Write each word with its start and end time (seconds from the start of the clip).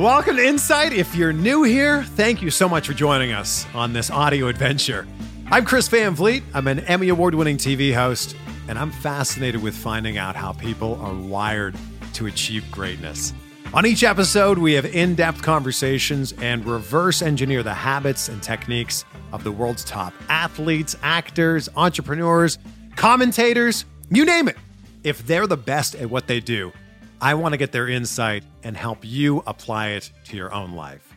Welcome 0.00 0.36
to 0.36 0.42
Insight. 0.42 0.94
If 0.94 1.14
you're 1.14 1.30
new 1.30 1.62
here, 1.62 2.04
thank 2.04 2.40
you 2.40 2.48
so 2.48 2.66
much 2.66 2.86
for 2.86 2.94
joining 2.94 3.32
us 3.32 3.66
on 3.74 3.92
this 3.92 4.10
audio 4.10 4.46
adventure. 4.46 5.06
I'm 5.50 5.66
Chris 5.66 5.88
Van 5.88 6.14
Vliet. 6.14 6.42
I'm 6.54 6.68
an 6.68 6.80
Emmy 6.80 7.10
Award 7.10 7.34
winning 7.34 7.58
TV 7.58 7.92
host, 7.92 8.34
and 8.66 8.78
I'm 8.78 8.92
fascinated 8.92 9.62
with 9.62 9.76
finding 9.76 10.16
out 10.16 10.36
how 10.36 10.54
people 10.54 10.98
are 11.02 11.12
wired 11.12 11.76
to 12.14 12.28
achieve 12.28 12.64
greatness. 12.70 13.34
On 13.74 13.84
each 13.84 14.02
episode, 14.02 14.56
we 14.56 14.72
have 14.72 14.86
in 14.86 15.14
depth 15.16 15.42
conversations 15.42 16.32
and 16.40 16.64
reverse 16.64 17.20
engineer 17.20 17.62
the 17.62 17.74
habits 17.74 18.30
and 18.30 18.42
techniques 18.42 19.04
of 19.34 19.44
the 19.44 19.52
world's 19.52 19.84
top 19.84 20.14
athletes, 20.30 20.96
actors, 21.02 21.68
entrepreneurs, 21.76 22.56
commentators, 22.96 23.84
you 24.10 24.24
name 24.24 24.48
it. 24.48 24.56
If 25.04 25.26
they're 25.26 25.46
the 25.46 25.58
best 25.58 25.94
at 25.94 26.08
what 26.08 26.26
they 26.26 26.40
do, 26.40 26.72
I 27.22 27.34
want 27.34 27.52
to 27.52 27.58
get 27.58 27.72
their 27.72 27.86
insight 27.86 28.44
and 28.62 28.76
help 28.76 28.98
you 29.02 29.42
apply 29.46 29.88
it 29.90 30.10
to 30.24 30.36
your 30.36 30.52
own 30.54 30.72
life. 30.72 31.14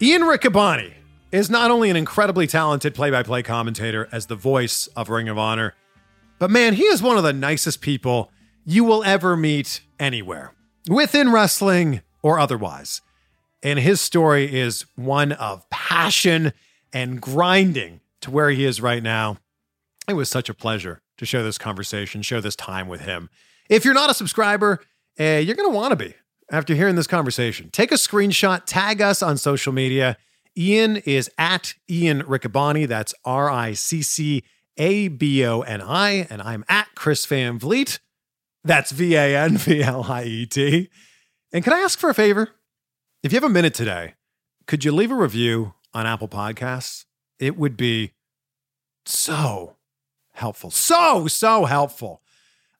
Ian 0.00 0.22
Riccaboni 0.22 0.92
is 1.32 1.50
not 1.50 1.70
only 1.70 1.90
an 1.90 1.96
incredibly 1.96 2.46
talented 2.46 2.94
play 2.94 3.10
by 3.10 3.22
play 3.22 3.42
commentator 3.42 4.08
as 4.12 4.26
the 4.26 4.36
voice 4.36 4.86
of 4.96 5.08
Ring 5.08 5.28
of 5.28 5.38
Honor, 5.38 5.74
but 6.38 6.50
man, 6.50 6.74
he 6.74 6.84
is 6.84 7.02
one 7.02 7.16
of 7.16 7.24
the 7.24 7.32
nicest 7.32 7.80
people 7.80 8.30
you 8.64 8.84
will 8.84 9.02
ever 9.02 9.36
meet 9.36 9.82
anywhere, 9.98 10.52
within 10.88 11.32
wrestling 11.32 12.02
or 12.22 12.38
otherwise. 12.38 13.00
And 13.62 13.78
his 13.78 14.00
story 14.00 14.58
is 14.58 14.86
one 14.94 15.32
of 15.32 15.68
passion 15.68 16.52
and 16.92 17.20
grinding 17.20 18.00
to 18.22 18.30
where 18.30 18.50
he 18.50 18.64
is 18.64 18.80
right 18.80 19.02
now. 19.02 19.38
It 20.08 20.14
was 20.14 20.28
such 20.28 20.48
a 20.48 20.54
pleasure 20.54 21.02
to 21.18 21.26
share 21.26 21.42
this 21.42 21.58
conversation, 21.58 22.22
share 22.22 22.40
this 22.40 22.56
time 22.56 22.88
with 22.88 23.02
him. 23.02 23.28
If 23.68 23.84
you're 23.84 23.94
not 23.94 24.10
a 24.10 24.14
subscriber, 24.14 24.80
uh, 25.18 25.38
you're 25.38 25.56
going 25.56 25.70
to 25.70 25.76
want 25.76 25.90
to 25.90 25.96
be 25.96 26.14
after 26.50 26.74
hearing 26.74 26.96
this 26.96 27.06
conversation. 27.06 27.70
Take 27.70 27.92
a 27.92 27.96
screenshot, 27.96 28.62
tag 28.66 29.00
us 29.00 29.22
on 29.22 29.36
social 29.36 29.72
media. 29.72 30.16
Ian 30.56 30.96
is 30.98 31.30
at 31.38 31.74
Ian 31.88 32.22
Riccaboni. 32.22 32.86
That's 32.86 33.14
R 33.24 33.50
I 33.50 33.72
C 33.72 34.02
C 34.02 34.42
A 34.76 35.08
B 35.08 35.44
O 35.46 35.60
N 35.60 35.80
I. 35.80 36.26
And 36.28 36.42
I'm 36.42 36.64
at 36.68 36.88
Chris 36.94 37.24
Van 37.26 37.58
Vliet. 37.58 38.00
That's 38.64 38.90
V 38.90 39.14
A 39.14 39.36
N 39.36 39.56
V 39.56 39.82
L 39.82 40.04
I 40.04 40.24
E 40.24 40.46
T. 40.46 40.90
And 41.52 41.64
can 41.64 41.72
I 41.72 41.78
ask 41.78 41.98
for 41.98 42.10
a 42.10 42.14
favor? 42.14 42.50
If 43.22 43.32
you 43.32 43.36
have 43.36 43.44
a 43.44 43.52
minute 43.52 43.74
today, 43.74 44.14
could 44.66 44.84
you 44.84 44.92
leave 44.92 45.10
a 45.10 45.16
review 45.16 45.74
on 45.92 46.06
Apple 46.06 46.28
Podcasts? 46.28 47.04
It 47.38 47.56
would 47.56 47.76
be 47.76 48.12
so 49.04 49.76
helpful. 50.32 50.70
So, 50.70 51.26
so 51.26 51.64
helpful. 51.64 52.22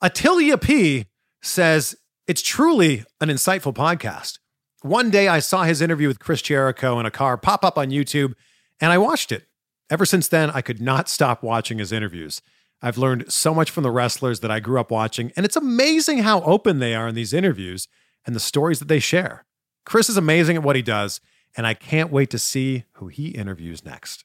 Atilia 0.02 0.60
P 0.60 1.06
says, 1.42 1.96
it's 2.30 2.42
truly 2.42 3.04
an 3.20 3.28
insightful 3.28 3.74
podcast. 3.74 4.38
One 4.82 5.10
day 5.10 5.26
I 5.26 5.40
saw 5.40 5.64
his 5.64 5.82
interview 5.82 6.06
with 6.06 6.20
Chris 6.20 6.40
Jericho 6.40 7.00
in 7.00 7.04
a 7.04 7.10
car 7.10 7.36
pop 7.36 7.64
up 7.64 7.76
on 7.76 7.90
YouTube, 7.90 8.34
and 8.80 8.92
I 8.92 8.98
watched 8.98 9.32
it. 9.32 9.48
Ever 9.90 10.06
since 10.06 10.28
then, 10.28 10.48
I 10.48 10.62
could 10.62 10.80
not 10.80 11.08
stop 11.08 11.42
watching 11.42 11.78
his 11.78 11.90
interviews. 11.90 12.40
I've 12.80 12.96
learned 12.96 13.32
so 13.32 13.52
much 13.52 13.68
from 13.72 13.82
the 13.82 13.90
wrestlers 13.90 14.38
that 14.40 14.50
I 14.52 14.60
grew 14.60 14.78
up 14.78 14.92
watching, 14.92 15.32
and 15.34 15.44
it's 15.44 15.56
amazing 15.56 16.18
how 16.18 16.42
open 16.42 16.78
they 16.78 16.94
are 16.94 17.08
in 17.08 17.16
these 17.16 17.34
interviews 17.34 17.88
and 18.24 18.36
the 18.36 18.38
stories 18.38 18.78
that 18.78 18.86
they 18.86 19.00
share. 19.00 19.44
Chris 19.84 20.08
is 20.08 20.16
amazing 20.16 20.54
at 20.54 20.62
what 20.62 20.76
he 20.76 20.82
does, 20.82 21.20
and 21.56 21.66
I 21.66 21.74
can't 21.74 22.12
wait 22.12 22.30
to 22.30 22.38
see 22.38 22.84
who 22.92 23.08
he 23.08 23.30
interviews 23.30 23.84
next. 23.84 24.24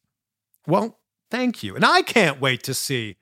Well, 0.67 0.99
thank 1.31 1.63
you. 1.63 1.75
And 1.75 1.83
I 1.83 2.03
can't 2.03 2.39
wait 2.39 2.61
to 2.65 2.75
see 2.75 3.15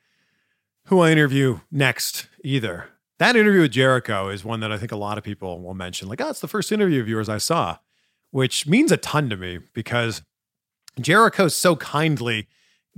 who 0.87 0.99
I 0.99 1.11
interview 1.11 1.61
next 1.71 2.27
either. 2.43 2.89
That 3.19 3.35
interview 3.35 3.61
with 3.61 3.71
Jericho 3.71 4.29
is 4.29 4.43
one 4.43 4.59
that 4.61 4.71
I 4.71 4.77
think 4.77 4.91
a 4.91 4.97
lot 4.97 5.17
of 5.17 5.23
people 5.23 5.61
will 5.61 5.73
mention. 5.73 6.07
Like, 6.07 6.21
oh, 6.21 6.29
it's 6.29 6.39
the 6.39 6.47
first 6.47 6.71
interview 6.71 6.99
of 6.99 7.07
yours 7.07 7.29
I 7.29 7.37
saw, 7.37 7.77
which 8.31 8.67
means 8.67 8.91
a 8.91 8.97
ton 8.97 9.29
to 9.29 9.37
me 9.37 9.59
because 9.73 10.23
Jericho 10.99 11.47
so 11.47 11.75
kindly 11.75 12.47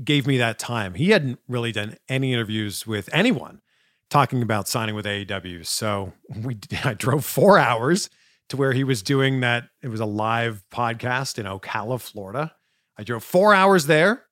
gave 0.04 0.28
me 0.28 0.38
that 0.38 0.60
time. 0.60 0.94
He 0.94 1.10
hadn't 1.10 1.40
really 1.48 1.72
done 1.72 1.98
any 2.10 2.34
interviews 2.34 2.88
with 2.88 3.10
anyone 3.14 3.62
talking 4.10 4.42
about 4.42 4.68
signing 4.68 4.96
with 4.96 5.06
AEW. 5.06 5.66
So 5.66 6.14
we 6.44 6.58
I 6.84 6.94
drove 6.94 7.26
four 7.26 7.58
hours 7.58 8.10
to 8.50 8.58
where 8.58 8.74
he 8.74 8.84
was 8.84 9.02
doing 9.02 9.42
that. 9.42 9.70
It 9.82 9.90
was 9.90 10.00
a 10.00 10.06
live 10.06 10.64
podcast 10.72 11.38
in 11.40 11.46
Ocala, 11.46 12.00
Florida. 12.00 12.54
I 12.98 13.04
drove 13.04 13.24
four 13.24 13.54
hours 13.54 13.88
there, 13.88 14.24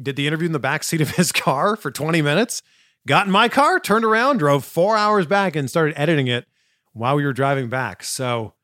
did 0.00 0.16
the 0.16 0.26
interview 0.26 0.46
in 0.46 0.52
the 0.52 0.58
back 0.58 0.84
seat 0.84 1.00
of 1.00 1.10
his 1.10 1.32
car 1.32 1.76
for 1.76 1.90
20 1.90 2.22
minutes 2.22 2.62
got 3.06 3.26
in 3.26 3.32
my 3.32 3.48
car, 3.48 3.78
turned 3.78 4.04
around, 4.04 4.38
drove 4.38 4.64
four 4.64 4.96
hours 4.96 5.26
back, 5.26 5.56
and 5.56 5.68
started 5.68 5.98
editing 5.98 6.26
it 6.26 6.46
while 6.92 7.16
we 7.16 7.24
were 7.24 7.32
driving 7.32 7.68
back. 7.68 8.02
So 8.02 8.54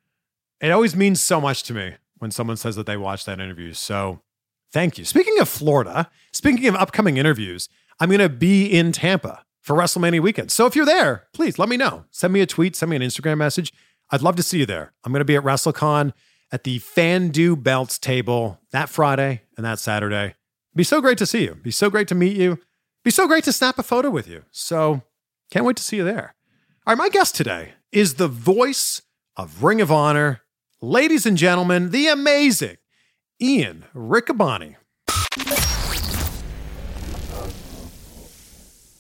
it 0.60 0.70
always 0.70 0.94
means 0.94 1.20
so 1.20 1.40
much 1.40 1.62
to 1.64 1.75
me 1.75 1.94
when 2.19 2.31
someone 2.31 2.56
says 2.56 2.76
that 2.76 2.87
they 2.87 2.96
watched 2.96 3.26
that 3.26 3.40
interview. 3.40 3.72
So 3.72 4.20
thank 4.72 4.98
you. 4.98 5.04
Speaking 5.04 5.38
of 5.40 5.48
Florida, 5.48 6.10
speaking 6.32 6.66
of 6.69 6.75
upcoming 6.75 7.16
interviews, 7.16 7.69
I'm 7.98 8.08
going 8.08 8.20
to 8.20 8.28
be 8.28 8.66
in 8.66 8.92
Tampa 8.92 9.44
for 9.60 9.76
WrestleMania 9.76 10.20
weekend. 10.20 10.50
So 10.50 10.66
if 10.66 10.75
you're 10.75 10.87
there, 10.87 11.26
please 11.32 11.58
let 11.58 11.69
me 11.69 11.76
know. 11.76 12.04
Send 12.10 12.32
me 12.32 12.40
a 12.40 12.46
tweet, 12.46 12.76
send 12.76 12.90
me 12.90 12.96
an 12.96 13.02
Instagram 13.02 13.38
message. 13.38 13.72
I'd 14.10 14.22
love 14.22 14.37
to 14.37 14.42
see 14.42 14.58
you 14.58 14.66
there. 14.66 14.92
I'm 15.04 15.12
going 15.12 15.20
to 15.20 15.25
be 15.25 15.37
at 15.37 15.44
WrestleCon 15.44 16.12
at 16.52 16.64
the 16.64 16.78
Fandu 16.81 17.62
Belts 17.62 17.98
table 17.98 18.58
that 18.72 18.88
Friday 18.88 19.42
and 19.56 19.64
that 19.64 19.78
Saturday. 19.78 20.25
It'd 20.25 20.76
be 20.76 20.84
so 20.84 21.00
great 21.00 21.19
to 21.19 21.26
see 21.26 21.42
you. 21.42 21.52
It'd 21.52 21.62
be 21.62 21.70
so 21.70 21.90
great 21.90 22.08
to 22.08 22.14
meet 22.14 22.37
you. 22.37 22.58
Be 23.02 23.11
so 23.11 23.26
great 23.26 23.44
to 23.44 23.52
snap 23.52 23.79
a 23.79 23.82
photo 23.82 24.11
with 24.11 24.29
you. 24.29 24.44
So 24.50 25.00
can't 25.50 25.64
wait 25.64 25.79
to 25.79 25.82
see 25.82 25.97
you 25.97 26.05
there. 26.05 26.35
All 26.87 26.93
right, 26.93 26.99
my 26.99 27.08
guest 27.08 27.35
today 27.35 27.73
is 27.93 28.14
the 28.14 28.29
voice 28.29 29.00
of 29.37 29.62
Ring 29.62 29.81
of 29.81 29.91
Honor. 29.91 30.43
Ladies 30.82 31.25
and 31.25 31.38
gentlemen, 31.38 31.91
the 31.93 32.08
amazing 32.08 32.76
Ian 33.41 33.87
Riccaboni. 33.94 34.76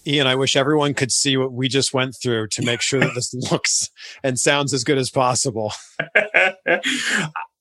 Ian, 0.06 0.26
I 0.26 0.34
wish 0.34 0.56
everyone 0.56 0.94
could 0.94 1.12
see 1.12 1.36
what 1.36 1.52
we 1.52 1.68
just 1.68 1.92
went 1.92 2.16
through 2.16 2.48
to 2.48 2.62
make 2.62 2.80
sure 2.80 3.00
that 3.00 3.14
this 3.14 3.34
looks 3.52 3.90
and 4.22 4.38
sounds 4.38 4.72
as 4.72 4.82
good 4.82 4.96
as 4.96 5.10
possible. 5.10 5.74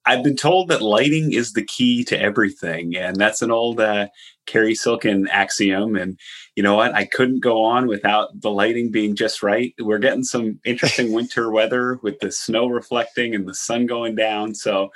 I've 0.06 0.24
been 0.24 0.38
told 0.38 0.70
that 0.70 0.82
lighting 0.82 1.34
is 1.34 1.54
the 1.54 1.66
key 1.66 2.04
to 2.06 2.20
everything, 2.20 2.96
and 2.96 3.18
that's 3.18 3.42
an 3.42 3.52
old 3.52 3.80
uh, 3.80 4.08
Cary 4.50 4.74
Silkin 4.74 5.28
axiom. 5.30 5.96
And 5.96 6.20
you 6.56 6.64
know 6.64 6.76
what? 6.76 6.94
I 6.96 7.06
couldn't 7.06 7.42
go 7.42 7.64
on 7.64 7.88
without 7.88 8.42
the 8.42 8.50
lighting 8.50 8.92
being 8.92 9.16
just 9.16 9.44
right. 9.44 9.74
We're 9.80 10.00
getting 10.00 10.24
some 10.24 10.60
interesting 10.66 11.12
winter 11.14 11.52
weather 11.52 12.00
with 12.02 12.20
the 12.20 12.32
snow 12.32 12.68
reflecting 12.68 13.36
and 13.36 13.48
the 13.48 13.54
sun 13.54 13.86
going 13.86 14.16
down. 14.16 14.56
So 14.56 14.90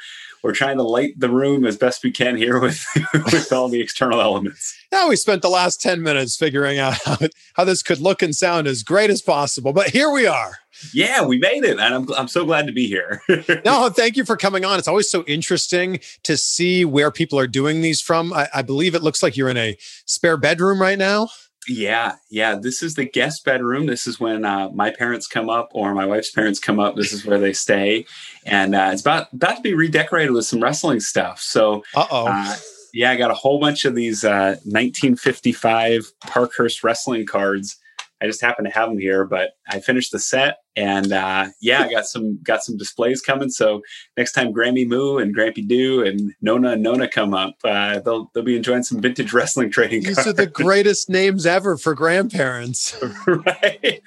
we're 0.43 0.53
trying 0.53 0.77
to 0.77 0.83
light 0.83 1.19
the 1.19 1.29
room 1.29 1.65
as 1.65 1.77
best 1.77 2.03
we 2.03 2.11
can 2.11 2.35
here 2.35 2.59
with 2.59 2.85
with 3.13 3.51
all 3.51 3.69
the 3.69 3.81
external 3.81 4.21
elements. 4.21 4.77
Now 4.91 5.09
we 5.09 5.15
spent 5.15 5.41
the 5.41 5.49
last 5.49 5.81
10 5.81 6.03
minutes 6.03 6.35
figuring 6.35 6.77
out 6.77 6.95
how, 7.03 7.17
how 7.55 7.63
this 7.63 7.81
could 7.81 7.99
look 7.99 8.21
and 8.21 8.35
sound 8.35 8.67
as 8.67 8.83
great 8.83 9.09
as 9.09 9.21
possible, 9.21 9.73
but 9.73 9.89
here 9.89 10.11
we 10.11 10.27
are. 10.27 10.59
Yeah, 10.91 11.23
we 11.23 11.37
made 11.37 11.63
it, 11.63 11.79
and 11.79 11.93
I'm 11.93 12.11
I'm 12.13 12.27
so 12.27 12.45
glad 12.45 12.67
to 12.67 12.73
be 12.73 12.87
here. 12.87 13.21
no, 13.65 13.89
thank 13.89 14.17
you 14.17 14.25
for 14.25 14.35
coming 14.35 14.65
on. 14.65 14.79
It's 14.79 14.87
always 14.87 15.09
so 15.09 15.23
interesting 15.25 15.99
to 16.23 16.35
see 16.35 16.83
where 16.83 17.11
people 17.11 17.39
are 17.39 17.47
doing 17.47 17.81
these 17.81 18.01
from. 18.01 18.33
I, 18.33 18.49
I 18.53 18.61
believe 18.63 18.95
it 18.95 19.03
looks 19.03 19.23
like 19.23 19.37
you're 19.37 19.49
in 19.49 19.57
a 19.57 19.77
spare 20.05 20.35
bedroom 20.35 20.81
right 20.81 20.97
now. 20.97 21.29
Yeah, 21.67 22.15
yeah. 22.29 22.55
This 22.55 22.83
is 22.83 22.95
the 22.95 23.05
guest 23.05 23.45
bedroom. 23.45 23.85
This 23.85 24.07
is 24.07 24.19
when 24.19 24.45
uh, 24.45 24.69
my 24.69 24.91
parents 24.91 25.27
come 25.27 25.49
up 25.49 25.69
or 25.73 25.93
my 25.93 26.05
wife's 26.05 26.31
parents 26.31 26.59
come 26.59 26.79
up. 26.79 26.95
This 26.95 27.13
is 27.13 27.25
where 27.25 27.39
they 27.39 27.53
stay, 27.53 28.05
and 28.45 28.75
uh, 28.75 28.89
it's 28.91 29.01
about 29.01 29.31
about 29.33 29.57
to 29.57 29.61
be 29.61 29.73
redecorated 29.73 30.31
with 30.31 30.45
some 30.45 30.61
wrestling 30.61 30.99
stuff. 30.99 31.39
So, 31.39 31.83
uh-oh. 31.95 32.27
uh 32.27 32.55
Yeah, 32.93 33.11
I 33.11 33.15
got 33.15 33.31
a 33.31 33.35
whole 33.35 33.59
bunch 33.59 33.85
of 33.85 33.95
these 33.95 34.23
1955 34.23 36.01
uh, 36.01 36.27
Parkhurst 36.27 36.83
wrestling 36.83 37.25
cards 37.25 37.77
I 38.23 38.27
just 38.27 38.41
happen 38.41 38.63
to 38.63 38.71
have 38.71 38.87
them 38.87 38.97
here, 38.97 39.25
but 39.25 39.51
I 39.69 39.81
finished 39.81 40.13
the 40.13 40.19
set 40.19 40.59
and 40.75 41.11
uh, 41.11 41.47
yeah, 41.61 41.83
I 41.83 41.91
got 41.91 42.05
some 42.07 42.39
got 42.41 42.63
some 42.63 42.77
displays 42.77 43.21
coming. 43.21 43.49
So 43.49 43.81
next 44.17 44.31
time 44.31 44.53
Grammy 44.53 44.87
Moo 44.87 45.17
and 45.17 45.35
Grampy 45.35 45.67
Doo 45.67 46.03
and 46.03 46.33
Nona 46.41 46.71
and 46.71 46.83
Nona 46.83 47.07
come 47.07 47.33
up, 47.33 47.55
uh, 47.63 47.99
they'll 47.99 48.31
they'll 48.33 48.43
be 48.43 48.55
enjoying 48.55 48.83
some 48.83 49.01
vintage 49.01 49.33
wrestling 49.33 49.71
trading. 49.71 50.03
These 50.03 50.15
cards. 50.15 50.29
are 50.29 50.33
the 50.33 50.47
greatest 50.63 51.09
names 51.09 51.45
ever 51.45 51.77
for 51.77 51.93
grandparents, 51.93 52.95
right? 53.27 54.01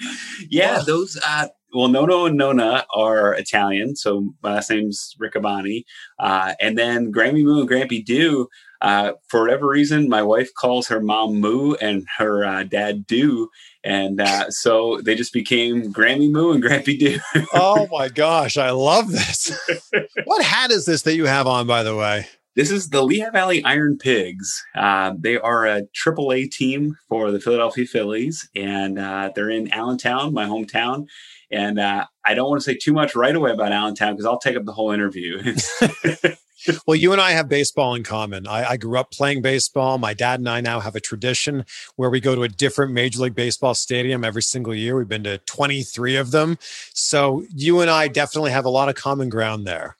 Yeah, 0.49 0.79
wow. 0.79 0.85
those. 0.85 1.19
Uh, 1.25 1.49
well, 1.75 1.89
Nono 1.89 2.25
and 2.25 2.39
Nona 2.39 2.87
are 2.95 3.35
Italian, 3.35 3.97
so 3.97 4.33
my 4.43 4.55
last 4.55 4.71
name's 4.71 5.15
Riccaboni. 5.21 5.85
Uh, 6.19 6.55
and 6.59 6.79
then 6.79 7.13
Grammy 7.13 7.45
Moo 7.45 7.61
and 7.61 7.69
Grampy 7.69 8.03
Doo, 8.03 8.49
uh, 8.81 9.13
for 9.29 9.43
whatever 9.43 9.67
reason, 9.67 10.09
my 10.09 10.23
wife 10.23 10.49
calls 10.59 10.89
her 10.89 11.01
mom 11.01 11.41
Moo 11.41 11.75
and 11.75 12.07
her 12.17 12.45
uh, 12.45 12.63
dad 12.63 13.07
Doo. 13.07 13.51
And 13.87 14.21
uh, 14.21 14.51
so 14.51 15.01
they 15.05 15.15
just 15.15 15.33
became 15.33 15.93
Grammy 15.93 16.29
Moo 16.29 16.51
and 16.51 16.63
Grampy 16.63 16.99
Doo. 16.99 17.21
oh 17.55 17.87
my 17.93 18.09
gosh, 18.09 18.57
I 18.57 18.71
love 18.71 19.13
this. 19.13 19.57
what 20.25 20.45
hat 20.45 20.73
is 20.73 20.87
this 20.87 21.03
that 21.03 21.15
you 21.15 21.27
have 21.27 21.47
on, 21.47 21.69
by 21.69 21.85
the 21.85 21.95
way? 21.95 22.27
This 22.57 22.73
is 22.73 22.89
the 22.89 23.03
Lehigh 23.03 23.31
Valley 23.31 23.63
Iron 23.63 23.97
Pigs. 23.97 24.65
Uh, 24.75 25.13
they 25.17 25.39
are 25.39 25.67
a 25.67 25.83
AAA 26.05 26.51
team 26.51 26.97
for 27.09 27.31
the 27.31 27.39
Philadelphia 27.39 27.87
Phillies, 27.87 28.49
and 28.57 28.99
uh, 28.99 29.31
they're 29.37 29.51
in 29.51 29.73
Allentown, 29.73 30.35
my 30.35 30.47
hometown. 30.47 31.07
And 31.53 31.79
uh, 31.79 32.07
I 32.25 32.35
don't 32.35 32.51
want 32.51 32.61
to 32.61 32.65
say 32.65 32.77
too 32.77 32.93
much 32.93 33.15
right 33.15 33.37
away 33.37 33.53
about 33.53 33.71
Allentown 33.71 34.15
because 34.15 34.27
I'll 34.27 34.41
take 34.41 34.57
up 34.57 34.65
the 34.65 34.73
whole 34.73 34.91
interview. 34.91 35.55
well, 36.87 36.97
you 36.97 37.13
and 37.13 37.21
I 37.21 37.33
have 37.33 37.49
baseball 37.49 37.95
in 37.95 38.03
common. 38.03 38.47
I, 38.47 38.71
I, 38.71 38.77
grew 38.77 38.99
up 38.99 39.11
playing 39.11 39.43
baseball. 39.43 39.99
My 39.99 40.15
dad 40.15 40.41
and 40.41 40.49
I 40.49 40.61
now 40.61 40.81
have 40.81 40.97
a 40.97 41.01
tradition 41.01 41.65
where 41.97 42.11
we 42.11 42.21
go 42.21 42.35
to 42.35 42.43
a 42.43 42.49
different 42.49 42.93
Major 42.93 43.21
League 43.21 43.35
Baseball 43.35 43.75
stadium 43.75 44.25
every 44.25 44.43
single 44.43 44.75
year. 44.75 44.97
We've 44.97 45.09
been 45.09 45.25
to 45.25 45.39
23 45.39 46.17
of 46.17 46.31
them. 46.31 46.59
So 46.93 47.45
you 47.55 47.81
and 47.81 47.91
I 47.91 48.09
definitely 48.09 48.51
have 48.51 48.65
a 48.65 48.71
lot 48.71 48.89
of 48.89 48.95
common 48.95 49.29
ground 49.29 49.67
there. 49.67 49.97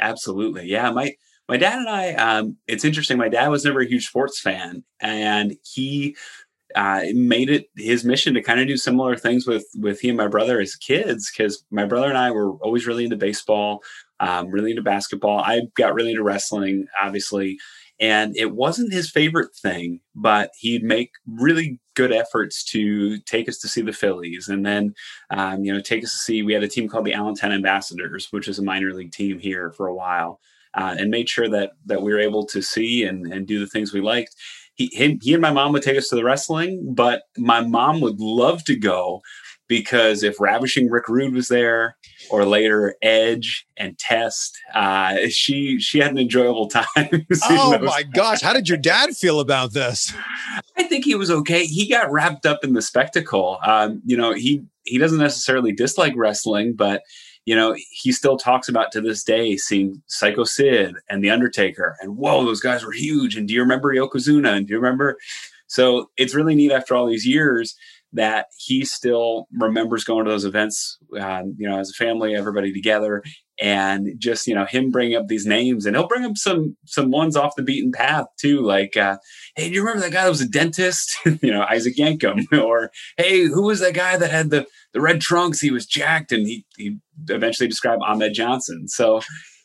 Absolutely. 0.00 0.66
Yeah. 0.66 0.90
My, 0.90 1.14
my 1.48 1.56
dad 1.56 1.78
and 1.78 1.88
I, 1.88 2.12
um, 2.14 2.56
it's 2.66 2.84
interesting. 2.84 3.16
My 3.16 3.28
dad 3.28 3.48
was 3.48 3.64
never 3.64 3.80
a 3.80 3.86
huge 3.86 4.06
sports 4.06 4.40
fan, 4.40 4.84
and 5.00 5.56
he 5.64 6.14
uh, 6.74 7.04
made 7.14 7.48
it 7.48 7.70
his 7.76 8.04
mission 8.04 8.34
to 8.34 8.42
kind 8.42 8.60
of 8.60 8.66
do 8.66 8.76
similar 8.76 9.16
things 9.16 9.46
with 9.46 9.66
with 9.76 10.00
he 10.00 10.08
and 10.08 10.18
my 10.18 10.28
brother 10.28 10.60
as 10.60 10.76
kids 10.76 11.30
because 11.30 11.64
my 11.70 11.86
brother 11.86 12.08
and 12.08 12.18
I 12.18 12.30
were 12.30 12.52
always 12.56 12.86
really 12.86 13.04
into 13.04 13.16
baseball, 13.16 13.82
um, 14.20 14.48
really 14.48 14.70
into 14.70 14.82
basketball. 14.82 15.38
I 15.38 15.62
got 15.76 15.94
really 15.94 16.10
into 16.10 16.22
wrestling, 16.22 16.86
obviously, 17.00 17.58
and 18.00 18.36
it 18.36 18.54
wasn't 18.54 18.92
his 18.92 19.10
favorite 19.10 19.54
thing, 19.56 20.00
but 20.14 20.50
he'd 20.58 20.84
make 20.84 21.10
really 21.26 21.80
good 21.94 22.12
efforts 22.12 22.62
to 22.64 23.18
take 23.20 23.48
us 23.48 23.58
to 23.58 23.68
see 23.68 23.82
the 23.82 23.92
Phillies, 23.92 24.48
and 24.48 24.64
then 24.64 24.94
um, 25.30 25.64
you 25.64 25.72
know 25.72 25.80
take 25.80 26.04
us 26.04 26.12
to 26.12 26.18
see. 26.18 26.42
We 26.42 26.52
had 26.52 26.62
a 26.62 26.68
team 26.68 26.88
called 26.88 27.04
the 27.04 27.14
Allentown 27.14 27.52
Ambassadors, 27.52 28.28
which 28.30 28.48
is 28.48 28.58
a 28.58 28.64
minor 28.64 28.92
league 28.92 29.12
team 29.12 29.38
here 29.38 29.72
for 29.72 29.86
a 29.86 29.94
while. 29.94 30.40
Uh, 30.74 30.94
and 30.98 31.10
made 31.10 31.28
sure 31.28 31.48
that 31.48 31.70
that 31.86 32.02
we 32.02 32.12
were 32.12 32.20
able 32.20 32.44
to 32.44 32.60
see 32.60 33.02
and, 33.02 33.26
and 33.32 33.46
do 33.46 33.58
the 33.58 33.66
things 33.66 33.92
we 33.92 34.02
liked 34.02 34.34
he, 34.78 34.86
he, 34.92 35.18
he 35.20 35.32
and 35.34 35.42
my 35.42 35.52
mom 35.52 35.72
would 35.72 35.82
take 35.82 35.98
us 35.98 36.08
to 36.08 36.16
the 36.16 36.24
wrestling, 36.24 36.94
but 36.94 37.22
my 37.36 37.60
mom 37.60 38.00
would 38.00 38.20
love 38.20 38.62
to 38.64 38.76
go 38.76 39.20
because 39.68 40.22
if 40.22 40.40
Ravishing 40.40 40.90
Rick 40.90 41.08
Rude 41.08 41.34
was 41.34 41.48
there, 41.48 41.96
or 42.30 42.44
later 42.44 42.96
Edge 43.02 43.66
and 43.76 43.98
Test, 43.98 44.58
uh, 44.74 45.16
she 45.28 45.78
she 45.78 45.98
had 45.98 46.10
an 46.10 46.18
enjoyable 46.18 46.66
time. 46.68 46.86
oh 47.44 47.78
my 47.78 48.02
gosh, 48.02 48.40
how 48.40 48.52
did 48.52 48.68
your 48.68 48.78
dad 48.78 49.16
feel 49.16 49.40
about 49.40 49.72
this? 49.72 50.12
I 50.76 50.82
think 50.84 51.04
he 51.04 51.14
was 51.14 51.30
okay. 51.30 51.66
He 51.66 51.88
got 51.88 52.10
wrapped 52.10 52.46
up 52.46 52.64
in 52.64 52.72
the 52.72 52.82
spectacle. 52.82 53.58
Um, 53.64 54.02
you 54.04 54.16
know, 54.16 54.32
he 54.32 54.62
he 54.84 54.98
doesn't 54.98 55.18
necessarily 55.18 55.72
dislike 55.72 56.14
wrestling, 56.16 56.74
but 56.74 57.02
you 57.44 57.54
know, 57.54 57.74
he 57.90 58.12
still 58.12 58.36
talks 58.36 58.68
about 58.68 58.92
to 58.92 59.00
this 59.00 59.24
day 59.24 59.56
seeing 59.56 60.02
Psycho 60.06 60.44
Sid 60.44 60.96
and 61.08 61.22
The 61.22 61.30
Undertaker, 61.30 61.96
and 62.00 62.16
whoa, 62.16 62.44
those 62.44 62.60
guys 62.60 62.84
were 62.84 62.92
huge. 62.92 63.36
And 63.36 63.46
do 63.46 63.54
you 63.54 63.60
remember 63.60 63.94
Yokozuna? 63.94 64.56
And 64.56 64.66
do 64.66 64.72
you 64.72 64.80
remember? 64.80 65.16
So 65.66 66.10
it's 66.16 66.34
really 66.34 66.54
neat 66.54 66.72
after 66.72 66.94
all 66.94 67.06
these 67.06 67.26
years 67.26 67.76
that 68.12 68.46
he 68.58 68.84
still 68.84 69.46
remembers 69.52 70.04
going 70.04 70.24
to 70.24 70.30
those 70.30 70.44
events, 70.44 70.98
um, 71.20 71.54
you 71.58 71.68
know, 71.68 71.78
as 71.78 71.90
a 71.90 71.92
family, 71.92 72.34
everybody 72.34 72.72
together, 72.72 73.22
and 73.60 74.14
just 74.18 74.46
you 74.46 74.54
know 74.54 74.64
him 74.64 74.90
bringing 74.90 75.16
up 75.16 75.28
these 75.28 75.46
names, 75.46 75.84
and 75.84 75.96
he'll 75.96 76.08
bring 76.08 76.24
up 76.24 76.36
some 76.36 76.76
some 76.86 77.10
ones 77.10 77.36
off 77.36 77.56
the 77.56 77.62
beaten 77.62 77.92
path 77.92 78.26
too, 78.40 78.62
like, 78.62 78.96
uh, 78.96 79.18
hey, 79.56 79.68
do 79.68 79.74
you 79.74 79.80
remember 79.80 80.00
that 80.00 80.12
guy 80.12 80.24
that 80.24 80.30
was 80.30 80.40
a 80.40 80.48
dentist? 80.48 81.16
you 81.42 81.50
know, 81.50 81.66
Isaac 81.68 81.96
Yankem, 81.96 82.44
or 82.62 82.90
hey, 83.16 83.44
who 83.44 83.62
was 83.64 83.80
that 83.80 83.94
guy 83.94 84.16
that 84.16 84.30
had 84.30 84.50
the 84.50 84.66
the 84.92 85.00
red 85.00 85.20
trunks? 85.20 85.60
He 85.60 85.70
was 85.70 85.86
jacked, 85.86 86.32
and 86.32 86.46
he 86.46 86.64
he 86.76 86.96
eventually 87.28 87.68
described 87.68 88.02
Ahmed 88.04 88.34
Johnson. 88.34 88.88
So. 88.88 89.20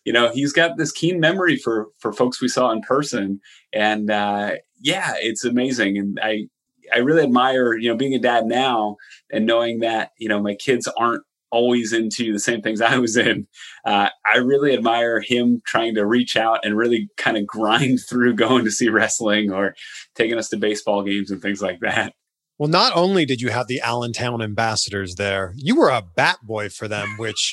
You 0.05 0.11
know, 0.11 0.33
he's 0.33 0.51
got 0.51 0.75
this 0.77 0.91
keen 0.91 1.21
memory 1.21 1.55
for 1.55 1.87
for 1.97 2.11
folks 2.11 2.41
we 2.41 2.49
saw 2.49 2.71
in 2.71 2.81
person, 2.81 3.39
and 3.71 4.11
uh, 4.11 4.55
yeah, 4.81 5.13
it's 5.15 5.45
amazing. 5.45 5.97
And 5.97 6.19
I 6.21 6.49
I 6.93 6.99
really 6.99 7.23
admire, 7.23 7.73
you 7.75 7.89
know, 7.89 7.97
being 7.97 8.13
a 8.13 8.19
dad 8.19 8.45
now 8.45 8.97
and 9.31 9.45
knowing 9.45 9.79
that, 9.79 10.11
you 10.17 10.29
know, 10.29 10.41
my 10.41 10.55
kids 10.55 10.87
aren't 10.97 11.23
always 11.53 11.93
into 11.93 12.33
the 12.33 12.39
same 12.39 12.61
things 12.61 12.81
I 12.81 12.97
was 12.97 13.15
in. 13.15 13.47
Uh, 13.85 14.09
I 14.31 14.37
really 14.37 14.73
admire 14.73 15.21
him 15.21 15.61
trying 15.65 15.95
to 15.95 16.05
reach 16.05 16.35
out 16.35 16.59
and 16.65 16.75
really 16.75 17.09
kind 17.17 17.37
of 17.37 17.45
grind 17.45 17.99
through 18.09 18.33
going 18.35 18.65
to 18.65 18.71
see 18.71 18.89
wrestling 18.89 19.51
or 19.51 19.75
taking 20.15 20.37
us 20.37 20.49
to 20.49 20.57
baseball 20.57 21.03
games 21.03 21.31
and 21.31 21.41
things 21.41 21.61
like 21.61 21.79
that. 21.81 22.13
Well, 22.57 22.69
not 22.69 22.95
only 22.95 23.25
did 23.25 23.41
you 23.41 23.49
have 23.49 23.67
the 23.67 23.81
Allentown 23.81 24.41
ambassadors 24.41 25.15
there, 25.15 25.53
you 25.55 25.75
were 25.75 25.89
a 25.89 26.03
bat 26.15 26.37
boy 26.43 26.69
for 26.69 26.87
them, 26.87 27.17
which 27.17 27.51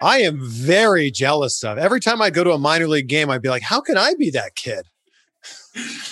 I 0.00 0.20
am 0.20 0.40
very 0.40 1.10
jealous 1.10 1.62
of. 1.62 1.78
Every 1.78 2.00
time 2.00 2.22
I 2.22 2.30
go 2.30 2.44
to 2.44 2.52
a 2.52 2.58
minor 2.58 2.88
league 2.88 3.08
game, 3.08 3.28
I'd 3.28 3.42
be 3.42 3.48
like, 3.48 3.62
how 3.62 3.80
can 3.80 3.98
I 3.98 4.14
be 4.14 4.30
that 4.30 4.54
kid? 4.54 4.86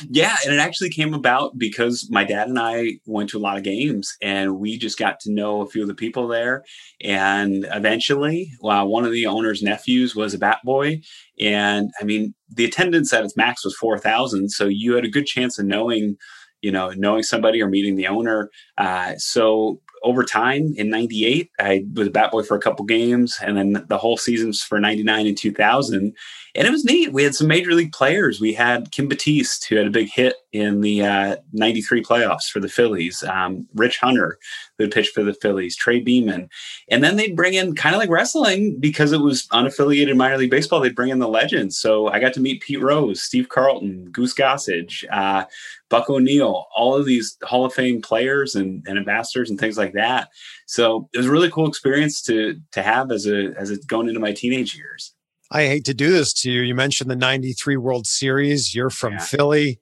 Yeah, 0.09 0.37
and 0.45 0.55
it 0.55 0.59
actually 0.59 0.91
came 0.91 1.15
about 1.15 1.59
because 1.59 2.09
my 2.11 2.25
dad 2.25 2.49
and 2.49 2.59
I 2.59 2.99
went 3.07 3.31
to 3.31 3.39
a 3.39 3.41
lot 3.41 3.57
of 3.57 3.63
games, 3.63 4.17
and 4.23 4.59
we 4.59 4.79
just 4.79 4.99
got 4.99 5.21
to 5.21 5.33
know 5.33 5.61
a 5.61 5.69
few 5.69 5.83
of 5.83 5.89
the 5.89 5.95
people 5.95 6.29
there. 6.29 6.65
And 7.03 7.67
eventually, 7.73 8.53
well, 8.61 8.87
one 8.87 9.05
of 9.05 9.13
the 9.13 9.27
owner's 9.27 9.63
nephews 9.63 10.15
was 10.15 10.35
a 10.35 10.39
bat 10.39 10.59
boy, 10.65 11.01
and 11.41 11.91
I 12.01 12.05
mean, 12.05 12.35
the 12.49 12.65
attendance 12.65 13.13
at 13.13 13.25
its 13.25 13.37
max 13.37 13.65
was 13.65 13.77
four 13.77 13.99
thousand, 13.99 14.51
so 14.51 14.67
you 14.67 14.95
had 14.95 15.05
a 15.05 15.11
good 15.11 15.27
chance 15.27 15.59
of 15.59 15.67
knowing, 15.67 16.17
you 16.63 16.71
know, 16.71 16.91
knowing 16.91 17.23
somebody 17.23 17.61
or 17.61 17.69
meeting 17.69 17.97
the 17.97 18.07
owner. 18.07 18.51
Uh, 18.77 19.15
so 19.17 19.81
over 20.03 20.23
time 20.23 20.73
in 20.77 20.91
98 20.91 21.51
i 21.59 21.85
was 21.95 22.09
a 22.09 22.11
bat 22.11 22.31
boy 22.31 22.43
for 22.43 22.57
a 22.57 22.61
couple 22.61 22.85
games 22.85 23.39
and 23.43 23.57
then 23.57 23.85
the 23.89 23.99
whole 23.99 24.17
seasons 24.17 24.63
for 24.63 24.79
99 24.79 25.27
and 25.27 25.37
2000 25.37 26.15
and 26.59 26.67
it 26.67 26.71
was 26.71 26.85
neat 26.85 27.13
we 27.13 27.23
had 27.23 27.35
some 27.35 27.47
major 27.47 27.73
league 27.73 27.93
players 27.93 28.41
we 28.41 28.53
had 28.53 28.91
kim 28.91 29.09
batiste 29.09 29.67
who 29.67 29.77
had 29.77 29.87
a 29.87 29.91
big 29.91 30.09
hit 30.11 30.35
in 30.53 30.81
the 30.81 31.05
uh, 31.05 31.37
93 31.53 32.03
playoffs 32.03 32.49
for 32.51 32.61
the 32.61 32.69
Phillies. 32.69 33.23
Um, 33.23 33.67
Rich 33.75 33.99
Hunter, 33.99 34.39
who 34.77 34.85
would 34.85 34.93
pitch 34.93 35.09
for 35.09 35.23
the 35.23 35.35
Phillies, 35.35 35.77
Trey 35.77 36.03
Beamon. 36.03 36.49
And 36.91 37.05
then 37.05 37.17
they'd 37.17 37.37
bring 37.37 37.55
in 37.55 37.75
kind 37.75 37.95
of 37.95 38.01
like 38.01 38.09
wrestling 38.09 38.79
because 38.81 39.13
it 39.13 39.21
was 39.21 39.47
unaffiliated 39.49 40.17
minor 40.17 40.39
league 40.39 40.51
baseball. 40.51 40.81
They'd 40.81 40.95
bring 40.95 41.11
in 41.11 41.19
the 41.19 41.29
legends. 41.29 41.79
So 41.79 42.09
I 42.09 42.19
got 42.19 42.33
to 42.35 42.41
meet 42.41 42.63
Pete 42.63 42.81
Rose, 42.81 43.23
Steve 43.23 43.49
Carlton, 43.49 44.07
Goose 44.11 44.35
Gossage, 44.35 45.05
uh, 45.13 45.45
Buck 45.91 46.09
O'Neil, 46.09 46.67
all 46.75 46.95
of 46.95 47.05
these 47.05 47.37
Hall 47.43 47.65
of 47.67 47.75
Fame 47.75 48.01
players 48.01 48.55
and, 48.55 48.85
and 48.87 48.99
ambassadors 48.99 49.51
and 49.51 49.61
things 49.61 49.77
like 49.77 49.93
that. 49.93 50.29
So 50.67 51.09
it 51.13 51.19
was 51.19 51.27
a 51.27 51.31
really 51.31 51.51
cool 51.51 51.69
experience 51.69 52.23
to 52.23 52.59
to 52.73 52.83
have 52.83 53.11
as 53.11 53.27
a 53.27 53.55
as 53.59 53.71
a 53.71 53.79
going 53.87 54.09
into 54.09 54.21
my 54.21 54.33
teenage 54.33 54.75
years. 54.77 55.15
I 55.51 55.65
hate 55.67 55.85
to 55.87 55.95
do 55.95 56.11
this 56.13 56.33
to 56.43 56.51
you. 56.51 56.61
You 56.63 56.75
mentioned 56.75 57.11
the 57.11 57.17
93 57.17 57.77
World 57.77 58.07
Series. 58.07 58.75
You're 58.75 58.91
from 58.91 59.15
Yeah. 59.15 59.19
Philly. 59.21 59.81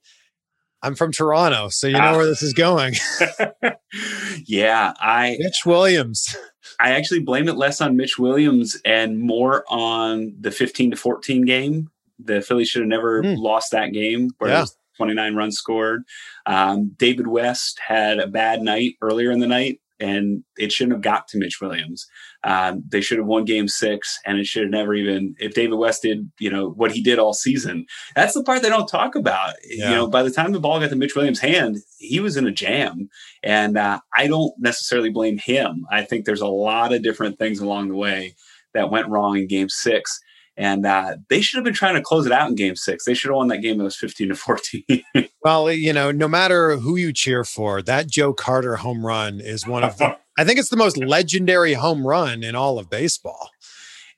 I'm 0.82 0.94
from 0.94 1.11
Toronto, 1.11 1.68
so 1.70 1.87
you 1.88 1.94
know 1.94 2.00
Ah. 2.00 2.16
where 2.16 2.26
this 2.26 2.42
is 2.42 2.52
going. 2.52 2.94
yeah, 4.46 4.92
I 5.00 5.37
Mitch 5.40 5.64
Williams. 5.64 6.37
I 6.80 6.90
actually 6.90 7.20
blame 7.20 7.49
it 7.49 7.56
less 7.56 7.80
on 7.80 7.96
Mitch 7.96 8.18
Williams 8.18 8.76
and 8.85 9.18
more 9.20 9.64
on 9.68 10.35
the 10.40 10.50
15 10.50 10.90
to 10.92 10.96
14 10.96 11.44
game. 11.44 11.88
The 12.18 12.40
Phillies 12.42 12.68
should 12.68 12.82
have 12.82 12.88
never 12.88 13.23
Hmm. 13.23 13.35
lost 13.37 13.73
that 13.73 13.92
game 13.92 14.30
where 14.38 14.50
Yeah. 14.50 14.58
it 14.58 14.62
was 14.62 14.76
29 14.96 15.35
runs 15.35 15.56
scored. 15.56 16.02
Um, 16.46 16.92
David 16.96 17.26
West 17.26 17.80
had 17.87 18.18
a 18.18 18.26
bad 18.26 18.62
night 18.62 18.94
earlier 19.02 19.30
in 19.30 19.40
the 19.40 19.46
night, 19.46 19.80
and 19.99 20.45
it 20.57 20.73
shouldn't 20.73 20.95
have 20.95 21.03
got 21.03 21.26
to 21.29 21.38
Mitch 21.38 21.59
Williams. 21.61 22.07
Um, 22.45 22.83
they 22.88 23.00
should 23.00 23.19
have 23.19 23.26
won 23.26 23.45
game 23.45 23.67
six, 23.67 24.19
and 24.26 24.38
it 24.38 24.47
should 24.47 24.62
have 24.62 24.71
never 24.71 24.95
even, 24.95 25.35
if 25.38 25.55
David 25.55 25.76
West 25.76 26.03
did, 26.03 26.31
you 26.38 26.50
know, 26.50 26.71
what 26.71 26.93
he 26.93 27.03
did 27.03 27.19
all 27.19 27.33
season. 27.33 27.87
That's 28.15 28.35
the 28.35 28.43
part 28.43 28.62
they 28.62 28.69
don't 28.69 28.88
talk 28.88 29.15
about. 29.15 29.55
Yeah. 29.65 29.91
You 29.91 29.97
know, 29.97 30.07
by 30.07 30.23
the 30.23 30.31
time 30.31 30.53
the 30.53 30.61
ball 30.61 30.79
got 30.81 30.91
to 30.91 30.97
Mitch 30.97 31.17
Williams' 31.17 31.41
hand, 31.41 31.79
he 31.99 32.21
was 32.21 32.37
in 32.37 32.47
a 32.47 32.53
jam. 32.53 33.09
And 33.43 33.76
uh, 33.79 34.00
I 34.15 34.26
don't 34.26 34.53
necessarily 34.59 35.11
blame 35.11 35.38
him. 35.38 35.87
I 35.91 36.03
think 36.03 36.25
there's 36.25 36.41
a 36.41 36.47
lot 36.47 36.93
of 36.93 37.03
different 37.03 37.38
things 37.38 37.61
along 37.61 37.88
the 37.88 37.97
way 37.97 38.35
that 38.75 38.91
went 38.91 39.09
wrong 39.09 39.37
in 39.38 39.49
game 39.49 39.69
six. 39.69 40.21
And 40.59 40.87
uh, 40.87 41.17
they 41.29 41.43
should 41.43 41.59
have 41.59 41.65
been 41.65 41.75
trying 41.75 41.97
to 41.97 42.01
close 42.01 42.25
it 42.25 42.33
out 42.33 42.49
in 42.49 42.55
game 42.55 42.77
six. 42.77 43.05
They 43.05 43.13
should 43.13 43.29
have 43.29 43.37
won 43.37 43.49
that 43.49 43.59
game 43.59 43.77
that 43.79 43.85
was 43.85 43.97
15 43.97 44.29
to 44.29 44.35
14. 44.35 44.83
Well, 45.43 45.71
you 45.71 45.93
know, 45.93 46.11
no 46.11 46.27
matter 46.27 46.77
who 46.77 46.97
you 46.97 47.13
cheer 47.13 47.45
for, 47.45 47.81
that 47.83 48.09
Joe 48.09 48.33
Carter 48.33 48.75
home 48.75 49.07
run 49.07 49.41
is 49.41 49.65
one 49.65 49.85
of 49.85 49.97
the, 49.99 50.17
I 50.39 50.43
think 50.43 50.59
it's 50.59 50.71
the 50.71 50.77
most 50.77 50.97
legendary 50.97 51.75
home 51.75 52.05
run 52.05 52.43
in 52.43 52.57
all 52.57 52.81
of 52.81 52.91
baseball. 52.91 53.51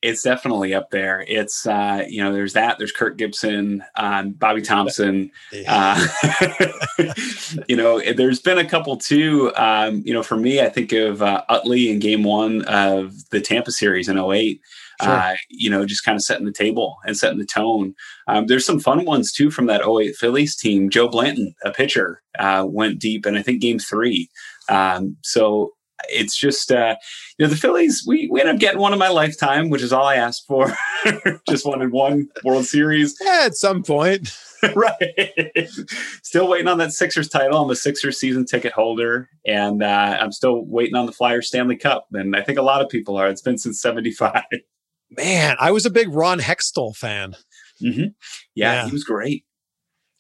it's 0.01 0.23
definitely 0.23 0.73
up 0.75 0.91
there. 0.91 1.25
It's, 1.27 1.67
uh, 1.67 2.05
you 2.09 2.23
know, 2.23 2.33
there's 2.33 2.53
that. 2.53 2.79
There's 2.79 2.93
Kirk 2.93 3.17
Gibson, 3.19 3.83
um, 3.97 4.31
Bobby 4.31 4.63
Thomson. 4.63 5.31
Uh, 5.67 6.07
you 7.69 7.77
know, 7.77 8.01
there's 8.13 8.41
been 8.41 8.59
a 8.59 8.69
couple 8.69 8.97
too. 8.97 9.53
Um, 9.57 10.03
you 10.05 10.15
know, 10.15 10.23
for 10.23 10.37
me, 10.37 10.61
I 10.61 10.69
think 10.69 10.93
of 10.93 11.21
uh, 11.21 11.43
Utley 11.49 11.91
in 11.91 11.99
game 11.99 12.23
one 12.23 12.63
of 12.67 13.29
the 13.31 13.41
Tampa 13.41 13.73
series 13.73 14.09
in 14.09 14.19
08. 14.19 14.61
Sure. 15.01 15.13
Uh, 15.13 15.37
you 15.49 15.71
know, 15.71 15.87
just 15.87 16.05
kind 16.05 16.17
of 16.17 16.23
setting 16.23 16.47
the 16.47 16.53
table 16.53 16.97
and 17.07 17.17
setting 17.17 17.39
the 17.39 17.47
tone. 17.47 17.95
Um, 18.27 18.47
there's 18.47 18.67
some 18.67 18.81
fun 18.81 19.05
ones 19.05 19.33
too 19.33 19.51
from 19.51 19.67
that 19.67 19.87
08 19.87 20.17
Phillies 20.17 20.57
team. 20.57 20.91
Joe 20.91 21.09
Blanton, 21.09 21.55
a 21.65 21.71
pitcher, 21.71 22.23
uh, 22.39 22.65
went 22.69 22.99
deep, 22.99 23.25
and 23.25 23.39
I 23.39 23.43
think 23.43 23.61
game 23.61 23.79
three. 23.79 24.29
Um, 24.69 25.17
so 25.23 25.73
it's 26.09 26.37
just, 26.37 26.73
uh, 26.73 26.97
you 27.39 27.47
know, 27.47 27.51
the 27.51 27.57
Phillies, 27.57 28.05
we, 28.07 28.29
we 28.31 28.41
ended 28.41 28.57
up 28.57 28.61
getting 28.61 28.81
one 28.81 28.93
in 28.93 28.99
my 28.99 29.09
lifetime, 29.09 29.69
which 29.71 29.83
is 29.83 29.93
all 29.93 30.05
I 30.05 30.17
asked 30.17 30.47
for. 30.47 30.73
just 31.49 31.67
wanted 31.67 31.93
one 31.93 32.29
World 32.45 32.67
Series. 32.67 33.17
Yeah, 33.21 33.43
at 33.45 33.57
some 33.57 33.83
point. 33.83 34.37
right. 34.75 35.69
still 36.23 36.49
waiting 36.49 36.69
on 36.69 36.79
that 36.79 36.93
Sixers 36.93 37.29
title. 37.29 37.63
I'm 37.63 37.71
a 37.71 37.77
Sixers 37.77 38.19
season 38.19 38.45
ticket 38.45 38.73
holder, 38.73 39.29
and 39.47 39.83
uh, 39.83 40.19
I'm 40.21 40.33
still 40.33 40.65
waiting 40.65 40.97
on 40.97 41.07
the 41.07 41.13
Flyers 41.13 41.47
Stanley 41.49 41.77
Cup. 41.77 42.09
And 42.13 42.35
I 42.35 42.43
think 42.43 42.59
a 42.59 42.63
lot 42.63 42.83
of 42.83 42.89
people 42.89 43.17
are. 43.17 43.29
It's 43.29 43.43
been 43.43 43.59
since 43.59 43.81
'75. 43.81 44.43
Man, 45.11 45.57
I 45.59 45.71
was 45.71 45.87
a 45.87 45.91
big 45.91 46.09
Ron 46.13 46.39
Hextall 46.39 46.95
fan. 46.97 47.35
hmm 47.81 47.89
Yeah, 48.55 48.73
Yeah. 48.75 48.87
he 48.87 48.93
was 48.93 49.05
great. 49.05 49.45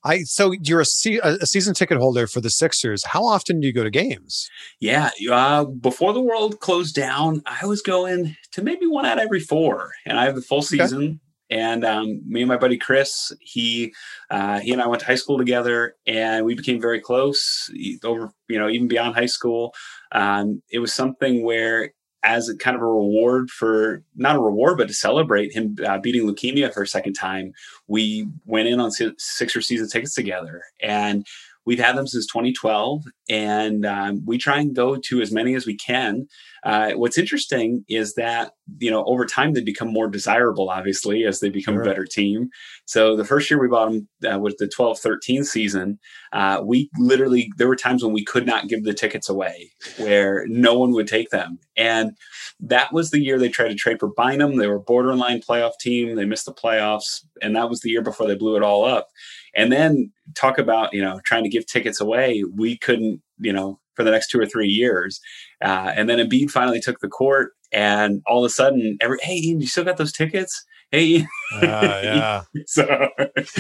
I 0.04 0.20
so 0.22 0.52
you're 0.62 0.80
a, 0.80 0.84
se- 0.86 1.18
a 1.22 1.44
season 1.44 1.74
ticket 1.74 1.98
holder 1.98 2.28
for 2.28 2.40
the 2.40 2.50
Sixers. 2.50 3.04
How 3.04 3.26
often 3.26 3.60
do 3.60 3.66
you 3.66 3.72
go 3.72 3.82
to 3.82 3.90
games? 3.90 4.48
Yeah, 4.80 5.10
uh, 5.30 5.64
before 5.64 6.12
the 6.12 6.20
world 6.20 6.60
closed 6.60 6.94
down, 6.94 7.42
I 7.46 7.66
was 7.66 7.82
going 7.82 8.36
to 8.52 8.62
maybe 8.62 8.86
one 8.86 9.04
out 9.04 9.18
every 9.18 9.40
four, 9.40 9.90
and 10.06 10.18
I 10.18 10.24
have 10.24 10.36
the 10.36 10.40
full 10.40 10.62
season. 10.62 11.20
And 11.50 11.84
um, 11.84 12.20
me 12.26 12.42
and 12.42 12.48
my 12.48 12.56
buddy 12.58 12.76
Chris, 12.76 13.32
he 13.40 13.92
uh, 14.30 14.60
he 14.60 14.72
and 14.72 14.80
I 14.80 14.86
went 14.86 15.00
to 15.00 15.06
high 15.06 15.14
school 15.16 15.36
together, 15.36 15.96
and 16.06 16.46
we 16.46 16.54
became 16.54 16.80
very 16.80 17.00
close 17.00 17.68
over 18.04 18.30
you 18.48 18.58
know 18.58 18.68
even 18.68 18.86
beyond 18.86 19.16
high 19.16 19.26
school. 19.26 19.74
Um, 20.12 20.62
it 20.70 20.78
was 20.78 20.92
something 20.94 21.42
where, 21.42 21.92
as 22.22 22.48
a 22.48 22.56
kind 22.56 22.76
of 22.76 22.82
a 22.82 22.86
reward 22.86 23.50
for 23.50 24.02
not 24.16 24.36
a 24.36 24.40
reward, 24.40 24.78
but 24.78 24.88
to 24.88 24.94
celebrate 24.94 25.54
him 25.54 25.76
uh, 25.86 25.98
beating 25.98 26.22
leukemia 26.22 26.72
for 26.72 26.82
a 26.82 26.86
second 26.86 27.14
time, 27.14 27.52
we 27.86 28.26
went 28.44 28.68
in 28.68 28.80
on 28.80 28.90
si- 28.90 29.14
Sixer 29.18 29.60
season 29.60 29.88
tickets 29.88 30.14
together, 30.14 30.62
and 30.80 31.26
we've 31.68 31.78
had 31.78 31.96
them 31.98 32.06
since 32.06 32.26
2012, 32.26 33.04
and 33.28 33.84
um, 33.84 34.22
we 34.24 34.38
try 34.38 34.58
and 34.58 34.74
go 34.74 34.96
to 34.96 35.20
as 35.20 35.30
many 35.30 35.54
as 35.54 35.66
we 35.66 35.76
can. 35.76 36.26
Uh, 36.64 36.92
what's 36.92 37.18
interesting 37.18 37.84
is 37.88 38.14
that 38.14 38.52
you 38.78 38.90
know 38.90 39.04
over 39.04 39.26
time 39.26 39.52
they 39.52 39.60
become 39.60 39.88
more 39.92 40.08
desirable, 40.08 40.70
obviously, 40.70 41.24
as 41.24 41.40
they 41.40 41.50
become 41.50 41.74
Sure. 41.74 41.82
a 41.82 41.84
better 41.84 42.06
team. 42.06 42.48
So 42.86 43.16
the 43.16 43.24
first 43.24 43.50
year 43.50 43.60
we 43.60 43.68
bought 43.68 43.90
them 43.92 44.08
uh, 44.34 44.38
was 44.38 44.56
the 44.56 44.66
12-13 44.66 45.44
season. 45.44 45.98
Uh, 46.32 46.62
we 46.64 46.88
literally 46.98 47.52
there 47.58 47.68
were 47.68 47.76
times 47.76 48.02
when 48.02 48.14
we 48.14 48.24
could 48.24 48.46
not 48.46 48.68
give 48.68 48.84
the 48.84 48.94
tickets 48.94 49.28
away, 49.28 49.70
where 49.98 50.46
no 50.48 50.72
one 50.76 50.92
would 50.92 51.06
take 51.06 51.28
them, 51.28 51.58
and 51.76 52.16
that 52.60 52.92
was 52.94 53.10
the 53.10 53.20
year 53.20 53.38
they 53.38 53.50
tried 53.50 53.68
to 53.68 53.74
trade 53.74 54.00
for 54.00 54.08
Bynum. 54.08 54.56
They 54.56 54.68
were 54.68 54.80
borderline 54.80 55.40
playoff 55.42 55.78
team. 55.78 56.16
They 56.16 56.24
missed 56.24 56.46
the 56.46 56.54
playoffs, 56.54 57.22
and 57.42 57.54
that 57.54 57.68
was 57.68 57.80
the 57.80 57.90
year 57.90 58.02
before 58.02 58.26
they 58.26 58.34
blew 58.34 58.56
it 58.56 58.62
all 58.62 58.86
up. 58.86 59.08
And 59.54 59.72
then 59.72 60.12
talk 60.34 60.58
about 60.58 60.92
you 60.92 61.02
know 61.02 61.20
trying 61.24 61.44
to 61.44 61.50
give 61.50 61.66
tickets 61.66 62.00
away. 62.00 62.44
We 62.54 62.76
couldn't 62.76 63.22
you 63.38 63.52
know 63.52 63.80
for 63.94 64.04
the 64.04 64.10
next 64.10 64.30
two 64.30 64.40
or 64.40 64.46
three 64.46 64.68
years, 64.68 65.20
uh, 65.64 65.92
and 65.94 66.08
then 66.08 66.18
Embiid 66.18 66.50
finally 66.50 66.80
took 66.80 67.00
the 67.00 67.08
court, 67.08 67.52
and 67.72 68.22
all 68.26 68.44
of 68.44 68.48
a 68.48 68.52
sudden, 68.52 68.96
every 69.00 69.18
hey, 69.22 69.36
Ian, 69.36 69.60
you 69.60 69.66
still 69.66 69.84
got 69.84 69.96
those 69.96 70.12
tickets? 70.12 70.64
Hey, 70.90 71.04
Ian. 71.04 71.28
yeah. 71.62 72.42
so 72.66 73.08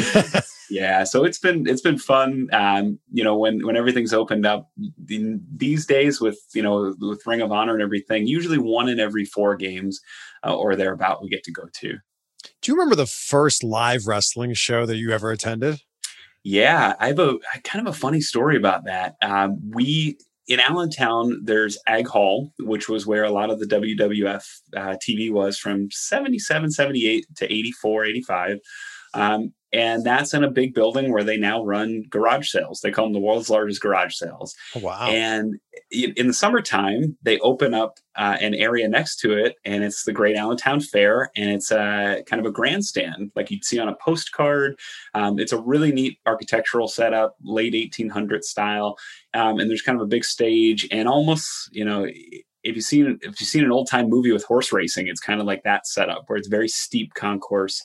yeah 0.70 1.04
so 1.04 1.24
it's 1.24 1.38
been 1.38 1.66
it's 1.66 1.80
been 1.80 1.98
fun 1.98 2.48
um 2.52 2.98
you 3.12 3.24
know 3.24 3.36
when 3.36 3.64
when 3.66 3.76
everything's 3.76 4.12
opened 4.12 4.46
up 4.46 4.70
in, 5.08 5.44
these 5.54 5.86
days 5.86 6.20
with 6.20 6.38
you 6.54 6.62
know 6.62 6.94
with 7.00 7.26
ring 7.26 7.40
of 7.40 7.52
honor 7.52 7.74
and 7.74 7.82
everything 7.82 8.26
usually 8.26 8.58
one 8.58 8.88
in 8.88 9.00
every 9.00 9.24
four 9.24 9.56
games 9.56 10.00
uh, 10.46 10.54
or 10.54 10.76
thereabout 10.76 11.22
we 11.22 11.28
get 11.28 11.42
to 11.44 11.52
go 11.52 11.62
to 11.72 11.96
Do 12.62 12.72
you 12.72 12.76
remember 12.76 12.96
the 12.96 13.06
first 13.06 13.62
live 13.62 14.06
wrestling 14.06 14.54
show 14.54 14.86
that 14.86 14.96
you 14.96 15.10
ever 15.12 15.30
attended? 15.30 15.80
Yeah, 16.44 16.94
I 16.98 17.08
have 17.08 17.18
a 17.18 17.38
kind 17.64 17.86
of 17.86 17.94
a 17.94 17.98
funny 17.98 18.20
story 18.20 18.56
about 18.56 18.84
that. 18.84 19.16
Um, 19.22 19.58
we 19.70 20.18
in 20.48 20.60
Allentown, 20.60 21.40
there's 21.44 21.78
Ag 21.86 22.08
Hall, 22.08 22.52
which 22.60 22.88
was 22.88 23.06
where 23.06 23.24
a 23.24 23.30
lot 23.30 23.50
of 23.50 23.60
the 23.60 23.66
WWF 23.66 24.44
uh, 24.74 24.96
TV 25.06 25.30
was 25.30 25.58
from 25.58 25.90
77, 25.90 26.70
78 26.70 27.26
to 27.36 27.52
84, 27.52 28.04
85. 28.06 28.58
Um, 29.12 29.52
and 29.72 30.04
that's 30.04 30.32
in 30.32 30.44
a 30.44 30.50
big 30.50 30.74
building 30.74 31.12
where 31.12 31.24
they 31.24 31.36
now 31.36 31.62
run 31.62 32.04
garage 32.08 32.50
sales. 32.50 32.80
They 32.80 32.90
call 32.90 33.06
them 33.06 33.12
the 33.12 33.20
world's 33.20 33.50
largest 33.50 33.82
garage 33.82 34.14
sales. 34.14 34.54
Oh, 34.74 34.80
wow. 34.80 35.08
And 35.08 35.56
in, 35.90 36.14
in 36.16 36.26
the 36.26 36.32
summertime, 36.32 37.18
they 37.22 37.38
open 37.40 37.74
up 37.74 37.98
uh, 38.16 38.36
an 38.40 38.54
area 38.54 38.88
next 38.88 39.16
to 39.20 39.32
it, 39.32 39.56
and 39.64 39.84
it's 39.84 40.04
the 40.04 40.12
Great 40.12 40.36
Allentown 40.36 40.80
Fair, 40.80 41.30
and 41.36 41.50
it's 41.50 41.70
a 41.70 42.22
kind 42.26 42.40
of 42.40 42.46
a 42.46 42.52
grandstand 42.52 43.30
like 43.36 43.50
you'd 43.50 43.64
see 43.64 43.78
on 43.78 43.88
a 43.88 43.96
postcard. 43.96 44.78
Um, 45.14 45.38
it's 45.38 45.52
a 45.52 45.60
really 45.60 45.92
neat 45.92 46.18
architectural 46.26 46.88
setup, 46.88 47.36
late 47.42 47.74
1800 47.74 48.44
style, 48.44 48.96
um, 49.34 49.58
and 49.58 49.68
there's 49.68 49.82
kind 49.82 49.96
of 49.96 50.02
a 50.02 50.08
big 50.08 50.24
stage, 50.24 50.88
and 50.90 51.08
almost 51.08 51.68
you 51.72 51.84
know. 51.84 52.06
If 52.64 52.74
you've 52.74 52.84
seen 52.84 53.18
if 53.22 53.40
you've 53.40 53.48
seen 53.48 53.64
an 53.64 53.70
old 53.70 53.88
time 53.88 54.10
movie 54.10 54.32
with 54.32 54.44
horse 54.44 54.72
racing, 54.72 55.06
it's 55.06 55.20
kind 55.20 55.40
of 55.40 55.46
like 55.46 55.62
that 55.62 55.86
setup 55.86 56.24
where 56.26 56.36
it's 56.36 56.48
very 56.48 56.68
steep 56.68 57.14
concourse, 57.14 57.82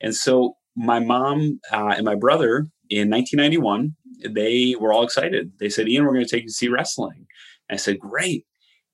and 0.00 0.14
so 0.14 0.56
my 0.76 0.98
mom 0.98 1.60
uh, 1.72 1.94
and 1.96 2.04
my 2.04 2.14
brother 2.14 2.68
in 2.90 3.10
1991 3.10 3.94
they 4.28 4.74
were 4.78 4.92
all 4.92 5.02
excited. 5.02 5.52
They 5.58 5.68
said, 5.68 5.88
Ian, 5.88 6.04
we're 6.04 6.14
going 6.14 6.24
to 6.24 6.30
take 6.30 6.42
you 6.42 6.48
to 6.48 6.54
see 6.54 6.68
wrestling. 6.68 7.26
And 7.68 7.76
I 7.76 7.78
said, 7.78 7.98
great. 7.98 8.46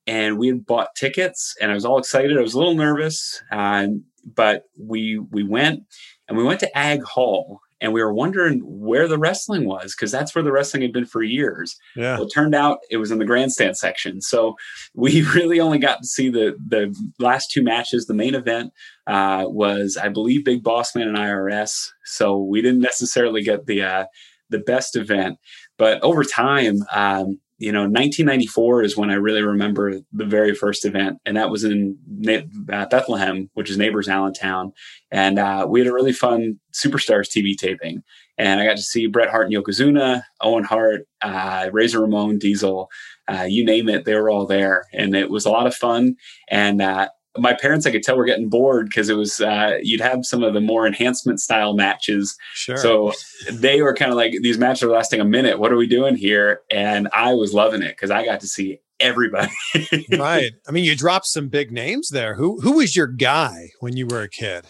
And 0.07 0.39
we 0.39 0.49
had 0.49 0.67
bought 0.67 0.95
tickets 0.97 1.55
and 1.61 1.71
I 1.71 1.75
was 1.75 1.85
all 1.85 1.99
excited. 1.99 2.37
I 2.37 2.43
was 2.43 2.55
a 2.55 2.59
little 2.59 2.75
nervous, 2.75 3.43
um, 3.53 4.05
but 4.25 4.65
we, 4.79 5.19
we 5.19 5.45
went 5.45 5.83
and 6.29 6.37
we 6.37 6.45
went 6.45 6.61
to 6.61 6.79
Ag 6.79 7.03
Hall 7.03 7.61
and 7.81 7.93
we 7.93 8.03
were 8.03 8.13
wondering 8.13 8.61
where 8.65 9.09
the 9.09 9.19
wrestling 9.19 9.67
was 9.67 9.95
because 9.95 10.11
that's 10.11 10.35
where 10.35 10.45
the 10.45 10.53
wrestling 10.53 10.83
had 10.83 10.93
been 10.93 11.07
for 11.07 11.23
years. 11.23 11.77
yeah. 11.97 12.15
Well, 12.15 12.27
it 12.27 12.33
turned 12.33 12.55
out 12.55 12.79
it 12.91 12.99
was 12.99 13.11
in 13.11 13.19
the 13.19 13.25
grandstand 13.25 13.77
section. 13.77 14.21
So 14.21 14.57
we 14.95 15.23
really 15.35 15.61
only 15.61 15.79
got 15.79 16.03
to 16.03 16.07
see 16.07 16.29
the 16.29 16.57
the 16.67 16.95
last 17.19 17.51
two 17.51 17.63
matches. 17.63 18.07
The 18.07 18.15
main 18.15 18.35
event 18.35 18.73
uh, 19.07 19.45
was, 19.47 19.97
I 19.97 20.09
believe, 20.09 20.45
Big 20.45 20.63
Boss 20.63 20.95
Man 20.95 21.09
and 21.09 21.17
IRS. 21.17 21.89
So 22.05 22.39
we 22.39 22.63
didn't 22.63 22.81
necessarily 22.81 23.43
get 23.43 23.67
the 23.67 23.83
uh, 23.83 24.05
the 24.51 24.59
best 24.59 24.97
event. 24.97 25.39
But 25.79 26.03
over 26.03 26.25
time, 26.25 26.85
um, 26.93 27.41
you 27.61 27.73
know, 27.73 27.83
1994 27.83 28.85
is 28.85 28.97
when 28.97 29.11
I 29.11 29.15
really 29.15 29.43
remember 29.43 30.01
the 30.13 30.25
very 30.25 30.55
first 30.55 30.87
event, 30.87 31.19
and 31.27 31.37
that 31.37 31.51
was 31.51 31.63
in 31.63 31.99
uh, 32.27 32.87
Bethlehem, 32.87 33.51
which 33.53 33.69
is 33.69 33.77
neighbors 33.77 34.09
Allentown, 34.09 34.73
and 35.11 35.39
uh, 35.39 35.67
we 35.69 35.81
had 35.81 35.87
a 35.87 35.93
really 35.93 36.15
fun 36.15 36.59
Superstars 36.73 37.29
TV 37.29 37.55
taping, 37.55 38.03
and 38.39 38.61
I 38.61 38.65
got 38.65 38.79
to 38.79 38.83
see 38.83 39.07
Bret 39.07 39.29
Hart 39.29 39.47
and 39.47 39.55
Yokozuna, 39.55 40.23
Owen 40.41 40.65
Hart, 40.65 41.03
uh, 41.21 41.69
Razor 41.71 42.01
Ramon, 42.01 42.39
Diesel, 42.39 42.89
uh, 43.29 43.47
you 43.47 43.63
name 43.63 43.91
it, 43.91 44.07
they 44.07 44.15
were 44.15 44.31
all 44.31 44.47
there, 44.47 44.87
and 44.95 45.15
it 45.15 45.29
was 45.29 45.45
a 45.45 45.51
lot 45.51 45.67
of 45.67 45.75
fun, 45.75 46.17
and 46.49 46.81
uh, 46.81 47.09
my 47.39 47.55
parents, 47.55 47.87
I 47.87 47.93
could 47.93 48.03
tell, 48.03 48.17
were 48.17 48.25
getting 48.25 48.49
bored 48.49 48.87
because 48.87 49.09
it 49.09 49.17
was 49.17 49.41
uh, 49.41 49.79
you'd 49.83 50.01
have 50.01 50.25
some 50.25 50.43
of 50.43 50.55
the 50.55 50.61
more 50.61 50.87
enhancement 50.87 51.41
style 51.41 51.75
matches. 51.75 52.37
Sure. 52.55 52.77
So 52.77 53.13
they 53.51 53.83
were 53.83 53.95
kind 53.95 54.11
of 54.11 54.17
like 54.17 54.35
these 54.43 54.59
matches 54.59 54.83
are 54.83 54.91
lasting 54.91 55.21
a 55.21 55.25
minute. 55.25 55.59
What 55.59 55.73
are 55.73 55.77
we 55.77 55.87
doing 55.87 56.17
here? 56.17 56.63
And 56.71 57.09
I 57.15 57.35
was 57.35 57.55
loving 57.55 57.83
it 57.83 57.91
because 57.91 58.11
I 58.11 58.25
got 58.25 58.41
to 58.41 58.49
see 58.49 58.81
everybody. 58.99 59.53
right. 60.13 60.53
I 60.67 60.73
mean, 60.73 60.85
you 60.85 60.97
dropped 60.97 61.27
some 61.27 61.49
big 61.49 61.71
names 61.71 62.09
there. 62.09 62.35
Who 62.35 62.61
who 62.61 62.73
was 62.73 62.97
your 62.97 63.07
guy 63.07 63.71
when 63.81 63.97
you 63.97 64.07
were 64.07 64.23
a 64.23 64.29
kid? 64.29 64.67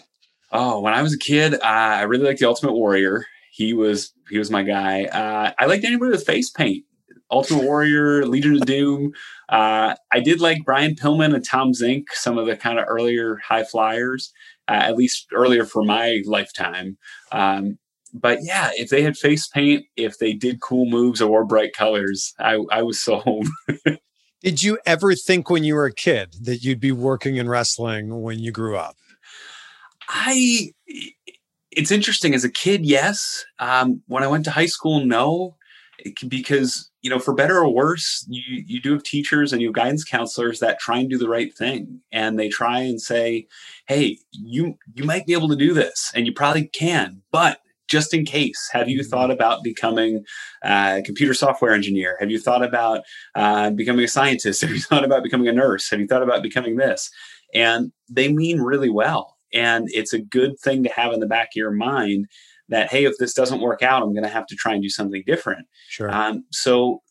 Oh, 0.51 0.81
when 0.81 0.93
I 0.93 1.01
was 1.01 1.13
a 1.13 1.19
kid, 1.19 1.55
uh, 1.55 1.59
I 1.63 2.01
really 2.03 2.25
liked 2.25 2.39
the 2.39 2.47
Ultimate 2.47 2.73
Warrior. 2.73 3.25
He 3.51 3.73
was 3.73 4.13
he 4.29 4.37
was 4.37 4.51
my 4.51 4.63
guy. 4.63 5.05
Uh, 5.05 5.51
I 5.57 5.65
liked 5.65 5.83
anybody 5.83 6.11
with 6.11 6.25
face 6.25 6.49
paint. 6.49 6.85
Ultimate 7.31 7.63
Warrior, 7.63 8.25
Legion 8.25 8.55
of 8.55 8.65
Doom. 8.65 9.13
Uh, 9.49 9.95
I 10.11 10.19
did 10.19 10.41
like 10.41 10.65
Brian 10.65 10.95
Pillman 10.95 11.33
and 11.33 11.45
Tom 11.45 11.71
Zenk, 11.71 12.05
some 12.11 12.37
of 12.37 12.45
the 12.45 12.55
kind 12.55 12.79
of 12.79 12.85
earlier 12.87 13.37
high 13.37 13.63
flyers, 13.63 14.31
uh, 14.67 14.73
at 14.73 14.97
least 14.97 15.27
earlier 15.33 15.65
for 15.65 15.83
my 15.83 16.21
lifetime. 16.25 16.97
Um, 17.31 17.77
but 18.13 18.39
yeah, 18.41 18.71
if 18.73 18.89
they 18.89 19.01
had 19.01 19.17
face 19.17 19.47
paint, 19.47 19.85
if 19.95 20.17
they 20.17 20.33
did 20.33 20.61
cool 20.61 20.85
moves 20.85 21.21
or 21.21 21.45
bright 21.45 21.73
colors, 21.73 22.33
I, 22.39 22.59
I 22.71 22.81
was 22.81 23.01
sold. 23.01 23.47
did 24.41 24.61
you 24.61 24.77
ever 24.85 25.15
think 25.15 25.49
when 25.49 25.63
you 25.63 25.75
were 25.75 25.85
a 25.85 25.93
kid 25.93 26.35
that 26.41 26.57
you'd 26.57 26.79
be 26.79 26.91
working 26.91 27.37
in 27.37 27.47
wrestling 27.47 28.21
when 28.21 28.39
you 28.39 28.51
grew 28.51 28.77
up? 28.77 28.97
I, 30.09 30.73
it's 31.71 31.91
interesting. 31.91 32.33
As 32.33 32.43
a 32.43 32.51
kid, 32.51 32.85
yes. 32.85 33.45
Um, 33.59 34.01
when 34.07 34.23
I 34.23 34.27
went 34.27 34.43
to 34.45 34.51
high 34.51 34.65
school, 34.65 35.05
no, 35.05 35.55
because 36.27 36.90
you 37.01 37.09
know, 37.09 37.19
for 37.19 37.33
better 37.33 37.57
or 37.59 37.73
worse, 37.73 38.25
you 38.29 38.63
you 38.65 38.81
do 38.81 38.93
have 38.93 39.03
teachers 39.03 39.51
and 39.51 39.61
you 39.61 39.69
have 39.69 39.75
guidance 39.75 40.03
counselors 40.03 40.59
that 40.59 40.79
try 40.79 40.99
and 40.99 41.09
do 41.09 41.17
the 41.17 41.29
right 41.29 41.53
thing, 41.53 42.01
and 42.11 42.39
they 42.39 42.49
try 42.49 42.79
and 42.79 43.01
say, 43.01 43.47
"Hey, 43.87 44.19
you 44.31 44.77
you 44.93 45.03
might 45.03 45.25
be 45.25 45.33
able 45.33 45.49
to 45.49 45.55
do 45.55 45.73
this, 45.73 46.11
and 46.15 46.25
you 46.25 46.33
probably 46.33 46.67
can, 46.67 47.21
but." 47.31 47.59
Just 47.87 48.13
in 48.13 48.23
case, 48.23 48.69
have 48.71 48.87
you 48.87 49.03
thought 49.03 49.23
mm-hmm. 49.23 49.31
about 49.33 49.63
becoming 49.65 50.23
a 50.63 51.01
computer 51.05 51.33
software 51.33 51.73
engineer? 51.73 52.15
Have 52.21 52.31
you 52.31 52.39
thought 52.39 52.63
about 52.63 53.01
uh, 53.35 53.69
becoming 53.71 54.05
a 54.05 54.07
scientist? 54.07 54.61
Have 54.61 54.69
you 54.71 54.79
thought 54.79 55.03
about 55.03 55.23
becoming 55.23 55.49
a 55.49 55.51
nurse? 55.51 55.89
Have 55.89 55.99
you 55.99 56.07
thought 56.07 56.23
about 56.23 56.41
becoming 56.41 56.77
this? 56.77 57.11
And 57.53 57.91
they 58.07 58.31
mean 58.31 58.61
really 58.61 58.89
well. 58.89 59.35
And 59.53 59.89
it's 59.91 60.13
a 60.13 60.19
good 60.19 60.57
thing 60.59 60.83
to 60.83 60.89
have 60.89 61.11
in 61.11 61.19
the 61.19 61.25
back 61.25 61.47
of 61.47 61.55
your 61.57 61.71
mind 61.71 62.27
that 62.71 62.89
hey 62.89 63.05
if 63.05 63.13
this 63.19 63.33
doesn't 63.33 63.61
work 63.61 63.83
out 63.83 64.01
i'm 64.01 64.13
going 64.13 64.23
to 64.23 64.29
have 64.29 64.47
to 64.47 64.55
try 64.55 64.73
and 64.73 64.81
do 64.81 64.89
something 64.89 65.23
different. 65.27 65.67
Sure. 65.89 66.11
Um, 66.11 66.45
so 66.51 67.01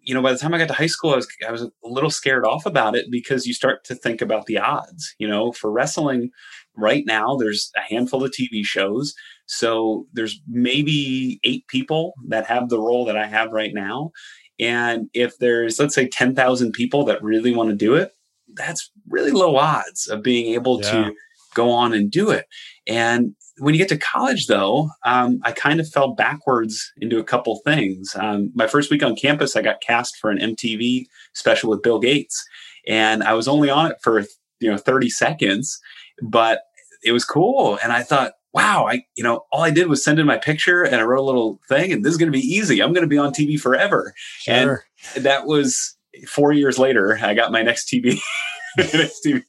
you 0.00 0.12
know 0.12 0.20
by 0.20 0.32
the 0.32 0.38
time 0.38 0.52
i 0.52 0.58
got 0.58 0.68
to 0.68 0.74
high 0.74 0.86
school 0.86 1.12
I 1.12 1.16
was, 1.16 1.28
I 1.46 1.52
was 1.52 1.62
a 1.62 1.70
little 1.84 2.10
scared 2.10 2.44
off 2.44 2.66
about 2.66 2.96
it 2.96 3.06
because 3.10 3.46
you 3.46 3.54
start 3.54 3.84
to 3.84 3.94
think 3.94 4.20
about 4.20 4.46
the 4.46 4.58
odds 4.58 5.14
you 5.18 5.28
know? 5.28 5.52
For 5.52 5.70
wrestling 5.70 6.30
right 6.76 7.04
now 7.06 7.36
there's 7.36 7.70
a 7.76 7.80
handful 7.80 8.24
of 8.24 8.32
tv 8.32 8.64
shows. 8.64 9.14
So 9.46 10.06
there's 10.12 10.40
maybe 10.48 11.38
eight 11.44 11.66
people 11.68 12.14
that 12.28 12.46
have 12.46 12.68
the 12.68 12.80
role 12.80 13.04
that 13.04 13.16
i 13.16 13.26
have 13.26 13.52
right 13.52 13.72
now. 13.72 14.10
And 14.58 15.08
if 15.14 15.38
there's 15.38 15.78
let's 15.78 15.94
say 15.94 16.08
10,000 16.08 16.72
people 16.72 17.04
that 17.04 17.22
really 17.22 17.54
want 17.54 17.70
to 17.70 17.76
do 17.76 17.94
it 17.94 18.12
that's 18.54 18.90
really 19.08 19.32
low 19.32 19.56
odds 19.56 20.06
of 20.06 20.22
being 20.22 20.54
able 20.54 20.80
yeah. 20.82 20.90
to 20.90 21.14
go 21.54 21.70
on 21.70 21.92
and 21.92 22.10
do 22.10 22.30
it 22.30 22.46
and 22.86 23.34
when 23.58 23.74
you 23.74 23.78
get 23.78 23.88
to 23.88 23.96
college, 23.96 24.46
though, 24.46 24.90
um, 25.04 25.40
I 25.44 25.52
kind 25.52 25.80
of 25.80 25.88
fell 25.88 26.14
backwards 26.14 26.92
into 26.98 27.18
a 27.18 27.24
couple 27.24 27.60
things. 27.64 28.14
Um, 28.18 28.50
my 28.54 28.66
first 28.66 28.90
week 28.90 29.02
on 29.02 29.16
campus, 29.16 29.56
I 29.56 29.62
got 29.62 29.80
cast 29.80 30.16
for 30.16 30.30
an 30.30 30.38
MTV 30.38 31.06
special 31.34 31.70
with 31.70 31.82
Bill 31.82 31.98
Gates, 31.98 32.44
and 32.86 33.22
I 33.22 33.34
was 33.34 33.48
only 33.48 33.70
on 33.70 33.90
it 33.90 33.98
for 34.02 34.20
you 34.60 34.70
know 34.70 34.76
30 34.76 35.08
seconds, 35.10 35.78
but 36.22 36.62
it 37.04 37.12
was 37.12 37.24
cool. 37.24 37.78
And 37.82 37.92
I 37.92 38.02
thought, 38.02 38.32
wow, 38.52 38.86
I 38.86 39.04
you 39.16 39.22
know 39.22 39.44
all 39.52 39.62
I 39.62 39.70
did 39.70 39.88
was 39.88 40.02
send 40.02 40.18
in 40.18 40.26
my 40.26 40.38
picture 40.38 40.82
and 40.82 40.96
I 40.96 41.02
wrote 41.02 41.20
a 41.20 41.22
little 41.22 41.60
thing, 41.68 41.92
and 41.92 42.04
this 42.04 42.12
is 42.12 42.18
going 42.18 42.32
to 42.32 42.38
be 42.38 42.44
easy. 42.44 42.82
I'm 42.82 42.92
going 42.92 43.02
to 43.02 43.08
be 43.08 43.18
on 43.18 43.32
TV 43.32 43.58
forever. 43.58 44.14
Sure. 44.40 44.84
And 45.14 45.24
that 45.24 45.46
was 45.46 45.96
four 46.28 46.52
years 46.52 46.78
later. 46.78 47.18
I 47.22 47.34
got 47.34 47.52
my 47.52 47.62
next 47.62 47.88
TV 47.88 48.18
next 48.76 49.24
TV 49.24 49.44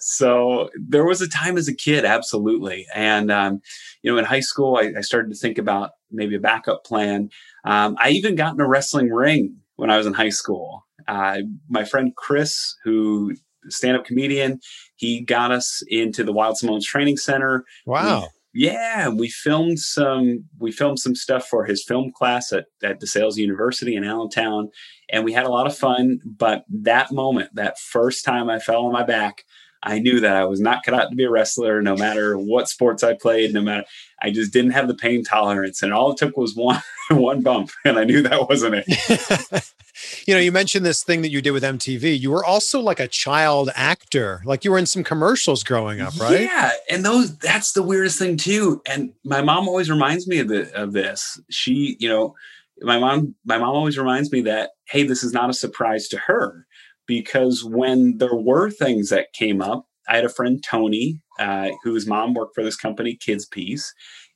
So 0.00 0.70
there 0.78 1.04
was 1.04 1.20
a 1.20 1.28
time 1.28 1.56
as 1.56 1.68
a 1.68 1.74
kid, 1.74 2.04
absolutely. 2.04 2.86
And, 2.94 3.30
um, 3.30 3.60
you 4.02 4.10
know, 4.10 4.18
in 4.18 4.24
high 4.24 4.40
school, 4.40 4.76
I, 4.76 4.92
I, 4.98 5.00
started 5.00 5.30
to 5.30 5.36
think 5.36 5.58
about 5.58 5.90
maybe 6.10 6.34
a 6.34 6.40
backup 6.40 6.84
plan. 6.84 7.30
Um, 7.64 7.96
I 7.98 8.10
even 8.10 8.34
got 8.34 8.54
in 8.54 8.60
a 8.60 8.66
wrestling 8.66 9.10
ring 9.10 9.56
when 9.76 9.90
I 9.90 9.96
was 9.96 10.06
in 10.06 10.14
high 10.14 10.30
school. 10.30 10.86
Uh, 11.06 11.38
my 11.68 11.84
friend 11.84 12.14
Chris, 12.16 12.76
who 12.84 13.34
stand-up 13.68 14.04
comedian, 14.04 14.60
he 14.96 15.20
got 15.20 15.52
us 15.52 15.82
into 15.88 16.24
the 16.24 16.32
Wild 16.32 16.58
Samoans 16.58 16.86
Training 16.86 17.16
Center. 17.16 17.64
Wow. 17.86 18.28
Yeah, 18.52 19.08
we 19.10 19.28
filmed 19.28 19.78
some 19.78 20.44
we 20.58 20.72
filmed 20.72 20.98
some 20.98 21.14
stuff 21.14 21.46
for 21.46 21.64
his 21.64 21.84
film 21.84 22.10
class 22.12 22.52
at, 22.52 22.66
at 22.82 23.00
DeSales 23.00 23.36
University 23.36 23.94
in 23.94 24.04
Allentown 24.04 24.70
and 25.08 25.24
we 25.24 25.32
had 25.32 25.46
a 25.46 25.50
lot 25.50 25.66
of 25.66 25.76
fun. 25.76 26.18
But 26.24 26.64
that 26.68 27.12
moment, 27.12 27.54
that 27.54 27.78
first 27.78 28.24
time 28.24 28.50
I 28.50 28.58
fell 28.58 28.86
on 28.86 28.92
my 28.92 29.04
back, 29.04 29.44
I 29.82 29.98
knew 29.98 30.20
that 30.20 30.36
I 30.36 30.44
was 30.44 30.60
not 30.60 30.82
cut 30.84 30.94
out 30.94 31.10
to 31.10 31.16
be 31.16 31.24
a 31.24 31.30
wrestler, 31.30 31.80
no 31.80 31.96
matter 31.96 32.36
what 32.36 32.68
sports 32.68 33.02
I 33.02 33.14
played, 33.14 33.54
no 33.54 33.62
matter 33.62 33.84
I 34.22 34.30
just 34.30 34.52
didn't 34.52 34.72
have 34.72 34.88
the 34.88 34.94
pain 34.94 35.24
tolerance. 35.24 35.82
And 35.82 35.92
all 35.92 36.12
it 36.12 36.18
took 36.18 36.36
was 36.36 36.54
one 36.54 36.82
one 37.10 37.42
bump, 37.42 37.70
and 37.84 37.98
I 37.98 38.04
knew 38.04 38.22
that 38.22 38.48
wasn't 38.48 38.84
it. 38.86 39.72
you 40.26 40.34
know, 40.34 40.40
you 40.40 40.52
mentioned 40.52 40.84
this 40.84 41.02
thing 41.02 41.22
that 41.22 41.30
you 41.30 41.40
did 41.40 41.52
with 41.52 41.62
MTV. 41.62 42.18
You 42.18 42.30
were 42.30 42.44
also 42.44 42.80
like 42.80 43.00
a 43.00 43.08
child 43.08 43.70
actor. 43.74 44.42
Like 44.44 44.64
you 44.64 44.70
were 44.70 44.78
in 44.78 44.86
some 44.86 45.02
commercials 45.02 45.64
growing 45.64 46.00
up, 46.00 46.18
right? 46.20 46.42
Yeah. 46.42 46.72
And 46.90 47.04
those 47.04 47.36
that's 47.38 47.72
the 47.72 47.82
weirdest 47.82 48.18
thing 48.18 48.36
too. 48.36 48.82
And 48.86 49.12
my 49.24 49.40
mom 49.40 49.68
always 49.68 49.90
reminds 49.90 50.26
me 50.26 50.40
of 50.40 50.48
the 50.48 50.72
of 50.74 50.92
this. 50.92 51.40
She, 51.48 51.96
you 51.98 52.08
know, 52.08 52.34
my 52.82 52.98
mom 52.98 53.34
my 53.44 53.58
mom 53.58 53.74
always 53.74 53.98
reminds 53.98 54.32
me 54.32 54.42
that 54.42 54.70
hey 54.88 55.02
this 55.02 55.22
is 55.22 55.32
not 55.32 55.50
a 55.50 55.54
surprise 55.54 56.08
to 56.08 56.18
her 56.18 56.66
because 57.10 57.64
when 57.64 58.18
there 58.18 58.36
were 58.36 58.70
things 58.70 59.08
that 59.08 59.32
came 59.32 59.60
up 59.60 59.84
i 60.08 60.14
had 60.14 60.24
a 60.24 60.28
friend 60.28 60.62
tony 60.62 61.20
uh, 61.40 61.70
whose 61.82 62.06
mom 62.06 62.34
worked 62.34 62.54
for 62.54 62.62
this 62.62 62.76
company 62.76 63.18
KidsPeace 63.26 63.88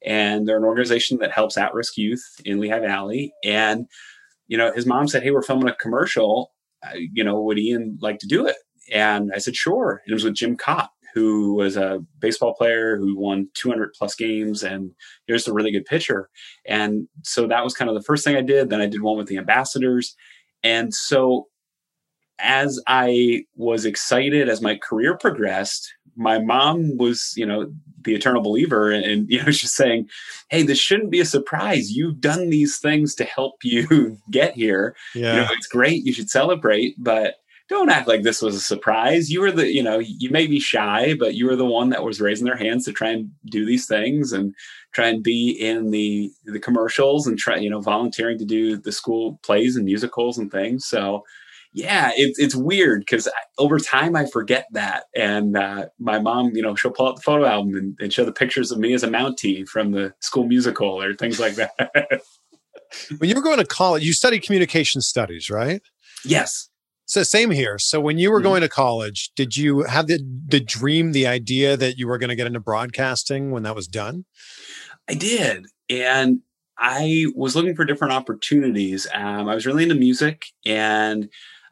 and 0.05 0.49
they're 0.49 0.57
an 0.57 0.65
organization 0.65 1.19
that 1.19 1.31
helps 1.31 1.57
at-risk 1.57 1.97
youth 1.97 2.25
in 2.45 2.59
lehigh 2.59 2.81
valley 2.81 3.33
and 3.45 3.87
you 4.49 4.59
know 4.59 4.73
his 4.73 4.87
mom 4.87 5.07
said 5.07 5.23
hey 5.23 5.31
we're 5.31 5.41
filming 5.41 5.69
a 5.69 5.75
commercial 5.77 6.53
uh, 6.85 6.97
you 6.97 7.23
know 7.23 7.41
would 7.41 7.61
ian 7.61 7.97
like 8.03 8.19
to 8.19 8.27
do 8.27 8.45
it 8.45 8.57
and 8.93 9.31
i 9.33 9.39
said 9.39 9.55
sure 9.55 10.03
and 10.05 10.13
it 10.13 10.15
was 10.15 10.25
with 10.25 10.35
jim 10.35 10.57
Kaat 10.57 10.89
who 11.15 11.55
was 11.55 11.77
a 11.77 12.01
baseball 12.19 12.55
player 12.55 12.97
who 12.97 13.17
won 13.17 13.49
200 13.55 13.93
plus 13.97 14.17
games 14.17 14.65
and 14.65 14.91
he 15.29 15.33
was 15.33 15.47
a 15.47 15.53
really 15.53 15.71
good 15.71 15.85
pitcher. 15.85 16.29
And 16.67 17.07
so 17.23 17.47
that 17.47 17.63
was 17.63 17.73
kind 17.73 17.89
of 17.89 17.95
the 17.95 18.03
first 18.03 18.25
thing 18.25 18.35
I 18.35 18.43
did. 18.43 18.69
Then 18.69 18.81
I 18.81 18.87
did 18.87 19.01
one 19.01 19.17
with 19.17 19.29
the 19.29 19.39
ambassadors. 19.39 20.17
And 20.65 20.93
so 20.93 21.47
as 22.39 22.81
I 22.87 23.45
was 23.57 23.85
excited 23.85 24.49
as 24.49 24.61
my 24.61 24.77
career 24.77 25.17
progressed, 25.17 25.93
my 26.17 26.39
mom 26.39 26.97
was, 26.97 27.33
you 27.37 27.47
know, 27.47 27.73
the 28.03 28.15
eternal 28.15 28.43
believer 28.43 28.91
and, 28.91 29.05
and 29.05 29.31
you 29.31 29.43
know, 29.43 29.45
just 29.51 29.75
saying, 29.75 30.09
Hey, 30.51 30.63
this 30.63 30.79
shouldn't 30.79 31.11
be 31.11 31.21
a 31.21 31.25
surprise. 31.25 31.93
You've 31.93 32.21
done 32.21 32.51
these 32.51 32.79
things 32.79 33.15
to 33.17 33.25
help 33.25 33.57
you 33.63 34.19
get 34.31 34.55
here. 34.55 34.95
Yeah. 35.15 35.35
You 35.35 35.41
know, 35.43 35.49
it's 35.53 35.67
great. 35.67 36.05
You 36.05 36.13
should 36.13 36.31
celebrate, 36.31 36.95
but 36.99 37.37
don't 37.69 37.91
act 37.91 38.09
like 38.09 38.23
this 38.23 38.43
was 38.43 38.55
a 38.55 38.61
surprise. 38.61 39.31
You 39.31 39.41
were 39.41 39.51
the, 39.51 39.73
you 39.73 39.83
know, 39.83 39.99
you 39.99 40.29
may 40.31 40.47
be 40.47 40.61
shy, 40.61 41.15
but 41.19 41.35
you 41.35 41.47
were 41.47 41.57
the 41.57 41.65
one 41.65 41.89
that 41.91 42.05
was 42.05 42.21
raising 42.21 42.45
their 42.45 42.57
hands 42.57 42.85
to 42.85 42.93
try 42.93 43.09
and 43.09 43.31
do 43.47 43.65
these 43.65 43.87
things 43.87 44.33
and 44.33 44.55
try 44.93 45.09
and 45.09 45.23
be 45.23 45.51
in 45.51 45.91
the 45.91 46.31
the 46.45 46.61
commercials 46.61 47.27
and 47.27 47.39
try, 47.39 47.57
you 47.57 47.71
know, 47.71 47.81
volunteering 47.81 48.39
to 48.39 48.45
do 48.45 48.77
the 48.77 48.93
school 48.93 49.41
plays 49.43 49.77
and 49.77 49.87
musicals 49.87 50.37
and 50.37 50.53
things. 50.53 50.87
So, 50.87 51.25
yeah, 51.75 52.13
it's 52.15 52.39
it's 52.39 52.55
weird 52.55 53.01
because 53.01 53.29
over 53.59 53.81
time 53.81 54.15
I 54.15 54.27
forget 54.27 54.67
that, 54.73 55.05
and 55.15 55.57
uh, 55.57 55.87
my 55.99 56.21
mom, 56.21 56.53
you 56.55 56.63
know, 56.63 56.77
she'll 56.77 56.93
pull 56.93 57.09
out 57.09 57.17
the 57.17 57.23
photo 57.23 57.45
album 57.47 57.75
and, 57.75 57.99
and 58.01 58.13
show 58.13 58.25
the 58.25 58.33
pictures 58.33 58.71
of 58.71 58.79
me 58.79 58.95
as 58.95 59.03
a 59.03 59.09
Mountie 59.09 59.67
from 59.67 59.91
the 59.91 60.15
school 60.21 60.47
musical 60.47 61.03
or 61.03 61.15
things 61.15 61.41
like 61.41 61.57
that. 61.57 61.75
when 63.19 63.29
you 63.29 63.35
were 63.35 63.43
going 63.43 63.59
to 63.59 63.67
college, 63.67 64.05
you 64.05 64.13
studied 64.13 64.45
communication 64.45 65.01
studies, 65.01 65.51
right? 65.51 65.83
Yes. 66.25 66.71
So 67.07 67.25
same 67.25 67.51
here. 67.51 67.79
So 67.81 68.01
when 68.01 68.19
you 68.19 68.31
were 68.31 68.39
mm-hmm. 68.39 68.49
going 68.49 68.61
to 68.63 68.69
college, 68.69 69.33
did 69.35 69.57
you 69.57 69.83
have 69.83 70.07
the 70.07 70.21
the 70.47 70.61
dream, 70.61 71.11
the 71.11 71.27
idea 71.27 71.77
that 71.77 71.99
you 71.99 72.07
were 72.07 72.19
going 72.19 72.31
to 72.31 72.37
get 72.37 72.47
into 72.47 72.61
broadcasting 72.61 73.51
when 73.51 73.65
that 73.65 73.75
was 73.75 73.89
done? 73.89 74.27
I 75.09 75.15
did. 75.15 75.67
And 75.91 76.41
I 76.79 77.27
was 77.35 77.57
looking 77.57 77.75
for 77.75 77.85
different 77.85 78.15
opportunities. 78.15 79.09
Um, 79.13 79.49
I 79.49 79.55
was 79.55 79.67
really 79.67 79.83
into 79.83 79.95
music, 79.97 80.47
and 80.65 81.29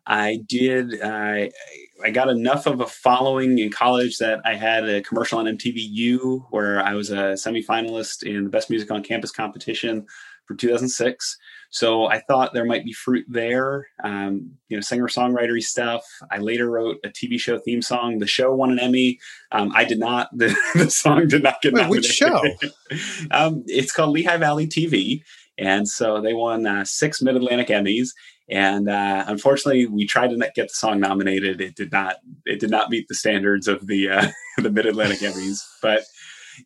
I 0.07 0.41
did. 0.49 1.01
I 1.03 1.51
I 2.05 2.11
got 2.11 2.29
enough 2.29 2.67
of 2.67 2.81
a 2.81 2.87
following 2.87 3.59
in 3.59 3.71
college 3.71 4.19
that 4.19 4.41
I 4.45 4.55
had 4.55 4.89
a 4.89 5.03
commercial 5.03 5.39
on 5.39 5.47
MTVU 5.47 6.47
where 6.51 6.81
I 6.81 6.95
was 6.95 7.11
a 7.11 7.35
semifinalist 7.35 8.25
in 8.25 8.45
the 8.45 8.51
Best 8.51 8.71
Music 8.71 8.91
on 8.91 9.03
Campus 9.03 9.31
competition 9.31 10.07
for 10.47 10.57
2006. 10.57 11.39
So 11.71 12.07
I 12.07 12.19
thought 12.19 12.53
there 12.53 12.65
might 12.65 12.85
be 12.85 12.93
fruit 12.93 13.25
there. 13.29 13.87
Um, 14.05 14.53
you 14.69 14.77
know, 14.77 14.83
singer 14.83 15.07
songwritery 15.07 15.63
stuff. 15.63 16.05
I 16.31 16.39
later 16.39 16.69
wrote 16.71 16.99
a 17.05 17.09
TV 17.09 17.41
show 17.41 17.59
theme 17.59 17.81
song. 17.81 18.19
The 18.19 18.27
show 18.27 18.55
won 18.55 18.73
an 18.73 18.79
Emmy. 18.79 19.19
Um, 19.53 19.73
I 19.75 19.85
did 19.85 19.99
not. 19.99 20.29
The, 20.37 20.55
the 20.75 20.91
song 20.91 21.29
did 21.29 21.45
not 21.45 21.63
get 21.63 21.73
Wait, 21.73 21.83
nominated. 21.83 22.11
which 22.11 22.13
show? 22.13 22.43
um, 23.31 23.63
it's 23.67 23.93
called 23.93 24.11
Lehigh 24.11 24.39
Valley 24.39 24.67
TV, 24.67 25.23
and 25.57 25.87
so 25.87 26.21
they 26.21 26.35
won 26.35 26.67
uh, 26.67 26.85
six 26.85 27.23
Mid 27.23 27.37
Atlantic 27.37 27.69
Emmys. 27.69 28.09
And 28.53 28.89
uh, 28.89 29.25
unfortunately, 29.27 29.87
we 29.87 30.07
tried 30.07 30.29
to 30.29 30.37
get 30.55 30.69
the 30.69 30.75
song 30.75 31.01
nominated. 31.01 31.63
It 31.63 31.75
did 31.75 31.91
not. 31.91 32.17
It 32.45 32.61
did 32.61 32.71
not 32.71 32.91
meet 32.91 33.09
the 33.09 33.15
standards 33.15 33.67
of 33.67 33.87
the 33.87 34.11
uh, 34.11 34.29
the 34.59 34.71
Mid 34.71 34.85
Atlantic 34.85 35.21
Emmys. 35.21 35.61
But 35.81 36.03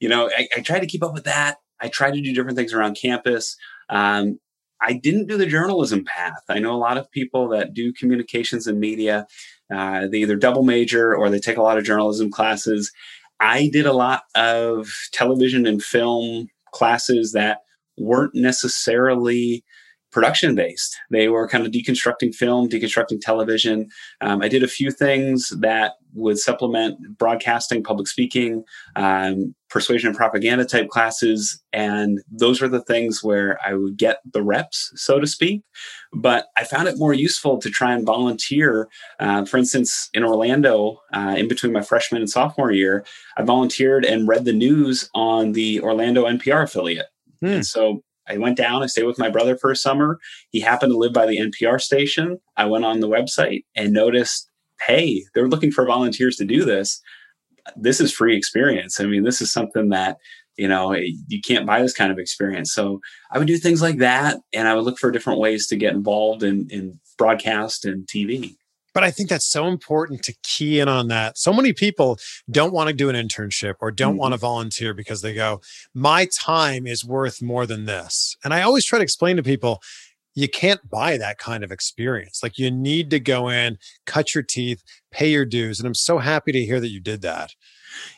you 0.00 0.08
know, 0.08 0.28
I, 0.36 0.48
I 0.56 0.60
tried 0.60 0.80
to 0.80 0.86
keep 0.86 1.04
up 1.04 1.14
with 1.14 1.24
that. 1.24 1.58
I 1.80 1.88
tried 1.88 2.14
to 2.14 2.20
do 2.20 2.34
different 2.34 2.56
things 2.56 2.72
around 2.72 2.98
campus. 3.00 3.56
Um, 3.88 4.40
I 4.82 4.94
didn't 4.94 5.28
do 5.28 5.36
the 5.38 5.46
journalism 5.46 6.04
path. 6.04 6.42
I 6.48 6.58
know 6.58 6.74
a 6.74 6.76
lot 6.76 6.98
of 6.98 7.10
people 7.12 7.48
that 7.50 7.72
do 7.72 7.92
communications 7.92 8.66
and 8.66 8.80
media. 8.80 9.26
Uh, 9.72 10.06
they 10.08 10.18
either 10.18 10.36
double 10.36 10.64
major 10.64 11.14
or 11.14 11.30
they 11.30 11.38
take 11.38 11.56
a 11.56 11.62
lot 11.62 11.78
of 11.78 11.84
journalism 11.84 12.30
classes. 12.30 12.92
I 13.38 13.68
did 13.72 13.86
a 13.86 13.92
lot 13.92 14.22
of 14.34 14.88
television 15.12 15.66
and 15.66 15.82
film 15.82 16.48
classes 16.72 17.32
that 17.32 17.58
weren't 17.96 18.34
necessarily 18.34 19.64
production 20.16 20.54
based. 20.54 20.96
They 21.10 21.28
were 21.28 21.46
kind 21.46 21.66
of 21.66 21.72
deconstructing 21.72 22.34
film, 22.34 22.70
deconstructing 22.70 23.20
television. 23.20 23.86
Um, 24.22 24.40
I 24.40 24.48
did 24.48 24.62
a 24.62 24.66
few 24.66 24.90
things 24.90 25.52
that 25.60 25.92
would 26.14 26.38
supplement 26.38 26.96
broadcasting, 27.18 27.82
public 27.82 28.08
speaking, 28.08 28.64
um, 28.96 29.54
persuasion 29.68 30.08
and 30.08 30.16
propaganda 30.16 30.64
type 30.64 30.88
classes. 30.88 31.62
And 31.74 32.22
those 32.30 32.62
were 32.62 32.68
the 32.68 32.80
things 32.80 33.22
where 33.22 33.58
I 33.62 33.74
would 33.74 33.98
get 33.98 34.20
the 34.32 34.42
reps, 34.42 34.90
so 34.94 35.20
to 35.20 35.26
speak. 35.26 35.60
But 36.14 36.46
I 36.56 36.64
found 36.64 36.88
it 36.88 36.96
more 36.96 37.12
useful 37.12 37.58
to 37.58 37.68
try 37.68 37.92
and 37.92 38.06
volunteer. 38.06 38.88
Uh, 39.20 39.44
for 39.44 39.58
instance, 39.58 40.08
in 40.14 40.24
Orlando, 40.24 40.98
uh, 41.12 41.34
in 41.36 41.46
between 41.46 41.74
my 41.74 41.82
freshman 41.82 42.22
and 42.22 42.30
sophomore 42.30 42.72
year, 42.72 43.04
I 43.36 43.42
volunteered 43.42 44.06
and 44.06 44.26
read 44.26 44.46
the 44.46 44.54
news 44.54 45.10
on 45.14 45.52
the 45.52 45.82
Orlando 45.82 46.24
NPR 46.24 46.62
affiliate. 46.62 47.08
Hmm. 47.40 47.46
And 47.48 47.66
so 47.66 48.02
I 48.28 48.38
went 48.38 48.56
down, 48.56 48.82
I 48.82 48.86
stayed 48.86 49.04
with 49.04 49.18
my 49.18 49.30
brother 49.30 49.56
for 49.56 49.70
a 49.70 49.76
summer. 49.76 50.18
He 50.50 50.60
happened 50.60 50.92
to 50.92 50.98
live 50.98 51.12
by 51.12 51.26
the 51.26 51.38
NPR 51.38 51.80
station. 51.80 52.38
I 52.56 52.66
went 52.66 52.84
on 52.84 53.00
the 53.00 53.08
website 53.08 53.64
and 53.74 53.92
noticed, 53.92 54.50
hey, 54.80 55.24
they're 55.34 55.48
looking 55.48 55.70
for 55.70 55.86
volunteers 55.86 56.36
to 56.36 56.44
do 56.44 56.64
this. 56.64 57.00
This 57.76 58.00
is 58.00 58.12
free 58.12 58.36
experience. 58.36 59.00
I 59.00 59.04
mean, 59.04 59.24
this 59.24 59.40
is 59.40 59.52
something 59.52 59.88
that, 59.90 60.18
you 60.56 60.68
know, 60.68 60.92
eh, 60.92 61.08
you 61.28 61.40
can't 61.40 61.66
buy 61.66 61.82
this 61.82 61.94
kind 61.94 62.12
of 62.12 62.18
experience. 62.18 62.72
So 62.72 63.00
I 63.30 63.38
would 63.38 63.48
do 63.48 63.58
things 63.58 63.82
like 63.82 63.98
that. 63.98 64.38
And 64.52 64.68
I 64.68 64.74
would 64.74 64.84
look 64.84 64.98
for 64.98 65.10
different 65.10 65.40
ways 65.40 65.66
to 65.68 65.76
get 65.76 65.94
involved 65.94 66.42
in, 66.42 66.68
in 66.70 67.00
broadcast 67.18 67.84
and 67.84 68.06
TV. 68.06 68.56
But 68.96 69.04
I 69.04 69.10
think 69.10 69.28
that's 69.28 69.44
so 69.44 69.66
important 69.66 70.22
to 70.22 70.34
key 70.42 70.80
in 70.80 70.88
on 70.88 71.08
that. 71.08 71.36
So 71.36 71.52
many 71.52 71.74
people 71.74 72.18
don't 72.50 72.72
want 72.72 72.88
to 72.88 72.94
do 72.94 73.10
an 73.10 73.14
internship 73.14 73.74
or 73.80 73.90
don't 73.90 74.14
Mhm. 74.14 74.20
want 74.20 74.32
to 74.32 74.38
volunteer 74.38 74.94
because 74.94 75.20
they 75.20 75.34
go, 75.34 75.60
my 75.92 76.26
time 76.34 76.86
is 76.86 77.04
worth 77.04 77.42
more 77.42 77.66
than 77.66 77.84
this. 77.84 78.38
And 78.42 78.54
I 78.54 78.62
always 78.62 78.86
try 78.86 78.98
to 78.98 79.02
explain 79.02 79.36
to 79.36 79.42
people, 79.42 79.82
you 80.34 80.48
can't 80.48 80.88
buy 80.88 81.18
that 81.18 81.36
kind 81.36 81.62
of 81.62 81.70
experience. 81.70 82.42
Like 82.42 82.56
you 82.56 82.70
need 82.70 83.10
to 83.10 83.20
go 83.20 83.50
in, 83.50 83.76
cut 84.06 84.34
your 84.34 84.42
teeth, 84.42 84.82
pay 85.10 85.30
your 85.30 85.44
dues. 85.44 85.78
And 85.78 85.86
I'm 85.86 85.94
so 85.94 86.16
happy 86.16 86.52
to 86.52 86.64
hear 86.64 86.80
that 86.80 86.88
you 86.88 87.00
did 87.00 87.20
that. 87.20 87.54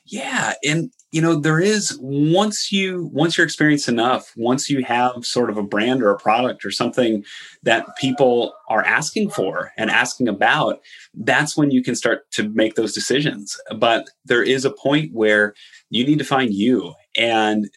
Yeah, 0.04 0.54
and 0.64 0.92
you 1.10 1.22
know 1.22 1.34
there 1.34 1.60
is 1.60 1.98
once 2.00 2.70
you 2.70 3.08
once 3.12 3.36
you're 3.36 3.46
experienced 3.46 3.88
enough, 3.88 4.32
once 4.36 4.68
you 4.68 4.84
have 4.84 5.24
sort 5.24 5.50
of 5.50 5.56
a 5.56 5.62
brand 5.62 6.02
or 6.02 6.10
a 6.10 6.18
product 6.18 6.64
or 6.64 6.70
something 6.70 7.24
that 7.62 7.86
people 7.98 8.52
are 8.68 8.84
asking 8.84 9.30
for 9.30 9.72
and 9.78 9.90
asking 9.90 10.28
about, 10.28 10.80
that's 11.14 11.56
when 11.56 11.70
you 11.70 11.82
can 11.82 11.94
start 11.94 12.30
to 12.32 12.48
make 12.50 12.74
those 12.74 12.92
decisions. 12.92 13.58
But 13.76 14.10
there 14.24 14.42
is 14.42 14.64
a 14.64 14.70
point 14.70 15.12
where 15.14 15.54
you 15.90 16.04
need 16.04 16.18
to 16.18 16.24
find 16.24 16.52
you 16.52 16.94
and 17.16 17.68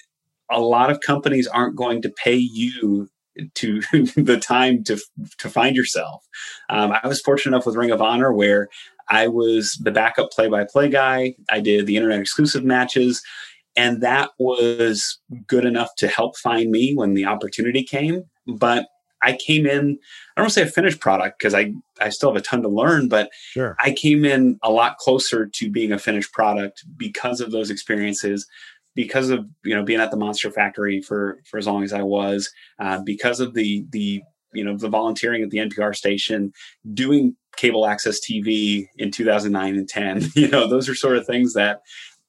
a 0.50 0.60
lot 0.60 0.92
of 0.92 1.00
companies 1.00 1.48
aren't 1.48 1.78
going 1.78 2.02
to 2.02 2.10
pay 2.10 2.36
you 2.36 3.08
to 3.56 3.82
the 4.16 4.40
time 4.42 4.84
to 4.84 5.00
to 5.38 5.50
find 5.50 5.76
yourself. 5.76 6.28
Um, 6.70 6.94
I 7.02 7.08
was 7.08 7.22
fortunate 7.22 7.56
enough 7.56 7.66
with 7.66 7.76
Ring 7.76 7.92
of 7.92 8.02
Honor 8.02 8.34
where 8.34 8.68
I 9.12 9.28
was 9.28 9.78
the 9.84 9.92
backup 9.92 10.32
play-by-play 10.32 10.90
guy. 10.90 11.36
I 11.50 11.60
did 11.60 11.86
the 11.86 11.98
internet 11.98 12.22
exclusive 12.22 12.64
matches, 12.64 13.22
and 13.76 14.02
that 14.02 14.32
was 14.40 15.20
good 15.48 15.66
enough 15.66 15.90
to 15.98 16.08
help 16.08 16.38
find 16.38 16.72
me 16.72 16.96
when 16.96 17.14
the 17.14 17.26
opportunity 17.26 17.84
came. 17.84 18.24
But 18.48 18.88
I 19.22 19.34
came 19.34 19.68
in. 19.68 20.00
I 20.36 20.42
don't 20.42 20.46
want 20.46 20.54
to 20.54 20.54
say 20.54 20.62
a 20.64 20.66
finished 20.68 21.00
product 21.00 21.38
because 21.38 21.54
I 21.54 21.74
I 22.00 22.10
still 22.10 22.32
have 22.32 22.42
a 22.42 22.44
ton 22.44 22.62
to 22.64 22.70
learn, 22.70 23.08
but 23.08 23.30
Sure. 23.52 23.76
I 23.80 23.92
came 23.92 24.26
in 24.26 24.58
a 24.64 24.72
lot 24.72 24.98
closer 24.98 25.46
to 25.46 25.70
being 25.70 25.92
a 25.92 26.00
finished 26.00 26.32
product 26.34 26.84
because 26.98 27.42
of 27.42 27.52
those 27.52 27.70
experiences, 27.70 28.48
because 28.96 29.30
of 29.30 29.46
you 29.64 29.76
know 29.76 29.84
being 29.84 30.00
at 30.00 30.10
the 30.10 30.18
Monster 30.18 30.52
Factory 30.52 31.02
for 31.02 31.40
for 31.46 31.58
as 31.58 31.68
long 31.68 31.84
as 31.84 31.94
I 31.94 32.02
was, 32.02 32.50
uh, 32.80 33.02
because 33.06 33.40
of 33.42 33.54
the 33.54 33.86
the 33.92 34.24
you 34.54 34.64
know 34.64 34.76
the 34.78 34.90
volunteering 34.90 35.44
at 35.44 35.50
the 35.50 35.58
NPR 35.60 35.96
station, 35.96 36.52
doing 36.94 37.36
cable 37.58 37.86
access 37.86 38.20
TV 38.20 38.88
in 38.98 39.12
2009 39.12 39.76
and 39.76 39.88
10. 39.90 40.22
You 40.36 40.48
know 40.48 40.68
those 40.68 40.88
are 40.90 40.96
sort 40.96 41.18
of 41.18 41.26
things 41.26 41.54
that. 41.54 41.82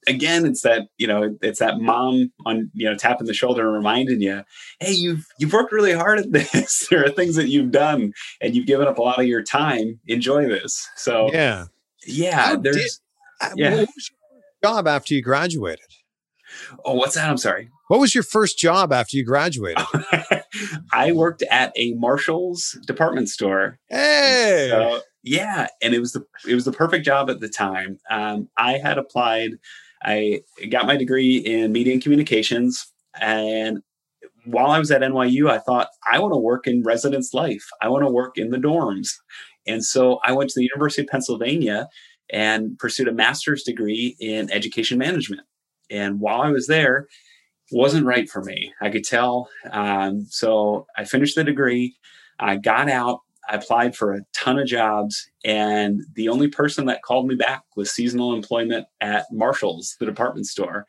Again, 0.08 0.44
it's 0.46 0.62
that 0.62 0.88
you 0.98 1.06
know, 1.06 1.36
it's 1.42 1.60
that 1.60 1.78
mom 1.78 2.32
on 2.44 2.68
you 2.74 2.90
know 2.90 2.96
tapping 2.96 3.28
the 3.28 3.32
shoulder 3.34 3.64
and 3.68 3.72
reminding 3.72 4.20
you, 4.20 4.42
hey, 4.80 4.90
you've 4.90 5.24
you've 5.38 5.52
worked 5.52 5.70
really 5.70 5.92
hard 5.92 6.18
at 6.18 6.32
this. 6.52 6.88
there 6.90 7.04
are 7.04 7.08
things 7.10 7.36
that 7.36 7.46
you've 7.50 7.70
done, 7.70 8.12
and 8.40 8.56
you've 8.56 8.66
given 8.66 8.88
up 8.88 8.98
a 8.98 9.00
lot 9.00 9.20
of 9.20 9.26
your 9.26 9.44
time. 9.44 10.00
Enjoy 10.08 10.48
this. 10.48 10.88
So 10.96 11.32
Yeah. 11.32 11.66
yeah, 12.04 12.34
How 12.46 12.56
there's. 12.56 13.00
Uh, 13.40 13.50
Yeah. 13.54 13.70
What 13.70 13.88
was 13.94 14.10
your 14.10 14.16
first 14.24 14.64
job 14.64 14.88
after 14.88 15.14
you 15.14 15.22
graduated? 15.22 15.86
Oh, 16.84 16.94
what's 16.94 17.14
that? 17.14 17.30
I'm 17.30 17.38
sorry. 17.38 17.70
What 17.86 18.00
was 18.00 18.12
your 18.12 18.24
first 18.24 18.58
job 18.58 18.92
after 18.92 19.16
you 19.16 19.24
graduated? 19.24 19.84
I 20.92 21.12
worked 21.12 21.42
at 21.50 21.72
a 21.76 21.94
Marshalls 21.94 22.78
department 22.86 23.28
store. 23.28 23.78
hey. 23.88 24.68
So, 24.70 25.00
yeah, 25.22 25.68
and 25.80 25.94
it 25.94 26.00
was 26.00 26.12
the 26.12 26.24
it 26.48 26.54
was 26.54 26.64
the 26.64 26.72
perfect 26.72 27.04
job 27.04 27.30
at 27.30 27.40
the 27.40 27.48
time. 27.48 27.98
Um, 28.10 28.48
I 28.56 28.78
had 28.78 28.98
applied. 28.98 29.52
I 30.04 30.42
got 30.68 30.86
my 30.86 30.96
degree 30.96 31.36
in 31.36 31.70
media 31.70 31.92
and 31.92 32.02
communications, 32.02 32.92
and 33.20 33.78
while 34.44 34.72
I 34.72 34.80
was 34.80 34.90
at 34.90 35.02
NYU, 35.02 35.48
I 35.48 35.58
thought 35.58 35.88
I 36.10 36.18
want 36.18 36.34
to 36.34 36.38
work 36.38 36.66
in 36.66 36.82
residence 36.82 37.32
life. 37.32 37.68
I 37.80 37.88
want 37.88 38.04
to 38.04 38.10
work 38.10 38.36
in 38.36 38.50
the 38.50 38.58
dorms, 38.58 39.10
and 39.66 39.84
so 39.84 40.18
I 40.24 40.32
went 40.32 40.50
to 40.50 40.58
the 40.58 40.68
University 40.72 41.02
of 41.02 41.08
Pennsylvania 41.08 41.88
and 42.30 42.76
pursued 42.78 43.08
a 43.08 43.12
master's 43.12 43.62
degree 43.62 44.16
in 44.18 44.50
education 44.50 44.98
management. 44.98 45.42
And 45.90 46.18
while 46.18 46.40
I 46.40 46.50
was 46.50 46.66
there, 46.66 47.06
wasn't 47.72 48.06
right 48.06 48.28
for 48.28 48.42
me. 48.42 48.72
I 48.80 48.90
could 48.90 49.04
tell. 49.04 49.48
Um, 49.70 50.26
so 50.28 50.86
I 50.96 51.04
finished 51.04 51.36
the 51.36 51.44
degree. 51.44 51.96
I 52.38 52.56
got 52.56 52.88
out. 52.88 53.20
I 53.48 53.56
applied 53.56 53.96
for 53.96 54.14
a 54.14 54.22
ton 54.32 54.58
of 54.58 54.68
jobs, 54.68 55.28
and 55.44 56.00
the 56.14 56.28
only 56.28 56.46
person 56.46 56.86
that 56.86 57.02
called 57.02 57.26
me 57.26 57.34
back 57.34 57.64
was 57.76 57.90
seasonal 57.90 58.34
employment 58.34 58.86
at 59.00 59.26
Marshalls, 59.32 59.96
the 59.98 60.06
department 60.06 60.46
store. 60.46 60.86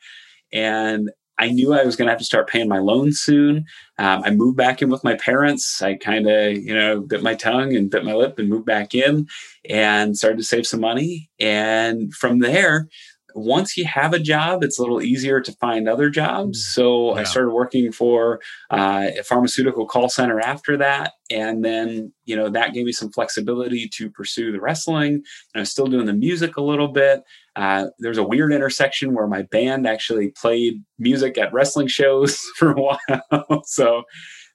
And 0.52 1.10
I 1.40 1.50
knew 1.50 1.74
I 1.74 1.84
was 1.84 1.96
going 1.96 2.06
to 2.06 2.12
have 2.12 2.20
to 2.20 2.26
start 2.26 2.48
paying 2.48 2.70
my 2.70 2.78
loans 2.78 3.20
soon. 3.20 3.66
Um, 3.98 4.22
I 4.24 4.30
moved 4.30 4.56
back 4.56 4.82
in 4.82 4.90
with 4.90 5.04
my 5.04 5.16
parents. 5.16 5.82
I 5.82 5.96
kind 5.96 6.30
of, 6.30 6.54
you 6.54 6.76
know, 6.76 7.02
bit 7.02 7.24
my 7.24 7.34
tongue 7.34 7.76
and 7.76 7.90
bit 7.90 8.06
my 8.06 8.14
lip 8.14 8.38
and 8.38 8.50
moved 8.50 8.68
back 8.68 8.94
in 8.94 9.28
and 9.68 10.16
started 10.16 10.38
to 10.38 10.44
save 10.44 10.68
some 10.68 10.80
money. 10.80 11.32
And 11.40 12.14
from 12.14 12.40
there, 12.40 12.88
once 13.36 13.78
you 13.78 13.86
have 13.86 14.14
a 14.14 14.20
job, 14.20 14.64
it's 14.64 14.78
a 14.78 14.82
little 14.82 15.02
easier 15.02 15.42
to 15.42 15.52
find 15.54 15.88
other 15.88 16.10
jobs. 16.10 16.66
So 16.66 17.14
I 17.14 17.24
started 17.24 17.52
working 17.52 17.92
for 17.92 18.40
uh, 18.70 19.10
a 19.20 19.24
pharmaceutical 19.24 19.86
call 19.86 20.10
center 20.10 20.40
after 20.40 20.78
that. 20.78 21.14
And 21.30 21.64
then, 21.64 22.14
you 22.26 22.36
know, 22.36 22.50
that 22.50 22.74
gave 22.74 22.86
me 22.86 22.92
some 22.92 23.12
flexibility 23.12 23.90
to 23.96 24.10
pursue 24.10 24.52
the 24.52 24.62
wrestling. 24.62 25.14
And 25.14 25.24
I 25.56 25.60
was 25.60 25.72
still 25.72 25.88
doing 25.88 26.06
the 26.06 26.14
music 26.14 26.58
a 26.58 26.62
little 26.62 26.88
bit. 26.88 27.24
Uh, 27.56 27.88
there's 28.00 28.18
a 28.18 28.24
weird 28.24 28.54
intersection 28.54 29.14
where 29.14 29.28
my 29.28 29.44
band 29.44 29.88
actually 29.88 30.30
played 30.30 30.84
music 31.00 31.38
at 31.38 31.54
wrestling 31.54 31.88
shows 31.88 32.40
for 32.58 32.72
a 32.72 32.82
while. 32.82 33.62
so 33.66 34.04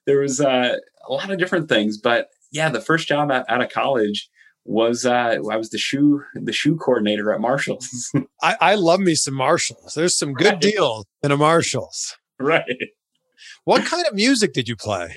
there 0.05 0.19
was 0.19 0.41
uh, 0.41 0.75
a 1.07 1.13
lot 1.13 1.29
of 1.29 1.37
different 1.37 1.69
things. 1.69 1.97
But 1.97 2.27
yeah, 2.51 2.69
the 2.69 2.81
first 2.81 3.07
job 3.07 3.31
out, 3.31 3.45
out 3.49 3.61
of 3.61 3.69
college 3.69 4.29
was 4.65 5.05
uh, 5.05 5.37
I 5.51 5.57
was 5.57 5.69
the 5.69 5.77
shoe 5.77 6.23
the 6.35 6.53
shoe 6.53 6.75
coordinator 6.75 7.31
at 7.33 7.41
Marshalls. 7.41 7.87
I, 8.41 8.55
I 8.61 8.75
love 8.75 8.99
me 8.99 9.15
some 9.15 9.33
Marshalls. 9.33 9.93
There's 9.95 10.17
some 10.17 10.33
good 10.33 10.53
Right. 10.53 10.61
deals 10.61 11.05
in 11.23 11.31
a 11.31 11.37
Marshalls. 11.37 12.15
right. 12.39 12.63
What 13.63 13.85
kind 13.85 14.05
of 14.07 14.13
music 14.13 14.53
did 14.53 14.67
you 14.67 14.75
play? 14.75 15.15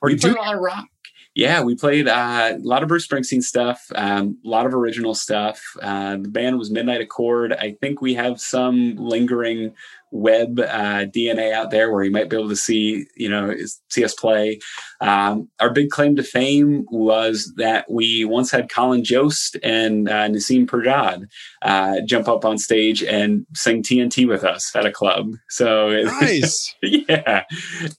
Or 0.00 0.08
we 0.08 0.16
played 0.16 0.36
a 0.36 0.40
lot 0.40 0.54
of 0.54 0.60
rock. 0.60 0.86
Yeah, 1.34 1.62
we 1.62 1.76
played 1.76 2.08
uh, 2.08 2.54
a 2.56 2.58
lot 2.66 2.82
of 2.82 2.88
Bruce 2.88 3.06
Springsteen 3.06 3.42
stuff, 3.42 3.84
um, 3.94 4.38
a 4.44 4.48
lot 4.48 4.66
of 4.66 4.74
original 4.74 5.14
stuff. 5.14 5.62
Uh, 5.80 6.16
the 6.16 6.28
band 6.28 6.58
was 6.58 6.70
Midnight 6.70 7.00
Accord. 7.00 7.52
I 7.52 7.76
think 7.80 8.00
we 8.00 8.14
have 8.14 8.40
some 8.40 8.96
lingering 8.96 9.72
web 10.10 10.60
uh, 10.60 11.04
DNA 11.06 11.52
out 11.52 11.70
there 11.70 11.92
where 11.92 12.04
you 12.04 12.10
might 12.10 12.28
be 12.28 12.36
able 12.36 12.48
to 12.48 12.56
see, 12.56 13.06
you 13.16 13.28
know, 13.28 13.54
see 13.90 14.04
us 14.04 14.14
play. 14.14 14.58
Um, 15.00 15.48
our 15.60 15.72
big 15.72 15.90
claim 15.90 16.16
to 16.16 16.22
fame 16.22 16.86
was 16.90 17.52
that 17.56 17.90
we 17.90 18.24
once 18.24 18.50
had 18.50 18.70
Colin 18.70 19.04
Jost 19.04 19.56
and 19.62 20.08
uh, 20.08 20.28
Nasim 20.28 20.66
Pedrad 20.66 21.26
uh, 21.62 22.00
jump 22.06 22.28
up 22.28 22.44
on 22.44 22.58
stage 22.58 23.02
and 23.02 23.46
sing 23.54 23.82
TNT 23.82 24.26
with 24.26 24.44
us 24.44 24.74
at 24.74 24.86
a 24.86 24.92
club. 24.92 25.32
So 25.48 26.02
nice, 26.20 26.74
yeah. 26.82 27.44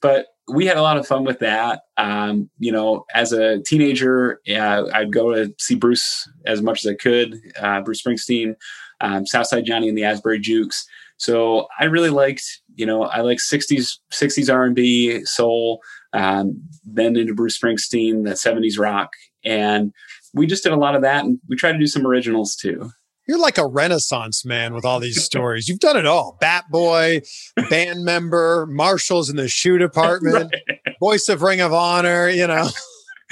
But 0.01 0.27
we 0.51 0.65
had 0.65 0.77
a 0.77 0.81
lot 0.81 0.97
of 0.97 1.07
fun 1.07 1.23
with 1.23 1.39
that. 1.39 1.81
Um, 1.97 2.49
you 2.57 2.71
know, 2.71 3.05
as 3.13 3.31
a 3.31 3.61
teenager, 3.61 4.41
uh, 4.49 4.85
I'd 4.93 5.13
go 5.13 5.33
to 5.33 5.53
see 5.59 5.75
Bruce 5.75 6.27
as 6.45 6.61
much 6.61 6.83
as 6.83 6.91
I 6.91 6.95
could, 6.95 7.35
uh, 7.59 7.81
Bruce 7.81 8.01
Springsteen, 8.01 8.55
um, 9.01 9.25
Southside 9.25 9.65
Johnny 9.65 9.87
and 9.87 9.97
the 9.97 10.03
Asbury 10.03 10.39
Jukes. 10.39 10.85
So 11.19 11.67
I 11.77 11.85
really 11.85 12.09
liked, 12.09 12.43
you 12.75 12.85
know, 12.85 13.03
I 13.03 13.19
like 13.21 13.39
60s, 13.39 13.97
60s 14.11 14.53
R&B, 14.53 15.25
soul, 15.25 15.81
um, 16.13 16.61
then 16.85 17.17
into 17.17 17.35
Bruce 17.35 17.59
Springsteen, 17.59 18.23
the 18.23 18.31
70s 18.31 18.79
rock. 18.79 19.11
And 19.43 19.93
we 20.33 20.47
just 20.47 20.63
did 20.63 20.71
a 20.71 20.77
lot 20.77 20.95
of 20.95 21.01
that. 21.01 21.25
And 21.25 21.39
we 21.49 21.57
tried 21.57 21.73
to 21.73 21.77
do 21.77 21.87
some 21.87 22.07
originals 22.07 22.55
too. 22.55 22.89
You're 23.27 23.37
like 23.37 23.57
a 23.57 23.67
renaissance 23.67 24.43
man 24.43 24.73
with 24.73 24.85
all 24.85 24.99
these 24.99 25.23
stories. 25.23 25.67
You've 25.67 25.79
done 25.79 25.97
it 25.97 26.07
all. 26.07 26.37
Bat 26.39 26.65
Boy, 26.71 27.21
band 27.69 28.03
member, 28.03 28.65
Marshalls 28.67 29.29
in 29.29 29.35
the 29.35 29.47
shoe 29.47 29.77
department, 29.77 30.55
right. 30.67 30.95
voice 30.99 31.29
of 31.29 31.41
Ring 31.41 31.61
of 31.61 31.73
Honor, 31.73 32.29
you 32.29 32.47
know. 32.47 32.69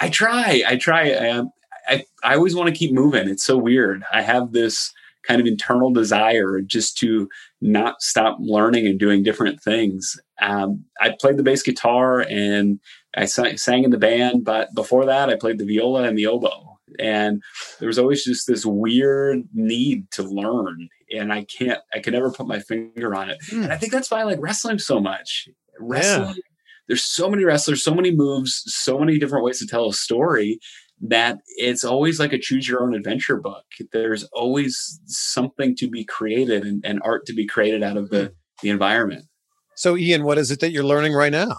I 0.00 0.08
try. 0.10 0.64
I 0.66 0.76
try. 0.76 1.12
I, 1.12 1.42
I, 1.86 2.04
I 2.24 2.34
always 2.34 2.56
want 2.56 2.68
to 2.68 2.74
keep 2.74 2.92
moving. 2.92 3.28
It's 3.28 3.44
so 3.44 3.56
weird. 3.56 4.02
I 4.12 4.22
have 4.22 4.50
this 4.50 4.92
kind 5.26 5.40
of 5.40 5.46
internal 5.46 5.90
desire 5.90 6.60
just 6.60 6.98
to 6.98 7.28
not 7.60 8.02
stop 8.02 8.36
learning 8.40 8.86
and 8.86 8.98
doing 8.98 9.22
different 9.22 9.62
things. 9.62 10.18
Um, 10.40 10.84
I 11.00 11.14
played 11.20 11.36
the 11.36 11.42
bass 11.42 11.62
guitar 11.62 12.20
and 12.22 12.80
I 13.14 13.26
sang 13.26 13.84
in 13.84 13.90
the 13.90 13.98
band, 13.98 14.44
but 14.44 14.74
before 14.74 15.04
that, 15.06 15.28
I 15.28 15.36
played 15.36 15.58
the 15.58 15.66
viola 15.66 16.04
and 16.04 16.16
the 16.16 16.26
oboe. 16.26 16.78
And 16.98 17.42
there 17.78 17.86
was 17.86 17.98
always 17.98 18.24
just 18.24 18.46
this 18.46 18.66
weird 18.66 19.44
need 19.54 20.10
to 20.10 20.22
learn, 20.22 20.88
and 21.10 21.32
I 21.32 21.44
can't, 21.44 21.80
I 21.94 22.00
can 22.00 22.12
never 22.12 22.30
put 22.30 22.46
my 22.46 22.58
finger 22.58 23.14
on 23.14 23.30
it. 23.30 23.38
Mm. 23.50 23.64
And 23.64 23.72
I 23.72 23.78
think 23.78 23.92
that's 23.92 24.10
why 24.10 24.20
I 24.20 24.24
like 24.24 24.40
wrestling 24.42 24.78
so 24.78 25.00
much. 25.00 25.48
Wrestling, 25.78 26.34
yeah. 26.34 26.42
there's 26.88 27.04
so 27.04 27.30
many 27.30 27.44
wrestlers, 27.44 27.82
so 27.82 27.94
many 27.94 28.10
moves, 28.10 28.62
so 28.66 28.98
many 28.98 29.18
different 29.18 29.42
ways 29.42 29.58
to 29.60 29.66
tell 29.66 29.88
a 29.88 29.94
story 29.94 30.58
that 31.02 31.38
it's 31.56 31.84
always 31.84 32.20
like 32.20 32.32
a 32.32 32.38
choose 32.38 32.68
your 32.68 32.82
own 32.82 32.94
adventure 32.94 33.36
book. 33.36 33.64
There's 33.92 34.24
always 34.32 35.00
something 35.06 35.74
to 35.76 35.90
be 35.90 36.04
created 36.04 36.64
and, 36.64 36.84
and 36.84 37.00
art 37.04 37.26
to 37.26 37.34
be 37.34 37.46
created 37.46 37.82
out 37.82 37.96
of 37.96 38.10
the, 38.10 38.26
hmm. 38.26 38.32
the 38.62 38.70
environment. 38.70 39.26
So, 39.74 39.96
Ian, 39.96 40.24
what 40.24 40.38
is 40.38 40.50
it 40.50 40.60
that 40.60 40.70
you're 40.70 40.84
learning 40.84 41.14
right 41.14 41.32
now? 41.32 41.56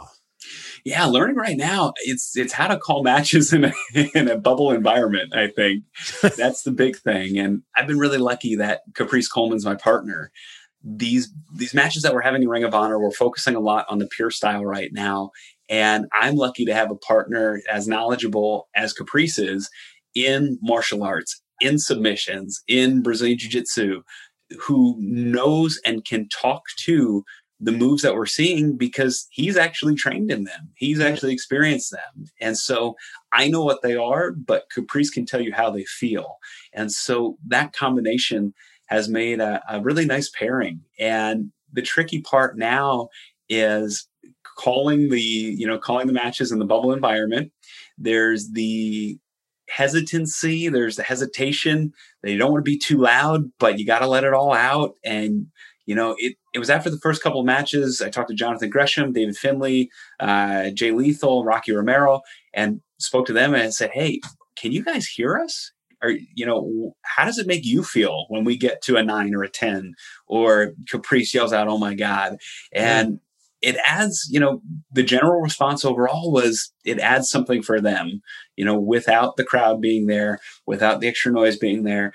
Yeah, 0.86 1.06
learning 1.06 1.38
right 1.38 1.56
now, 1.56 1.94
it's 2.04 2.36
it's 2.36 2.52
how 2.52 2.68
to 2.68 2.78
call 2.78 3.04
matches 3.04 3.54
in 3.54 3.66
a, 3.66 3.74
in 4.14 4.28
a 4.28 4.38
bubble 4.38 4.72
environment. 4.72 5.34
I 5.34 5.48
think 5.48 5.84
that's 6.22 6.64
the 6.64 6.72
big 6.72 6.98
thing, 6.98 7.38
and 7.40 7.64
I've 7.76 7.88
been 7.88 8.00
really 8.00 8.18
lucky 8.18 8.56
that 8.58 8.82
Caprice 8.94 9.30
Coleman's 9.30 9.66
my 9.66 9.76
partner. 9.76 10.32
These 10.84 11.34
these 11.54 11.74
matches 11.74 12.04
that 12.04 12.14
we're 12.14 12.22
having 12.22 12.44
in 12.44 12.50
Ring 12.50 12.64
of 12.64 12.74
Honor, 12.74 13.00
we're 13.00 13.12
focusing 13.12 13.56
a 13.56 13.60
lot 13.60 13.86
on 13.90 14.00
the 14.00 14.08
pure 14.08 14.32
style 14.32 14.66
right 14.66 14.92
now, 14.92 15.32
and 15.70 16.06
I'm 16.14 16.36
lucky 16.36 16.66
to 16.66 16.74
have 16.74 16.92
a 16.92 16.96
partner 16.96 17.62
as 17.72 17.88
knowledgeable 17.88 18.68
as 18.76 18.94
Caprice 18.94 19.38
is 19.38 19.70
in 20.14 20.60
martial 20.62 21.04
arts, 21.04 21.42
in 21.62 21.80
submissions, 21.80 22.62
in 22.68 23.02
Brazilian 23.02 23.38
Jiu 23.38 23.50
Jitsu, 23.50 24.02
who 24.60 24.96
knows 25.00 25.80
and 25.86 26.06
can 26.06 26.28
talk 26.30 26.64
to 26.80 27.24
the 27.60 27.72
moves 27.72 28.02
that 28.02 28.16
we're 28.16 28.26
seeing 28.26 28.76
because 28.76 29.26
he's 29.32 29.56
actually 29.56 29.96
trained 29.96 30.30
in 30.30 30.44
them. 30.44 30.70
He's 30.76 31.00
actually 31.00 31.34
experienced 31.34 31.92
them. 31.92 32.26
And 32.42 32.58
so 32.58 32.96
I 33.32 33.48
know 33.48 33.64
what 33.64 33.82
they 33.82 33.96
are, 33.96 34.32
but 34.32 34.66
Caprice 34.74 35.10
can 35.10 35.26
tell 35.26 35.40
you 35.40 35.54
how 35.54 35.72
they 35.72 35.86
feel. 35.86 36.38
And 36.74 36.92
so 36.92 37.38
that 37.48 37.74
combination 37.74 38.54
has 38.88 39.10
made 39.10 39.40
a, 39.40 39.62
a 39.70 39.82
really 39.82 40.06
nice 40.06 40.30
pairing. 40.30 40.82
And 41.00 41.52
the 41.72 41.82
tricky 41.82 42.22
part 42.22 42.58
now 42.58 43.10
is 43.50 44.08
calling 44.58 45.10
the 45.10 45.22
you 45.22 45.66
know 45.66 45.78
calling 45.78 46.08
the 46.08 46.14
matches 46.14 46.52
in 46.52 46.60
the 46.60 46.66
bubble 46.66 46.94
environment. 46.94 47.52
There's 47.98 48.52
the 48.52 49.18
hesitancy 49.70 50.70
there's 50.70 50.98
the 50.98 51.04
hesitation. 51.04 51.94
That 52.22 52.32
you 52.32 52.38
don't 52.38 52.52
want 52.52 52.64
to 52.64 52.72
be 52.72 52.78
too 52.78 52.98
loud 53.00 53.52
but 53.60 53.80
you 53.80 53.86
got 53.86 54.00
to 54.00 54.08
let 54.08 54.24
it 54.24 54.34
all 54.34 54.54
out. 54.54 54.96
And 55.04 55.48
you 55.86 55.96
know 55.96 56.16
it 56.18 56.36
it 56.54 56.60
was 56.60 56.70
after 56.70 56.90
the 56.90 57.00
first 57.00 57.22
couple 57.22 57.40
of 57.40 57.46
matches 57.46 58.02
i 58.02 58.10
talked 58.10 58.30
to 58.30 58.36
jonathan 58.36 58.70
gresham 58.70 59.12
david 59.12 59.36
finlay 59.36 59.90
uh, 60.20 60.70
jay 60.72 60.92
lethal 60.92 61.44
rocky 61.44 61.72
romero 61.72 62.22
and 62.54 62.82
spoke 63.00 63.26
to 63.26 63.34
them 63.34 63.54
and 63.54 63.74
said 63.74 63.90
hey 63.94 64.20
can 64.56 64.72
you 64.72 64.84
guys 64.84 65.06
hear 65.06 65.38
us 65.38 65.73
or 66.04 66.12
you 66.36 66.46
know 66.46 66.94
how 67.04 67.26
does 67.26 67.38
it 67.40 67.48
make 67.48 67.66
you 67.66 67.84
feel 67.84 68.26
when 68.30 68.44
we 68.44 68.58
get 68.58 68.82
to 68.82 68.98
a 68.98 69.04
nine 69.04 69.34
or 69.34 69.44
a 69.44 69.50
ten 69.50 69.94
or 70.28 70.74
caprice 70.90 71.34
yells 71.34 71.54
out 71.54 71.68
oh 71.68 71.78
my 71.78 71.94
god 71.94 72.38
and 72.74 73.20
it 73.64 73.78
adds, 73.86 74.28
you 74.30 74.42
know, 74.42 74.62
the 74.92 75.04
general 75.04 75.42
response 75.42 75.86
overall 75.86 76.32
was 76.32 76.72
it 76.84 77.00
adds 77.00 77.30
something 77.30 77.64
for 77.64 77.80
them, 77.80 78.22
you 78.58 78.66
know, 78.66 78.78
without 78.78 79.38
the 79.38 79.46
crowd 79.46 79.80
being 79.80 80.08
there, 80.08 80.40
without 80.68 81.00
the 81.00 81.08
extra 81.08 81.32
noise 81.32 81.58
being 81.58 81.84
there. 81.84 82.14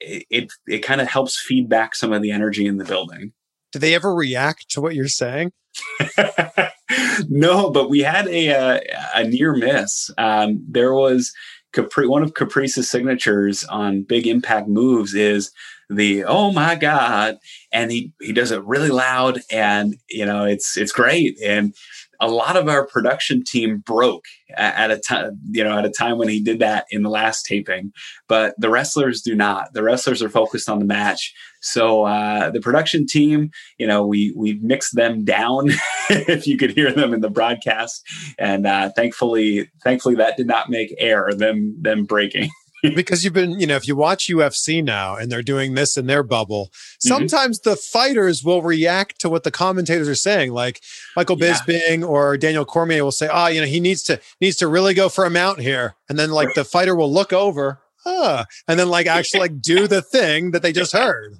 It, 0.00 0.26
it, 0.28 0.52
it 0.66 0.78
kind 0.80 1.00
of 1.00 1.06
helps 1.06 1.40
feed 1.40 1.68
back 1.68 1.94
some 1.94 2.12
of 2.12 2.20
the 2.20 2.32
energy 2.32 2.66
in 2.66 2.78
the 2.78 2.84
building. 2.84 3.32
Do 3.70 3.78
they 3.78 3.94
ever 3.94 4.12
react 4.12 4.70
to 4.70 4.80
what 4.80 4.96
you're 4.96 5.06
saying? 5.06 5.52
no, 7.28 7.70
but 7.70 7.88
we 7.88 8.00
had 8.00 8.26
a, 8.26 8.48
a, 8.48 8.80
a 9.14 9.24
near 9.24 9.54
miss. 9.54 10.10
Um, 10.18 10.64
there 10.68 10.92
was 10.92 11.32
Capri, 11.72 12.06
one 12.06 12.22
of 12.22 12.34
Caprice's 12.34 12.90
signatures 12.90 13.64
on 13.64 14.02
big 14.02 14.26
impact 14.26 14.68
moves 14.68 15.14
is 15.14 15.50
the 15.90 16.24
oh 16.24 16.52
my 16.52 16.74
god 16.74 17.36
and 17.72 17.90
he 17.90 18.12
he 18.20 18.32
does 18.32 18.50
it 18.50 18.64
really 18.64 18.88
loud 18.88 19.40
and 19.50 19.96
you 20.08 20.24
know 20.24 20.44
it's 20.44 20.76
it's 20.76 20.92
great. 20.92 21.38
And 21.44 21.74
a 22.22 22.28
lot 22.28 22.56
of 22.56 22.68
our 22.68 22.86
production 22.86 23.42
team 23.44 23.78
broke 23.78 24.24
at, 24.56 24.90
a 24.90 24.98
time 24.98 25.38
you 25.50 25.62
know 25.62 25.76
at 25.76 25.84
a 25.84 25.90
time 25.90 26.18
when 26.18 26.28
he 26.28 26.40
did 26.40 26.60
that 26.60 26.86
in 26.90 27.02
the 27.02 27.10
last 27.10 27.44
taping 27.44 27.92
but 28.28 28.54
the 28.58 28.70
wrestlers 28.70 29.20
do 29.20 29.34
not. 29.34 29.74
The 29.74 29.82
wrestlers 29.82 30.22
are 30.22 30.30
focused 30.30 30.68
on 30.68 30.78
the 30.78 30.84
match. 30.84 31.34
So 31.60 32.04
uh, 32.04 32.50
the 32.50 32.60
production 32.60 33.06
team 33.06 33.50
you 33.78 33.86
know 33.86 34.06
we 34.06 34.32
we 34.36 34.54
mixed 34.62 34.94
them 34.94 35.24
down 35.24 35.70
if 36.10 36.46
you 36.46 36.56
could 36.56 36.70
hear 36.70 36.92
them 36.92 37.12
in 37.12 37.20
the 37.20 37.30
broadcast 37.30 38.02
and 38.38 38.66
uh, 38.66 38.90
thankfully 38.94 39.70
thankfully 39.82 40.14
that 40.14 40.36
did 40.36 40.46
not 40.46 40.70
make 40.70 40.94
air 40.98 41.28
them 41.36 41.76
them 41.80 42.04
breaking 42.04 42.50
because 42.94 43.24
you've 43.24 43.32
been, 43.32 43.60
you 43.60 43.66
know, 43.66 43.76
if 43.76 43.86
you 43.86 43.94
watch 43.94 44.28
UFC 44.28 44.82
now 44.82 45.14
and 45.14 45.30
they're 45.30 45.42
doing 45.42 45.74
this 45.74 45.96
in 45.96 46.06
their 46.06 46.22
bubble, 46.22 46.66
mm-hmm. 46.66 47.08
sometimes 47.08 47.60
the 47.60 47.76
fighters 47.76 48.42
will 48.44 48.62
react 48.62 49.20
to 49.20 49.28
what 49.28 49.44
the 49.44 49.50
commentators 49.50 50.08
are 50.08 50.14
saying. 50.14 50.52
Like 50.52 50.82
Michael 51.16 51.38
yeah. 51.38 51.54
Bisping 51.54 52.06
or 52.06 52.36
Daniel 52.36 52.64
Cormier 52.64 53.04
will 53.04 53.12
say, 53.12 53.28
"Oh, 53.30 53.46
you 53.46 53.60
know, 53.60 53.66
he 53.66 53.80
needs 53.80 54.02
to 54.04 54.20
needs 54.40 54.56
to 54.56 54.66
really 54.66 54.94
go 54.94 55.08
for 55.08 55.24
a 55.24 55.30
mount 55.30 55.60
here," 55.60 55.94
and 56.08 56.18
then 56.18 56.30
like 56.30 56.54
the 56.54 56.64
fighter 56.64 56.96
will 56.96 57.12
look 57.12 57.32
over, 57.32 57.80
ah, 58.04 58.46
and 58.66 58.78
then 58.78 58.88
like 58.88 59.06
actually 59.06 59.40
like 59.40 59.60
do 59.60 59.86
the 59.86 60.02
thing 60.02 60.50
that 60.50 60.62
they 60.62 60.72
just 60.72 60.92
heard. 60.96 61.38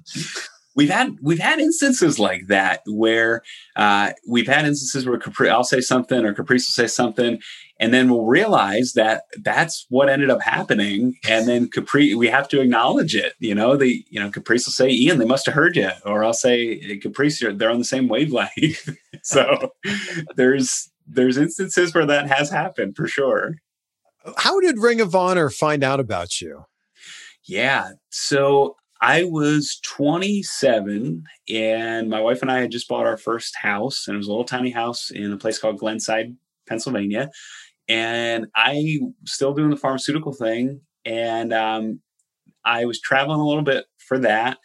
We've 0.75 0.89
had 0.89 1.17
we've 1.21 1.39
had 1.39 1.59
instances 1.59 2.19
like 2.19 2.47
that 2.47 2.81
where 2.87 3.43
uh, 3.75 4.11
we've 4.27 4.47
had 4.47 4.65
instances 4.65 5.05
where 5.05 5.17
Capri, 5.17 5.49
I'll 5.49 5.63
say 5.63 5.81
something 5.81 6.25
or 6.25 6.33
Caprice 6.33 6.67
will 6.67 6.83
say 6.83 6.87
something, 6.87 7.39
and 7.83 7.93
then 7.93 8.09
we'll 8.09 8.25
realize 8.25 8.93
that 8.93 9.23
that's 9.41 9.85
what 9.89 10.07
ended 10.07 10.29
up 10.29 10.41
happening 10.41 11.17
and 11.27 11.47
then 11.49 11.67
capri 11.67 12.15
we 12.15 12.27
have 12.27 12.47
to 12.47 12.61
acknowledge 12.61 13.13
it 13.13 13.33
you 13.39 13.53
know? 13.53 13.75
The 13.75 14.05
you 14.09 14.19
know 14.19 14.29
caprice 14.29 14.65
will 14.65 14.71
say 14.71 14.89
ian 14.89 15.19
they 15.19 15.25
must 15.25 15.45
have 15.45 15.55
heard 15.55 15.75
you 15.75 15.89
or 16.05 16.23
i'll 16.23 16.33
say 16.33 16.97
caprice 16.99 17.39
they're 17.39 17.71
on 17.71 17.79
the 17.79 17.85
same 17.85 18.07
wavelength. 18.07 18.89
So 19.25 19.71
there's 20.35 20.91
there's 21.07 21.37
instances 21.37 21.93
where 21.93 22.05
that 22.05 22.27
has 22.27 22.49
happened 22.49 22.97
for 22.97 23.07
sure. 23.07 23.55
How 24.35 24.59
did 24.59 24.79
ring 24.79 24.99
of 24.99 25.15
honor 25.15 25.49
find 25.49 25.81
out 25.81 26.01
about 26.01 26.41
you? 26.41 26.65
Yeah 27.45 27.91
so 28.09 28.75
I 29.03 29.25
was 29.25 29.79
27 29.83 31.23
and 31.49 32.09
my 32.09 32.21
wife 32.21 32.41
and 32.41 32.49
I 32.49 32.61
had 32.61 32.71
just 32.71 32.87
bought 32.87 33.05
our 33.05 33.17
first 33.17 33.53
house 33.55 34.07
and 34.07 34.15
it 34.15 34.17
was 34.17 34.27
a 34.27 34.29
little 34.31 34.45
tiny 34.45 34.71
house 34.71 35.11
in 35.11 35.31
a 35.33 35.37
place 35.37 35.59
called 35.59 35.77
Glenside, 35.77 36.35
Pennsylvania 36.67 37.29
and 37.87 38.47
I 38.55 38.99
still 39.25 39.53
doing 39.53 39.69
the 39.69 39.77
pharmaceutical 39.77 40.33
thing, 40.33 40.81
and 41.05 41.53
um, 41.53 41.99
I 42.63 42.85
was 42.85 43.01
traveling 43.01 43.39
a 43.39 43.47
little 43.47 43.63
bit 43.63 43.85
for 43.97 44.19
that, 44.19 44.57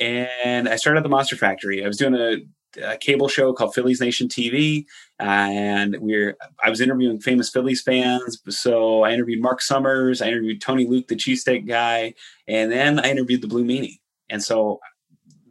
and 0.00 0.68
I 0.68 0.76
started 0.76 0.98
at 0.98 1.02
the 1.02 1.08
Monster 1.08 1.36
Factory. 1.36 1.84
I 1.84 1.86
was 1.86 1.96
doing 1.96 2.14
a 2.14 2.38
a 2.82 2.96
cable 2.96 3.28
show 3.28 3.52
called 3.52 3.72
Phillies 3.72 4.00
Nation 4.00 4.26
TV, 4.26 4.84
and 5.18 5.96
we're 6.00 6.36
I 6.62 6.70
was 6.70 6.80
interviewing 6.80 7.20
famous 7.20 7.50
Phillies 7.50 7.82
fans. 7.82 8.40
So 8.48 9.02
I 9.04 9.12
interviewed 9.12 9.40
Mark 9.40 9.62
Summers, 9.62 10.20
I 10.20 10.28
interviewed 10.28 10.60
Tony 10.60 10.86
Luke, 10.86 11.08
the 11.08 11.16
cheesesteak 11.16 11.66
guy, 11.68 12.14
and 12.48 12.70
then 12.70 12.98
I 12.98 13.10
interviewed 13.10 13.42
the 13.42 13.48
Blue 13.48 13.64
Meanie. 13.64 14.00
And 14.28 14.42
so 14.42 14.80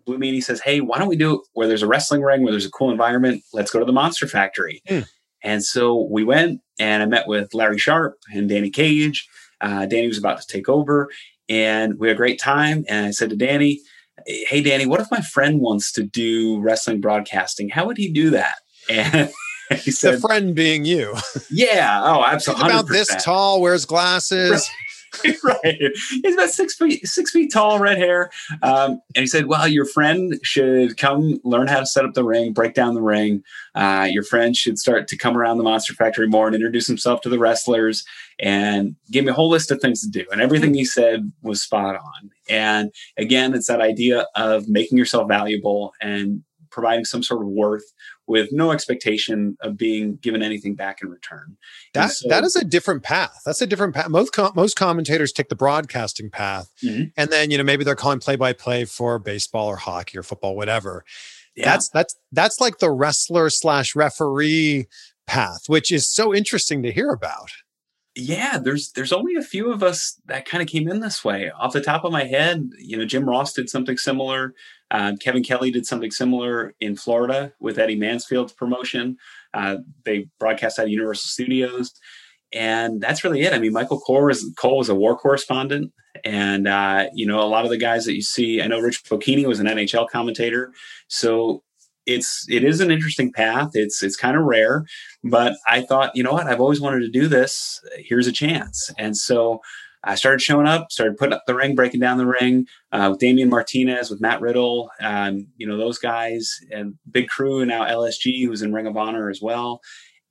Blue 0.05 0.17
Meanie 0.17 0.43
says, 0.43 0.61
"Hey, 0.61 0.81
why 0.81 0.99
don't 0.99 1.07
we 1.07 1.15
do 1.15 1.35
it 1.35 1.41
where 1.53 1.67
there's 1.67 1.83
a 1.83 1.87
wrestling 1.87 2.21
ring, 2.21 2.43
where 2.43 2.51
there's 2.51 2.65
a 2.65 2.71
cool 2.71 2.91
environment? 2.91 3.43
Let's 3.53 3.71
go 3.71 3.79
to 3.79 3.85
the 3.85 3.93
Monster 3.93 4.27
Factory." 4.27 4.81
Mm. 4.89 5.07
And 5.43 5.63
so 5.63 6.07
we 6.09 6.23
went, 6.23 6.61
and 6.79 7.03
I 7.03 7.05
met 7.05 7.27
with 7.27 7.53
Larry 7.53 7.77
Sharpe 7.77 8.17
and 8.33 8.47
Danny 8.47 8.69
Cage. 8.69 9.27
Uh, 9.61 9.85
Danny 9.85 10.07
was 10.07 10.17
about 10.17 10.41
to 10.41 10.47
take 10.47 10.67
over, 10.67 11.09
and 11.47 11.99
we 11.99 12.07
had 12.07 12.15
a 12.15 12.17
great 12.17 12.39
time. 12.39 12.85
And 12.89 13.05
I 13.05 13.11
said 13.11 13.29
to 13.29 13.35
Danny, 13.37 13.79
"Hey, 14.27 14.61
Danny, 14.61 14.85
what 14.85 14.99
if 14.99 15.09
my 15.09 15.21
friend 15.21 15.61
wants 15.61 15.91
to 15.93 16.03
do 16.03 16.59
wrestling 16.59 16.99
broadcasting? 16.99 17.69
How 17.69 17.85
would 17.85 17.97
he 17.97 18.11
do 18.11 18.29
that?" 18.31 18.55
And 18.89 19.31
he 19.83 19.91
said, 19.91 20.15
the 20.15 20.19
friend 20.19 20.55
being 20.55 20.85
you. 20.85 21.15
"Yeah, 21.49 22.01
oh, 22.03 22.23
absolutely, 22.27 22.65
about 22.65 22.87
this 22.87 23.13
tall, 23.23 23.61
wears 23.61 23.85
glasses. 23.85 24.69
right. 25.43 25.91
He's 26.23 26.33
about 26.33 26.49
six 26.49 26.75
feet 26.75 27.05
six 27.07 27.31
feet 27.31 27.51
tall, 27.51 27.79
red 27.79 27.97
hair. 27.97 28.31
Um, 28.61 29.01
and 29.15 29.21
he 29.21 29.27
said, 29.27 29.45
"Well, 29.47 29.67
your 29.67 29.85
friend 29.85 30.39
should 30.43 30.97
come 30.97 31.39
learn 31.43 31.67
how 31.67 31.79
to 31.79 31.85
set 31.85 32.05
up 32.05 32.13
the 32.13 32.23
ring, 32.23 32.53
break 32.53 32.73
down 32.73 32.95
the 32.95 33.01
ring. 33.01 33.43
Uh, 33.75 34.07
your 34.09 34.23
friend 34.23 34.55
should 34.55 34.79
start 34.79 35.07
to 35.09 35.17
come 35.17 35.37
around 35.37 35.57
the 35.57 35.63
Monster 35.63 35.93
Factory 35.93 36.27
more 36.27 36.47
and 36.47 36.55
introduce 36.55 36.87
himself 36.87 37.21
to 37.21 37.29
the 37.29 37.39
wrestlers, 37.39 38.03
and 38.39 38.95
give 39.11 39.25
me 39.25 39.31
a 39.31 39.35
whole 39.35 39.49
list 39.49 39.71
of 39.71 39.81
things 39.81 40.01
to 40.01 40.09
do." 40.09 40.25
And 40.31 40.41
everything 40.41 40.73
he 40.73 40.85
said 40.85 41.31
was 41.41 41.61
spot 41.61 41.95
on. 41.95 42.31
And 42.49 42.91
again, 43.17 43.53
it's 43.53 43.67
that 43.67 43.81
idea 43.81 44.25
of 44.35 44.67
making 44.67 44.97
yourself 44.97 45.27
valuable 45.27 45.93
and 46.01 46.43
providing 46.73 47.05
some 47.05 47.23
sort 47.23 47.41
of 47.41 47.47
worth 47.47 47.85
with 48.27 48.49
no 48.51 48.71
expectation 48.71 49.57
of 49.61 49.75
being 49.77 50.15
given 50.17 50.41
anything 50.41 50.75
back 50.75 51.01
in 51.01 51.09
return. 51.09 51.57
That 51.93 52.11
so- 52.11 52.29
that 52.29 52.43
is 52.43 52.55
a 52.55 52.63
different 52.63 53.03
path. 53.03 53.37
That's 53.45 53.61
a 53.61 53.67
different 53.67 53.93
path. 53.95 54.09
Most 54.09 54.31
com- 54.33 54.53
most 54.55 54.75
commentators 54.75 55.31
take 55.31 55.49
the 55.49 55.55
broadcasting 55.55 56.29
path, 56.29 56.69
Mhm. 56.83 57.11
and 57.17 57.29
then 57.29 57.51
you 57.51 57.57
know 57.57 57.63
maybe 57.63 57.83
they're 57.83 57.95
calling 57.95 58.19
play 58.19 58.35
by 58.35 58.53
play 58.53 58.85
for 58.85 59.19
baseball 59.19 59.67
or 59.67 59.75
hockey 59.77 60.17
or 60.17 60.23
football, 60.23 60.55
whatever. 60.55 61.03
yeah. 61.55 61.65
That's 61.65 61.89
that's 61.89 62.15
that's 62.31 62.59
like 62.61 62.79
the 62.79 62.89
wrestler 62.91 63.49
slash 63.49 63.95
referee 63.95 64.87
path, 65.27 65.63
which 65.67 65.91
is 65.91 66.09
so 66.09 66.33
interesting 66.33 66.81
to 66.83 66.91
hear 66.91 67.09
about. 67.09 67.49
yeah 68.15 68.59
there's 68.59 68.91
there's 68.91 69.11
only 69.11 69.33
a 69.35 69.41
few 69.41 69.71
of 69.71 69.81
us 69.81 70.21
that 70.27 70.45
kind 70.45 70.61
of 70.61 70.67
came 70.69 70.87
in 70.87 70.99
this 70.99 71.25
way 71.25 71.49
off 71.59 71.73
the 71.73 71.81
top 71.81 72.03
of 72.03 72.11
my 72.11 72.23
head 72.25 72.69
you 72.77 72.95
know 72.95 73.05
jim 73.05 73.27
ross 73.27 73.53
did 73.53 73.67
something 73.67 73.97
similar 73.97 74.53
um, 74.93 75.17
kevin 75.17 75.43
kelly 75.43 75.71
did 75.71 75.85
something 75.85 76.11
similar 76.11 76.73
in 76.79 76.95
florida 76.95 77.51
with 77.59 77.77
eddie 77.77 77.97
mansfield's 77.97 78.53
promotion. 78.53 79.17
Uh, 79.53 79.77
they 80.05 80.27
broadcast 80.39 80.79
at 80.79 80.89
universal 80.89 81.27
studios. 81.27 81.91
And 82.55 83.01
that's 83.01 83.23
really 83.23 83.41
it. 83.41 83.53
I 83.53 83.59
mean 83.59 83.73
michael 83.73 83.99
cole 83.99 84.23
was, 84.25 84.49
cole 84.57 84.83
a 84.89 84.95
war 84.95 85.17
correspondent. 85.17 85.91
And 86.23 86.67
uh, 86.67 87.07
you 87.13 87.25
know 87.25 87.41
a 87.41 87.49
lot 87.49 87.65
of 87.65 87.71
the 87.71 87.77
guys 87.77 88.05
that 88.05 88.15
you 88.15 88.21
see 88.21 88.61
i 88.61 88.67
know 88.67 88.79
rich 88.79 89.03
Bocchini 89.03 89.45
was 89.45 89.59
an 89.59 89.67
nhl 89.67 90.09
commentator. 90.09 90.71
So 91.07 91.63
it's 92.05 92.45
it 92.49 92.63
is 92.63 92.81
an 92.81 92.91
interesting 92.91 93.31
path. 93.31 93.71
It's 93.73 94.03
it's 94.03 94.15
kind 94.15 94.37
of 94.37 94.43
rare. 94.43 94.85
But 95.23 95.53
I 95.67 95.81
thought, 95.81 96.15
you 96.15 96.23
know 96.23 96.33
what? 96.33 96.47
I've 96.47 96.59
always 96.61 96.81
wanted 96.81 96.99
to 97.01 97.09
do 97.09 97.27
this. 97.27 97.81
Here's 97.97 98.27
a 98.27 98.31
chance. 98.31 98.91
And 98.97 99.15
so 99.17 99.61
I 100.03 100.15
started 100.15 100.41
showing 100.41 100.67
up, 100.67 100.91
started 100.91 101.17
putting 101.17 101.33
up 101.33 101.43
the 101.47 101.55
ring, 101.55 101.75
breaking 101.75 101.99
down 101.99 102.17
the 102.17 102.25
ring 102.25 102.67
uh, 102.91 103.09
with 103.11 103.19
Damian 103.19 103.49
Martinez, 103.49 104.09
with 104.09 104.21
Matt 104.21 104.41
Riddle, 104.41 104.89
um, 104.99 105.47
you 105.57 105.65
know, 105.65 105.77
those 105.77 105.97
guys, 105.97 106.59
and 106.71 106.95
big 107.09 107.27
crew, 107.27 107.61
and 107.61 107.69
now 107.69 107.85
LSG, 107.85 108.45
who's 108.45 108.61
in 108.61 108.73
Ring 108.73 108.87
of 108.87 108.97
Honor 108.97 109.29
as 109.29 109.41
well. 109.41 109.81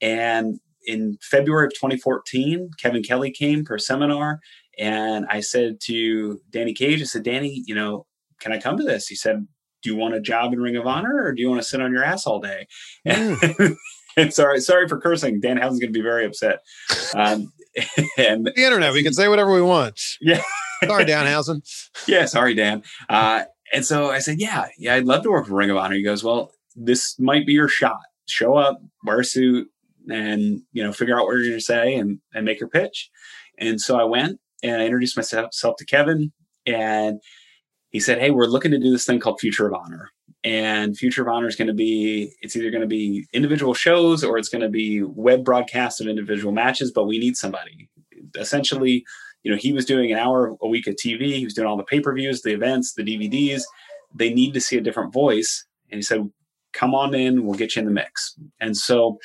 And 0.01 0.61
in 0.87 1.17
February 1.23 1.67
of 1.67 1.75
2014, 1.75 2.71
Kevin 2.79 3.03
Kelly 3.03 3.31
came 3.31 3.65
for 3.65 3.77
a 3.77 3.81
seminar. 3.81 4.41
And 4.79 5.27
I 5.31 5.41
said 5.41 5.79
to 5.85 6.41
Danny 6.51 6.75
Cage, 6.75 7.01
I 7.01 7.05
said, 7.05 7.23
Danny, 7.23 7.63
you 7.67 7.75
know, 7.75 8.07
can 8.41 8.53
I 8.53 8.61
come 8.61 8.77
to 8.77 8.85
this? 8.85 9.07
He 9.07 9.15
said, 9.15 9.47
Do 9.83 9.91
you 9.91 9.97
want 9.97 10.15
a 10.15 10.21
job 10.21 10.53
in 10.53 10.61
Ring 10.61 10.77
of 10.77 10.87
Honor 10.87 11.23
or 11.23 11.33
do 11.33 11.41
you 11.41 11.49
want 11.49 11.63
to 11.63 11.69
sit 11.69 11.81
on 11.81 11.93
your 11.93 12.05
ass 12.05 12.27
all 12.27 12.41
day? 12.41 12.67
And 14.17 14.33
sorry, 14.33 14.61
sorry 14.61 14.89
for 14.89 15.01
cursing. 15.01 15.41
Danhausen's 15.41 15.81
going 15.81 15.93
to 15.93 15.99
be 15.99 16.03
very 16.03 16.27
upset. 16.27 16.61
Um, 17.15 17.53
and 18.19 18.47
The 18.47 18.53
internet, 18.57 18.93
we 18.93 19.03
can 19.03 19.13
say 19.13 19.29
whatever 19.29 19.53
we 19.53 19.63
want. 19.63 20.01
Yeah. 20.21 20.43
Sorry, 20.85 21.05
Danhausen. 21.05 21.63
yeah, 22.09 22.25
sorry, 22.27 22.55
Dan. 22.55 22.83
Uh, 23.09 23.45
and 23.73 23.85
so 23.85 24.11
I 24.11 24.19
said, 24.19 24.41
yeah, 24.41 24.67
yeah, 24.79 24.95
I'd 24.95 25.05
love 25.05 25.23
to 25.23 25.31
work 25.31 25.47
for 25.47 25.55
Ring 25.55 25.71
of 25.71 25.77
Honor. 25.77 25.95
He 25.95 26.03
goes, 26.03 26.23
well, 26.23 26.53
this 26.75 27.19
might 27.19 27.47
be 27.47 27.53
your 27.53 27.69
shot. 27.69 28.01
Show 28.27 28.57
up, 28.57 28.81
wear 29.05 29.21
a 29.21 29.25
suit, 29.25 29.69
and 30.09 30.63
you 30.73 30.83
know, 30.83 30.93
figure 30.93 31.19
out 31.19 31.25
what 31.25 31.33
you're 31.33 31.43
going 31.43 31.53
to 31.53 31.61
say 31.61 31.95
and 31.95 32.19
and 32.35 32.45
make 32.45 32.61
your 32.61 32.69
pitch. 32.69 33.11
And 33.59 33.81
so 33.81 33.99
I 33.99 34.05
went 34.05 34.41
and 34.63 34.81
I 34.81 34.85
introduced 34.85 35.17
myself 35.17 35.77
to 35.79 35.85
Kevin, 35.85 36.33
and 36.67 37.21
he 37.91 38.01
said, 38.01 38.19
hey, 38.19 38.31
we're 38.31 38.47
looking 38.47 38.71
to 38.71 38.79
do 38.79 38.91
this 38.91 39.05
thing 39.05 39.21
called 39.21 39.41
Future 39.41 39.67
of 39.67 39.75
Honor. 39.75 40.11
And 40.45 40.97
Future 40.97 41.23
of 41.23 41.29
Honor 41.29 41.47
is 41.47 41.57
going 41.57 41.69
to 41.69 41.75
be, 41.75 42.33
it's 42.41 42.57
either 42.57 42.71
going 42.71 42.83
to 42.83 42.87
be 42.87 43.27
individual 43.33 43.75
shows 43.75 44.25
or 44.25 44.39
it's 44.39 44.49
going 44.49 44.63
to 44.63 44.69
be 44.69 45.03
web 45.03 45.45
broadcasts 45.45 46.01
of 46.01 46.09
individual 46.09 46.53
matches, 46.53 46.91
but 46.91 47.05
we 47.05 47.19
need 47.19 47.37
somebody. 47.37 47.89
Essentially, 48.37 49.05
you 49.45 49.51
know, 49.51 49.57
he 49.57 49.73
was 49.73 49.85
doing 49.85 50.11
an 50.11 50.19
hour 50.19 50.57
a 50.61 50.69
week 50.69 50.87
of 50.87 50.95
TV. 50.95 51.37
He 51.37 51.45
was 51.45 51.55
doing 51.55 51.69
all 51.69 51.77
the 51.77 51.85
pay-per-views, 51.85 52.43
the 52.43 52.53
events, 52.53 52.95
the 52.95 53.03
DVDs. 53.05 53.63
They 54.15 54.33
need 54.33 54.53
to 54.55 54.61
see 54.61 54.77
a 54.77 54.81
different 54.81 55.13
voice. 55.13 55.65
And 55.91 55.99
he 55.99 56.03
said, 56.03 56.29
come 56.73 56.95
on 56.95 57.15
in, 57.15 57.45
we'll 57.45 57.59
get 57.59 57.77
you 57.77 57.81
in 57.81 57.87
the 57.87 57.93
mix. 57.93 58.37
And 58.61 58.77
so 58.77 59.19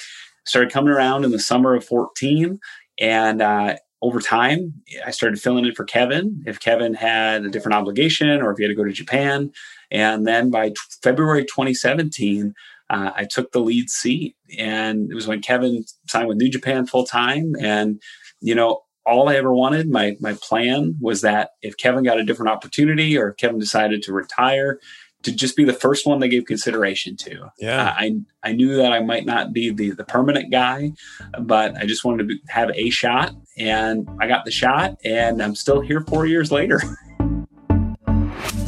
started 0.46 0.72
coming 0.72 0.92
around 0.92 1.24
in 1.24 1.32
the 1.32 1.40
summer 1.40 1.76
of 1.76 1.86
14. 1.86 2.60
And 3.00 3.42
uh, 3.42 3.76
over 4.02 4.20
time, 4.20 4.74
I 5.06 5.12
started 5.12 5.42
filling 5.42 5.66
in 5.66 5.74
for 5.74 5.84
Kevin 5.84 6.44
if 6.46 6.60
Kevin 6.60 6.94
had 6.94 7.46
a 7.46 7.50
different 7.50 7.76
obligation 7.76 8.42
or 8.42 8.52
if 8.52 8.58
he 8.58 8.64
had 8.64 8.70
to 8.70 8.76
go 8.76 8.84
to 8.84 8.92
Japan. 8.92 9.52
And 9.92 10.28
then 10.28 10.50
by 10.50 10.70
t- 10.70 10.76
February 11.02 11.44
2017, 11.44 12.54
uh, 12.90 13.12
I 13.16 13.26
took 13.26 13.52
the 13.52 13.60
lead 13.60 13.90
seat. 13.90 14.36
And 14.58 15.12
it 15.12 15.16
was 15.16 15.28
when 15.28 15.42
Kevin 15.42 15.84
signed 16.08 16.28
with 16.28 16.38
New 16.38 16.50
Japan 16.50 16.86
full 16.86 17.06
time. 17.06 17.54
And, 17.60 18.02
you 18.42 18.56
know, 18.56 18.82
all 19.06 19.30
I 19.30 19.36
ever 19.36 19.54
wanted, 19.54 19.90
my 19.90 20.18
my 20.20 20.34
plan 20.34 20.96
was 21.00 21.22
that 21.22 21.52
if 21.62 21.78
Kevin 21.78 22.04
got 22.04 22.20
a 22.20 22.26
different 22.26 22.52
opportunity 22.52 23.18
or 23.18 23.30
if 23.30 23.38
Kevin 23.38 23.58
decided 23.58 24.04
to 24.04 24.14
retire, 24.14 24.80
to 25.24 25.32
just 25.32 25.56
be 25.56 25.64
the 25.64 25.74
first 25.74 26.06
one 26.06 26.20
they 26.20 26.30
gave 26.30 26.46
consideration 26.46 27.16
to. 27.18 27.52
Yeah. 27.58 27.84
Uh, 27.84 27.94
I 27.98 28.16
I 28.44 28.52
knew 28.52 28.76
that 28.76 28.92
I 28.92 29.00
might 29.00 29.26
not 29.26 29.54
be 29.54 29.72
the 29.72 29.92
the 29.92 30.04
permanent 30.04 30.52
guy, 30.52 30.92
but 31.40 31.76
I 31.78 31.86
just 31.86 32.04
wanted 32.04 32.20
to 32.20 32.24
be, 32.26 32.42
have 32.50 32.70
a 32.74 32.90
shot, 32.90 33.34
and 33.58 34.08
I 34.20 34.28
got 34.28 34.46
the 34.46 34.52
shot, 34.52 34.98
and 35.04 35.42
I'm 35.42 35.56
still 35.56 35.82
here 35.82 36.02
four 36.02 36.26
years 36.26 36.52
later. 36.52 36.82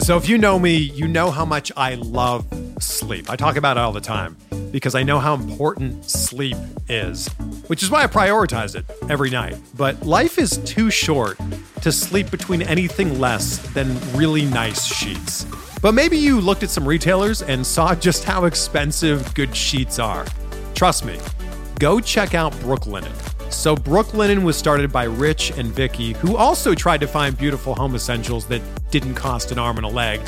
So 0.09 0.17
if 0.17 0.27
you 0.27 0.39
know 0.39 0.57
me, 0.57 0.75
you 0.75 1.07
know 1.07 1.29
how 1.29 1.45
much 1.45 1.71
I 1.77 1.93
love 1.93 2.43
sleep. 2.79 3.29
I 3.29 3.35
talk 3.35 3.57
about 3.57 3.77
it 3.77 3.81
all 3.81 3.91
the 3.91 4.01
time 4.01 4.37
because 4.71 4.95
I 4.95 5.03
know 5.03 5.19
how 5.19 5.35
important 5.35 6.09
sleep 6.09 6.57
is, 6.87 7.27
which 7.67 7.83
is 7.83 7.91
why 7.91 8.01
I 8.01 8.07
prioritize 8.07 8.75
it 8.75 8.85
every 9.07 9.29
night. 9.29 9.55
But 9.77 10.03
life 10.03 10.39
is 10.39 10.57
too 10.65 10.89
short 10.89 11.37
to 11.83 11.91
sleep 11.91 12.31
between 12.31 12.63
anything 12.63 13.19
less 13.19 13.59
than 13.75 13.99
really 14.17 14.45
nice 14.45 14.83
sheets. 14.83 15.45
But 15.79 15.93
maybe 15.93 16.17
you 16.17 16.41
looked 16.41 16.63
at 16.63 16.71
some 16.71 16.87
retailers 16.87 17.43
and 17.43 17.63
saw 17.63 17.93
just 18.07 18.23
how 18.23 18.45
expensive 18.45 19.31
good 19.35 19.55
sheets 19.55 19.99
are. 19.99 20.25
Trust 20.73 21.05
me, 21.05 21.19
go 21.77 21.99
check 21.99 22.33
out 22.33 22.51
Brooklinen. 22.53 23.38
So 23.49 23.75
Brooklinen 23.75 24.43
was 24.43 24.55
started 24.55 24.91
by 24.91 25.05
Rich 25.05 25.51
and 25.57 25.71
Vicky, 25.71 26.13
who 26.13 26.37
also 26.37 26.73
tried 26.75 27.01
to 27.01 27.07
find 27.07 27.37
beautiful 27.37 27.75
home 27.75 27.95
essentials 27.95 28.45
that 28.45 28.61
didn't 28.91 29.15
cost 29.15 29.51
an 29.51 29.59
arm 29.59 29.77
and 29.77 29.85
a 29.85 29.89
leg. 29.89 30.21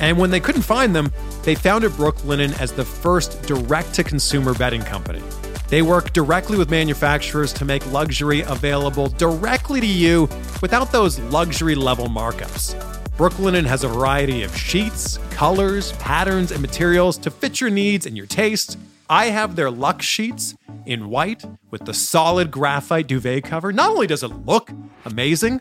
And 0.00 0.16
when 0.16 0.30
they 0.30 0.40
couldn't 0.40 0.62
find 0.62 0.94
them, 0.94 1.12
they 1.42 1.54
founded 1.54 1.90
Brooklinen 1.92 2.58
as 2.60 2.72
the 2.72 2.84
first 2.84 3.42
direct-to-consumer 3.42 4.54
bedding 4.54 4.82
company. 4.82 5.22
They 5.68 5.82
work 5.82 6.12
directly 6.12 6.56
with 6.56 6.70
manufacturers 6.70 7.52
to 7.54 7.64
make 7.64 7.84
luxury 7.92 8.40
available 8.42 9.08
directly 9.08 9.80
to 9.80 9.86
you 9.86 10.28
without 10.62 10.92
those 10.92 11.18
luxury 11.18 11.74
level 11.74 12.06
markups. 12.06 12.74
Brooklinen 13.18 13.66
has 13.66 13.82
a 13.82 13.88
variety 13.88 14.44
of 14.44 14.56
sheets, 14.56 15.18
colors, 15.30 15.92
patterns, 15.92 16.52
and 16.52 16.62
materials 16.62 17.18
to 17.18 17.30
fit 17.30 17.60
your 17.60 17.70
needs 17.70 18.06
and 18.06 18.16
your 18.16 18.26
taste. 18.26 18.78
I 19.10 19.26
have 19.26 19.56
their 19.56 19.70
Lux 19.70 20.04
sheets 20.04 20.54
in 20.86 21.08
white 21.08 21.44
with 21.70 21.84
the 21.84 21.94
solid 21.94 22.50
graphite 22.50 23.06
duvet 23.06 23.44
cover. 23.44 23.72
Not 23.72 23.90
only 23.90 24.06
does 24.06 24.22
it 24.22 24.28
look 24.28 24.70
amazing, 25.04 25.60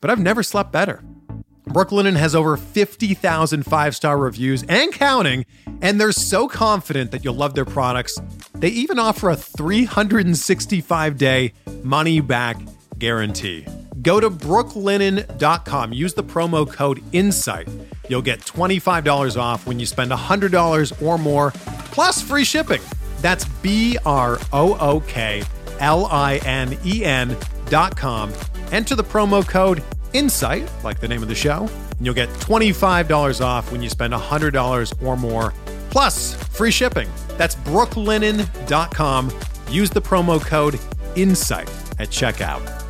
but 0.00 0.10
I've 0.10 0.20
never 0.20 0.42
slept 0.42 0.70
better. 0.72 1.02
Brooklinen 1.68 2.16
has 2.16 2.34
over 2.34 2.56
50,000 2.56 3.64
five 3.64 3.96
star 3.96 4.18
reviews 4.18 4.62
and 4.68 4.92
counting, 4.92 5.44
and 5.80 6.00
they're 6.00 6.12
so 6.12 6.46
confident 6.46 7.10
that 7.10 7.24
you'll 7.24 7.34
love 7.34 7.54
their 7.54 7.64
products. 7.64 8.18
They 8.54 8.68
even 8.68 8.98
offer 8.98 9.30
a 9.30 9.36
365 9.36 11.16
day 11.18 11.52
money 11.82 12.20
back 12.20 12.58
guarantee. 12.98 13.66
Go 14.02 14.20
to 14.20 14.30
brooklinen.com, 14.30 15.92
use 15.92 16.14
the 16.14 16.24
promo 16.24 16.70
code 16.70 17.02
INSIGHT. 17.12 17.68
You'll 18.08 18.22
get 18.22 18.40
$25 18.40 19.40
off 19.40 19.66
when 19.66 19.78
you 19.78 19.86
spend 19.86 20.10
$100 20.10 21.02
or 21.02 21.18
more. 21.18 21.52
plus 21.90 22.20
free 22.20 22.44
shipping. 22.44 22.80
That's 23.20 23.44
B 23.62 23.96
R 24.04 24.38
O 24.52 24.76
O 24.78 25.00
K 25.06 25.42
L 25.78 26.06
I 26.06 26.36
N 26.44 26.76
E 26.84 27.04
N 27.04 27.36
dot 27.70 27.96
com. 27.96 28.32
Enter 28.72 28.94
the 28.96 29.04
promo 29.04 29.46
code 29.46 29.82
INSIGHT, 30.12 30.68
like 30.84 31.00
the 31.00 31.08
name 31.08 31.22
of 31.22 31.28
the 31.28 31.34
show, 31.34 31.68
and 31.96 32.04
you'll 32.06 32.14
get 32.14 32.28
$25 32.40 33.40
off 33.44 33.70
when 33.72 33.82
you 33.82 33.88
spend 33.88 34.12
$100 34.12 35.02
or 35.02 35.16
more, 35.16 35.52
plus 35.90 36.34
free 36.56 36.70
shipping. 36.70 37.08
That's 37.36 37.54
brooklinen.com. 37.56 39.30
Use 39.70 39.90
the 39.90 40.02
promo 40.02 40.40
code 40.44 40.78
INSIGHT 41.16 41.68
at 42.00 42.08
checkout. 42.10 42.83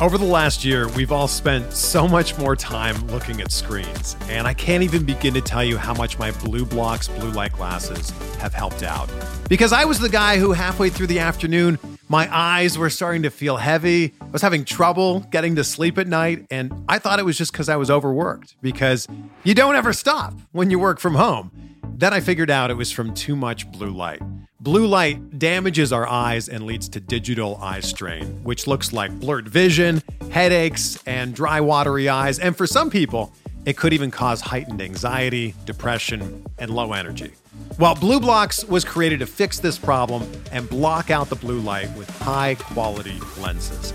Over 0.00 0.16
the 0.16 0.24
last 0.24 0.64
year, 0.64 0.86
we've 0.90 1.10
all 1.10 1.26
spent 1.26 1.72
so 1.72 2.06
much 2.06 2.38
more 2.38 2.54
time 2.54 3.04
looking 3.08 3.40
at 3.40 3.50
screens, 3.50 4.14
and 4.28 4.46
I 4.46 4.54
can't 4.54 4.84
even 4.84 5.04
begin 5.04 5.34
to 5.34 5.40
tell 5.40 5.64
you 5.64 5.76
how 5.76 5.92
much 5.92 6.20
my 6.20 6.30
BlueBlox 6.30 7.18
blue 7.18 7.32
light 7.32 7.52
glasses 7.52 8.10
have 8.38 8.54
helped 8.54 8.84
out. 8.84 9.10
Because 9.48 9.72
I 9.72 9.84
was 9.84 9.98
the 9.98 10.08
guy 10.08 10.38
who, 10.38 10.52
halfway 10.52 10.88
through 10.88 11.08
the 11.08 11.18
afternoon, 11.18 11.80
my 12.08 12.34
eyes 12.34 12.78
were 12.78 12.90
starting 12.90 13.22
to 13.22 13.30
feel 13.30 13.58
heavy. 13.58 14.14
I 14.20 14.26
was 14.26 14.42
having 14.42 14.64
trouble 14.64 15.20
getting 15.30 15.56
to 15.56 15.64
sleep 15.64 15.98
at 15.98 16.06
night, 16.06 16.46
and 16.50 16.72
I 16.88 16.98
thought 16.98 17.18
it 17.18 17.24
was 17.24 17.36
just 17.36 17.52
because 17.52 17.68
I 17.68 17.76
was 17.76 17.90
overworked, 17.90 18.56
because 18.62 19.06
you 19.44 19.54
don't 19.54 19.76
ever 19.76 19.92
stop 19.92 20.34
when 20.52 20.70
you 20.70 20.78
work 20.78 21.00
from 21.00 21.14
home. 21.14 21.50
Then 21.84 22.14
I 22.14 22.20
figured 22.20 22.50
out 22.50 22.70
it 22.70 22.74
was 22.74 22.90
from 22.90 23.12
too 23.12 23.36
much 23.36 23.70
blue 23.72 23.90
light. 23.90 24.22
Blue 24.60 24.86
light 24.86 25.38
damages 25.38 25.92
our 25.92 26.06
eyes 26.08 26.48
and 26.48 26.64
leads 26.64 26.88
to 26.90 27.00
digital 27.00 27.56
eye 27.56 27.80
strain, 27.80 28.42
which 28.42 28.66
looks 28.66 28.92
like 28.92 29.12
blurred 29.20 29.48
vision, 29.48 30.02
headaches, 30.30 30.98
and 31.06 31.34
dry, 31.34 31.60
watery 31.60 32.08
eyes. 32.08 32.38
And 32.38 32.56
for 32.56 32.66
some 32.66 32.90
people, 32.90 33.32
it 33.66 33.76
could 33.76 33.92
even 33.92 34.10
cause 34.10 34.40
heightened 34.40 34.80
anxiety, 34.80 35.54
depression, 35.64 36.46
and 36.58 36.70
low 36.70 36.92
energy. 36.92 37.32
Well, 37.78 37.94
BlueBlox 37.94 38.68
was 38.68 38.84
created 38.84 39.20
to 39.20 39.26
fix 39.26 39.60
this 39.60 39.78
problem 39.78 40.30
and 40.50 40.68
block 40.68 41.10
out 41.10 41.28
the 41.28 41.36
blue 41.36 41.60
light 41.60 41.88
with 41.96 42.10
high 42.18 42.56
quality 42.56 43.18
lenses. 43.40 43.92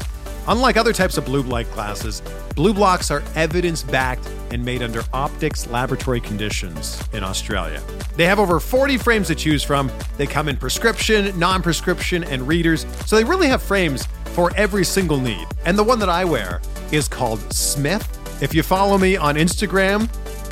Unlike 0.47 0.77
other 0.77 0.93
types 0.93 1.17
of 1.17 1.25
blue 1.25 1.41
light 1.41 1.71
glasses, 1.71 2.21
BlueBlox 2.55 3.11
are 3.11 3.23
evidence 3.37 3.83
backed 3.83 4.29
and 4.51 4.63
made 4.63 4.81
under 4.81 5.03
optics 5.13 5.67
laboratory 5.67 6.19
conditions 6.19 7.01
in 7.13 7.23
Australia. 7.23 7.81
They 8.15 8.25
have 8.25 8.39
over 8.39 8.59
40 8.59 8.97
frames 8.97 9.27
to 9.27 9.35
choose 9.35 9.63
from. 9.63 9.91
They 10.17 10.27
come 10.27 10.49
in 10.49 10.57
prescription, 10.57 11.37
non 11.39 11.61
prescription, 11.61 12.23
and 12.25 12.47
readers, 12.47 12.85
so 13.05 13.15
they 13.15 13.23
really 13.23 13.47
have 13.47 13.61
frames 13.61 14.05
for 14.33 14.51
every 14.55 14.83
single 14.83 15.19
need. 15.19 15.47
And 15.65 15.77
the 15.77 15.83
one 15.83 15.99
that 15.99 16.09
I 16.09 16.25
wear 16.25 16.61
is 16.91 17.07
called 17.07 17.39
Smith. 17.53 18.07
If 18.41 18.53
you 18.53 18.63
follow 18.63 18.97
me 18.97 19.15
on 19.15 19.35
Instagram, 19.35 20.09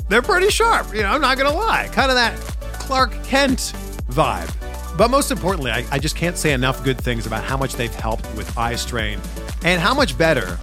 they're 0.07 0.21
pretty 0.21 0.49
sharp. 0.49 0.93
You 0.93 1.03
know, 1.03 1.09
I'm 1.09 1.21
not 1.21 1.37
gonna 1.37 1.53
lie. 1.53 1.89
Kind 1.91 2.09
of 2.11 2.15
that 2.15 2.33
Clark 2.81 3.11
Kent 3.23 3.73
vibe. 4.09 4.51
But 4.97 5.09
most 5.09 5.31
importantly, 5.31 5.71
I, 5.71 5.85
I, 5.91 5.99
just 5.99 6.15
can't 6.15 6.37
say 6.37 6.51
enough 6.51 6.83
good 6.83 6.97
things 6.97 7.25
about 7.25 7.43
how 7.43 7.55
much 7.55 7.73
they've 7.75 7.93
helped 7.93 8.25
with 8.35 8.57
eye 8.57 8.75
strain 8.75 9.21
and 9.63 9.79
how 9.79 9.93
much 9.93 10.17
better. 10.17 10.59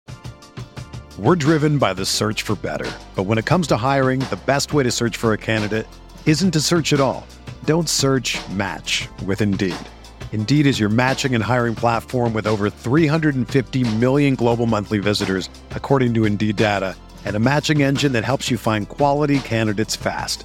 We're 1.18 1.36
driven 1.36 1.78
by 1.78 1.94
the 1.94 2.04
search 2.04 2.42
for 2.42 2.56
better. 2.56 2.90
But 3.14 3.22
when 3.22 3.38
it 3.38 3.46
comes 3.46 3.66
to 3.68 3.76
hiring, 3.76 4.20
the 4.20 4.38
best 4.46 4.74
way 4.74 4.82
to 4.82 4.90
search 4.90 5.16
for 5.16 5.32
a 5.32 5.38
candidate 5.38 5.86
isn't 6.26 6.50
to 6.50 6.60
search 6.60 6.92
at 6.92 7.00
all. 7.00 7.26
Don't 7.64 7.88
search 7.88 8.36
match 8.50 9.08
with 9.24 9.40
Indeed. 9.40 9.76
Indeed 10.32 10.66
is 10.66 10.78
your 10.78 10.90
matching 10.90 11.34
and 11.34 11.42
hiring 11.42 11.74
platform 11.74 12.34
with 12.34 12.46
over 12.46 12.68
350 12.68 13.96
million 13.96 14.34
global 14.34 14.66
monthly 14.66 14.98
visitors, 14.98 15.48
according 15.70 16.14
to 16.14 16.24
Indeed 16.24 16.56
data, 16.56 16.94
and 17.24 17.34
a 17.36 17.40
matching 17.40 17.82
engine 17.82 18.12
that 18.12 18.24
helps 18.24 18.50
you 18.50 18.58
find 18.58 18.88
quality 18.88 19.38
candidates 19.40 19.96
fast. 19.96 20.44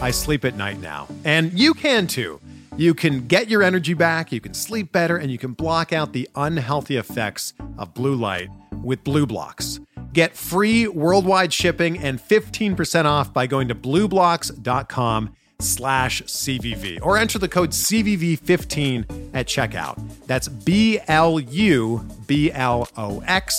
I 0.00 0.10
sleep 0.10 0.44
at 0.44 0.56
night 0.56 0.80
now, 0.80 1.08
and 1.24 1.52
you 1.58 1.74
can 1.74 2.06
too. 2.06 2.40
You 2.76 2.94
can 2.94 3.26
get 3.26 3.48
your 3.48 3.62
energy 3.64 3.94
back, 3.94 4.30
you 4.30 4.40
can 4.40 4.54
sleep 4.54 4.92
better, 4.92 5.16
and 5.16 5.30
you 5.30 5.38
can 5.38 5.52
block 5.52 5.92
out 5.92 6.12
the 6.12 6.28
unhealthy 6.36 6.96
effects 6.96 7.52
of 7.76 7.92
blue 7.94 8.14
light 8.14 8.48
with 8.84 9.02
BlueBlox. 9.02 9.84
Get 10.12 10.36
free 10.36 10.86
worldwide 10.86 11.52
shipping 11.52 11.98
and 11.98 12.20
15% 12.20 13.04
off 13.04 13.32
by 13.32 13.46
going 13.46 13.68
to 13.68 13.74
blueblox.com 13.74 15.34
slash 15.60 16.22
CVV 16.22 17.00
or 17.02 17.18
enter 17.18 17.38
the 17.40 17.48
code 17.48 17.70
CVV15 17.70 19.30
at 19.34 19.46
checkout. 19.46 20.00
That's 20.26 20.46
B-L-U-B-L-O-X 20.48 21.08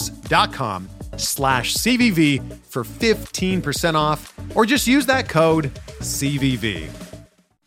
dot 0.09 0.53
com 0.53 0.89
slash 1.20 1.76
CVV 1.76 2.57
for 2.63 2.84
15% 2.84 3.95
off 3.95 4.34
or 4.55 4.65
just 4.65 4.88
use 4.88 5.05
that 5.05 5.28
code 5.30 5.74
CVV. 5.99 7.09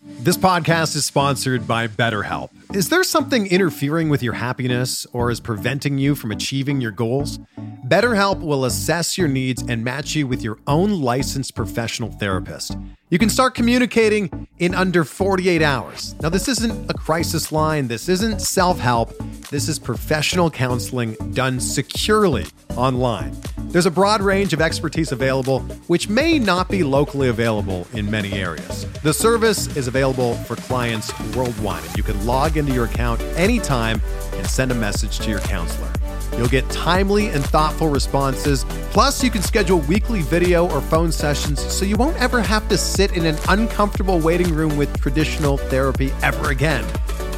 This 0.05 0.37
podcast 0.37 0.97
is 0.97 1.05
sponsored 1.05 1.69
by 1.69 1.87
BetterHelp. 1.87 2.51
Is 2.75 2.89
there 2.89 3.05
something 3.05 3.47
interfering 3.47 4.09
with 4.09 4.21
your 4.21 4.33
happiness 4.33 5.07
or 5.13 5.31
is 5.31 5.39
preventing 5.39 5.97
you 5.97 6.17
from 6.17 6.33
achieving 6.33 6.81
your 6.81 6.91
goals? 6.91 7.39
BetterHelp 7.87 8.41
will 8.41 8.65
assess 8.65 9.17
your 9.17 9.29
needs 9.29 9.63
and 9.63 9.85
match 9.85 10.17
you 10.17 10.27
with 10.27 10.43
your 10.43 10.59
own 10.67 11.01
licensed 11.01 11.55
professional 11.55 12.11
therapist. 12.11 12.77
You 13.11 13.19
can 13.19 13.29
start 13.29 13.55
communicating 13.55 14.49
in 14.59 14.75
under 14.75 15.05
48 15.05 15.63
hours. 15.63 16.17
Now, 16.21 16.31
this 16.31 16.49
isn't 16.49 16.91
a 16.91 16.95
crisis 16.95 17.53
line, 17.53 17.87
this 17.87 18.09
isn't 18.09 18.41
self 18.41 18.81
help, 18.81 19.17
this 19.51 19.69
is 19.69 19.79
professional 19.79 20.51
counseling 20.51 21.15
done 21.33 21.61
securely 21.61 22.47
online. 22.77 23.37
There's 23.71 23.87
a 23.87 23.91
broad 23.91 24.21
range 24.21 24.53
of 24.53 24.61
expertise 24.61 25.13
available, 25.13 25.61
which 25.87 26.09
may 26.09 26.39
not 26.39 26.69
be 26.69 26.83
locally 26.83 27.29
available 27.29 27.87
in 27.95 28.11
many 28.11 28.33
areas. 28.35 28.87
The 29.03 29.15
service 29.15 29.75
is 29.77 29.89
available 29.89 30.35
for 30.35 30.57
clients 30.57 31.13
worldwide, 31.35 31.85
and 31.85 31.97
you 31.97 32.03
can 32.03 32.27
log 32.27 32.57
into 32.57 32.73
your 32.73 32.85
account 32.85 33.21
anytime 33.37 34.01
and 34.35 34.47
send 34.47 34.73
a 34.73 34.75
message 34.75 35.19
to 35.21 35.31
your 35.31 35.41
counselor. 35.41 35.91
You'll 36.37 36.49
get 36.49 36.69
timely 36.71 37.29
and 37.29 37.45
thoughtful 37.45 37.89
responses. 37.89 38.65
Plus, 38.91 39.23
you 39.23 39.31
can 39.31 39.43
schedule 39.43 39.81
weekly 39.81 40.23
video 40.23 40.71
or 40.71 40.81
phone 40.81 41.13
sessions 41.13 41.61
so 41.61 41.85
you 41.85 41.97
won't 41.97 42.17
ever 42.21 42.41
have 42.41 42.69
to 42.69 42.79
sit 42.79 43.17
in 43.17 43.27
an 43.27 43.37
uncomfortable 43.49 44.19
waiting 44.19 44.55
room 44.55 44.77
with 44.77 45.01
traditional 45.01 45.57
therapy 45.57 46.11
ever 46.23 46.51
again. 46.51 46.85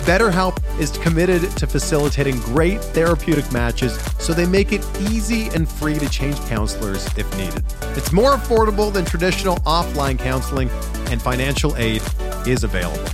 BetterHelp 0.05 0.63
is 0.79 0.91
committed 0.99 1.43
to 1.57 1.67
facilitating 1.67 2.39
great 2.41 2.81
therapeutic 2.81 3.51
matches 3.53 3.99
so 4.19 4.33
they 4.33 4.47
make 4.47 4.73
it 4.73 4.85
easy 5.01 5.49
and 5.49 5.69
free 5.69 5.99
to 5.99 6.09
change 6.09 6.39
counselors 6.43 7.07
if 7.17 7.31
needed. 7.37 7.65
It's 7.97 8.13
more 8.13 8.33
affordable 8.33 8.93
than 8.93 9.05
traditional 9.05 9.57
offline 9.59 10.19
counseling, 10.19 10.69
and 11.11 11.21
financial 11.21 11.77
aid 11.77 12.03
is 12.47 12.65
available. 12.65 13.05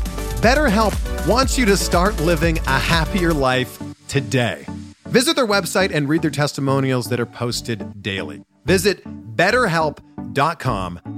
BetterHelp 0.41 1.29
wants 1.29 1.59
you 1.59 1.67
to 1.67 1.77
start 1.77 2.19
living 2.21 2.59
a 2.61 2.79
happier 2.79 3.33
life 3.33 3.83
today. 4.09 4.67
Visit 5.05 5.37
their 5.37 5.47
website 5.47 5.95
and 5.95 6.09
read 6.09 6.23
their 6.23 6.31
testimonials 6.31 7.09
that 7.09 7.21
are 7.21 7.27
posted 7.27 8.03
daily. 8.03 8.43
Visit 8.65 9.05
betterhelp.com 9.37 10.10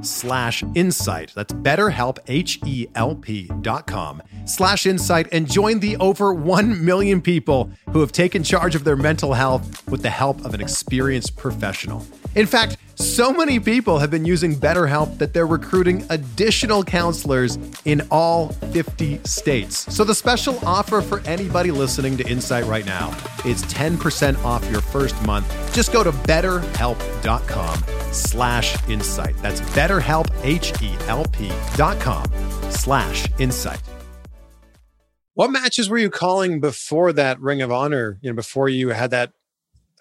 slash 0.02 0.64
insight. 0.74 1.32
That's 1.34 1.52
betterhelp, 1.52 2.18
H-E-L-P 2.28 3.50
dot 3.60 3.86
com 3.86 4.22
slash 4.44 4.86
insight 4.86 5.28
and 5.32 5.50
join 5.50 5.80
the 5.80 5.96
over 5.98 6.34
1 6.34 6.84
million 6.84 7.20
people 7.20 7.70
who 7.90 8.00
have 8.00 8.12
taken 8.12 8.42
charge 8.42 8.74
of 8.74 8.84
their 8.84 8.96
mental 8.96 9.34
health 9.34 9.88
with 9.88 10.02
the 10.02 10.10
help 10.10 10.44
of 10.44 10.54
an 10.54 10.60
experienced 10.60 11.36
professional. 11.36 12.04
In 12.34 12.46
fact, 12.46 12.78
so 12.94 13.32
many 13.32 13.58
people 13.58 13.98
have 13.98 14.10
been 14.10 14.24
using 14.24 14.54
BetterHelp 14.54 15.18
that 15.18 15.34
they're 15.34 15.46
recruiting 15.46 16.04
additional 16.10 16.84
counselors 16.84 17.58
in 17.84 18.02
all 18.10 18.48
50 18.48 19.20
states. 19.24 19.92
So 19.94 20.04
the 20.04 20.14
special 20.14 20.58
offer 20.64 21.00
for 21.00 21.20
anybody 21.20 21.70
listening 21.70 22.16
to 22.18 22.28
Insight 22.28 22.64
right 22.66 22.86
now 22.86 23.08
is 23.44 23.62
10% 23.64 24.42
off 24.44 24.68
your 24.70 24.80
first 24.80 25.20
month. 25.26 25.46
Just 25.74 25.92
go 25.92 26.02
to 26.04 26.12
betterhelp.com 26.12 27.82
slash 28.12 28.76
insight. 28.92 29.36
That's 29.38 29.60
betterhelp, 29.72 30.30
H-E-L-P 30.44 31.52
dot 31.76 31.98
com 32.00 32.26
slash 32.70 33.26
insight. 33.38 33.82
What 35.34 35.50
matches 35.50 35.88
were 35.88 35.98
you 35.98 36.10
calling 36.10 36.60
before 36.60 37.12
that 37.14 37.40
Ring 37.40 37.62
of 37.62 37.72
Honor, 37.72 38.18
you 38.20 38.30
know, 38.30 38.36
before 38.36 38.68
you 38.68 38.90
had 38.90 39.10
that 39.12 39.32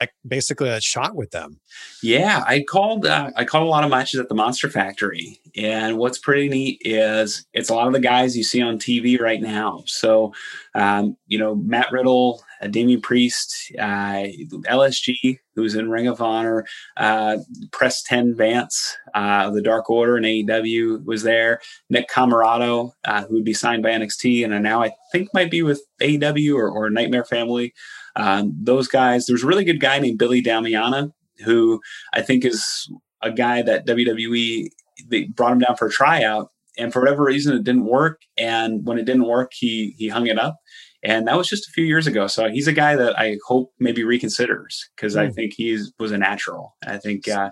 like 0.01 0.11
basically 0.27 0.67
a 0.67 0.81
shot 0.81 1.15
with 1.15 1.29
them. 1.29 1.59
Yeah, 2.01 2.43
I 2.45 2.63
called 2.67 3.05
uh, 3.05 3.29
I 3.37 3.45
called 3.45 3.67
a 3.67 3.69
lot 3.69 3.83
of 3.83 3.91
matches 3.91 4.19
at 4.19 4.27
the 4.27 4.35
Monster 4.35 4.67
Factory, 4.67 5.39
and 5.55 5.97
what's 5.97 6.17
pretty 6.17 6.49
neat 6.49 6.81
is 6.81 7.45
it's 7.53 7.69
a 7.69 7.75
lot 7.75 7.87
of 7.87 7.93
the 7.93 7.99
guys 7.99 8.35
you 8.35 8.43
see 8.43 8.61
on 8.61 8.79
TV 8.79 9.21
right 9.21 9.41
now. 9.41 9.83
So, 9.85 10.33
um, 10.73 11.15
you 11.27 11.37
know, 11.37 11.55
Matt 11.55 11.91
Riddle, 11.91 12.43
uh, 12.61 12.67
Damian 12.67 13.01
Priest, 13.01 13.71
uh, 13.79 14.23
LSG, 14.69 15.39
who's 15.55 15.75
in 15.75 15.89
Ring 15.89 16.07
of 16.07 16.21
Honor, 16.21 16.65
uh, 16.97 17.37
Preston 17.71 18.35
Vance, 18.35 18.95
uh, 19.13 19.49
the 19.49 19.61
Dark 19.61 19.89
Order 19.89 20.17
and 20.17 20.25
AEW 20.25 21.05
was 21.05 21.23
there. 21.23 21.59
Nick 21.89 22.09
Comoroto, 22.09 22.91
uh, 23.05 23.23
who 23.23 23.35
would 23.35 23.45
be 23.45 23.53
signed 23.53 23.83
by 23.83 23.89
NXT, 23.89 24.45
and 24.45 24.63
now 24.63 24.81
I 24.83 24.91
think 25.11 25.29
might 25.33 25.51
be 25.51 25.61
with 25.63 25.81
AEW 26.01 26.55
or, 26.55 26.69
or 26.69 26.89
Nightmare 26.89 27.25
Family. 27.25 27.73
Um, 28.15 28.55
those 28.59 28.87
guys, 28.87 29.25
there's 29.25 29.43
a 29.43 29.47
really 29.47 29.63
good 29.63 29.79
guy 29.79 29.99
named 29.99 30.19
Billy 30.19 30.41
Damiana, 30.41 31.11
who 31.45 31.81
I 32.13 32.21
think 32.21 32.45
is 32.45 32.91
a 33.21 33.31
guy 33.31 33.61
that 33.61 33.87
WWE 33.87 34.69
they 35.07 35.25
brought 35.25 35.53
him 35.53 35.59
down 35.59 35.75
for 35.75 35.87
a 35.87 35.91
tryout, 35.91 36.49
and 36.77 36.93
for 36.93 37.01
whatever 37.01 37.23
reason 37.23 37.55
it 37.55 37.63
didn't 37.63 37.85
work. 37.85 38.21
And 38.37 38.85
when 38.85 38.97
it 38.97 39.05
didn't 39.05 39.27
work, 39.27 39.51
he 39.53 39.95
he 39.97 40.07
hung 40.09 40.27
it 40.27 40.39
up, 40.39 40.57
and 41.03 41.27
that 41.27 41.37
was 41.37 41.47
just 41.47 41.67
a 41.67 41.71
few 41.71 41.85
years 41.85 42.07
ago. 42.07 42.27
So 42.27 42.49
he's 42.49 42.67
a 42.67 42.73
guy 42.73 42.95
that 42.95 43.17
I 43.17 43.37
hope 43.45 43.71
maybe 43.79 44.03
reconsiders 44.03 44.79
because 44.95 45.15
mm. 45.15 45.21
I 45.21 45.27
hmm. 45.27 45.33
think 45.33 45.53
he 45.53 45.77
was 45.99 46.11
a 46.11 46.17
natural. 46.17 46.75
I 46.85 46.97
think. 46.97 47.27
Uh, 47.27 47.51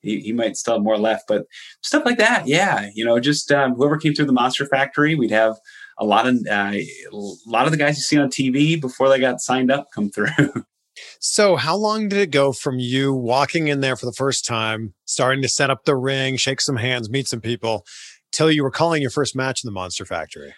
he, 0.00 0.20
he 0.20 0.32
might 0.32 0.56
still 0.56 0.74
have 0.74 0.82
more 0.82 0.96
left, 0.96 1.24
but 1.26 1.46
stuff 1.82 2.04
like 2.04 2.18
that, 2.18 2.46
yeah. 2.46 2.88
You 2.94 3.04
know, 3.04 3.18
just 3.18 3.50
um, 3.50 3.74
whoever 3.74 3.96
came 3.96 4.14
through 4.14 4.26
the 4.26 4.32
Monster 4.32 4.64
Factory, 4.64 5.16
we'd 5.16 5.32
have 5.32 5.56
a 5.98 6.04
lot 6.04 6.26
of 6.26 6.36
uh, 6.48 6.72
a 6.74 7.10
lot 7.46 7.66
of 7.66 7.72
the 7.72 7.76
guys 7.76 7.96
you 7.96 8.02
see 8.02 8.18
on 8.18 8.28
TV 8.28 8.80
before 8.80 9.08
they 9.08 9.18
got 9.18 9.40
signed 9.40 9.70
up 9.70 9.88
come 9.92 10.10
through. 10.10 10.28
so, 11.20 11.56
how 11.56 11.76
long 11.76 12.08
did 12.08 12.18
it 12.20 12.30
go 12.30 12.52
from 12.52 12.78
you 12.78 13.12
walking 13.12 13.68
in 13.68 13.80
there 13.80 13.96
for 13.96 14.06
the 14.06 14.12
first 14.12 14.46
time, 14.46 14.94
starting 15.04 15.42
to 15.42 15.48
set 15.48 15.70
up 15.70 15.84
the 15.84 15.96
ring, 15.96 16.36
shake 16.36 16.60
some 16.60 16.76
hands, 16.76 17.10
meet 17.10 17.26
some 17.26 17.40
people, 17.40 17.84
till 18.30 18.50
you 18.50 18.62
were 18.62 18.70
calling 18.70 19.02
your 19.02 19.10
first 19.10 19.34
match 19.34 19.64
in 19.64 19.68
the 19.68 19.72
Monster 19.72 20.04
Factory? 20.04 20.54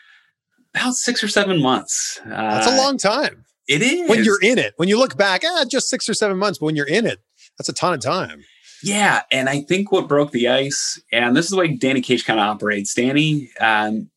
About 0.75 0.95
six 0.95 1.23
or 1.25 1.29
seven 1.29 1.61
months. 1.61 2.21
Uh, 2.25 2.29
that's 2.29 2.67
a 2.67 2.77
long 2.77 2.97
time. 2.97 3.45
It 3.69 3.83
is 3.83 4.09
when 4.09 4.25
you're 4.25 4.41
in 4.43 4.59
it. 4.59 4.75
When 4.77 4.89
you 4.89 4.99
look 4.99 5.17
back, 5.17 5.43
ah, 5.45 5.65
just 5.69 5.89
six 5.89 6.09
or 6.09 6.15
seven 6.15 6.39
months. 6.39 6.59
But 6.59 6.67
when 6.67 6.77
you're 6.77 6.89
in 6.89 7.07
it, 7.07 7.21
that's 7.59 7.69
a 7.69 7.73
ton 7.73 7.95
of 7.95 8.01
time. 8.01 8.43
Yeah, 8.83 9.23
and 9.31 9.49
I 9.49 9.61
think 9.61 9.93
what 9.93 10.09
broke 10.09 10.33
the 10.33 10.49
ice, 10.49 11.01
and 11.13 11.37
this 11.37 11.45
is 11.45 11.51
the 11.51 11.57
way 11.57 11.77
Danny 11.77 12.01
Cage 12.01 12.25
kind 12.25 12.41
of 12.41 12.47
operates. 12.47 12.95
Danny, 12.95 13.51
um, 13.61 14.11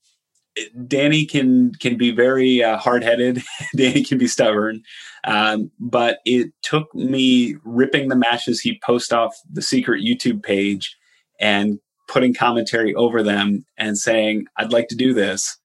Danny 0.87 1.25
can 1.25 1.73
can 1.75 1.97
be 1.97 2.11
very 2.11 2.63
uh, 2.63 2.77
hard 2.77 3.03
headed. 3.03 3.43
Danny 3.75 4.03
can 4.03 4.17
be 4.17 4.27
stubborn, 4.27 4.81
um, 5.25 5.69
but 5.79 6.19
it 6.25 6.51
took 6.61 6.93
me 6.95 7.57
ripping 7.63 8.07
the 8.07 8.15
matches 8.15 8.61
he 8.61 8.79
post 8.83 9.11
off 9.11 9.35
the 9.51 9.61
secret 9.61 10.03
YouTube 10.03 10.41
page 10.41 10.95
and 11.39 11.79
putting 12.07 12.33
commentary 12.33 12.93
over 12.95 13.21
them 13.21 13.65
and 13.77 13.97
saying, 13.97 14.45
"I'd 14.57 14.71
like 14.71 14.87
to 14.89 14.95
do 14.95 15.13
this. 15.13 15.57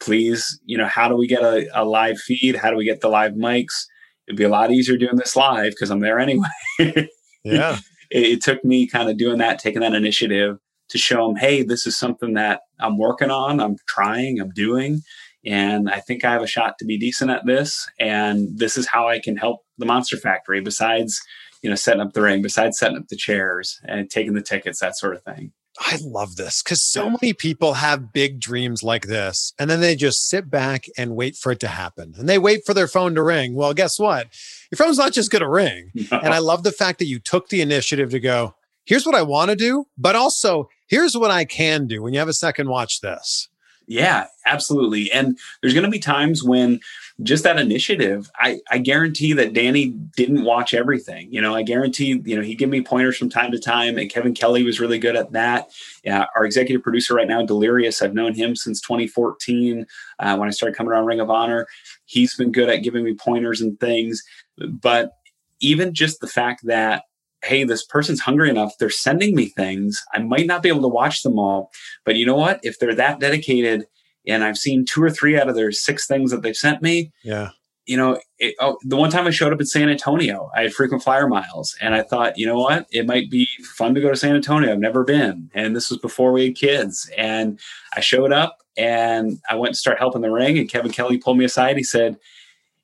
Please, 0.00 0.60
you 0.64 0.76
know, 0.76 0.86
how 0.86 1.08
do 1.08 1.16
we 1.16 1.26
get 1.26 1.42
a, 1.42 1.68
a 1.74 1.84
live 1.84 2.18
feed? 2.18 2.56
How 2.56 2.70
do 2.70 2.76
we 2.76 2.84
get 2.84 3.00
the 3.00 3.08
live 3.08 3.32
mics? 3.32 3.86
It'd 4.28 4.36
be 4.36 4.44
a 4.44 4.48
lot 4.48 4.70
easier 4.70 4.96
doing 4.96 5.16
this 5.16 5.36
live 5.36 5.72
because 5.72 5.90
I'm 5.90 6.00
there 6.00 6.18
anyway." 6.18 6.48
yeah, 7.44 7.78
it, 8.10 8.24
it 8.24 8.42
took 8.42 8.64
me 8.64 8.86
kind 8.86 9.08
of 9.08 9.16
doing 9.16 9.38
that, 9.38 9.58
taking 9.58 9.80
that 9.80 9.94
initiative 9.94 10.58
to 10.88 10.98
show 10.98 11.26
them, 11.26 11.36
hey, 11.36 11.62
this 11.62 11.86
is 11.86 11.98
something 11.98 12.34
that 12.34 12.60
I'm 12.80 12.98
working 12.98 13.30
on, 13.30 13.60
I'm 13.60 13.76
trying, 13.88 14.40
I'm 14.40 14.50
doing, 14.50 15.00
and 15.44 15.90
I 15.90 16.00
think 16.00 16.24
I 16.24 16.32
have 16.32 16.42
a 16.42 16.46
shot 16.46 16.78
to 16.78 16.84
be 16.84 16.98
decent 16.98 17.30
at 17.30 17.46
this. 17.46 17.88
And 17.98 18.58
this 18.58 18.76
is 18.76 18.86
how 18.86 19.08
I 19.08 19.20
can 19.20 19.36
help 19.36 19.62
the 19.78 19.86
Monster 19.86 20.16
Factory 20.16 20.60
besides, 20.60 21.20
you 21.62 21.70
know, 21.70 21.76
setting 21.76 22.00
up 22.00 22.12
the 22.12 22.22
ring, 22.22 22.42
besides 22.42 22.78
setting 22.78 22.98
up 22.98 23.08
the 23.08 23.16
chairs 23.16 23.80
and 23.84 24.10
taking 24.10 24.34
the 24.34 24.42
tickets, 24.42 24.80
that 24.80 24.96
sort 24.96 25.14
of 25.14 25.22
thing. 25.22 25.52
I 25.78 25.98
love 26.02 26.36
this 26.36 26.62
because 26.62 26.82
so 26.82 27.10
many 27.10 27.32
people 27.32 27.74
have 27.74 28.12
big 28.12 28.40
dreams 28.40 28.82
like 28.82 29.06
this, 29.06 29.52
and 29.58 29.68
then 29.68 29.80
they 29.80 29.94
just 29.94 30.28
sit 30.28 30.50
back 30.50 30.86
and 30.96 31.16
wait 31.16 31.36
for 31.36 31.52
it 31.52 31.60
to 31.60 31.68
happen. 31.68 32.14
And 32.16 32.28
they 32.28 32.38
wait 32.38 32.64
for 32.64 32.74
their 32.74 32.88
phone 32.88 33.14
to 33.14 33.22
ring. 33.22 33.54
Well, 33.54 33.74
guess 33.74 33.98
what? 33.98 34.28
Your 34.70 34.76
phone's 34.76 34.98
not 34.98 35.12
just 35.12 35.30
going 35.30 35.42
to 35.42 35.48
ring. 35.48 35.90
No. 35.94 36.18
And 36.18 36.32
I 36.32 36.38
love 36.40 36.62
the 36.62 36.72
fact 36.72 36.98
that 37.00 37.06
you 37.06 37.18
took 37.18 37.48
the 37.48 37.60
initiative 37.60 38.10
to 38.10 38.20
go, 38.20 38.54
here's 38.84 39.04
what 39.04 39.14
I 39.14 39.22
want 39.22 39.50
to 39.50 39.56
do, 39.56 39.86
but 39.98 40.16
also 40.16 40.68
here's 40.86 41.16
what 41.16 41.30
I 41.30 41.44
can 41.44 41.86
do 41.86 42.02
when 42.02 42.12
you 42.12 42.18
have 42.20 42.28
a 42.28 42.34
second 42.34 42.68
watch 42.68 43.00
this. 43.00 43.48
Yeah, 43.86 44.26
absolutely. 44.44 45.12
And 45.12 45.38
there's 45.60 45.74
going 45.74 45.84
to 45.84 45.90
be 45.90 45.98
times 45.98 46.42
when 46.42 46.80
just 47.22 47.44
that 47.44 47.58
initiative, 47.58 48.30
I, 48.36 48.60
I 48.70 48.78
guarantee 48.78 49.32
that 49.32 49.54
Danny 49.54 49.86
didn't 50.16 50.44
watch 50.44 50.74
everything. 50.74 51.32
You 51.32 51.40
know, 51.40 51.54
I 51.54 51.62
guarantee, 51.62 52.20
you 52.24 52.36
know, 52.36 52.42
he 52.42 52.54
gave 52.54 52.68
me 52.68 52.82
pointers 52.82 53.16
from 53.16 53.30
time 53.30 53.52
to 53.52 53.58
time, 53.58 53.96
and 53.96 54.10
Kevin 54.10 54.34
Kelly 54.34 54.62
was 54.62 54.80
really 54.80 54.98
good 54.98 55.16
at 55.16 55.32
that. 55.32 55.70
Yeah, 56.04 56.26
our 56.34 56.44
executive 56.44 56.82
producer 56.82 57.14
right 57.14 57.26
now, 57.26 57.44
Delirious, 57.44 58.02
I've 58.02 58.12
known 58.12 58.34
him 58.34 58.54
since 58.54 58.82
2014 58.82 59.86
uh, 60.18 60.36
when 60.36 60.48
I 60.48 60.52
started 60.52 60.76
coming 60.76 60.92
around 60.92 61.06
Ring 61.06 61.20
of 61.20 61.30
Honor. 61.30 61.66
He's 62.04 62.36
been 62.36 62.52
good 62.52 62.68
at 62.68 62.82
giving 62.82 63.02
me 63.02 63.14
pointers 63.14 63.62
and 63.62 63.80
things. 63.80 64.22
But 64.58 65.12
even 65.60 65.94
just 65.94 66.20
the 66.20 66.28
fact 66.28 66.66
that 66.66 67.04
hey, 67.44 67.62
this 67.62 67.84
person's 67.84 68.20
hungry 68.20 68.50
enough. 68.50 68.72
They're 68.78 68.90
sending 68.90 69.36
me 69.36 69.46
things. 69.46 70.04
I 70.12 70.18
might 70.18 70.46
not 70.46 70.62
be 70.62 70.68
able 70.68 70.82
to 70.82 70.88
watch 70.88 71.22
them 71.22 71.38
all, 71.38 71.70
but 72.04 72.16
you 72.16 72.26
know 72.26 72.34
what? 72.34 72.58
If 72.64 72.78
they're 72.78 72.94
that 72.94 73.20
dedicated 73.20 73.86
and 74.26 74.44
I've 74.44 74.58
seen 74.58 74.84
two 74.84 75.02
or 75.02 75.10
three 75.10 75.38
out 75.38 75.48
of 75.48 75.54
their 75.54 75.72
six 75.72 76.06
things 76.06 76.30
that 76.30 76.42
they've 76.42 76.56
sent 76.56 76.82
me, 76.82 77.12
yeah. 77.22 77.50
You 77.86 77.96
know, 77.96 78.18
it, 78.40 78.56
oh, 78.58 78.76
the 78.82 78.96
one 78.96 79.10
time 79.10 79.28
I 79.28 79.30
showed 79.30 79.52
up 79.52 79.60
in 79.60 79.66
San 79.66 79.88
Antonio, 79.88 80.50
I 80.56 80.62
had 80.62 80.74
frequent 80.74 81.04
flyer 81.04 81.28
miles, 81.28 81.76
and 81.80 81.94
I 81.94 82.02
thought, 82.02 82.36
you 82.36 82.44
know 82.44 82.56
what, 82.56 82.88
it 82.90 83.06
might 83.06 83.30
be 83.30 83.48
fun 83.76 83.94
to 83.94 84.00
go 84.00 84.10
to 84.10 84.16
San 84.16 84.34
Antonio. 84.34 84.72
I've 84.72 84.80
never 84.80 85.04
been, 85.04 85.52
and 85.54 85.76
this 85.76 85.90
was 85.90 86.00
before 86.00 86.32
we 86.32 86.46
had 86.46 86.56
kids. 86.56 87.08
And 87.16 87.60
I 87.94 88.00
showed 88.00 88.32
up, 88.32 88.58
and 88.76 89.38
I 89.48 89.54
went 89.54 89.74
to 89.74 89.78
start 89.78 90.00
helping 90.00 90.20
the 90.20 90.32
ring, 90.32 90.58
and 90.58 90.68
Kevin 90.68 90.90
Kelly 90.90 91.16
pulled 91.16 91.38
me 91.38 91.44
aside. 91.44 91.76
He 91.76 91.84
said, 91.84 92.16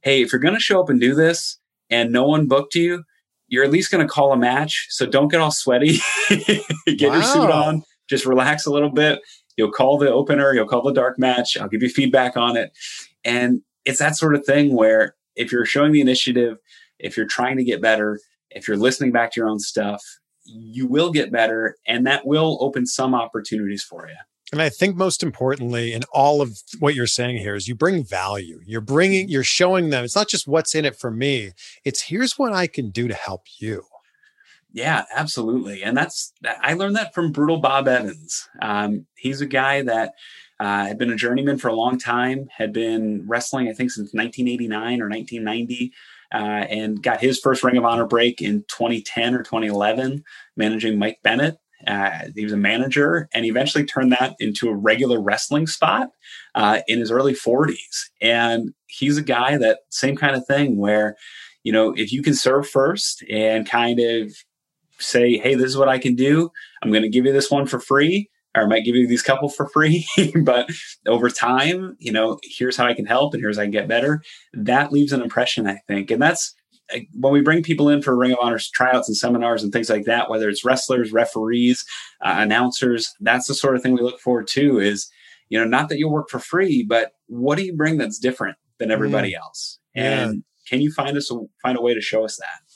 "Hey, 0.02 0.22
if 0.22 0.30
you're 0.30 0.40
going 0.40 0.54
to 0.54 0.60
show 0.60 0.80
up 0.80 0.88
and 0.88 1.00
do 1.00 1.16
this, 1.16 1.58
and 1.90 2.12
no 2.12 2.24
one 2.24 2.46
booked 2.46 2.76
you, 2.76 3.02
you're 3.48 3.64
at 3.64 3.70
least 3.70 3.90
going 3.90 4.06
to 4.06 4.10
call 4.12 4.32
a 4.32 4.36
match. 4.36 4.86
So 4.90 5.04
don't 5.04 5.28
get 5.28 5.40
all 5.40 5.50
sweaty. 5.50 5.98
get 6.28 6.62
wow. 6.86 7.14
your 7.14 7.22
suit 7.22 7.50
on. 7.50 7.82
Just 8.08 8.24
relax 8.24 8.66
a 8.66 8.70
little 8.70 8.90
bit. 8.90 9.20
You'll 9.62 9.70
call 9.70 9.96
the 9.96 10.12
opener. 10.12 10.52
You'll 10.52 10.66
call 10.66 10.82
the 10.82 10.92
dark 10.92 11.20
match. 11.20 11.56
I'll 11.56 11.68
give 11.68 11.84
you 11.84 11.88
feedback 11.88 12.36
on 12.36 12.56
it. 12.56 12.72
And 13.24 13.62
it's 13.84 14.00
that 14.00 14.16
sort 14.16 14.34
of 14.34 14.44
thing 14.44 14.74
where 14.74 15.14
if 15.36 15.52
you're 15.52 15.64
showing 15.64 15.92
the 15.92 16.00
initiative, 16.00 16.58
if 16.98 17.16
you're 17.16 17.26
trying 17.26 17.56
to 17.58 17.64
get 17.64 17.80
better, 17.80 18.18
if 18.50 18.66
you're 18.66 18.76
listening 18.76 19.12
back 19.12 19.30
to 19.32 19.40
your 19.40 19.48
own 19.48 19.60
stuff, 19.60 20.02
you 20.44 20.88
will 20.88 21.12
get 21.12 21.30
better 21.30 21.76
and 21.86 22.04
that 22.08 22.26
will 22.26 22.58
open 22.60 22.86
some 22.86 23.14
opportunities 23.14 23.84
for 23.84 24.08
you. 24.08 24.16
And 24.50 24.60
I 24.60 24.68
think 24.68 24.96
most 24.96 25.22
importantly, 25.22 25.92
in 25.92 26.02
all 26.12 26.42
of 26.42 26.58
what 26.80 26.96
you're 26.96 27.06
saying 27.06 27.36
here, 27.36 27.54
is 27.54 27.68
you 27.68 27.76
bring 27.76 28.02
value. 28.02 28.60
You're 28.66 28.80
bringing, 28.80 29.28
you're 29.28 29.44
showing 29.44 29.90
them 29.90 30.04
it's 30.04 30.16
not 30.16 30.28
just 30.28 30.48
what's 30.48 30.74
in 30.74 30.84
it 30.84 30.98
for 30.98 31.12
me, 31.12 31.52
it's 31.84 32.02
here's 32.02 32.36
what 32.36 32.52
I 32.52 32.66
can 32.66 32.90
do 32.90 33.06
to 33.06 33.14
help 33.14 33.42
you. 33.60 33.84
Yeah, 34.72 35.04
absolutely. 35.14 35.82
And 35.82 35.96
that's, 35.96 36.32
I 36.44 36.74
learned 36.74 36.96
that 36.96 37.14
from 37.14 37.32
Brutal 37.32 37.58
Bob 37.58 37.88
Evans. 37.88 38.48
Um, 38.62 39.06
he's 39.16 39.40
a 39.40 39.46
guy 39.46 39.82
that 39.82 40.14
uh, 40.58 40.86
had 40.86 40.98
been 40.98 41.12
a 41.12 41.16
journeyman 41.16 41.58
for 41.58 41.68
a 41.68 41.74
long 41.74 41.98
time, 41.98 42.48
had 42.56 42.72
been 42.72 43.24
wrestling, 43.26 43.68
I 43.68 43.72
think, 43.72 43.90
since 43.90 44.14
1989 44.14 45.00
or 45.00 45.08
1990. 45.08 45.92
Uh, 46.34 46.64
and 46.70 47.02
got 47.02 47.20
his 47.20 47.38
first 47.38 47.62
Ring 47.62 47.76
of 47.76 47.84
Honor 47.84 48.06
break 48.06 48.40
in 48.40 48.64
2010 48.68 49.34
or 49.34 49.42
2011, 49.42 50.24
managing 50.56 50.98
Mike 50.98 51.18
Bennett. 51.22 51.58
Uh, 51.86 52.20
he 52.34 52.44
was 52.44 52.54
a 52.54 52.56
manager 52.56 53.28
and 53.34 53.44
he 53.44 53.50
eventually 53.50 53.84
turned 53.84 54.12
that 54.12 54.36
into 54.38 54.70
a 54.70 54.74
regular 54.74 55.20
wrestling 55.20 55.66
spot 55.66 56.08
uh, 56.54 56.80
in 56.88 57.00
his 57.00 57.10
early 57.10 57.34
40s. 57.34 58.04
And 58.22 58.72
he's 58.86 59.18
a 59.18 59.22
guy 59.22 59.58
that 59.58 59.80
same 59.90 60.16
kind 60.16 60.34
of 60.34 60.46
thing 60.46 60.78
where, 60.78 61.16
you 61.64 61.72
know, 61.72 61.92
if 61.96 62.12
you 62.12 62.22
can 62.22 62.34
serve 62.34 62.66
first 62.66 63.22
and 63.28 63.68
kind 63.68 64.00
of 64.00 64.32
say, 65.02 65.36
hey, 65.38 65.54
this 65.54 65.66
is 65.66 65.76
what 65.76 65.88
I 65.88 65.98
can 65.98 66.14
do, 66.14 66.50
I'm 66.82 66.90
going 66.90 67.02
to 67.02 67.08
give 67.08 67.26
you 67.26 67.32
this 67.32 67.50
one 67.50 67.66
for 67.66 67.80
free. 67.80 68.28
Or 68.54 68.64
I 68.64 68.66
might 68.66 68.84
give 68.84 68.94
you 68.94 69.08
these 69.08 69.22
couple 69.22 69.48
for 69.48 69.66
free, 69.70 70.06
but 70.44 70.68
over 71.06 71.30
time, 71.30 71.96
you 71.98 72.12
know, 72.12 72.38
here's 72.42 72.76
how 72.76 72.84
I 72.84 72.92
can 72.92 73.06
help 73.06 73.32
and 73.32 73.42
here's 73.42 73.56
how 73.56 73.62
I 73.62 73.64
can 73.64 73.72
get 73.72 73.88
better. 73.88 74.20
That 74.52 74.92
leaves 74.92 75.14
an 75.14 75.22
impression, 75.22 75.66
I 75.66 75.78
think. 75.88 76.10
And 76.10 76.20
that's 76.20 76.54
when 77.14 77.32
we 77.32 77.40
bring 77.40 77.62
people 77.62 77.88
in 77.88 78.02
for 78.02 78.14
Ring 78.14 78.32
of 78.32 78.38
Honor 78.42 78.58
tryouts 78.74 79.08
and 79.08 79.16
seminars 79.16 79.62
and 79.62 79.72
things 79.72 79.88
like 79.88 80.04
that, 80.04 80.28
whether 80.28 80.50
it's 80.50 80.66
wrestlers, 80.66 81.12
referees, 81.12 81.86
uh, 82.22 82.34
announcers, 82.36 83.10
that's 83.20 83.46
the 83.46 83.54
sort 83.54 83.74
of 83.74 83.82
thing 83.82 83.94
we 83.94 84.02
look 84.02 84.20
forward 84.20 84.48
to. 84.48 84.78
Is 84.78 85.10
you 85.52 85.58
know, 85.58 85.66
not 85.66 85.90
that 85.90 85.98
you'll 85.98 86.10
work 86.10 86.30
for 86.30 86.38
free, 86.38 86.82
but 86.82 87.12
what 87.26 87.58
do 87.58 87.64
you 87.64 87.76
bring 87.76 87.98
that's 87.98 88.18
different 88.18 88.56
than 88.78 88.90
everybody 88.90 89.32
mm. 89.32 89.38
else? 89.38 89.78
And 89.94 90.34
yeah. 90.34 90.40
can 90.66 90.80
you 90.80 90.90
find 90.90 91.14
us 91.14 91.30
a, 91.30 91.38
find 91.62 91.76
a 91.76 91.82
way 91.82 91.92
to 91.92 92.00
show 92.00 92.24
us 92.24 92.38
that? 92.38 92.71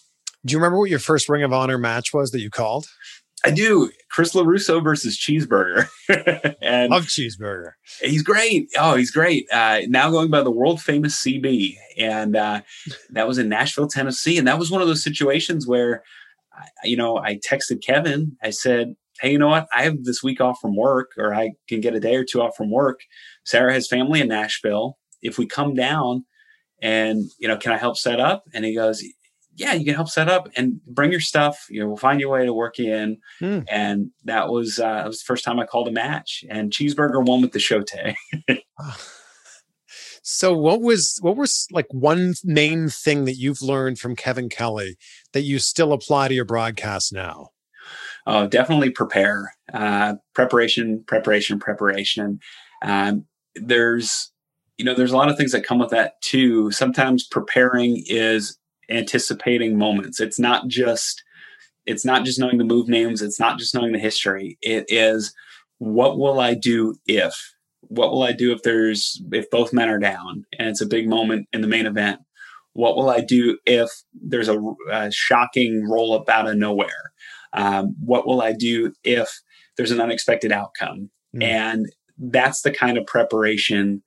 Do 0.47 0.53
you 0.53 0.59
remember 0.59 0.79
what 0.79 0.91
your 0.91 1.01
first 1.01 1.29
Ring 1.29 1.43
of 1.43 1.53
Honor 1.53 1.77
match 1.77 2.15
was 2.15 2.31
that 2.31 2.41
you 2.41 2.51
called? 2.51 2.87
I 3.45 3.51
do. 3.51 3.91
Chris 4.11 4.35
LaRusso 4.35 4.83
versus 4.83 5.19
Cheeseburger. 5.19 5.89
and 6.63 6.91
Love 6.91 7.05
Cheeseburger. 7.05 7.73
He's 8.01 8.23
great. 8.23 8.69
Oh, 8.79 8.95
he's 8.95 9.11
great. 9.11 9.47
Uh, 9.53 9.81
now 9.89 10.11
going 10.11 10.31
by 10.31 10.43
the 10.43 10.51
world 10.51 10.81
famous 10.81 11.23
CB. 11.23 11.75
And 11.99 12.37
uh, 12.37 12.63
that 13.11 13.29
was 13.29 13.39
in 13.39 13.49
Nashville, 13.49 13.89
Tennessee. 13.89 14.39
And 14.39 14.47
that 14.47 14.59
was 14.59 14.71
one 14.71 14.81
of 14.81 14.89
those 14.89 15.03
situations 15.03 15.67
where, 15.67 16.03
you 16.85 16.97
know, 16.97 17.19
I 17.19 17.37
texted 17.37 17.85
Kevin. 17.85 18.37
I 18.43 18.51
said, 18.51 18.95
hey, 19.21 19.33
you 19.33 19.39
know 19.39 19.49
what? 19.49 19.67
I 19.75 19.83
have 19.83 20.05
this 20.05 20.23
week 20.23 20.41
off 20.41 20.59
from 20.61 20.77
work, 20.77 21.11
or 21.19 21.35
I 21.35 21.53
can 21.69 21.81
get 21.81 21.95
a 21.95 22.01
day 22.01 22.17
or 22.17 22.25
two 22.25 22.41
off 22.41 22.57
from 22.57 22.71
work. 22.71 23.01
Sarah 23.45 23.73
has 23.73 23.89
family 23.89 24.21
in 24.21 24.29
Nashville. 24.29 24.99
If 25.23 25.39
we 25.39 25.47
come 25.47 25.75
down 25.75 26.25
and, 26.81 27.25
you 27.39 27.49
know, 27.49 27.57
can 27.57 27.73
I 27.73 27.79
help 27.79 27.97
set 27.97 28.21
up? 28.21 28.45
And 28.55 28.65
he 28.65 28.75
goes, 28.75 29.03
yeah, 29.57 29.73
you 29.73 29.85
can 29.85 29.95
help 29.95 30.09
set 30.09 30.29
up 30.29 30.49
and 30.57 30.85
bring 30.85 31.11
your 31.11 31.21
stuff. 31.21 31.67
You 31.71 31.81
know, 31.81 31.89
we'll 31.89 31.97
find 31.97 32.21
your 32.21 32.31
way 32.31 32.45
to 32.45 32.53
work 32.53 32.79
you 32.79 32.95
in. 32.95 33.19
Mm. 33.41 33.65
And 33.69 34.11
that 34.25 34.51
was 34.51 34.79
uh, 34.79 34.95
that 34.95 35.07
was 35.07 35.21
the 35.21 35.25
first 35.25 35.45
time 35.45 35.59
I 35.59 35.67
called 35.67 35.89
a 35.89 35.93
match. 35.93 36.45
And 36.51 36.71
Cheeseburger 36.71 37.25
won 37.25 37.41
with 37.41 37.53
the 37.53 37.59
Shotei. 37.59 38.15
so 40.23 40.57
what 40.57 40.83
was 40.83 41.19
what 41.23 41.37
was 41.37 41.67
like 41.73 41.87
one 41.91 42.35
main 42.45 42.91
thing 42.91 43.25
that 43.25 43.37
you've 43.37 43.63
learned 43.63 43.99
from 43.99 44.15
Kevin 44.15 44.51
Kelly 44.51 44.97
that 45.33 45.43
you 45.43 45.59
still 45.59 45.93
apply 45.93 46.29
to 46.29 46.35
your 46.35 46.45
broadcast 46.45 47.13
now? 47.13 47.51
Oh, 48.27 48.47
definitely 48.47 48.91
prepare. 48.91 49.55
Uh, 49.73 50.17
preparation, 50.35 51.03
preparation, 51.07 51.59
preparation. 51.59 52.41
Um, 52.83 53.25
there's 53.55 54.33
you 54.77 54.85
know 54.85 54.93
there's 54.93 55.13
a 55.13 55.17
lot 55.17 55.31
of 55.31 55.39
things 55.39 55.53
that 55.53 55.65
come 55.65 55.79
with 55.79 55.91
that 55.91 56.21
too. 56.21 56.71
Sometimes 56.73 57.27
preparing 57.27 58.05
is 58.07 58.59
anticipating 58.91 59.79
moments. 59.79 60.21
It's 60.21 60.39
not 60.39 60.69
just 60.69 61.23
it's 61.87 62.05
not 62.05 62.25
just 62.25 62.41
knowing 62.41 62.59
the 62.59 62.65
move 62.65 62.89
names, 62.89 63.23
it's 63.23 63.39
not 63.39 63.59
just 63.59 63.75
knowing 63.75 63.93
the 63.93 63.99
history. 63.99 64.59
It 64.61 64.87
is 64.89 65.33
what 65.79 66.19
will 66.19 66.41
I 66.41 66.55
do 66.55 66.95
if? 67.07 67.35
What 67.83 68.11
will 68.11 68.23
I 68.23 68.33
do 68.33 68.53
if 68.53 68.63
there's 68.63 69.23
if 69.33 69.49
both 69.51 69.73
men 69.73 69.89
are 69.89 69.99
down 69.99 70.45
and 70.59 70.69
it's 70.69 70.81
a 70.81 70.87
big 70.87 71.09
moment 71.09 71.49
in 71.53 71.61
the 71.61 71.69
main 71.69 71.87
event? 71.87 72.21
What 72.73 72.97
will 72.97 73.09
I 73.09 73.21
do 73.21 73.59
if 73.65 73.91
there's 74.13 74.49
a, 74.49 74.61
a 74.91 75.11
shocking 75.11 75.89
roll 75.89 76.13
up 76.15 76.29
out 76.29 76.49
of 76.49 76.57
nowhere? 76.57 77.13
Um, 77.53 77.95
what 78.01 78.27
will 78.27 78.43
I 78.43 78.53
do 78.53 78.93
if 79.03 79.31
there's 79.77 79.93
an 79.93 80.01
unexpected 80.01 80.53
outcome? 80.53 81.11
Mm. 81.35 81.43
And 81.43 81.87
that's 82.19 82.63
the 82.63 82.71
kind 82.71 82.99
of 82.99 83.07
preparation 83.07 84.03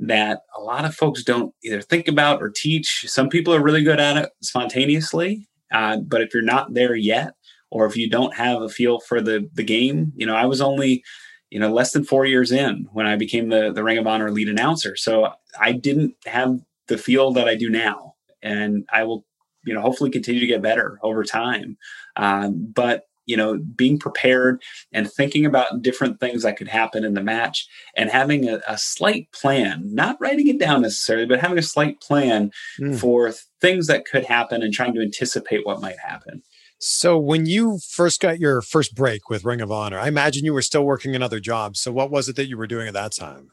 that 0.00 0.42
a 0.56 0.60
lot 0.60 0.84
of 0.84 0.94
folks 0.94 1.22
don't 1.22 1.54
either 1.64 1.82
think 1.82 2.08
about 2.08 2.40
or 2.42 2.50
teach. 2.50 3.04
Some 3.08 3.28
people 3.28 3.54
are 3.54 3.62
really 3.62 3.82
good 3.82 4.00
at 4.00 4.16
it 4.16 4.30
spontaneously, 4.42 5.48
uh, 5.72 5.98
but 5.98 6.20
if 6.20 6.32
you're 6.32 6.42
not 6.42 6.74
there 6.74 6.94
yet, 6.94 7.34
or 7.70 7.86
if 7.86 7.96
you 7.96 8.08
don't 8.08 8.34
have 8.34 8.62
a 8.62 8.68
feel 8.68 9.00
for 9.00 9.20
the 9.20 9.48
the 9.54 9.64
game, 9.64 10.12
you 10.16 10.26
know, 10.26 10.34
I 10.34 10.46
was 10.46 10.60
only 10.60 11.02
you 11.50 11.58
know 11.58 11.72
less 11.72 11.92
than 11.92 12.04
four 12.04 12.26
years 12.26 12.52
in 12.52 12.86
when 12.92 13.06
I 13.06 13.16
became 13.16 13.48
the 13.48 13.72
the 13.72 13.84
Ring 13.84 13.98
of 13.98 14.06
Honor 14.06 14.30
lead 14.30 14.48
announcer, 14.48 14.96
so 14.96 15.32
I 15.60 15.72
didn't 15.72 16.14
have 16.26 16.58
the 16.86 16.98
feel 16.98 17.32
that 17.32 17.48
I 17.48 17.54
do 17.54 17.68
now, 17.68 18.14
and 18.42 18.84
I 18.92 19.04
will 19.04 19.24
you 19.64 19.74
know 19.74 19.80
hopefully 19.80 20.10
continue 20.10 20.40
to 20.40 20.46
get 20.46 20.62
better 20.62 20.98
over 21.02 21.24
time. 21.24 21.76
Um, 22.16 22.72
but 22.74 23.07
you 23.28 23.36
know, 23.36 23.58
being 23.76 23.98
prepared 23.98 24.60
and 24.92 25.10
thinking 25.10 25.44
about 25.44 25.82
different 25.82 26.18
things 26.18 26.42
that 26.42 26.56
could 26.56 26.66
happen 26.66 27.04
in 27.04 27.14
the 27.14 27.22
match 27.22 27.68
and 27.94 28.10
having 28.10 28.48
a, 28.48 28.60
a 28.66 28.78
slight 28.78 29.30
plan, 29.32 29.82
not 29.84 30.16
writing 30.18 30.48
it 30.48 30.58
down 30.58 30.82
necessarily, 30.82 31.26
but 31.26 31.38
having 31.38 31.58
a 31.58 31.62
slight 31.62 32.00
plan 32.00 32.50
mm. 32.80 32.98
for 32.98 33.32
things 33.60 33.86
that 33.86 34.06
could 34.06 34.24
happen 34.24 34.62
and 34.62 34.72
trying 34.72 34.94
to 34.94 35.02
anticipate 35.02 35.66
what 35.66 35.82
might 35.82 35.98
happen. 35.98 36.42
So, 36.80 37.18
when 37.18 37.46
you 37.46 37.78
first 37.78 38.20
got 38.20 38.38
your 38.38 38.62
first 38.62 38.94
break 38.94 39.28
with 39.28 39.44
Ring 39.44 39.60
of 39.60 39.72
Honor, 39.72 39.98
I 39.98 40.06
imagine 40.06 40.44
you 40.44 40.54
were 40.54 40.62
still 40.62 40.84
working 40.84 41.16
another 41.16 41.40
job. 41.40 41.76
So, 41.76 41.90
what 41.90 42.10
was 42.10 42.28
it 42.28 42.36
that 42.36 42.46
you 42.46 42.56
were 42.56 42.68
doing 42.68 42.86
at 42.86 42.94
that 42.94 43.12
time? 43.12 43.50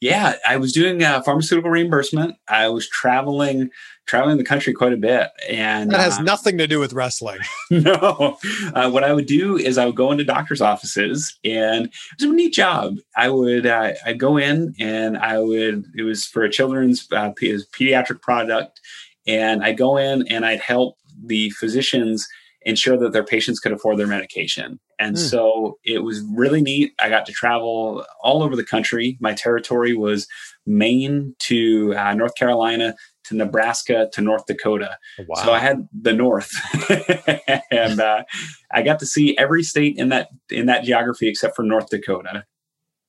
Yeah, 0.00 0.34
I 0.46 0.58
was 0.58 0.72
doing 0.72 1.02
uh, 1.02 1.22
pharmaceutical 1.22 1.70
reimbursement. 1.70 2.36
I 2.48 2.68
was 2.68 2.88
traveling 2.88 3.70
traveling 4.06 4.36
the 4.36 4.44
country 4.44 4.72
quite 4.72 4.92
a 4.92 4.96
bit. 4.96 5.30
And 5.48 5.90
that 5.90 6.00
has 6.00 6.18
uh, 6.18 6.22
nothing 6.22 6.58
to 6.58 6.66
do 6.66 6.78
with 6.78 6.92
wrestling. 6.92 7.40
no. 7.70 8.38
Uh, 8.72 8.90
what 8.90 9.04
I 9.04 9.12
would 9.12 9.26
do 9.26 9.56
is 9.56 9.78
I 9.78 9.86
would 9.86 9.96
go 9.96 10.12
into 10.12 10.24
doctor's 10.24 10.60
offices 10.60 11.36
and 11.44 11.86
it 11.86 11.92
was 12.20 12.30
a 12.30 12.32
neat 12.32 12.52
job. 12.52 12.96
I 13.16 13.28
would, 13.28 13.66
uh, 13.66 13.94
I'd 14.04 14.20
go 14.20 14.36
in 14.36 14.74
and 14.78 15.18
I 15.18 15.40
would, 15.40 15.86
it 15.96 16.02
was 16.02 16.24
for 16.24 16.44
a 16.44 16.50
children's 16.50 17.08
uh, 17.12 17.32
pediatric 17.32 18.22
product. 18.22 18.80
And 19.26 19.64
I'd 19.64 19.76
go 19.76 19.96
in 19.96 20.26
and 20.28 20.46
I'd 20.46 20.60
help 20.60 20.98
the 21.24 21.50
physicians 21.50 22.28
ensure 22.66 22.98
that 22.98 23.12
their 23.12 23.24
patients 23.24 23.60
could 23.60 23.72
afford 23.72 23.96
their 23.96 24.08
medication. 24.08 24.78
And 24.98 25.14
mm. 25.14 25.18
so 25.18 25.78
it 25.84 26.00
was 26.00 26.20
really 26.34 26.60
neat. 26.60 26.92
I 26.98 27.08
got 27.08 27.24
to 27.26 27.32
travel 27.32 28.04
all 28.20 28.42
over 28.42 28.56
the 28.56 28.64
country. 28.64 29.16
My 29.20 29.34
territory 29.34 29.94
was 29.94 30.26
Maine 30.66 31.34
to 31.44 31.94
uh, 31.96 32.12
North 32.14 32.34
Carolina 32.34 32.96
to 33.28 33.36
Nebraska 33.36 34.08
to 34.12 34.20
North 34.20 34.46
Dakota. 34.46 34.98
Wow. 35.28 35.44
So 35.44 35.52
I 35.52 35.60
had 35.60 35.88
the 35.92 36.12
North, 36.12 36.50
and 37.70 38.00
uh, 38.00 38.24
I 38.72 38.82
got 38.82 38.98
to 39.00 39.06
see 39.06 39.38
every 39.38 39.62
state 39.62 39.96
in 39.96 40.08
that 40.10 40.28
in 40.50 40.66
that 40.66 40.84
geography 40.84 41.28
except 41.28 41.54
for 41.54 41.62
North 41.62 41.88
Dakota. 41.88 42.44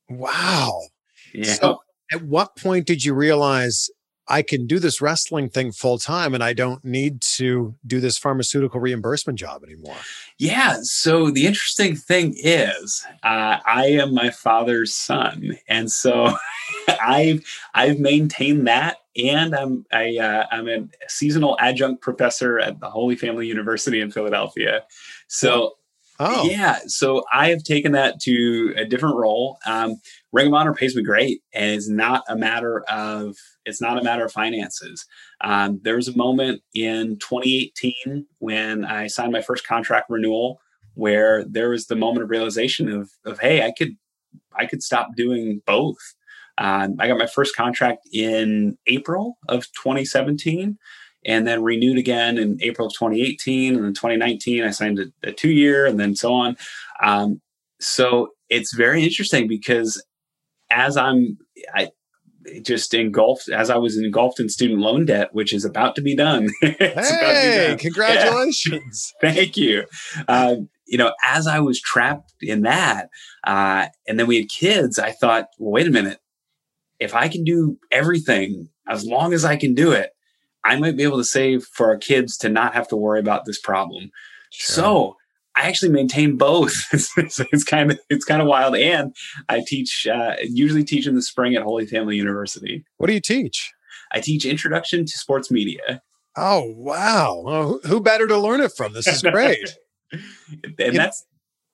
Wow. 0.09 0.81
Yeah. 1.33 1.53
So 1.53 1.81
at 2.11 2.21
what 2.21 2.55
point 2.55 2.85
did 2.85 3.03
you 3.03 3.13
realize 3.13 3.89
I 4.29 4.41
can 4.41 4.67
do 4.67 4.79
this 4.79 5.01
wrestling 5.01 5.49
thing 5.49 5.71
full 5.71 5.97
time 5.97 6.33
and 6.33 6.43
I 6.43 6.53
don't 6.53 6.83
need 6.83 7.21
to 7.35 7.75
do 7.85 7.99
this 7.99 8.17
pharmaceutical 8.17 8.79
reimbursement 8.79 9.39
job 9.39 9.63
anymore. 9.63 9.95
Yeah. 10.37 10.77
So 10.81 11.31
the 11.31 11.47
interesting 11.47 11.95
thing 11.95 12.35
is, 12.37 13.05
uh, 13.23 13.57
I 13.65 13.85
am 13.87 14.13
my 14.13 14.29
father's 14.29 14.93
son, 14.93 15.57
and 15.67 15.91
so 15.91 16.35
I've 17.01 17.43
I've 17.73 17.99
maintained 17.99 18.67
that, 18.67 18.97
and 19.15 19.55
I'm 19.55 19.85
I 19.91 20.17
uh, 20.17 20.45
I'm 20.51 20.67
a 20.67 20.87
seasonal 21.07 21.57
adjunct 21.59 22.01
professor 22.01 22.59
at 22.59 22.79
the 22.79 22.89
Holy 22.89 23.15
Family 23.15 23.47
University 23.47 24.01
in 24.01 24.11
Philadelphia. 24.11 24.83
So. 25.27 25.76
Oh. 26.19 26.45
Yeah. 26.45 26.79
So 26.87 27.23
I 27.31 27.49
have 27.49 27.63
taken 27.63 27.91
that 27.91 28.19
to 28.21 28.73
a 28.75 28.85
different 28.85 29.17
role. 29.17 29.59
Um, 29.67 29.97
Ring 30.31 30.47
of 30.47 30.53
Honor 30.53 30.73
pays 30.73 30.95
me 30.95 31.03
great, 31.03 31.41
and 31.53 31.75
it's 31.75 31.89
not 31.89 32.23
a 32.27 32.35
matter 32.35 32.83
of 32.89 33.35
it's 33.65 33.81
not 33.81 33.99
a 33.99 34.03
matter 34.03 34.25
of 34.25 34.31
finances. 34.31 35.05
Um, 35.41 35.79
there 35.83 35.95
was 35.95 36.07
a 36.07 36.17
moment 36.17 36.61
in 36.73 37.19
2018 37.19 38.25
when 38.39 38.85
I 38.85 39.07
signed 39.07 39.31
my 39.31 39.41
first 39.41 39.67
contract 39.67 40.09
renewal 40.09 40.59
where 40.95 41.43
there 41.45 41.69
was 41.69 41.85
the 41.85 41.95
moment 41.95 42.23
of 42.23 42.29
realization 42.31 42.91
of, 42.91 43.11
of 43.23 43.39
hey, 43.39 43.63
I 43.63 43.71
could 43.77 43.95
I 44.55 44.65
could 44.65 44.81
stop 44.81 45.09
doing 45.15 45.61
both. 45.65 46.15
Um, 46.57 46.95
I 46.99 47.07
got 47.07 47.19
my 47.19 47.27
first 47.27 47.55
contract 47.55 48.09
in 48.11 48.77
April 48.87 49.37
of 49.47 49.65
2017 49.73 50.77
and 51.27 51.45
then 51.45 51.61
renewed 51.61 51.97
again 51.97 52.37
in 52.37 52.57
April 52.61 52.87
of 52.87 52.93
2018. 52.93 53.75
And 53.75 53.83
then 53.83 53.93
2019, 53.93 54.63
I 54.63 54.71
signed 54.71 54.99
a, 54.99 55.27
a 55.27 55.33
two 55.33 55.51
year 55.51 55.85
and 55.85 55.99
then 55.99 56.15
so 56.15 56.33
on. 56.33 56.55
Um, 57.03 57.41
so 57.79 58.29
it's 58.49 58.73
very 58.73 59.03
interesting 59.03 59.47
because 59.47 60.03
as 60.71 60.97
I'm, 60.97 61.37
I, 61.75 61.89
just 62.61 62.93
engulfed 62.93 63.49
as 63.49 63.69
I 63.69 63.75
was 63.75 63.97
engulfed 63.97 64.39
in 64.39 64.47
student 64.47 64.79
loan 64.79 65.03
debt, 65.03 65.33
which 65.33 65.53
is 65.53 65.65
about 65.65 65.95
to 65.95 66.01
be 66.01 66.15
done. 66.15 66.49
hey, 66.61 66.77
be 66.79 67.67
done. 67.67 67.77
congratulations! 67.77 69.13
Yeah. 69.21 69.31
Thank 69.33 69.57
you. 69.57 69.83
Uh, 70.29 70.55
you 70.85 70.97
know, 70.97 71.11
as 71.27 71.45
I 71.45 71.59
was 71.59 71.81
trapped 71.81 72.33
in 72.39 72.61
that, 72.61 73.09
uh, 73.45 73.87
and 74.07 74.17
then 74.17 74.27
we 74.27 74.37
had 74.37 74.47
kids, 74.47 74.97
I 74.97 75.11
thought, 75.11 75.47
well, 75.59 75.73
wait 75.73 75.87
a 75.87 75.91
minute. 75.91 76.19
If 76.99 77.13
I 77.13 77.27
can 77.27 77.43
do 77.43 77.77
everything 77.91 78.69
as 78.87 79.05
long 79.05 79.33
as 79.33 79.43
I 79.43 79.57
can 79.57 79.73
do 79.73 79.91
it, 79.91 80.11
I 80.67 80.75
might 80.75 80.97
be 80.97 81.03
able 81.03 81.17
to 81.17 81.23
save 81.23 81.63
for 81.63 81.87
our 81.87 81.97
kids 81.97 82.37
to 82.39 82.49
not 82.49 82.73
have 82.73 82.89
to 82.89 82.97
worry 82.97 83.19
about 83.19 83.45
this 83.45 83.59
problem. 83.59 84.11
Sure. 84.51 84.75
So 84.75 85.17
I 85.55 85.61
actually 85.61 85.93
maintain 85.93 86.35
both. 86.35 86.73
it's, 86.91 87.39
it's, 87.39 87.63
kind 87.63 87.91
of 87.91 87.99
it's 88.09 88.25
kind 88.25 88.41
of 88.41 88.47
wild. 88.47 88.75
And 88.75 89.15
I 89.47 89.63
teach 89.65 90.05
uh, 90.05 90.35
usually 90.43 90.83
teach 90.83 91.07
in 91.07 91.15
the 91.15 91.21
spring 91.21 91.55
at 91.55 91.63
Holy 91.63 91.85
Family 91.85 92.17
University. 92.17 92.83
What 92.97 93.07
do 93.07 93.13
you 93.13 93.21
teach? 93.21 93.71
I 94.11 94.19
teach 94.19 94.45
Introduction 94.45 95.05
to 95.05 95.17
Sports 95.17 95.49
Media. 95.49 96.01
Oh 96.35 96.71
wow! 96.75 97.41
Well, 97.43 97.79
who 97.85 97.99
better 97.99 98.27
to 98.27 98.37
learn 98.37 98.61
it 98.61 98.71
from? 98.75 98.93
This 98.93 99.07
is 99.07 99.21
great. 99.21 99.75
and 100.11 100.95
that's 100.95 101.25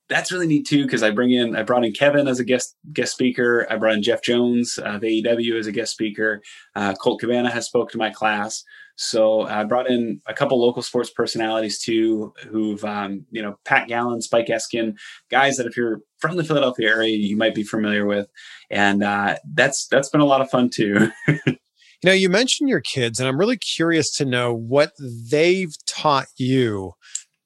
that's 0.09 0.31
really 0.31 0.47
neat 0.47 0.65
too 0.65 0.83
because 0.83 1.03
I 1.03 1.11
bring 1.11 1.31
in 1.31 1.55
I 1.55 1.63
brought 1.63 1.83
in 1.83 1.93
Kevin 1.93 2.27
as 2.27 2.39
a 2.39 2.43
guest 2.43 2.75
guest 2.93 3.11
speaker. 3.11 3.67
I 3.69 3.77
brought 3.77 3.95
in 3.95 4.03
Jeff 4.03 4.21
Jones 4.21 4.77
of 4.77 5.01
AEW 5.01 5.59
as 5.59 5.67
a 5.67 5.71
guest 5.71 5.91
speaker. 5.91 6.41
Uh, 6.75 6.93
Colt 6.93 7.19
Cabana 7.19 7.49
has 7.49 7.65
spoke 7.65 7.91
to 7.91 7.97
my 7.97 8.09
class. 8.09 8.63
So 8.95 9.41
I 9.41 9.63
brought 9.63 9.89
in 9.89 10.21
a 10.27 10.33
couple 10.33 10.61
local 10.61 10.83
sports 10.83 11.09
personalities 11.09 11.79
too, 11.81 12.33
who've 12.47 12.83
um, 12.85 13.25
you 13.31 13.41
know 13.41 13.57
Pat 13.65 13.87
Gallen, 13.87 14.21
Spike 14.21 14.47
Eskin, 14.47 14.95
guys 15.29 15.57
that 15.57 15.65
if 15.65 15.75
you're 15.75 16.01
from 16.19 16.37
the 16.37 16.43
Philadelphia 16.43 16.89
area, 16.89 17.15
you 17.15 17.35
might 17.35 17.55
be 17.55 17.63
familiar 17.63 18.05
with, 18.05 18.27
and 18.69 19.03
uh, 19.03 19.37
that's 19.53 19.87
that's 19.87 20.09
been 20.09 20.21
a 20.21 20.25
lot 20.25 20.41
of 20.41 20.49
fun 20.49 20.69
too. 20.69 21.11
you 21.27 21.57
know, 22.03 22.11
you 22.11 22.29
mentioned 22.29 22.69
your 22.69 22.81
kids, 22.81 23.19
and 23.19 23.27
I'm 23.27 23.39
really 23.39 23.57
curious 23.57 24.15
to 24.17 24.25
know 24.25 24.53
what 24.53 24.91
they've 24.99 25.75
taught 25.87 26.27
you 26.37 26.93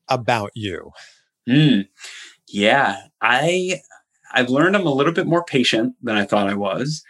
about 0.09 0.51
you. 0.53 0.91
Mm. 1.47 1.87
Yeah, 2.49 2.97
I 3.21 3.79
I've 4.33 4.49
learned 4.49 4.75
I'm 4.75 4.85
a 4.85 4.93
little 4.93 5.13
bit 5.13 5.27
more 5.27 5.45
patient 5.45 5.95
than 6.01 6.17
I 6.17 6.25
thought 6.25 6.49
I 6.49 6.55
was, 6.55 7.03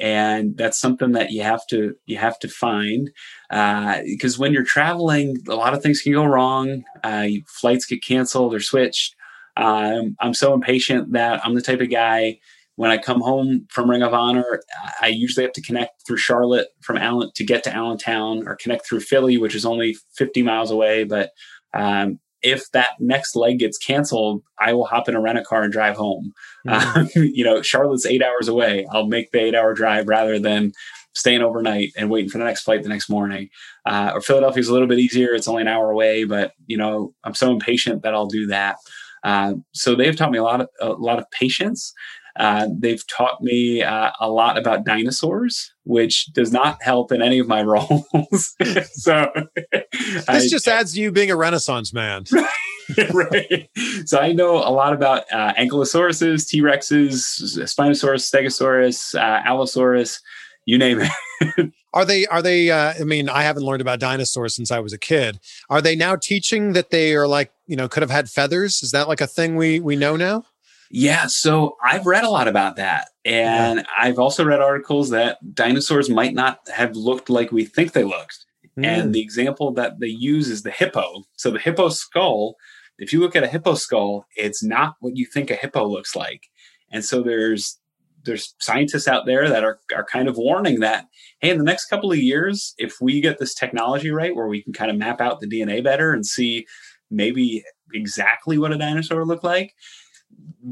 and 0.00 0.56
that's 0.56 0.78
something 0.78 1.12
that 1.12 1.30
you 1.30 1.42
have 1.42 1.66
to 1.68 1.94
you 2.06 2.16
have 2.16 2.38
to 2.40 2.48
find 2.48 3.10
because 3.50 4.36
uh, 4.36 4.38
when 4.38 4.52
you're 4.52 4.64
traveling, 4.64 5.36
a 5.48 5.54
lot 5.54 5.74
of 5.74 5.82
things 5.82 6.00
can 6.00 6.12
go 6.12 6.24
wrong. 6.24 6.82
Uh, 7.02 7.28
flights 7.46 7.86
get 7.86 8.04
canceled 8.04 8.54
or 8.54 8.60
switched. 8.60 9.14
Um, 9.56 10.16
I'm 10.20 10.34
so 10.34 10.52
impatient 10.52 11.12
that 11.12 11.44
I'm 11.44 11.54
the 11.54 11.62
type 11.62 11.80
of 11.80 11.90
guy 11.90 12.38
when 12.76 12.90
I 12.90 12.98
come 12.98 13.20
home 13.20 13.66
from 13.70 13.88
Ring 13.88 14.02
of 14.02 14.14
Honor, 14.14 14.60
I 15.00 15.08
usually 15.08 15.44
have 15.44 15.52
to 15.52 15.62
connect 15.62 16.06
through 16.06 16.16
Charlotte 16.16 16.68
from 16.80 16.96
Allen 16.96 17.30
to 17.36 17.44
get 17.44 17.62
to 17.64 17.74
Allentown 17.74 18.46
or 18.48 18.56
connect 18.56 18.86
through 18.86 19.00
Philly, 19.00 19.38
which 19.38 19.54
is 19.54 19.64
only 19.64 19.96
50 20.16 20.42
miles 20.42 20.70
away. 20.70 21.04
But 21.04 21.30
um, 21.72 22.18
if 22.44 22.70
that 22.72 22.90
next 23.00 23.34
leg 23.34 23.58
gets 23.58 23.78
canceled, 23.78 24.42
I 24.60 24.74
will 24.74 24.84
hop 24.84 25.08
in 25.08 25.16
a 25.16 25.20
rent 25.20 25.38
a 25.38 25.42
car 25.42 25.62
and 25.62 25.72
drive 25.72 25.96
home. 25.96 26.32
Mm-hmm. 26.32 26.40
Um, 26.94 27.08
you 27.14 27.44
know, 27.44 27.60
Charlotte's 27.60 28.06
eight 28.06 28.22
hours 28.22 28.48
away. 28.48 28.86
I'll 28.90 29.06
make 29.06 29.32
the 29.32 29.40
eight 29.40 29.54
hour 29.54 29.74
drive 29.74 30.08
rather 30.08 30.38
than 30.38 30.72
staying 31.14 31.42
overnight 31.42 31.92
and 31.96 32.10
waiting 32.10 32.30
for 32.30 32.38
the 32.38 32.44
next 32.44 32.62
flight 32.62 32.82
the 32.82 32.88
next 32.88 33.08
morning. 33.08 33.48
Uh, 33.86 34.12
or 34.14 34.20
Philadelphia's 34.20 34.68
a 34.68 34.72
little 34.72 34.88
bit 34.88 34.98
easier. 34.98 35.34
It's 35.34 35.48
only 35.48 35.62
an 35.62 35.68
hour 35.68 35.90
away, 35.90 36.24
but 36.24 36.52
you 36.66 36.76
know, 36.76 37.14
I'm 37.24 37.34
so 37.34 37.50
impatient 37.50 38.02
that 38.02 38.14
I'll 38.14 38.26
do 38.26 38.46
that. 38.46 38.76
Uh, 39.22 39.54
so 39.72 39.94
they've 39.94 40.16
taught 40.16 40.30
me 40.30 40.38
a 40.38 40.42
lot 40.42 40.60
of 40.60 40.68
a 40.80 40.88
lot 40.90 41.18
of 41.18 41.30
patience. 41.30 41.92
Uh, 42.36 42.68
they've 42.78 43.06
taught 43.06 43.40
me 43.42 43.82
uh, 43.82 44.10
a 44.20 44.28
lot 44.28 44.58
about 44.58 44.84
dinosaurs, 44.84 45.72
which 45.84 46.26
does 46.32 46.52
not 46.52 46.82
help 46.82 47.12
in 47.12 47.22
any 47.22 47.38
of 47.38 47.46
my 47.46 47.62
roles. 47.64 48.54
so 48.92 49.30
this 49.72 50.28
I, 50.28 50.48
just 50.48 50.66
adds 50.66 50.94
to 50.94 51.00
you 51.00 51.12
being 51.12 51.30
a 51.30 51.36
Renaissance 51.36 51.92
man. 51.92 52.24
right. 53.12 53.68
So 54.04 54.18
I 54.18 54.32
know 54.32 54.56
a 54.56 54.70
lot 54.70 54.92
about 54.92 55.24
uh, 55.32 55.54
ankylosauruses, 55.54 56.48
T 56.48 56.60
Rexes, 56.60 57.58
Spinosaurus, 57.58 58.30
Stegosaurus, 58.30 59.14
uh, 59.14 59.42
Allosaurus, 59.44 60.20
you 60.66 60.78
name 60.78 61.00
it. 61.00 61.72
are 61.92 62.04
they? 62.04 62.26
Are 62.26 62.42
they? 62.42 62.70
Uh, 62.70 62.94
I 62.98 63.04
mean, 63.04 63.28
I 63.28 63.42
haven't 63.42 63.64
learned 63.64 63.80
about 63.80 64.00
dinosaurs 64.00 64.54
since 64.54 64.70
I 64.70 64.80
was 64.80 64.92
a 64.92 64.98
kid. 64.98 65.38
Are 65.70 65.80
they 65.80 65.94
now 65.94 66.16
teaching 66.16 66.72
that 66.72 66.90
they 66.90 67.14
are 67.14 67.28
like 67.28 67.52
you 67.66 67.76
know 67.76 67.88
could 67.88 68.02
have 68.02 68.10
had 68.10 68.28
feathers? 68.28 68.82
Is 68.82 68.90
that 68.90 69.08
like 69.08 69.20
a 69.20 69.26
thing 69.26 69.56
we 69.56 69.78
we 69.80 69.94
know 69.94 70.16
now? 70.16 70.44
Yeah, 70.90 71.26
so 71.26 71.76
I've 71.82 72.06
read 72.06 72.24
a 72.24 72.30
lot 72.30 72.48
about 72.48 72.76
that. 72.76 73.08
And 73.24 73.78
yeah. 73.78 73.84
I've 73.98 74.18
also 74.18 74.44
read 74.44 74.60
articles 74.60 75.10
that 75.10 75.38
dinosaurs 75.54 76.10
might 76.10 76.34
not 76.34 76.60
have 76.72 76.94
looked 76.94 77.30
like 77.30 77.52
we 77.52 77.64
think 77.64 77.92
they 77.92 78.04
looked. 78.04 78.44
Mm. 78.78 78.84
And 78.84 79.14
the 79.14 79.20
example 79.20 79.72
that 79.72 80.00
they 80.00 80.08
use 80.08 80.48
is 80.48 80.62
the 80.62 80.70
hippo. 80.70 81.24
So 81.36 81.50
the 81.50 81.58
hippo 81.58 81.88
skull, 81.88 82.56
if 82.98 83.12
you 83.12 83.20
look 83.20 83.36
at 83.36 83.44
a 83.44 83.48
hippo 83.48 83.74
skull, 83.74 84.26
it's 84.36 84.62
not 84.62 84.96
what 85.00 85.16
you 85.16 85.26
think 85.26 85.50
a 85.50 85.54
hippo 85.54 85.86
looks 85.86 86.14
like. 86.14 86.48
And 86.90 87.04
so 87.04 87.22
there's 87.22 87.78
there's 88.24 88.54
scientists 88.58 89.06
out 89.06 89.26
there 89.26 89.48
that 89.48 89.64
are, 89.64 89.78
are 89.94 90.04
kind 90.04 90.28
of 90.28 90.36
warning 90.36 90.80
that 90.80 91.06
hey 91.40 91.50
in 91.50 91.58
the 91.58 91.64
next 91.64 91.86
couple 91.86 92.10
of 92.10 92.18
years 92.18 92.74
if 92.78 92.94
we 93.00 93.20
get 93.20 93.38
this 93.38 93.54
technology 93.54 94.10
right 94.10 94.34
where 94.34 94.48
we 94.48 94.62
can 94.62 94.72
kind 94.72 94.90
of 94.90 94.96
map 94.96 95.20
out 95.20 95.40
the 95.40 95.46
dna 95.46 95.84
better 95.84 96.12
and 96.12 96.24
see 96.24 96.66
maybe 97.10 97.62
exactly 97.92 98.56
what 98.56 98.72
a 98.72 98.78
dinosaur 98.78 99.26
looked 99.26 99.44
like 99.44 99.74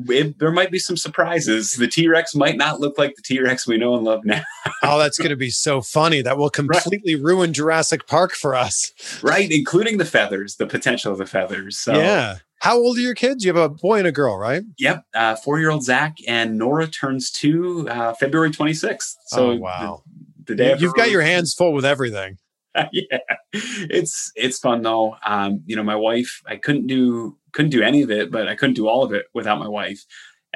it, 0.09 0.39
there 0.39 0.51
might 0.51 0.71
be 0.71 0.79
some 0.79 0.97
surprises. 0.97 1.73
The 1.73 1.87
T 1.87 2.09
Rex 2.09 2.35
might 2.35 2.57
not 2.57 2.81
look 2.81 2.99
like 2.99 3.15
the 3.15 3.23
T 3.23 3.41
Rex 3.41 3.67
we 3.67 3.77
know 3.77 3.95
and 3.95 4.05
love 4.05 4.25
now. 4.25 4.43
oh, 4.83 4.99
that's 4.99 5.19
going 5.19 5.31
to 5.31 5.37
be 5.37 5.51
so 5.51 5.81
funny. 5.81 6.23
That 6.23 6.39
will 6.39 6.51
completely 6.51 7.15
right. 7.15 7.25
ruin 7.25 7.53
Jurassic 7.53 8.07
Park 8.07 8.33
for 8.33 8.55
us. 8.55 8.93
Right, 9.23 9.51
including 9.51 9.99
the 9.99 10.05
feathers, 10.05 10.57
the 10.57 10.67
potential 10.67 11.13
of 11.13 11.19
the 11.19 11.27
feathers. 11.27 11.79
So, 11.79 11.95
yeah. 11.95 12.39
How 12.61 12.77
old 12.77 12.97
are 12.97 13.01
your 13.01 13.15
kids? 13.15 13.45
You 13.45 13.53
have 13.53 13.63
a 13.63 13.69
boy 13.69 13.99
and 13.99 14.07
a 14.07 14.13
girl, 14.13 14.39
right? 14.39 14.63
Yep. 14.79 15.05
Uh, 15.15 15.35
Four 15.37 15.59
year 15.59 15.71
old 15.71 15.83
Zach 15.83 16.17
and 16.29 16.57
Nora 16.57 16.87
turns 16.87 17.31
two 17.31 17.89
uh, 17.89 18.15
February 18.15 18.51
26th. 18.51 19.17
So, 19.27 19.51
oh, 19.51 19.57
wow. 19.57 20.03
The, 20.45 20.55
the 20.55 20.57
day 20.57 20.77
You've 20.79 20.95
got 20.95 21.11
your 21.11 21.23
hands 21.23 21.55
full 21.55 21.73
with 21.73 21.85
everything. 21.85 22.39
yeah, 22.93 23.19
it's 23.53 24.33
it's 24.35 24.59
fun 24.59 24.83
though. 24.83 25.17
Um, 25.27 25.63
you 25.67 25.77
know, 25.77 25.83
my 25.83 25.97
wife, 25.97 26.43
I 26.47 26.57
couldn't 26.57 26.87
do 26.87 27.37
couldn't 27.53 27.71
do 27.71 27.83
any 27.83 28.03
of 28.03 28.11
it, 28.11 28.31
but 28.31 28.49
I 28.49 28.55
couldn't 28.55 28.77
do 28.77 28.89
all 28.89 29.03
of 29.03 29.13
it 29.13 29.27
without 29.35 29.59
my 29.59 29.69
wife. 29.69 30.05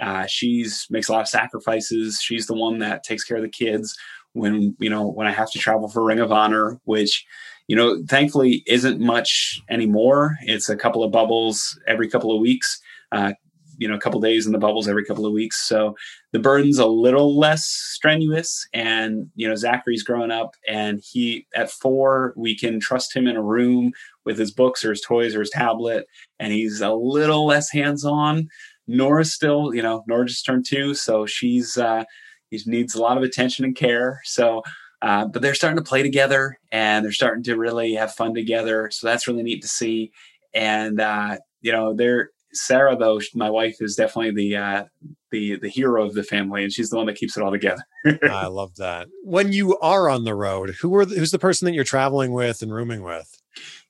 Uh, 0.01 0.27
she's 0.27 0.87
makes 0.91 1.09
a 1.09 1.13
lot 1.13 1.23
of 1.23 1.29
sacrifices. 1.29 2.21
She's 2.21 2.47
the 2.47 2.55
one 2.55 2.79
that 2.79 3.03
takes 3.03 3.25
care 3.25 3.37
of 3.37 3.43
the 3.43 3.49
kids 3.49 3.97
when 4.33 4.77
you 4.79 4.91
know 4.91 5.07
when 5.07 5.27
I 5.27 5.33
have 5.33 5.51
to 5.53 5.59
travel 5.59 5.89
for 5.89 6.05
Ring 6.05 6.21
of 6.21 6.33
Honor, 6.33 6.81
which 6.85 7.25
you 7.69 7.77
know 7.77 8.03
thankfully 8.09 8.63
isn't 8.67 9.01
much 9.01 9.61
anymore. 9.69 10.37
It's 10.43 10.69
a 10.69 10.77
couple 10.77 11.03
of 11.03 11.13
bubbles 11.13 11.79
every 11.87 12.09
couple 12.09 12.35
of 12.35 12.41
weeks. 12.41 12.81
Uh, 13.13 13.33
you 13.79 13.89
know, 13.89 13.95
a 13.95 14.01
couple 14.01 14.21
days 14.21 14.47
in 14.47 14.53
the 14.53 14.59
bubbles 14.59 14.89
every 14.89 15.05
couple 15.05 15.27
of 15.27 15.33
weeks. 15.33 15.61
So 15.69 15.95
the 16.33 16.39
burden's 16.39 16.79
a 16.79 16.87
little 16.87 17.39
less 17.39 17.67
strenuous. 17.67 18.67
And, 18.73 19.31
you 19.35 19.49
know, 19.49 19.55
Zachary's 19.55 20.03
growing 20.03 20.31
up 20.31 20.55
and 20.67 21.01
he, 21.01 21.47
at 21.55 21.71
four, 21.71 22.33
we 22.37 22.57
can 22.57 22.81
trust 22.81 23.15
him 23.15 23.27
in 23.27 23.37
a 23.37 23.43
room 23.43 23.93
with 24.25 24.39
his 24.39 24.51
books 24.51 24.85
or 24.85 24.91
his 24.91 25.01
toys 25.01 25.35
or 25.35 25.41
his 25.41 25.51
tablet. 25.51 26.07
And 26.39 26.53
he's 26.53 26.81
a 26.81 26.93
little 26.93 27.47
less 27.47 27.71
hands 27.71 28.05
on. 28.05 28.49
Nora's 28.87 29.33
still, 29.33 29.75
you 29.75 29.83
know, 29.83 30.05
Nora 30.07 30.27
just 30.27 30.47
turned 30.47 30.65
two. 30.67 30.95
So 30.95 31.27
she's, 31.27 31.77
uh, 31.77 32.05
he 32.51 32.61
needs 32.67 32.95
a 32.95 33.03
lot 33.03 33.17
of 33.17 33.25
attention 33.25 33.65
and 33.65 33.75
care. 33.75 34.21
So, 34.25 34.63
uh, 35.03 35.27
but 35.27 35.43
they're 35.43 35.55
starting 35.55 35.77
to 35.77 35.89
play 35.89 36.03
together 36.03 36.59
and 36.73 37.05
they're 37.05 37.13
starting 37.13 37.43
to 37.45 37.57
really 37.57 37.95
have 37.95 38.15
fun 38.15 38.35
together. 38.35 38.89
So 38.91 39.07
that's 39.07 39.29
really 39.29 39.43
neat 39.43 39.63
to 39.63 39.69
see. 39.69 40.13
And, 40.55 41.01
uh, 41.01 41.39
you 41.61 41.73
know, 41.73 41.95
they're, 41.95 42.31
Sarah, 42.57 42.97
though, 42.97 43.21
my 43.35 43.51
wife, 43.51 43.77
is 43.81 43.97
definitely 43.97 44.33
the 44.33 44.57
uh, 44.57 44.85
the 45.31 45.59
the 45.59 45.69
hero 45.69 46.05
of 46.05 46.15
the 46.15 46.23
family, 46.23 46.63
and 46.63 46.73
she's 46.73 46.91
the 46.91 46.97
one 46.97 47.07
that 47.07 47.17
keeps 47.17 47.37
it 47.37 47.43
all 47.43 47.51
together. 47.51 47.83
I 48.23 48.47
love 48.47 48.77
that. 48.77 49.09
When 49.23 49.53
you 49.53 49.79
are 49.79 50.09
on 50.09 50.25
the 50.25 50.35
road, 50.35 50.77
who 50.81 50.95
are 50.97 51.05
the, 51.05 51.17
who's 51.17 51.31
the 51.31 51.39
person 51.39 51.67
that 51.67 51.75
you're 51.75 51.85
traveling 51.85 52.33
with 52.33 52.63
and 52.63 52.73
rooming 52.73 53.03
with? 53.03 53.41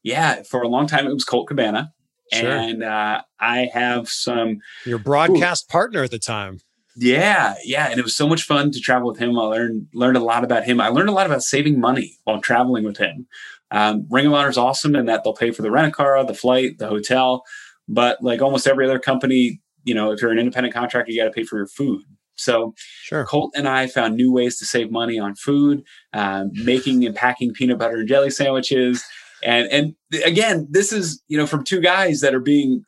Yeah, 0.02 0.42
for 0.42 0.62
a 0.62 0.68
long 0.68 0.86
time 0.86 1.06
it 1.06 1.12
was 1.12 1.24
Colt 1.24 1.48
Cabana, 1.48 1.92
sure. 2.32 2.50
and 2.50 2.82
uh, 2.82 3.22
I 3.40 3.70
have 3.72 4.08
some 4.08 4.58
your 4.84 4.98
broadcast 4.98 5.66
ooh, 5.68 5.72
partner 5.72 6.02
at 6.04 6.10
the 6.10 6.18
time. 6.18 6.60
Yeah, 6.98 7.54
yeah, 7.62 7.90
and 7.90 7.98
it 7.98 8.02
was 8.02 8.16
so 8.16 8.26
much 8.26 8.44
fun 8.44 8.70
to 8.70 8.80
travel 8.80 9.08
with 9.08 9.18
him. 9.18 9.38
I 9.38 9.42
learned 9.42 9.88
learned 9.92 10.16
a 10.16 10.24
lot 10.24 10.44
about 10.44 10.64
him. 10.64 10.80
I 10.80 10.88
learned 10.88 11.10
a 11.10 11.12
lot 11.12 11.26
about 11.26 11.42
saving 11.42 11.78
money 11.78 12.18
while 12.24 12.40
traveling 12.40 12.84
with 12.84 12.96
him. 12.96 13.26
Um, 13.70 14.06
Ring 14.10 14.26
of 14.26 14.32
Honor 14.32 14.48
is 14.48 14.58
awesome 14.58 14.94
in 14.94 15.06
that 15.06 15.24
they'll 15.24 15.34
pay 15.34 15.50
for 15.50 15.62
the 15.62 15.70
rent 15.70 15.88
a 15.88 15.90
car, 15.90 16.22
the 16.24 16.34
flight, 16.34 16.78
the 16.78 16.88
hotel. 16.88 17.42
But 17.88 18.22
like 18.22 18.42
almost 18.42 18.66
every 18.66 18.84
other 18.84 18.98
company, 18.98 19.60
you 19.84 19.94
know, 19.94 20.10
if 20.10 20.20
you're 20.20 20.32
an 20.32 20.38
independent 20.38 20.74
contractor, 20.74 21.12
you 21.12 21.20
got 21.20 21.26
to 21.26 21.30
pay 21.30 21.44
for 21.44 21.56
your 21.56 21.68
food. 21.68 22.02
So 22.36 22.74
sure. 23.02 23.24
Colt 23.24 23.52
and 23.56 23.68
I 23.68 23.86
found 23.86 24.16
new 24.16 24.32
ways 24.32 24.58
to 24.58 24.64
save 24.64 24.90
money 24.90 25.18
on 25.18 25.34
food, 25.34 25.82
um, 26.12 26.50
making 26.52 27.04
and 27.04 27.14
packing 27.14 27.52
peanut 27.52 27.78
butter 27.78 27.96
and 27.96 28.08
jelly 28.08 28.30
sandwiches. 28.30 29.04
And 29.42 29.68
and 29.70 29.94
again, 30.24 30.66
this 30.70 30.92
is 30.92 31.22
you 31.28 31.38
know 31.38 31.46
from 31.46 31.64
two 31.64 31.80
guys 31.80 32.20
that 32.20 32.34
are 32.34 32.40
being 32.40 32.84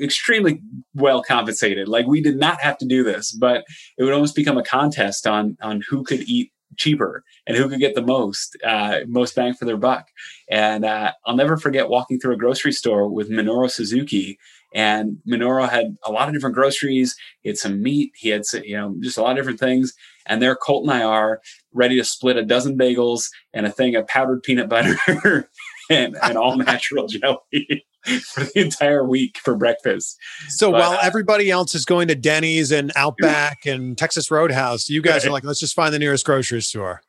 extremely 0.00 0.60
well 0.94 1.22
compensated. 1.22 1.88
Like 1.88 2.06
we 2.06 2.20
did 2.20 2.36
not 2.36 2.60
have 2.60 2.78
to 2.78 2.86
do 2.86 3.02
this, 3.02 3.32
but 3.32 3.64
it 3.98 4.04
would 4.04 4.12
almost 4.12 4.36
become 4.36 4.58
a 4.58 4.64
contest 4.64 5.26
on 5.26 5.56
on 5.60 5.82
who 5.88 6.04
could 6.04 6.20
eat 6.28 6.51
cheaper 6.76 7.24
and 7.46 7.56
who 7.56 7.68
could 7.68 7.80
get 7.80 7.94
the 7.94 8.02
most 8.02 8.56
uh, 8.64 9.00
most 9.06 9.34
bang 9.34 9.54
for 9.54 9.64
their 9.64 9.76
buck. 9.76 10.08
And 10.50 10.84
uh, 10.84 11.12
I'll 11.26 11.36
never 11.36 11.56
forget 11.56 11.88
walking 11.88 12.18
through 12.18 12.34
a 12.34 12.38
grocery 12.38 12.72
store 12.72 13.08
with 13.08 13.30
Minoru 13.30 13.70
Suzuki. 13.70 14.38
And 14.74 15.18
Minoru 15.28 15.68
had 15.68 15.96
a 16.04 16.10
lot 16.10 16.28
of 16.28 16.34
different 16.34 16.54
groceries. 16.54 17.14
He 17.42 17.50
had 17.50 17.58
some 17.58 17.82
meat. 17.82 18.12
He 18.14 18.30
had 18.30 18.44
some, 18.44 18.62
you 18.64 18.76
know 18.76 18.96
just 19.00 19.18
a 19.18 19.22
lot 19.22 19.32
of 19.32 19.36
different 19.36 19.60
things. 19.60 19.92
And 20.26 20.40
there, 20.40 20.54
Colt 20.54 20.84
and 20.84 20.92
I 20.92 21.02
are 21.02 21.40
ready 21.72 21.96
to 21.96 22.04
split 22.04 22.36
a 22.36 22.44
dozen 22.44 22.78
bagels 22.78 23.28
and 23.52 23.66
a 23.66 23.70
thing 23.70 23.96
of 23.96 24.06
powdered 24.06 24.42
peanut 24.42 24.68
butter 24.68 24.96
and, 25.90 26.16
and 26.22 26.38
all 26.38 26.56
natural 26.56 27.06
jelly. 27.08 27.84
for 28.24 28.44
the 28.44 28.60
entire 28.60 29.04
week 29.06 29.38
for 29.38 29.54
breakfast. 29.54 30.18
So 30.48 30.70
but, 30.70 30.80
while 30.80 30.98
everybody 31.02 31.50
else 31.50 31.74
is 31.74 31.84
going 31.84 32.08
to 32.08 32.14
Denny's 32.14 32.72
and 32.72 32.92
Outback 32.96 33.64
and 33.66 33.96
Texas 33.96 34.30
Roadhouse, 34.30 34.88
you 34.88 35.00
guys 35.00 35.22
right. 35.22 35.28
are 35.28 35.32
like, 35.32 35.44
let's 35.44 35.60
just 35.60 35.74
find 35.74 35.94
the 35.94 35.98
nearest 35.98 36.24
grocery 36.24 36.62
store. 36.62 37.02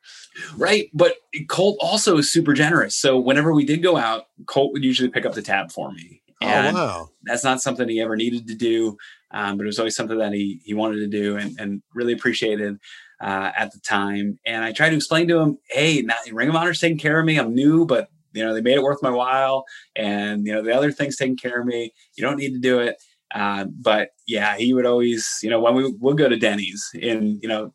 Right. 0.56 0.90
But 0.92 1.14
Colt 1.48 1.78
also 1.80 2.16
is 2.18 2.32
super 2.32 2.52
generous. 2.52 2.94
So 2.94 3.18
whenever 3.18 3.52
we 3.52 3.64
did 3.64 3.82
go 3.82 3.96
out, 3.96 4.26
Colt 4.46 4.72
would 4.72 4.84
usually 4.84 5.08
pick 5.08 5.26
up 5.26 5.34
the 5.34 5.42
tab 5.42 5.72
for 5.72 5.92
me. 5.92 6.22
Oh, 6.42 6.46
and 6.46 6.76
oh, 6.76 6.80
wow. 6.80 7.10
That's 7.24 7.44
not 7.44 7.60
something 7.62 7.88
he 7.88 8.00
ever 8.00 8.16
needed 8.16 8.46
to 8.48 8.54
do, 8.54 8.96
um, 9.30 9.56
but 9.56 9.64
it 9.64 9.66
was 9.66 9.78
always 9.78 9.96
something 9.96 10.18
that 10.18 10.32
he, 10.32 10.60
he 10.64 10.74
wanted 10.74 10.98
to 10.98 11.06
do 11.06 11.36
and, 11.36 11.58
and 11.58 11.82
really 11.94 12.12
appreciated 12.12 12.78
uh, 13.20 13.50
at 13.56 13.72
the 13.72 13.80
time. 13.80 14.38
And 14.44 14.64
I 14.64 14.72
tried 14.72 14.90
to 14.90 14.96
explain 14.96 15.28
to 15.28 15.38
him, 15.38 15.58
hey, 15.70 16.02
not, 16.02 16.18
Ring 16.30 16.48
of 16.48 16.56
Honor's 16.56 16.80
taking 16.80 16.98
care 16.98 17.18
of 17.18 17.24
me. 17.24 17.38
I'm 17.38 17.54
new, 17.54 17.86
but 17.86 18.08
you 18.34 18.44
know 18.44 18.54
they 18.54 18.60
made 18.60 18.76
it 18.76 18.82
worth 18.82 19.02
my 19.02 19.10
while 19.10 19.64
and 19.96 20.46
you 20.46 20.52
know 20.52 20.62
the 20.62 20.74
other 20.74 20.92
things 20.92 21.16
taking 21.16 21.36
care 21.36 21.60
of 21.60 21.66
me 21.66 21.92
you 22.16 22.22
don't 22.22 22.38
need 22.38 22.52
to 22.52 22.58
do 22.58 22.78
it 22.78 22.96
uh, 23.34 23.64
but 23.80 24.10
yeah 24.26 24.56
he 24.56 24.74
would 24.74 24.86
always 24.86 25.38
you 25.42 25.50
know 25.50 25.60
when 25.60 25.74
we 25.74 25.92
would 26.00 26.18
go 26.18 26.28
to 26.28 26.36
denny's 26.36 26.90
in 26.94 27.38
you 27.42 27.48
know 27.48 27.72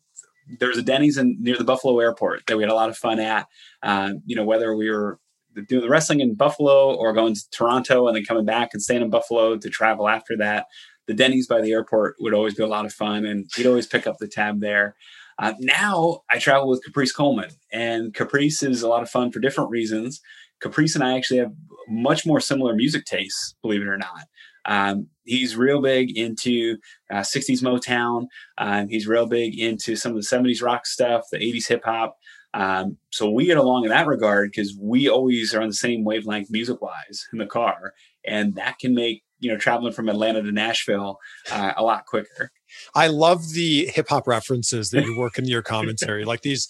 there 0.58 0.68
was 0.68 0.78
a 0.78 0.82
denny's 0.82 1.18
in 1.18 1.36
near 1.40 1.56
the 1.56 1.64
buffalo 1.64 1.98
airport 1.98 2.46
that 2.46 2.56
we 2.56 2.62
had 2.62 2.72
a 2.72 2.74
lot 2.74 2.88
of 2.88 2.96
fun 2.96 3.18
at 3.18 3.46
uh, 3.82 4.12
you 4.26 4.36
know 4.36 4.44
whether 4.44 4.74
we 4.76 4.90
were 4.90 5.18
doing 5.66 5.82
the 5.82 5.88
wrestling 5.88 6.20
in 6.20 6.34
buffalo 6.34 6.94
or 6.94 7.12
going 7.12 7.34
to 7.34 7.50
toronto 7.50 8.06
and 8.06 8.16
then 8.16 8.24
coming 8.24 8.44
back 8.44 8.70
and 8.72 8.82
staying 8.82 9.02
in 9.02 9.10
buffalo 9.10 9.56
to 9.56 9.68
travel 9.68 10.08
after 10.08 10.36
that 10.36 10.66
the 11.10 11.14
Denny's 11.16 11.48
by 11.48 11.60
the 11.60 11.72
airport 11.72 12.14
would 12.20 12.34
always 12.34 12.54
be 12.54 12.62
a 12.62 12.68
lot 12.68 12.86
of 12.86 12.92
fun, 12.92 13.24
and 13.24 13.50
he'd 13.56 13.66
always 13.66 13.88
pick 13.88 14.06
up 14.06 14.18
the 14.18 14.28
tab 14.28 14.60
there. 14.60 14.94
Uh, 15.40 15.54
now 15.58 16.20
I 16.30 16.38
travel 16.38 16.68
with 16.68 16.84
Caprice 16.84 17.10
Coleman, 17.10 17.50
and 17.72 18.14
Caprice 18.14 18.62
is 18.62 18.82
a 18.82 18.88
lot 18.88 19.02
of 19.02 19.10
fun 19.10 19.32
for 19.32 19.40
different 19.40 19.70
reasons. 19.70 20.20
Caprice 20.60 20.94
and 20.94 21.04
I 21.04 21.16
actually 21.16 21.38
have 21.38 21.52
much 21.88 22.24
more 22.24 22.40
similar 22.40 22.74
music 22.74 23.04
tastes, 23.04 23.54
believe 23.62 23.82
it 23.82 23.88
or 23.88 23.98
not. 23.98 24.26
Um, 24.66 25.08
he's 25.24 25.56
real 25.56 25.80
big 25.80 26.16
into 26.16 26.76
uh, 27.10 27.20
60s 27.20 27.62
Motown. 27.62 28.26
Um, 28.58 28.88
he's 28.88 29.06
real 29.06 29.26
big 29.26 29.58
into 29.58 29.96
some 29.96 30.12
of 30.12 30.16
the 30.16 30.26
70s 30.26 30.62
rock 30.62 30.86
stuff, 30.86 31.24
the 31.32 31.38
80s 31.38 31.68
hip 31.68 31.82
hop. 31.84 32.16
Um, 32.52 32.96
so 33.10 33.30
we 33.30 33.46
get 33.46 33.58
along 33.58 33.84
in 33.84 33.90
that 33.90 34.06
regard 34.06 34.50
because 34.50 34.76
we 34.78 35.08
always 35.08 35.54
are 35.54 35.62
on 35.62 35.68
the 35.68 35.74
same 35.74 36.04
wavelength 36.04 36.50
music 36.50 36.82
wise 36.82 37.26
in 37.32 37.38
the 37.38 37.46
car. 37.46 37.94
And 38.26 38.54
that 38.56 38.78
can 38.78 38.94
make, 38.94 39.22
you 39.38 39.50
know, 39.50 39.56
traveling 39.56 39.92
from 39.92 40.08
Atlanta 40.08 40.42
to 40.42 40.52
Nashville 40.52 41.18
uh, 41.50 41.72
a 41.76 41.82
lot 41.82 42.06
quicker. 42.06 42.50
I 42.94 43.06
love 43.06 43.52
the 43.52 43.86
hip 43.86 44.08
hop 44.08 44.26
references 44.26 44.90
that 44.90 45.04
you 45.04 45.16
work 45.16 45.38
in 45.38 45.46
your 45.46 45.62
commentary, 45.62 46.24
like 46.24 46.42
these 46.42 46.68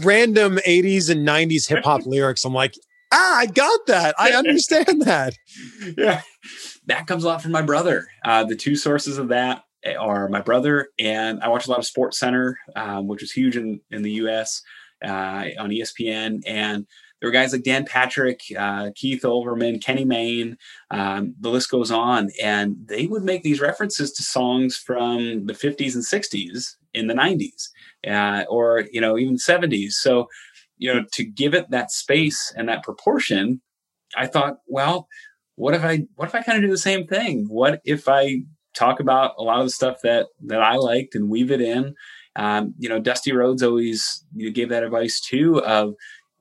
random 0.00 0.58
80s 0.66 1.10
and 1.10 1.26
90s 1.26 1.68
hip 1.68 1.84
hop 1.84 2.02
lyrics. 2.06 2.44
I'm 2.44 2.54
like, 2.54 2.74
ah, 3.12 3.36
I 3.38 3.46
got 3.46 3.86
that. 3.86 4.14
I 4.18 4.30
understand 4.34 5.02
that. 5.02 5.34
Yeah. 5.96 6.22
That 6.86 7.06
comes 7.06 7.24
a 7.24 7.28
lot 7.28 7.42
from 7.42 7.52
my 7.52 7.62
brother. 7.62 8.06
Uh, 8.24 8.44
the 8.44 8.56
two 8.56 8.76
sources 8.76 9.18
of 9.18 9.28
that 9.28 9.64
are 9.98 10.28
my 10.28 10.40
brother, 10.40 10.88
and 10.98 11.40
I 11.42 11.48
watch 11.48 11.66
a 11.66 11.70
lot 11.70 11.78
of 11.78 11.86
Sports 11.86 12.18
Center, 12.18 12.58
um, 12.74 13.06
which 13.06 13.22
is 13.22 13.32
huge 13.32 13.56
in, 13.56 13.80
in 13.90 14.02
the 14.02 14.12
US 14.12 14.62
uh, 15.04 15.44
on 15.58 15.70
ESPN. 15.70 16.42
And 16.46 16.86
there 17.20 17.28
were 17.28 17.32
guys 17.32 17.52
like 17.52 17.62
Dan 17.62 17.86
Patrick, 17.86 18.42
uh, 18.58 18.90
Keith 18.94 19.22
Olbermann, 19.22 19.82
Kenny 19.82 20.04
Mayne, 20.04 20.58
um, 20.90 21.34
the 21.40 21.48
list 21.48 21.70
goes 21.70 21.90
on. 21.90 22.30
And 22.42 22.76
they 22.86 23.06
would 23.06 23.24
make 23.24 23.42
these 23.42 23.60
references 23.60 24.12
to 24.12 24.22
songs 24.22 24.76
from 24.76 25.46
the 25.46 25.54
50s 25.54 25.94
and 25.94 26.04
60s 26.04 26.76
in 26.92 27.06
the 27.06 27.14
90s 27.14 27.68
uh, 28.06 28.44
or, 28.48 28.84
you 28.92 29.00
know, 29.00 29.16
even 29.16 29.36
70s. 29.36 29.92
So, 29.92 30.28
you 30.76 30.92
know, 30.92 31.04
to 31.12 31.24
give 31.24 31.54
it 31.54 31.70
that 31.70 31.90
space 31.90 32.52
and 32.56 32.68
that 32.68 32.82
proportion, 32.82 33.60
I 34.16 34.26
thought, 34.26 34.58
well, 34.66 35.08
what 35.56 35.74
if 35.74 35.84
I 35.84 36.06
what 36.16 36.28
if 36.28 36.34
I 36.34 36.42
kind 36.42 36.58
of 36.58 36.62
do 36.62 36.70
the 36.70 36.78
same 36.78 37.06
thing? 37.06 37.46
What 37.48 37.80
if 37.84 38.08
I 38.08 38.42
talk 38.74 39.00
about 39.00 39.34
a 39.38 39.42
lot 39.42 39.60
of 39.60 39.66
the 39.66 39.70
stuff 39.70 39.98
that 40.02 40.26
that 40.46 40.60
I 40.62 40.76
liked 40.76 41.14
and 41.14 41.30
weave 41.30 41.50
it 41.50 41.60
in? 41.60 41.94
Um, 42.36 42.74
you 42.78 42.88
know, 42.88 42.98
Dusty 42.98 43.32
Rhodes 43.32 43.62
always 43.62 44.24
you 44.34 44.50
gave 44.50 44.68
that 44.70 44.82
advice 44.82 45.20
too 45.20 45.62
of 45.62 45.94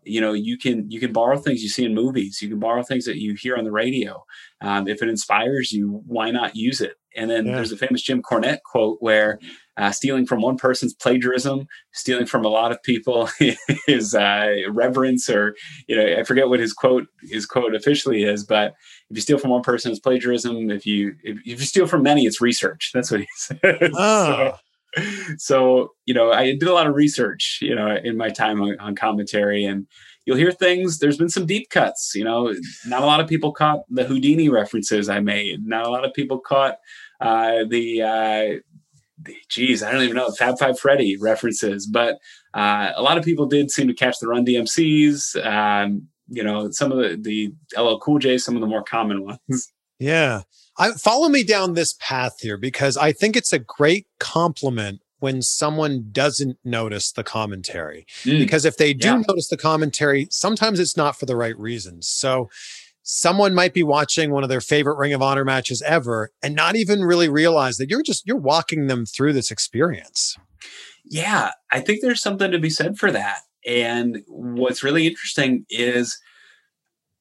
you 0.06 0.22
know 0.22 0.34
you 0.34 0.58
can 0.58 0.90
you 0.90 1.00
can 1.00 1.14
borrow 1.14 1.38
things 1.38 1.64
you 1.64 1.70
see 1.70 1.86
in 1.86 1.94
movies 1.94 2.42
you 2.42 2.50
can 2.50 2.60
borrow 2.60 2.84
things 2.84 3.06
that 3.06 3.18
you 3.18 3.36
hear 3.36 3.56
on 3.56 3.64
the 3.64 3.72
radio 3.72 4.24
um, 4.62 4.88
if 4.88 5.02
it 5.02 5.10
inspires 5.10 5.72
you 5.72 6.02
why 6.06 6.32
not 6.32 6.56
use 6.56 6.82
it 6.82 6.96
and 7.16 7.30
then 7.30 7.46
yeah. 7.46 7.56
there's 7.56 7.72
a 7.72 7.78
famous 7.78 8.02
jim 8.02 8.22
cornette 8.22 8.62
quote 8.64 8.98
where 9.00 9.40
uh, 9.78 9.92
stealing 9.92 10.26
from 10.26 10.42
one 10.42 10.58
person's 10.58 10.94
plagiarism, 10.94 11.68
stealing 11.94 12.26
from 12.26 12.46
a 12.46 12.50
lot 12.50 12.72
of 12.72 12.82
people 12.84 13.30
is 13.88 14.14
uh, 14.14 14.54
reverence, 14.70 15.30
or 15.30 15.56
you 15.88 15.96
know, 15.96 16.20
I 16.20 16.24
forget 16.24 16.50
what 16.50 16.60
his 16.60 16.74
quote 16.74 17.08
his 17.22 17.46
quote 17.46 17.76
officially 17.76 18.24
is, 18.24 18.46
but 18.46 18.74
if 19.10 19.18
you 19.18 19.22
steal 19.22 19.38
from 19.38 19.52
one 19.52 19.64
person, 19.64 19.92
it's 19.92 20.00
plagiarism. 20.00 20.70
If 20.70 20.86
you 20.86 21.16
if, 21.24 21.38
if 21.40 21.60
you 21.60 21.66
steal 21.66 21.88
from 21.88 22.04
many, 22.04 22.26
it's 22.26 22.42
research. 22.42 22.92
That's 22.94 23.12
what 23.12 23.22
he 23.22 23.28
says. 23.36 23.60
Oh. 23.96 24.36
So, 24.36 24.58
so, 25.38 25.90
you 26.06 26.14
know, 26.14 26.32
I 26.32 26.46
did 26.46 26.64
a 26.64 26.74
lot 26.74 26.88
of 26.88 26.94
research, 26.96 27.60
you 27.62 27.74
know, 27.74 27.96
in 28.04 28.16
my 28.16 28.30
time 28.30 28.62
on, 28.62 28.80
on 28.80 28.96
commentary, 28.96 29.66
and 29.66 29.88
you'll 30.26 30.38
hear 30.38 30.52
things. 30.52 31.00
There's 31.00 31.18
been 31.18 31.30
some 31.30 31.46
deep 31.46 31.70
cuts. 31.70 32.14
You 32.16 32.24
know, 32.24 32.54
not 32.86 33.02
a 33.02 33.06
lot 33.06 33.20
of 33.20 33.28
people 33.28 33.52
caught 33.52 33.82
the 33.90 34.04
Houdini 34.04 34.50
references 34.50 35.10
I 35.10 35.20
made. 35.20 35.66
Not 35.66 35.86
a 35.86 35.90
lot 35.90 36.06
of 36.06 36.14
people 36.14 36.40
caught 36.40 36.78
uh, 37.22 37.64
the 37.68 38.02
uh, 38.02 38.60
geez, 39.50 39.84
I 39.84 39.92
don't 39.92 40.04
even 40.04 40.16
know 40.16 40.32
Fab 40.32 40.58
Five 40.58 40.80
Freddy 40.80 41.18
references, 41.18 41.88
but 41.88 42.20
uh, 42.54 42.92
a 42.96 43.02
lot 43.02 43.18
of 43.18 43.24
people 43.24 43.46
did 43.46 43.72
seem 43.72 43.88
to 43.88 43.94
catch 43.94 44.20
the 44.20 44.28
Run 44.28 44.46
DMCs. 44.46 45.46
Um, 45.46 46.08
you 46.28 46.44
know, 46.44 46.72
some 46.72 46.92
of 46.92 46.98
the 46.98 47.18
the 47.18 47.82
LL 47.82 48.00
Cool 48.00 48.20
J, 48.20 48.38
some 48.38 48.56
of 48.56 48.62
the 48.62 48.68
more 48.68 48.84
common 48.84 49.24
ones. 49.24 49.72
Yeah, 50.00 50.42
I, 50.78 50.92
follow 50.92 51.30
me 51.30 51.44
down 51.44 51.74
this 51.74 51.96
path 52.00 52.40
here 52.40 52.58
because 52.58 52.98
I 52.98 53.12
think 53.12 53.36
it's 53.36 53.54
a 53.54 53.60
great 53.60 54.08
compliment 54.20 55.02
when 55.20 55.42
someone 55.42 56.10
doesn't 56.12 56.58
notice 56.66 57.14
the 57.14 57.24
commentary. 57.24 58.06
Mm. 58.24 58.40
Because 58.40 58.66
if 58.66 58.76
they 58.76 58.94
do 58.94 59.08
yeah. 59.08 59.22
notice 59.26 59.48
the 59.48 59.56
commentary, 59.56 60.28
sometimes 60.30 60.82
it's 60.82 60.98
not 60.98 61.18
for 61.18 61.26
the 61.26 61.38
right 61.38 61.58
reasons. 61.58 62.10
So 62.10 62.50
someone 63.04 63.54
might 63.54 63.74
be 63.74 63.84
watching 63.84 64.32
one 64.32 64.44
of 64.44 64.50
their 64.50 64.62
favorite 64.62 64.98
Ring 64.98 65.14
of 65.14 65.22
Honor 65.22 65.46
matches 65.46 65.82
ever 65.84 66.32
and 66.42 66.56
not 66.56 66.76
even 66.76 67.04
really 67.04 67.30
realize 67.30 67.78
that 67.78 67.90
you're 67.90 68.02
just 68.02 68.26
you're 68.26 68.38
walking 68.38 68.88
them 68.88 69.06
through 69.06 69.34
this 69.34 69.52
experience. 69.52 70.38
Yeah, 71.06 71.52
I 71.72 71.82
think 71.82 72.02
there's 72.02 72.22
something 72.22 72.50
to 72.52 72.60
be 72.60 72.70
said 72.70 72.98
for 72.98 73.12
that. 73.12 73.42
And 73.68 74.24
what's 74.28 74.84
really 74.84 75.06
interesting 75.06 75.66
is 75.70 76.18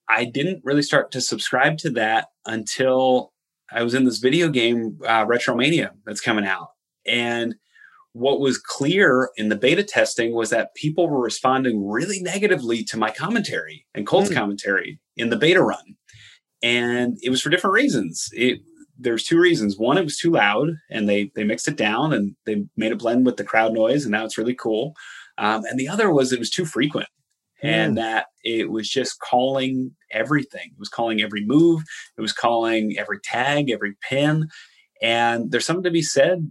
I 0.09 0.25
didn't 0.25 0.63
really 0.65 0.83
start 0.83 1.11
to 1.13 1.21
subscribe 1.21 1.79
to 1.79 1.91
that 1.91 2.29
until 2.47 3.33
I 3.71 3.83
was 3.83 3.95
in 3.95 4.05
this 4.05 4.19
video 4.19 4.49
game 4.49 4.99
uh, 5.07 5.27
Retromania 5.27 5.91
that's 6.05 6.21
coming 6.21 6.47
out. 6.47 6.69
And 7.07 7.57
what 8.13 8.41
was 8.41 8.59
clear 8.59 9.31
in 9.37 9.49
the 9.49 9.57
beta 9.57 9.83
testing 9.83 10.35
was 10.35 10.51
that 10.51 10.75
people 10.75 11.09
were 11.09 11.23
responding 11.23 11.89
really 11.89 12.21
negatively 12.21 12.85
to 12.85 12.99
my 12.99 13.11
commentary 13.11 13.87
and 13.95 14.07
Colt's 14.07 14.31
mm. 14.31 14.35
commentary 14.35 15.01
in 15.17 15.31
the 15.31 15.37
beta 15.37 15.63
run. 15.63 15.97
And 16.63 17.19
it 17.23 17.31
was 17.31 17.41
for 17.41 17.51
different 17.51 17.75
reasons. 17.75 18.29
It 18.33 18.61
there's 18.99 19.25
two 19.25 19.41
reasons. 19.41 19.79
One, 19.79 19.99
it 19.99 20.05
was 20.05 20.19
too 20.19 20.31
loud 20.31 20.69
and 20.91 21.09
they 21.09 21.31
they 21.35 21.45
mixed 21.45 21.69
it 21.69 21.77
down 21.77 22.13
and 22.13 22.37
they 22.45 22.65
made 22.77 22.93
it 22.93 22.99
blend 22.99 23.27
with 23.27 23.37
the 23.37 23.45
crowd 23.45 23.73
noise, 23.73 24.05
and 24.05 24.13
now 24.13 24.25
it's 24.25 24.39
really 24.39 24.55
cool. 24.55 24.95
Um, 25.39 25.65
and 25.65 25.79
the 25.79 25.89
other 25.89 26.13
was 26.13 26.33
it 26.33 26.39
was 26.39 26.51
too 26.51 26.67
frequent. 26.67 27.09
Mm. 27.65 27.69
And 27.69 27.99
that 27.99 28.27
it 28.43 28.71
was 28.71 28.89
just 28.89 29.21
calling 29.21 29.93
everything. 30.11 30.71
It 30.73 30.79
was 30.79 30.89
calling 30.89 31.23
every 31.23 31.45
move. 31.45 31.83
It 32.19 32.21
was 32.21 32.33
calling 32.33 32.97
every 32.99 33.21
tag, 33.21 33.71
every 33.71 33.95
pin. 34.09 34.49
And 35.01 35.51
there's 35.51 35.65
something 35.65 35.85
to 35.85 35.91
be 35.91 36.03
said 36.03 36.51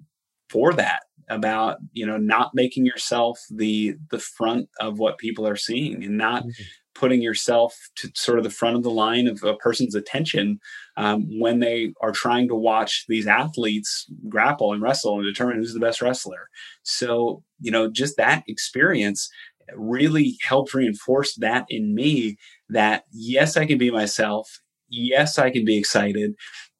for 0.50 0.74
that 0.74 1.02
about 1.32 1.78
you 1.94 2.06
know 2.06 2.18
not 2.18 2.52
making 2.54 2.86
yourself 2.86 3.40
the 3.50 3.96
the 4.12 4.20
front 4.20 4.70
of 4.80 5.00
what 5.00 5.18
people 5.18 5.48
are 5.48 5.56
seeing 5.56 6.04
and 6.04 6.18
not 6.18 6.44
mm-hmm. 6.44 6.64
putting 6.94 7.22
yourself 7.22 7.74
to 7.96 8.12
sort 8.14 8.38
of 8.38 8.44
the 8.44 8.50
front 8.50 8.76
of 8.76 8.84
the 8.84 8.92
line 8.92 9.28
of 9.28 9.42
a 9.44 9.56
person's 9.56 9.96
attention 9.96 10.60
um, 10.98 11.26
when 11.40 11.60
they 11.60 11.94
are 12.02 12.12
trying 12.12 12.50
to 12.50 12.56
watch 12.56 13.06
these 13.08 13.28
athletes 13.28 14.06
grapple 14.28 14.74
and 14.74 14.82
wrestle 14.82 15.18
and 15.18 15.26
determine 15.26 15.56
who's 15.56 15.74
the 15.74 15.80
best 15.80 16.02
wrestler. 16.02 16.50
So 16.84 17.44
you 17.62 17.72
know 17.72 17.90
just 17.90 18.18
that 18.18 18.44
experience 18.48 19.30
really 19.76 20.38
helped 20.42 20.74
reinforce 20.74 21.34
that 21.36 21.66
in 21.70 21.96
me 21.96 22.36
that 22.68 23.06
yes 23.14 23.56
i 23.56 23.66
can 23.66 23.78
be 23.78 23.90
myself. 23.90 24.60
Yes 24.90 25.40
i 25.40 25.50
can 25.50 25.64
be 25.64 25.78
excited. 25.78 26.34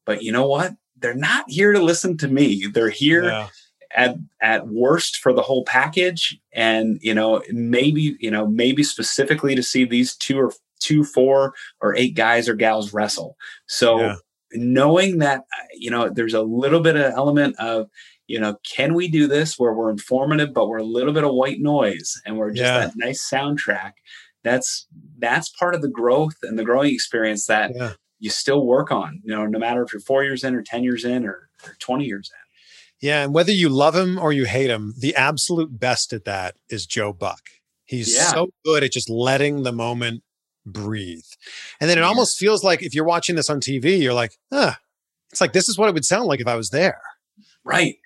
But 0.04 0.22
you 0.22 0.30
know 0.30 0.46
what? 0.46 0.74
They're 0.98 1.14
not 1.14 1.46
here 1.48 1.72
to 1.72 1.82
listen 1.82 2.16
to 2.18 2.28
me. 2.28 2.66
They're 2.66 2.90
here 2.90 3.24
yeah 3.24 3.48
at 3.94 4.16
at 4.40 4.68
worst 4.68 5.16
for 5.16 5.32
the 5.32 5.42
whole 5.42 5.64
package 5.64 6.38
and 6.52 6.98
you 7.02 7.14
know 7.14 7.42
maybe 7.50 8.16
you 8.20 8.30
know 8.30 8.46
maybe 8.46 8.82
specifically 8.82 9.54
to 9.54 9.62
see 9.62 9.84
these 9.84 10.16
two 10.16 10.38
or 10.38 10.52
two 10.80 11.04
four 11.04 11.54
or 11.80 11.94
eight 11.96 12.14
guys 12.14 12.48
or 12.48 12.54
gals 12.54 12.92
wrestle 12.92 13.36
so 13.66 14.00
yeah. 14.00 14.14
knowing 14.52 15.18
that 15.18 15.44
you 15.74 15.90
know 15.90 16.08
there's 16.08 16.34
a 16.34 16.42
little 16.42 16.80
bit 16.80 16.96
of 16.96 17.12
element 17.14 17.54
of 17.58 17.88
you 18.26 18.40
know 18.40 18.56
can 18.68 18.94
we 18.94 19.08
do 19.08 19.26
this 19.26 19.58
where 19.58 19.72
we're 19.72 19.90
informative 19.90 20.52
but 20.52 20.68
we're 20.68 20.78
a 20.78 20.84
little 20.84 21.12
bit 21.12 21.24
of 21.24 21.34
white 21.34 21.60
noise 21.60 22.20
and 22.26 22.36
we're 22.36 22.50
just 22.50 22.62
yeah. 22.62 22.78
that 22.78 22.92
nice 22.96 23.28
soundtrack 23.28 23.92
that's 24.42 24.86
that's 25.18 25.48
part 25.50 25.74
of 25.74 25.82
the 25.82 25.88
growth 25.88 26.36
and 26.42 26.58
the 26.58 26.64
growing 26.64 26.92
experience 26.92 27.46
that 27.46 27.72
yeah. 27.74 27.92
you 28.18 28.30
still 28.30 28.66
work 28.66 28.90
on 28.90 29.20
you 29.24 29.34
know 29.34 29.46
no 29.46 29.58
matter 29.58 29.82
if 29.82 29.92
you're 29.92 30.00
four 30.00 30.24
years 30.24 30.42
in 30.42 30.54
or 30.54 30.62
10 30.62 30.82
years 30.82 31.04
in 31.04 31.24
or, 31.24 31.48
or 31.64 31.76
20 31.78 32.04
years 32.04 32.30
in 32.32 32.41
yeah, 33.02 33.24
and 33.24 33.34
whether 33.34 33.52
you 33.52 33.68
love 33.68 33.94
him 33.94 34.18
or 34.18 34.32
you 34.32 34.44
hate 34.44 34.70
him, 34.70 34.94
the 34.98 35.14
absolute 35.14 35.78
best 35.78 36.12
at 36.12 36.24
that 36.24 36.54
is 36.70 36.86
Joe 36.86 37.12
Buck. 37.12 37.42
He's 37.84 38.14
yeah. 38.14 38.32
so 38.32 38.48
good 38.64 38.84
at 38.84 38.92
just 38.92 39.10
letting 39.10 39.64
the 39.64 39.72
moment 39.72 40.22
breathe. 40.64 41.24
And 41.80 41.90
then 41.90 41.98
it 41.98 42.02
yeah. 42.02 42.06
almost 42.06 42.38
feels 42.38 42.64
like 42.64 42.82
if 42.82 42.94
you're 42.94 43.04
watching 43.04 43.36
this 43.36 43.50
on 43.50 43.60
TV, 43.60 44.00
you're 44.00 44.14
like, 44.14 44.32
ah, 44.52 44.78
it's 45.30 45.40
like 45.40 45.52
this 45.52 45.68
is 45.68 45.76
what 45.76 45.88
it 45.88 45.94
would 45.94 46.04
sound 46.04 46.26
like 46.26 46.40
if 46.40 46.46
I 46.46 46.54
was 46.54 46.70
there. 46.70 47.00
Right 47.64 47.96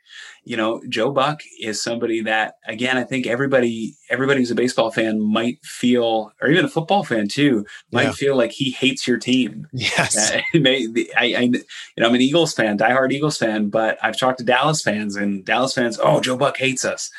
you 0.47 0.57
know, 0.57 0.81
Joe 0.89 1.11
Buck 1.11 1.41
is 1.61 1.83
somebody 1.83 2.21
that, 2.23 2.55
again, 2.69 2.97
I 2.97 3.03
think 3.03 3.27
everybody, 3.27 3.97
everybody 4.11 4.39
who's 4.39 4.51
a 4.53 4.55
baseball 4.55 4.93
fan 4.93 5.21
might 5.21 5.59
feel, 5.65 6.31
or 6.41 6.49
even 6.49 6.65
a 6.65 6.69
football 6.69 7.03
fan 7.03 7.27
too, 7.27 7.67
might 7.91 8.05
yeah. 8.05 8.13
feel 8.13 8.37
like 8.37 8.53
he 8.53 8.71
hates 8.71 9.09
your 9.09 9.19
team. 9.19 9.67
Yes. 9.73 10.31
Uh, 10.31 10.41
may, 10.55 10.87
I, 11.17 11.25
I, 11.35 11.41
you 11.41 11.65
know, 11.99 12.07
I'm 12.07 12.15
an 12.15 12.21
Eagles 12.21 12.53
fan, 12.53 12.79
diehard 12.79 13.11
Eagles 13.11 13.39
fan, 13.39 13.71
but 13.71 13.99
I've 14.05 14.17
talked 14.17 14.39
to 14.39 14.45
Dallas 14.45 14.83
fans 14.83 15.17
and 15.17 15.45
Dallas 15.45 15.75
fans, 15.75 15.99
oh, 16.01 16.21
Joe 16.21 16.37
Buck 16.37 16.57
hates 16.57 16.85
us. 16.85 17.11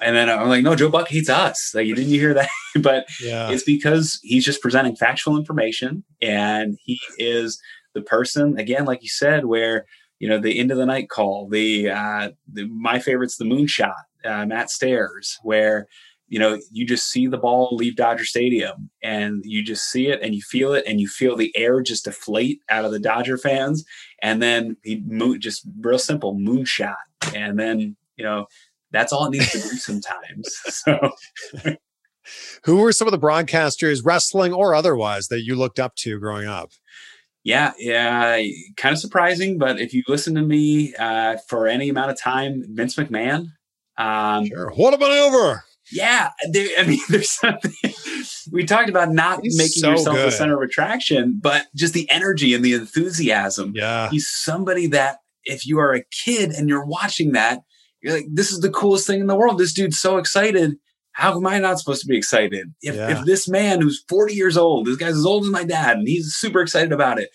And 0.00 0.14
then 0.14 0.30
I'm 0.30 0.48
like, 0.48 0.62
no, 0.62 0.76
Joe 0.76 0.90
Buck 0.90 1.08
hates 1.08 1.28
us. 1.28 1.72
Like, 1.74 1.88
you 1.88 1.96
didn't 1.96 2.12
you 2.12 2.20
hear 2.20 2.34
that? 2.34 2.50
but 2.82 3.06
yeah. 3.20 3.50
it's 3.50 3.64
because 3.64 4.20
he's 4.22 4.44
just 4.44 4.62
presenting 4.62 4.94
factual 4.94 5.36
information 5.36 6.04
and 6.22 6.78
he 6.84 7.00
is 7.18 7.60
the 7.94 8.02
person, 8.02 8.60
again, 8.60 8.84
like 8.84 9.02
you 9.02 9.08
said, 9.08 9.46
where 9.46 9.86
you 10.20 10.28
know, 10.28 10.38
the 10.38 10.58
end 10.58 10.70
of 10.70 10.78
the 10.78 10.86
night 10.86 11.08
call, 11.08 11.48
the, 11.48 11.90
uh, 11.90 12.30
the 12.52 12.68
my 12.68 13.00
favorite's 13.00 13.36
the 13.36 13.44
moonshot, 13.44 13.94
uh, 14.24 14.46
Matt 14.46 14.70
Stairs, 14.70 15.38
where 15.42 15.88
you 16.30 16.38
know, 16.38 16.58
you 16.70 16.86
just 16.86 17.10
see 17.10 17.26
the 17.26 17.36
ball 17.36 17.70
leave 17.72 17.96
Dodger 17.96 18.24
Stadium 18.24 18.88
and 19.02 19.42
you 19.44 19.64
just 19.64 19.90
see 19.90 20.06
it 20.06 20.20
and 20.22 20.32
you 20.32 20.40
feel 20.40 20.72
it 20.72 20.84
and 20.86 21.00
you 21.00 21.08
feel 21.08 21.36
the 21.36 21.52
air 21.56 21.82
just 21.82 22.04
deflate 22.04 22.60
out 22.70 22.84
of 22.84 22.92
the 22.92 23.00
Dodger 23.00 23.36
fans. 23.36 23.84
And 24.22 24.40
then 24.40 24.76
he 24.84 25.02
mo- 25.04 25.38
just 25.38 25.66
real 25.80 25.98
simple 25.98 26.36
moonshot. 26.36 26.94
And 27.34 27.58
then, 27.58 27.96
you 28.16 28.24
know, 28.24 28.46
that's 28.92 29.12
all 29.12 29.26
it 29.26 29.30
needs 29.30 29.50
to 29.50 29.58
do 29.58 29.68
sometimes. 29.76 30.48
So 30.68 31.10
who 32.62 32.76
were 32.76 32.92
some 32.92 33.08
of 33.08 33.12
the 33.12 33.18
broadcasters, 33.18 34.02
wrestling 34.04 34.52
or 34.52 34.72
otherwise, 34.72 35.28
that 35.28 35.42
you 35.42 35.56
looked 35.56 35.80
up 35.80 35.96
to 35.96 36.20
growing 36.20 36.46
up? 36.46 36.70
Yeah, 37.42 37.72
yeah, 37.78 38.42
kind 38.76 38.92
of 38.92 38.98
surprising, 38.98 39.56
but 39.56 39.80
if 39.80 39.94
you 39.94 40.02
listen 40.06 40.34
to 40.34 40.42
me 40.42 40.94
uh, 40.98 41.38
for 41.48 41.66
any 41.66 41.88
amount 41.88 42.10
of 42.10 42.20
time, 42.20 42.62
Vince 42.68 42.96
McMahon. 42.96 43.46
Um, 43.96 44.46
sure. 44.46 44.70
What 44.76 44.92
about 44.92 45.10
over? 45.10 45.64
Yeah, 45.92 46.30
there, 46.50 46.68
I 46.78 46.86
mean, 46.86 47.00
there's 47.08 47.30
something 47.30 47.72
we 48.52 48.64
talked 48.64 48.88
about 48.88 49.10
not 49.10 49.40
He's 49.42 49.56
making 49.56 49.82
so 49.82 49.90
yourself 49.90 50.16
good. 50.16 50.26
the 50.26 50.32
center 50.32 50.56
of 50.56 50.62
attraction, 50.62 51.38
but 51.42 51.66
just 51.74 51.94
the 51.94 52.08
energy 52.10 52.54
and 52.54 52.64
the 52.64 52.74
enthusiasm. 52.74 53.72
Yeah, 53.74 54.10
he's 54.10 54.28
somebody 54.28 54.86
that 54.88 55.18
if 55.44 55.66
you 55.66 55.78
are 55.78 55.94
a 55.94 56.04
kid 56.24 56.50
and 56.50 56.68
you're 56.68 56.84
watching 56.84 57.32
that, 57.32 57.62
you're 58.02 58.14
like, 58.14 58.26
this 58.30 58.50
is 58.52 58.60
the 58.60 58.70
coolest 58.70 59.06
thing 59.06 59.20
in 59.20 59.26
the 59.26 59.36
world. 59.36 59.58
This 59.58 59.72
dude's 59.72 59.98
so 59.98 60.18
excited. 60.18 60.76
How 61.20 61.36
am 61.36 61.46
I 61.46 61.58
not 61.58 61.78
supposed 61.78 62.00
to 62.00 62.08
be 62.08 62.16
excited? 62.16 62.72
If, 62.80 62.94
yeah. 62.94 63.10
if 63.10 63.26
this 63.26 63.46
man 63.46 63.82
who's 63.82 64.02
40 64.08 64.32
years 64.32 64.56
old, 64.56 64.86
this 64.86 64.96
guy's 64.96 65.18
as 65.18 65.26
old 65.26 65.44
as 65.44 65.50
my 65.50 65.64
dad, 65.64 65.98
and 65.98 66.08
he's 66.08 66.34
super 66.34 66.62
excited 66.62 66.92
about 66.92 67.20
it, 67.20 67.28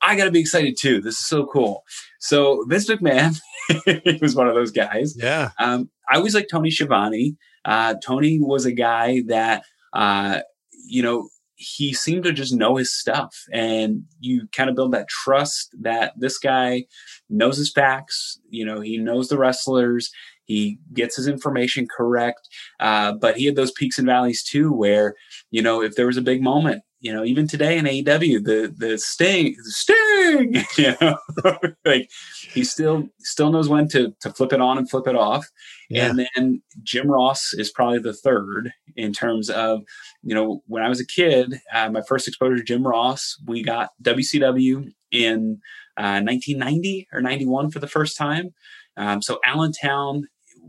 I 0.00 0.14
got 0.14 0.26
to 0.26 0.30
be 0.30 0.38
excited 0.38 0.76
too. 0.78 1.00
This 1.00 1.18
is 1.18 1.26
so 1.26 1.44
cool. 1.46 1.82
So 2.20 2.64
Vince 2.68 2.88
McMahon 2.88 3.40
was 4.22 4.36
one 4.36 4.46
of 4.46 4.54
those 4.54 4.70
guys. 4.70 5.16
Yeah. 5.16 5.50
Um, 5.58 5.90
I 6.08 6.16
always 6.16 6.34
like 6.34 6.46
Tony 6.48 6.70
Schiavone. 6.70 7.36
Uh, 7.64 7.94
Tony 8.04 8.38
was 8.40 8.66
a 8.66 8.72
guy 8.72 9.22
that, 9.26 9.64
uh, 9.92 10.40
you 10.86 11.02
know, 11.02 11.28
he 11.56 11.92
seemed 11.92 12.24
to 12.24 12.32
just 12.32 12.54
know 12.54 12.76
his 12.76 12.94
stuff 12.94 13.34
and 13.52 14.04
you 14.20 14.46
kind 14.52 14.68
of 14.68 14.76
build 14.76 14.92
that 14.92 15.08
trust 15.08 15.74
that 15.80 16.12
this 16.16 16.38
guy 16.38 16.84
knows 17.30 17.56
his 17.56 17.72
facts 17.72 18.40
you 18.50 18.64
know 18.66 18.80
he 18.80 18.98
knows 18.98 19.28
the 19.28 19.38
wrestlers 19.38 20.10
he 20.44 20.78
gets 20.92 21.16
his 21.16 21.28
information 21.28 21.86
correct 21.94 22.48
uh, 22.80 23.12
but 23.12 23.36
he 23.36 23.44
had 23.46 23.56
those 23.56 23.72
peaks 23.72 23.98
and 23.98 24.06
valleys 24.06 24.42
too 24.42 24.72
where 24.72 25.14
you 25.50 25.62
know 25.62 25.82
if 25.82 25.94
there 25.96 26.06
was 26.06 26.16
a 26.16 26.22
big 26.22 26.42
moment 26.42 26.82
you 27.04 27.12
know, 27.12 27.22
even 27.22 27.46
today 27.46 27.76
in 27.76 27.84
AEW, 27.84 28.42
the 28.44 28.74
the 28.78 28.96
Sting, 28.96 29.54
Sting, 29.60 30.64
you 30.78 30.94
know, 31.02 31.18
like 31.84 32.10
he 32.50 32.64
still 32.64 33.06
still 33.18 33.50
knows 33.50 33.68
when 33.68 33.88
to 33.88 34.14
to 34.22 34.32
flip 34.32 34.54
it 34.54 34.62
on 34.62 34.78
and 34.78 34.88
flip 34.88 35.06
it 35.06 35.14
off. 35.14 35.46
Yeah. 35.90 36.08
And 36.08 36.26
then 36.34 36.62
Jim 36.82 37.10
Ross 37.10 37.52
is 37.52 37.70
probably 37.70 37.98
the 37.98 38.14
third 38.14 38.72
in 38.96 39.12
terms 39.12 39.50
of, 39.50 39.82
you 40.22 40.34
know, 40.34 40.62
when 40.66 40.82
I 40.82 40.88
was 40.88 40.98
a 40.98 41.06
kid, 41.06 41.60
uh, 41.74 41.90
my 41.90 42.00
first 42.08 42.26
exposure 42.26 42.56
to 42.56 42.64
Jim 42.64 42.86
Ross, 42.86 43.36
we 43.46 43.62
got 43.62 43.90
WCW 44.02 44.90
in 45.10 45.60
uh, 45.98 46.24
1990 46.24 47.08
or 47.12 47.20
91 47.20 47.70
for 47.70 47.80
the 47.80 47.86
first 47.86 48.16
time. 48.16 48.54
Um, 48.96 49.20
so 49.20 49.40
Allentown, 49.44 50.26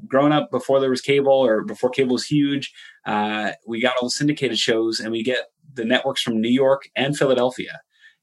growing 0.07 0.31
up 0.31 0.51
before 0.51 0.79
there 0.79 0.89
was 0.89 1.01
cable 1.01 1.31
or 1.31 1.63
before 1.63 1.89
cable 1.89 2.13
was 2.13 2.25
huge, 2.25 2.73
uh, 3.05 3.51
we 3.67 3.81
got 3.81 3.95
all 4.01 4.07
the 4.07 4.11
syndicated 4.11 4.57
shows 4.57 4.99
and 4.99 5.11
we 5.11 5.23
get 5.23 5.51
the 5.73 5.85
networks 5.85 6.21
from 6.21 6.41
New 6.41 6.49
York 6.49 6.89
and 6.95 7.17
Philadelphia. 7.17 7.81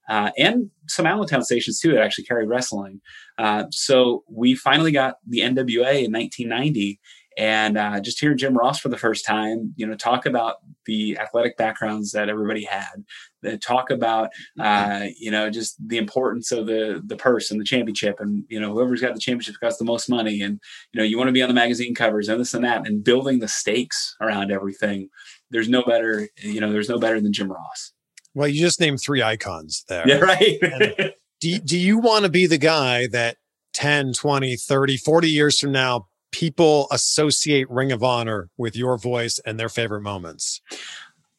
Uh, 0.09 0.31
and 0.37 0.71
some 0.89 1.07
Allentown 1.07 1.45
stations 1.45 1.79
too 1.79 1.93
that 1.93 2.03
actually 2.03 2.25
carry 2.25 2.47
wrestling. 2.47 3.01
Uh, 3.39 3.65
so 3.71 4.25
we 4.29 4.55
finally 4.55 4.91
got 4.91 5.17
the 5.27 5.41
NWA 5.41 6.05
in 6.05 6.13
1990, 6.13 7.01
and 7.39 7.79
uh, 7.79 8.01
just 8.01 8.21
hearing 8.21 8.37
Jim 8.37 8.57
Ross 8.57 8.79
for 8.79 8.89
the 8.89 8.99
first 8.99 9.25
time, 9.25 9.73
you 9.77 9.87
know, 9.87 9.95
talk 9.95 10.27
about 10.27 10.57
the 10.87 11.17
athletic 11.19 11.57
backgrounds 11.57 12.13
that 12.13 12.29
everybody 12.29 12.65
had, 12.65 13.05
the 13.43 13.59
talk 13.59 13.91
about, 13.91 14.31
uh, 14.59 15.07
you 15.19 15.31
know, 15.31 15.51
just 15.51 15.77
the 15.87 15.99
importance 15.99 16.53
of 16.53 16.67
the 16.67 17.03
the 17.05 17.17
purse 17.17 17.51
and 17.51 17.61
the 17.61 17.65
championship, 17.65 18.21
and 18.21 18.45
you 18.49 18.61
know, 18.61 18.73
whoever's 18.73 19.01
got 19.01 19.15
the 19.15 19.21
championship 19.21 19.57
got 19.61 19.77
the 19.79 19.85
most 19.85 20.09
money, 20.09 20.41
and 20.41 20.61
you 20.93 20.99
know, 20.99 21.05
you 21.05 21.19
want 21.19 21.29
to 21.29 21.33
be 21.33 21.43
on 21.43 21.49
the 21.49 21.55
magazine 21.55 21.95
covers 21.95 22.29
and 22.29 22.41
this 22.41 22.55
and 22.55 22.65
that, 22.65 22.87
and 22.87 23.05
building 23.05 23.39
the 23.41 23.49
stakes 23.49 24.17
around 24.21 24.51
everything 24.51 25.09
there's 25.53 25.69
no 25.69 25.83
better, 25.83 26.29
you 26.39 26.61
know, 26.61 26.73
there's 26.73 26.89
no 26.89 26.99
better 26.99 27.21
than 27.21 27.33
Jim 27.33 27.53
Ross. 27.53 27.93
Well, 28.35 28.49
you 28.49 28.61
just 28.61 28.81
named 28.81 29.01
three 29.01 29.23
icons 29.23 29.85
there. 29.89 30.09
Yeah, 30.09 30.17
right. 30.17 31.15
do, 31.41 31.59
do 31.59 31.79
you 31.79 31.99
want 31.99 32.25
to 32.25 32.31
be 32.31 32.47
the 32.47 32.59
guy 32.59 33.07
that 33.09 33.37
10, 33.75 34.15
20, 34.15 34.57
30, 34.57 34.97
40 34.97 35.31
years 35.31 35.59
from 35.61 35.71
now, 35.71 36.09
people 36.33 36.89
associate 36.91 37.71
Ring 37.71 37.93
of 37.93 38.03
Honor 38.03 38.49
with 38.57 38.75
your 38.75 38.97
voice 38.97 39.39
and 39.45 39.61
their 39.61 39.69
favorite 39.69 40.01
moments? 40.01 40.63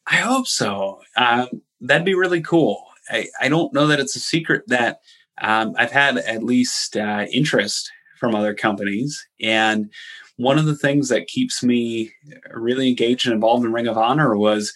I 0.06 0.16
hope 0.16 0.46
so. 0.46 1.00
Um, 1.16 1.62
that'd 1.84 2.04
be 2.04 2.14
really 2.14 2.40
cool. 2.40 2.84
I, 3.10 3.28
I 3.40 3.48
don't 3.48 3.72
know 3.72 3.86
that 3.86 4.00
it's 4.00 4.16
a 4.16 4.20
secret 4.20 4.64
that 4.68 5.00
um, 5.40 5.74
I've 5.76 5.92
had 5.92 6.18
at 6.18 6.42
least 6.42 6.96
uh, 6.96 7.26
interest 7.30 7.90
from 8.18 8.34
other 8.34 8.54
companies. 8.54 9.26
And 9.40 9.90
one 10.36 10.58
of 10.58 10.64
the 10.64 10.76
things 10.76 11.08
that 11.08 11.26
keeps 11.26 11.62
me 11.62 12.12
really 12.52 12.88
engaged 12.88 13.26
and 13.26 13.34
involved 13.34 13.64
in 13.64 13.72
Ring 13.72 13.86
of 13.86 13.98
Honor 13.98 14.36
was 14.36 14.72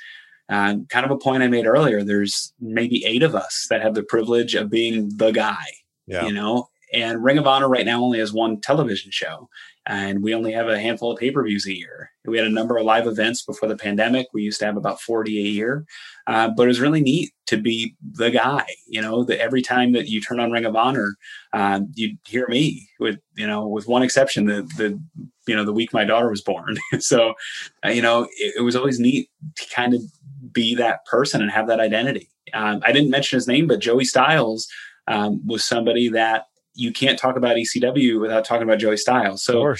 uh, 0.49 0.77
kind 0.89 1.05
of 1.05 1.11
a 1.11 1.19
point 1.19 1.43
I 1.43 1.49
made 1.49 1.67
earlier. 1.67 2.03
There's 2.03 2.53
maybe 2.61 3.05
eight 3.05 3.23
of 3.23 3.35
us 3.35 3.67
that 3.71 3.83
have 3.83 3.95
the 3.95 4.03
privilege 4.03 4.55
of 4.55 4.71
being 4.71 5.11
the 5.17 5.31
guy, 5.31 5.67
yeah. 6.07 6.27
you 6.27 6.33
know, 6.33 6.69
and 6.93 7.23
Ring 7.23 7.39
of 7.39 7.47
Honor 7.47 7.69
right 7.69 7.85
now 7.85 8.03
only 8.03 8.19
has 8.19 8.33
one 8.33 8.61
television 8.61 9.11
show, 9.11 9.49
and 9.87 10.23
we 10.23 10.35
only 10.35 10.53
have 10.53 10.69
a 10.69 10.81
handful 10.81 11.13
of 11.13 11.19
pay 11.19 11.31
per 11.31 11.45
views 11.45 11.67
a 11.67 11.77
year. 11.77 12.11
We 12.29 12.39
had 12.39 12.47
a 12.47 12.51
number 12.51 12.77
of 12.77 12.85
live 12.85 13.07
events 13.07 13.43
before 13.43 13.69
the 13.69 13.77
pandemic. 13.77 14.27
We 14.33 14.43
used 14.43 14.61
to 14.61 14.67
have 14.67 14.77
about 14.77 15.01
40 15.01 15.39
a 15.39 15.49
year, 15.49 15.87
uh, 16.27 16.51
but 16.57 16.65
it 16.65 16.69
was 16.69 16.81
really 16.81 17.01
neat 17.01 17.33
to 17.47 17.57
be 17.57 17.95
the 18.13 18.31
guy. 18.31 18.67
You 18.87 19.01
know, 19.01 19.25
that 19.25 19.41
every 19.41 19.63
time 19.63 19.93
that 19.93 20.09
you 20.09 20.21
turn 20.21 20.41
on 20.41 20.51
Ring 20.51 20.65
of 20.65 20.77
Honor, 20.77 21.17
uh, 21.53 21.81
you 21.95 22.17
hear 22.27 22.47
me 22.49 22.89
with, 23.01 23.19
you 23.37 23.47
know, 23.47 23.67
with 23.67 23.89
one 23.89 24.03
exception, 24.03 24.47
the, 24.47 24.63
the, 24.77 25.01
you 25.47 25.57
know, 25.57 25.65
the 25.65 25.73
week 25.73 25.93
my 25.93 26.05
daughter 26.05 26.31
was 26.31 26.43
born. 26.43 26.77
so, 26.99 27.35
uh, 27.85 27.91
you 27.91 28.03
know, 28.03 28.25
it, 28.39 28.55
it, 28.59 28.63
was 28.63 28.77
always 28.77 29.01
neat 29.01 29.29
to 29.57 29.75
kind 29.75 29.95
of 29.95 30.03
be 30.53 30.75
that 30.75 31.05
person 31.07 31.41
and 31.43 31.51
have 31.51 31.67
that 31.69 31.81
identity. 31.81 32.29
Um, 32.55 32.83
I 32.85 32.93
didn't 32.93 33.11
mention 33.11 33.37
his 33.37 33.49
name, 33.49 33.67
but 33.67 33.81
Joey 33.81 34.05
Styles 34.05 34.69
um, 35.07 35.45
was 35.47 35.65
somebody 35.65 36.09
that 36.11 36.47
you 36.75 36.93
can't 36.93 37.19
talk 37.19 37.37
about 37.37 37.57
ECW 37.57 38.21
without 38.21 38.45
talking 38.45 38.63
about 38.63 38.79
Joey 38.79 38.97
Styles. 38.97 39.43
So 39.43 39.75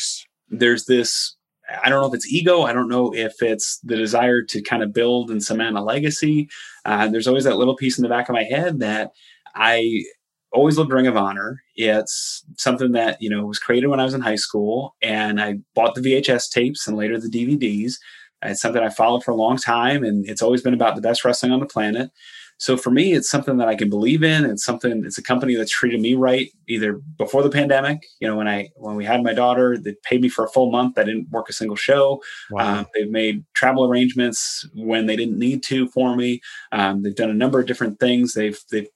there's 0.51 0.87
this 0.87 1.37
I 1.83 1.89
don't 1.89 2.01
know 2.01 2.09
if 2.09 2.15
it's 2.15 2.33
ego. 2.33 2.63
I 2.63 2.73
don't 2.73 2.89
know 2.89 3.13
if 3.15 3.43
it's 3.43 3.79
the 3.81 3.97
desire 3.97 4.43
to 4.43 4.63
kind 4.63 4.83
of 4.83 4.93
build 4.93 5.31
and 5.31 5.43
cement 5.43 5.77
a 5.77 5.83
legacy. 5.83 6.49
Uh, 6.85 7.09
there's 7.09 7.29
always 7.29 7.45
that 7.45 7.57
little 7.57 7.77
piece 7.77 7.99
in 7.99 8.03
the 8.03 8.09
back 8.09 8.29
of 8.29 8.35
my 8.35 8.45
head 8.45 8.81
that 8.81 9.11
I 9.55 10.05
always 10.53 10.79
loved 10.79 10.93
Ring 10.93 11.07
of 11.07 11.17
Honor. 11.17 11.63
It's 11.77 12.45
something 12.57 12.93
that, 12.93 13.21
you 13.21 13.29
know, 13.29 13.45
was 13.45 13.59
created 13.59 13.89
when 13.89 14.01
I 14.01 14.05
was 14.05 14.15
in 14.15 14.21
high 14.21 14.37
school 14.37 14.97
and 15.03 15.41
I 15.41 15.59
bought 15.75 15.95
the 15.95 16.01
VHS 16.01 16.51
tapes 16.51 16.87
and 16.87 16.97
later 16.97 17.19
the 17.21 17.29
DVDs. 17.29 17.95
It's 18.43 18.61
something 18.61 18.83
I 18.83 18.89
followed 18.89 19.25
for 19.25 19.33
a 19.33 19.37
long 19.37 19.57
time 19.57 20.05
and 20.05 20.29
it's 20.29 20.43
always 20.43 20.63
been 20.63 20.75
about 20.75 20.95
the 20.95 21.03
best 21.03 21.25
wrestling 21.25 21.53
on 21.53 21.61
the 21.61 21.67
planet. 21.67 22.11
So 22.59 22.77
for 22.77 22.91
me, 22.91 23.15
it's 23.15 23.31
something 23.31 23.57
that 23.59 23.69
I 23.69 23.77
can 23.77 23.89
believe 23.89 24.25
in. 24.25 24.45
It's 24.45 24.65
something. 24.65 25.05
It's 25.05 25.19
a 25.19 25.23
company 25.23 25.55
that's 25.55 25.71
treated 25.71 26.01
me 26.01 26.15
right, 26.15 26.51
either 26.69 27.01
before 27.17 27.43
the 27.43 27.51
pandemic. 27.51 28.05
You 28.21 28.29
know, 28.29 28.37
when 28.37 28.49
I 28.49 28.71
when 28.77 28.97
we 28.97 29.05
had 29.05 29.23
my 29.23 29.33
daughter, 29.33 29.79
they 29.79 29.95
paid 30.03 30.21
me 30.21 30.29
for 30.29 30.45
a 30.45 30.49
full 30.49 30.71
month. 30.71 30.99
I 30.99 31.05
didn't 31.05 31.31
work 31.31 31.49
a 31.49 31.53
single 31.53 31.77
show. 31.77 32.21
Wow. 32.51 32.81
Um, 32.81 32.87
they've 32.95 33.11
made 33.11 33.45
travel 33.55 33.89
arrangements 33.89 34.69
when 34.75 35.07
they 35.07 35.17
didn't 35.17 35.39
need 35.39 35.63
to 35.65 35.89
for 35.89 36.17
me. 36.17 36.41
Um, 36.73 37.03
they've 37.03 37.15
done 37.15 37.31
a 37.31 37.35
number 37.35 37.61
of 37.61 37.67
different 37.67 38.01
things. 38.01 38.35
They've 38.35 38.59
they've 38.71 38.89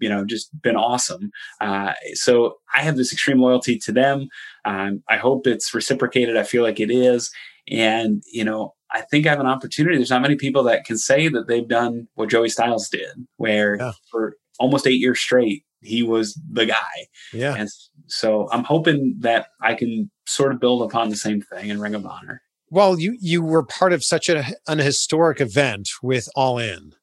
you 0.00 0.08
know 0.08 0.24
just 0.24 0.50
been 0.62 0.76
awesome 0.76 1.30
uh, 1.60 1.92
so 2.14 2.58
i 2.72 2.82
have 2.82 2.96
this 2.96 3.12
extreme 3.12 3.40
loyalty 3.40 3.76
to 3.76 3.90
them 3.90 4.28
um, 4.64 5.02
i 5.08 5.16
hope 5.16 5.44
it's 5.44 5.74
reciprocated 5.74 6.36
i 6.36 6.44
feel 6.44 6.62
like 6.62 6.78
it 6.78 6.88
is 6.88 7.32
and 7.68 8.22
you 8.32 8.44
know 8.44 8.74
I 8.90 9.02
think 9.02 9.26
I 9.26 9.30
have 9.30 9.40
an 9.40 9.46
opportunity. 9.46 9.96
There's 9.96 10.10
not 10.10 10.22
many 10.22 10.36
people 10.36 10.62
that 10.64 10.84
can 10.84 10.96
say 10.96 11.28
that 11.28 11.46
they've 11.46 11.68
done 11.68 12.08
what 12.14 12.30
Joey 12.30 12.48
Styles 12.48 12.88
did, 12.88 13.26
where 13.36 13.76
yeah. 13.76 13.92
for 14.10 14.36
almost 14.58 14.86
eight 14.86 15.00
years 15.00 15.20
straight, 15.20 15.64
he 15.80 16.02
was 16.02 16.40
the 16.50 16.66
guy. 16.66 17.06
Yeah. 17.32 17.54
And 17.54 17.68
so 18.06 18.48
I'm 18.50 18.64
hoping 18.64 19.16
that 19.20 19.48
I 19.60 19.74
can 19.74 20.10
sort 20.26 20.52
of 20.52 20.60
build 20.60 20.82
upon 20.82 21.10
the 21.10 21.16
same 21.16 21.42
thing 21.42 21.68
in 21.68 21.80
Ring 21.80 21.94
of 21.94 22.06
Honor. 22.06 22.42
Well, 22.70 22.98
you 22.98 23.16
you 23.20 23.42
were 23.42 23.62
part 23.62 23.92
of 23.92 24.04
such 24.04 24.28
a, 24.28 24.44
an 24.66 24.78
historic 24.78 25.40
event 25.40 25.88
with 26.02 26.28
All 26.34 26.58
In. 26.58 26.94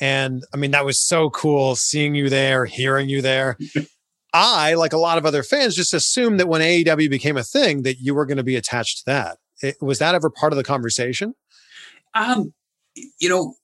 And 0.00 0.42
I 0.52 0.56
mean, 0.56 0.70
that 0.72 0.84
was 0.84 0.98
so 0.98 1.30
cool 1.30 1.76
seeing 1.76 2.14
you 2.14 2.28
there, 2.28 2.64
hearing 2.64 3.08
you 3.08 3.22
there. 3.22 3.56
I, 4.32 4.74
like 4.74 4.94
a 4.94 4.98
lot 4.98 5.18
of 5.18 5.26
other 5.26 5.42
fans, 5.42 5.76
just 5.76 5.92
assumed 5.92 6.40
that 6.40 6.48
when 6.48 6.62
AEW 6.62 7.10
became 7.10 7.36
a 7.36 7.42
thing, 7.42 7.82
that 7.82 7.98
you 8.00 8.14
were 8.14 8.24
going 8.24 8.38
to 8.38 8.42
be 8.42 8.56
attached 8.56 8.98
to 8.98 9.04
that. 9.06 9.38
It, 9.62 9.76
was 9.80 9.98
that 9.98 10.14
ever 10.14 10.30
part 10.30 10.52
of 10.52 10.56
the 10.56 10.64
conversation? 10.64 11.34
Um, 12.14 12.52
you 13.18 13.28
know, 13.28 13.54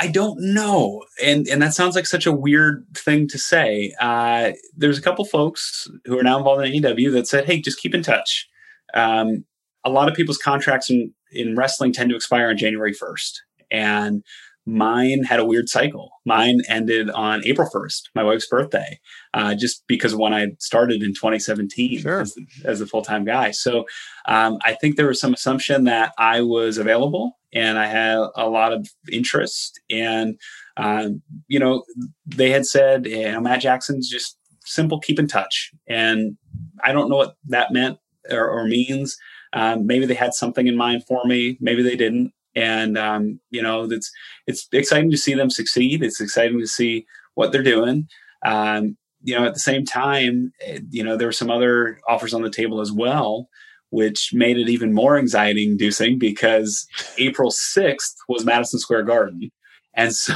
I 0.00 0.06
don't 0.06 0.40
know, 0.40 1.04
and 1.22 1.46
and 1.46 1.60
that 1.60 1.74
sounds 1.74 1.94
like 1.94 2.06
such 2.06 2.24
a 2.26 2.32
weird 2.32 2.86
thing 2.94 3.28
to 3.28 3.38
say. 3.38 3.92
Uh, 4.00 4.52
there's 4.74 4.98
a 4.98 5.02
couple 5.02 5.26
folks 5.26 5.88
who 6.06 6.18
are 6.18 6.22
now 6.22 6.38
involved 6.38 6.64
in 6.64 6.72
AEW 6.72 7.12
that 7.12 7.28
said, 7.28 7.44
"Hey, 7.44 7.60
just 7.60 7.80
keep 7.80 7.94
in 7.94 8.02
touch." 8.02 8.48
Um, 8.94 9.44
a 9.84 9.90
lot 9.90 10.08
of 10.08 10.14
people's 10.14 10.38
contracts 10.38 10.88
in 10.88 11.12
in 11.32 11.54
wrestling 11.54 11.92
tend 11.92 12.10
to 12.10 12.16
expire 12.16 12.48
on 12.48 12.56
January 12.56 12.94
1st, 12.94 13.32
and 13.70 14.24
mine 14.66 15.24
had 15.24 15.40
a 15.40 15.44
weird 15.44 15.68
cycle. 15.68 16.10
Mine 16.24 16.60
ended 16.68 17.10
on 17.10 17.44
April 17.44 17.68
1st, 17.72 18.02
my 18.14 18.22
wife's 18.22 18.46
birthday, 18.46 19.00
uh, 19.34 19.54
just 19.54 19.84
because 19.86 20.14
when 20.14 20.32
I 20.32 20.48
started 20.58 21.02
in 21.02 21.14
2017 21.14 22.00
Sure. 22.00 22.20
as, 22.20 22.34
as 22.64 22.80
a 22.80 22.86
full 22.86 23.02
time 23.02 23.24
guy. 23.24 23.50
So 23.50 23.86
um, 24.26 24.58
I 24.64 24.74
think 24.74 24.96
there 24.96 25.08
was 25.08 25.20
some 25.20 25.34
assumption 25.34 25.84
that 25.84 26.12
I 26.18 26.42
was 26.42 26.78
available 26.78 27.38
and 27.52 27.78
I 27.78 27.86
had 27.86 28.18
a 28.36 28.48
lot 28.48 28.72
of 28.72 28.86
interest. 29.10 29.80
And, 29.90 30.38
um, 30.76 31.22
you 31.48 31.58
know, 31.58 31.84
they 32.26 32.50
had 32.50 32.66
said, 32.66 33.06
you 33.06 33.32
know, 33.32 33.40
Matt 33.40 33.62
Jackson's 33.62 34.08
just 34.08 34.38
simple, 34.64 35.00
keep 35.00 35.18
in 35.18 35.26
touch. 35.26 35.72
And 35.88 36.36
I 36.84 36.92
don't 36.92 37.08
know 37.08 37.16
what 37.16 37.34
that 37.48 37.72
meant 37.72 37.98
or, 38.30 38.48
or 38.48 38.66
means. 38.66 39.16
Um, 39.52 39.86
maybe 39.86 40.06
they 40.06 40.14
had 40.14 40.34
something 40.34 40.66
in 40.66 40.76
mind 40.76 41.02
for 41.08 41.24
me. 41.24 41.58
Maybe 41.60 41.82
they 41.82 41.96
didn't. 41.96 42.32
And 42.60 42.98
um, 42.98 43.40
you 43.50 43.62
know, 43.62 43.84
it's 43.90 44.10
it's 44.46 44.68
exciting 44.72 45.10
to 45.10 45.16
see 45.16 45.34
them 45.34 45.50
succeed. 45.50 46.02
It's 46.02 46.20
exciting 46.20 46.58
to 46.60 46.66
see 46.66 47.06
what 47.34 47.52
they're 47.52 47.62
doing. 47.62 48.08
Um, 48.44 48.96
you 49.22 49.38
know, 49.38 49.44
at 49.46 49.54
the 49.54 49.60
same 49.60 49.84
time, 49.84 50.52
eh, 50.62 50.80
you 50.90 51.04
know, 51.04 51.16
there 51.16 51.28
were 51.28 51.32
some 51.32 51.50
other 51.50 52.00
offers 52.08 52.32
on 52.34 52.42
the 52.42 52.50
table 52.50 52.80
as 52.80 52.90
well, 52.90 53.48
which 53.90 54.30
made 54.32 54.56
it 54.58 54.68
even 54.68 54.92
more 54.94 55.18
anxiety 55.18 55.64
inducing 55.64 56.18
because 56.18 56.86
April 57.18 57.50
6th 57.50 58.14
was 58.28 58.44
Madison 58.44 58.78
Square 58.78 59.04
Garden. 59.04 59.50
And 59.94 60.14
so 60.14 60.34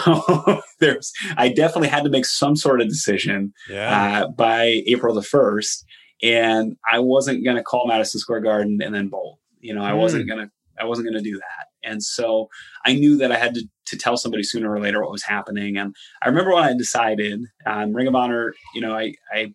there's, 0.80 1.12
I 1.36 1.48
definitely 1.48 1.88
had 1.88 2.04
to 2.04 2.10
make 2.10 2.26
some 2.26 2.56
sort 2.56 2.80
of 2.82 2.88
decision 2.88 3.54
Yeah. 3.70 4.24
uh, 4.24 4.28
by 4.28 4.82
April 4.86 5.14
the 5.14 5.20
1st. 5.22 5.84
And 6.22 6.76
I 6.90 6.98
wasn't 6.98 7.44
going 7.44 7.56
to 7.56 7.62
call 7.62 7.86
Madison 7.86 8.20
Square 8.20 8.40
Garden 8.40 8.80
and 8.82 8.94
then 8.94 9.08
bolt. 9.08 9.38
You 9.60 9.74
know, 9.74 9.82
I 9.82 9.92
wasn't 9.94 10.28
going 10.28 10.40
to, 10.40 10.50
I 10.78 10.84
wasn't 10.84 11.06
going 11.08 11.22
to 11.22 11.30
do 11.30 11.36
that. 11.36 11.66
And 11.84 12.02
so 12.02 12.48
I 12.84 12.94
knew 12.94 13.16
that 13.18 13.32
I 13.32 13.36
had 13.36 13.54
to, 13.54 13.68
to 13.86 13.96
tell 13.96 14.16
somebody 14.16 14.42
sooner 14.42 14.70
or 14.72 14.80
later 14.80 15.02
what 15.02 15.12
was 15.12 15.22
happening. 15.24 15.76
And 15.76 15.94
I 16.22 16.28
remember 16.28 16.54
when 16.54 16.64
I 16.64 16.74
decided, 16.76 17.40
um, 17.66 17.92
Ring 17.92 18.06
of 18.06 18.14
Honor, 18.14 18.54
you 18.74 18.80
know, 18.80 18.94
I, 18.94 19.14
I 19.32 19.52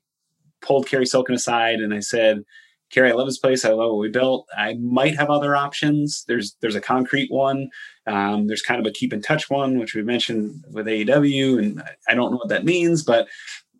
pulled 0.61 0.87
Cary 0.87 1.05
Silkin 1.05 1.35
aside 1.35 1.79
and 1.79 1.93
I 1.93 1.99
said, 1.99 2.43
Cary, 2.91 3.11
I 3.11 3.13
love 3.13 3.27
this 3.27 3.37
place. 3.37 3.65
I 3.65 3.69
love 3.69 3.91
what 3.91 3.99
we 3.99 4.09
built. 4.09 4.47
I 4.57 4.73
might 4.75 5.15
have 5.15 5.29
other 5.29 5.55
options. 5.55 6.23
There's 6.27 6.55
there's 6.61 6.75
a 6.75 6.81
concrete 6.81 7.31
one. 7.31 7.69
Um, 8.07 8.47
there's 8.47 8.63
kind 8.63 8.79
of 8.79 8.87
a 8.87 8.91
keep 8.91 9.13
in 9.13 9.21
touch 9.21 9.49
one, 9.49 9.77
which 9.77 9.93
we 9.93 10.01
mentioned 10.01 10.63
with 10.71 10.87
AEW, 10.87 11.59
and 11.59 11.83
I- 12.07 12.15
don't 12.15 12.31
know 12.31 12.37
what 12.37 12.49
that 12.49 12.65
means, 12.65 13.03
but 13.03 13.27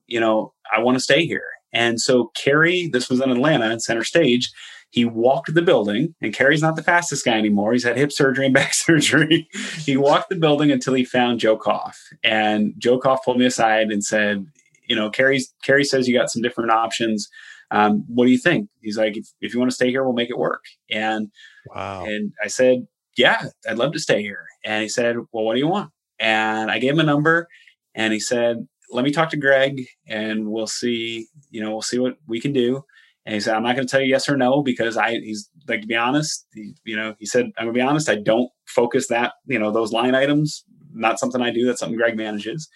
you 0.06 0.20
know, 0.20 0.54
I 0.76 0.80
want 0.80 0.96
to 0.96 1.04
stay 1.04 1.26
here. 1.26 1.46
And 1.74 2.00
so 2.00 2.32
Cary, 2.36 2.88
this 2.88 3.10
was 3.10 3.20
in 3.22 3.32
Atlanta 3.32 3.72
at 3.72 3.82
Center 3.82 4.04
Stage. 4.04 4.50
He 4.92 5.06
walked 5.06 5.54
the 5.54 5.62
building, 5.62 6.16
and 6.22 6.34
Cary's 6.34 6.62
not 6.64 6.76
the 6.76 6.84
fastest 6.84 7.24
guy 7.26 7.38
anymore. 7.38 7.74
He's 7.74 7.84
had 7.84 7.98
hip 7.98 8.12
surgery 8.12 8.46
and 8.46 8.54
back 8.56 8.74
surgery. 8.74 9.48
he 9.86 9.98
walked 9.98 10.30
the 10.30 10.36
building 10.36 10.72
until 10.72 10.94
he 10.96 11.06
found 11.06 11.40
Joe 11.40 11.58
Koff. 11.58 11.98
And 12.24 12.74
Joe 12.78 12.98
Koff 13.00 13.24
pulled 13.24 13.38
me 13.38 13.46
aside 13.46 13.92
and 13.92 14.04
said, 14.04 14.46
you 14.88 14.96
know, 14.96 15.10
Cary's 15.12 15.54
Cary 15.64 15.84
says 15.84 16.08
you 16.08 16.18
got 16.18 16.32
some 16.32 16.42
different 16.42 16.72
options. 16.72 17.30
Um, 17.72 18.04
what 18.08 18.26
do 18.26 18.32
you 18.32 18.40
think? 18.40 18.68
He's 18.82 18.98
like, 18.98 19.16
if, 19.16 19.28
if 19.42 19.54
you 19.54 19.60
want 19.60 19.70
to 19.70 19.76
stay 19.76 19.92
here, 19.92 20.04
we'll 20.04 20.14
make 20.14 20.32
it 20.32 20.38
work. 20.40 20.64
And 20.90 21.30
Wow. 21.68 22.06
and 22.06 22.34
I 22.44 22.48
said, 22.48 22.88
Yeah, 23.16 23.44
I'd 23.70 23.78
love 23.78 23.94
to 23.94 24.00
stay 24.00 24.24
here. 24.24 24.46
And 24.66 24.82
he 24.82 24.90
said, 24.90 25.18
Well, 25.32 25.44
what 25.46 25.54
do 25.54 25.60
you 25.60 25.68
want? 25.68 25.92
And 26.18 26.72
I 26.72 26.80
gave 26.80 26.94
him 26.94 27.00
a 27.00 27.04
number 27.04 27.48
and 27.94 28.12
he 28.12 28.20
said, 28.20 28.68
Let 28.92 29.06
me 29.06 29.12
talk 29.12 29.30
to 29.30 29.38
Greg 29.38 29.86
and 30.08 30.48
we'll 30.48 30.66
see, 30.66 31.28
you 31.52 31.62
know, 31.62 31.70
we'll 31.70 31.84
see 31.84 32.00
what 32.00 32.16
we 32.28 32.42
can 32.42 32.54
do. 32.54 32.84
And 33.30 33.36
he 33.36 33.42
said, 33.42 33.56
I'm 33.56 33.62
not 33.62 33.76
going 33.76 33.88
to 33.88 33.92
tell 33.92 34.02
you 34.02 34.08
yes 34.08 34.28
or 34.28 34.36
no 34.36 34.64
because 34.64 34.98
I, 34.98 35.12
he's 35.12 35.52
like, 35.68 35.82
to 35.82 35.88
be 35.88 35.96
honest, 35.96 36.48
he, 36.52 36.74
you 36.84 36.96
know, 36.96 37.14
he 37.20 37.28
said, 37.28 37.46
I'm 37.60 37.66
going 37.66 37.76
to 37.76 37.78
be 37.78 37.82
honest, 37.82 38.10
I 38.10 38.16
don't 38.16 38.50
focus 38.66 39.08
that, 39.10 39.34
you 39.46 39.60
know, 39.60 39.72
those 39.72 39.92
line 39.92 40.16
items, 40.16 40.64
not 40.94 41.20
something 41.20 41.40
I 41.40 41.52
do. 41.52 41.64
That's 41.64 41.80
something 41.80 41.96
Greg 41.96 42.18
manages. 42.18 42.68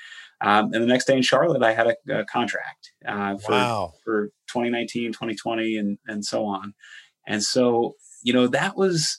Um, 0.41 0.65
and 0.71 0.83
the 0.83 0.85
next 0.85 1.05
day 1.05 1.17
in 1.17 1.23
Charlotte, 1.23 1.63
I 1.63 1.73
had 1.73 1.87
a, 1.87 2.19
a 2.19 2.25
contract 2.25 2.91
uh, 3.03 3.35
for, 3.37 3.51
Wow. 3.51 3.93
for 4.03 4.27
2019, 4.49 5.13
2020, 5.13 5.75
and, 5.75 5.97
and 6.05 6.23
so 6.23 6.45
on. 6.45 6.75
And 7.25 7.41
so, 7.41 7.95
you 8.21 8.31
know, 8.31 8.45
that 8.45 8.77
was, 8.77 9.17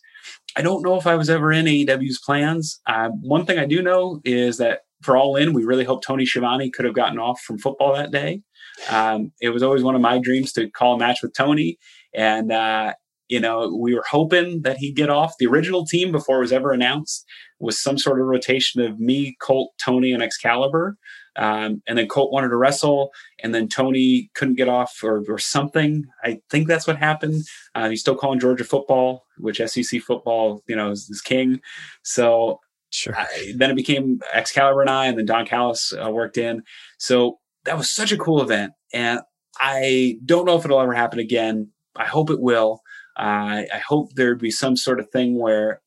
I 0.57 0.63
don't 0.63 0.85
know 0.85 0.95
if 0.99 1.09
I 1.09 1.17
was 1.17 1.29
ever 1.29 1.51
in 1.51 1.67
AEW's 1.67 2.21
plans. 2.25 2.81
Uh, 2.87 3.09
one 3.09 3.45
thing 3.45 3.59
I 3.59 3.67
do 3.67 3.83
know 3.83 4.21
is 4.25 4.59
that 4.59 4.83
for 5.03 5.17
All 5.17 5.35
In, 5.35 5.53
we 5.53 5.65
really 5.65 5.85
hope 5.85 6.05
Tony 6.05 6.27
Schiavone 6.27 6.71
could 6.71 6.85
have 6.85 6.95
gotten 6.95 7.19
off 7.19 7.41
from 7.41 7.59
football 7.59 7.93
that 7.95 8.13
day. 8.13 8.43
Um, 8.91 9.33
it 9.41 9.51
was 9.51 9.63
always 9.63 9.83
one 9.83 9.95
of 9.95 10.01
my 10.01 10.19
dreams 10.19 10.53
to 10.53 10.71
call 10.71 10.95
a 10.95 10.99
match 10.99 11.23
with 11.23 11.35
Tony. 11.35 11.79
And, 12.15 12.53
uh, 12.53 12.95
you 13.29 13.41
know, 13.41 13.75
we 13.75 13.95
were 13.95 14.05
hoping 14.09 14.63
that 14.63 14.77
he'd 14.77 14.97
get 14.97 15.11
off. 15.11 15.35
The 15.39 15.47
original 15.47 15.87
team 15.87 16.13
before 16.13 16.37
it 16.37 16.41
was 16.41 16.53
ever 16.53 16.73
announced 16.73 17.25
was 17.59 17.83
some 17.83 17.99
sort 17.99 18.21
of 18.21 18.27
rotation 18.27 18.81
of 18.83 19.01
me, 19.01 19.37
Colt, 19.41 19.73
Tony, 19.83 20.13
and 20.13 20.23
Excalibur. 20.23 20.97
Um, 21.37 21.83
and 21.89 21.99
then 21.99 22.07
Colt 22.07 22.33
wanted 22.33 22.51
to 22.51 22.57
wrestle, 22.57 23.11
and 23.43 23.53
then 23.53 23.67
Tony 23.67 24.31
couldn't 24.35 24.55
get 24.55 24.69
off 24.69 25.03
or, 25.03 25.25
or 25.29 25.39
something. 25.39 26.05
I 26.23 26.39
think 26.49 26.69
that's 26.69 26.87
what 26.87 26.97
happened. 26.97 27.43
Uh, 27.75 27.89
he's 27.89 28.01
still 28.01 28.15
calling 28.15 28.39
Georgia 28.39 28.63
football, 28.63 29.25
which 29.39 29.61
SEC 29.65 30.01
football, 30.01 30.63
you 30.69 30.77
know, 30.77 30.93
is, 30.93 31.09
is 31.11 31.21
king. 31.21 31.61
So 32.03 32.61
Sure. 32.95 33.17
I, 33.19 33.53
then 33.57 33.73
it 33.73 33.75
became 33.77 34.21
Excalibur 34.33 34.81
and 34.81 34.89
I, 34.89 35.07
and 35.07 35.19
then 35.19 35.27
Don 35.27 35.47
Callis 35.47 35.93
uh, 35.93 36.09
worked 36.11 36.39
in. 36.39 36.63
So 36.99 37.41
that 37.65 37.79
was 37.79 37.91
such 37.91 38.13
a 38.13 38.19
cool 38.19 38.43
event, 38.43 38.73
and 38.93 39.21
I 39.59 40.19
don't 40.25 40.47
know 40.47 40.57
if 40.57 40.65
it'll 40.65 40.81
ever 40.81 40.95
happen 40.95 41.19
again. 41.19 41.71
I 41.97 42.05
hope 42.05 42.31
it 42.31 42.41
will. 42.41 42.81
Uh, 43.17 43.63
I 43.73 43.81
hope 43.87 44.15
there'd 44.15 44.41
be 44.41 44.51
some 44.51 44.77
sort 44.77 44.99
of 44.99 45.09
thing 45.11 45.39
where 45.39 45.81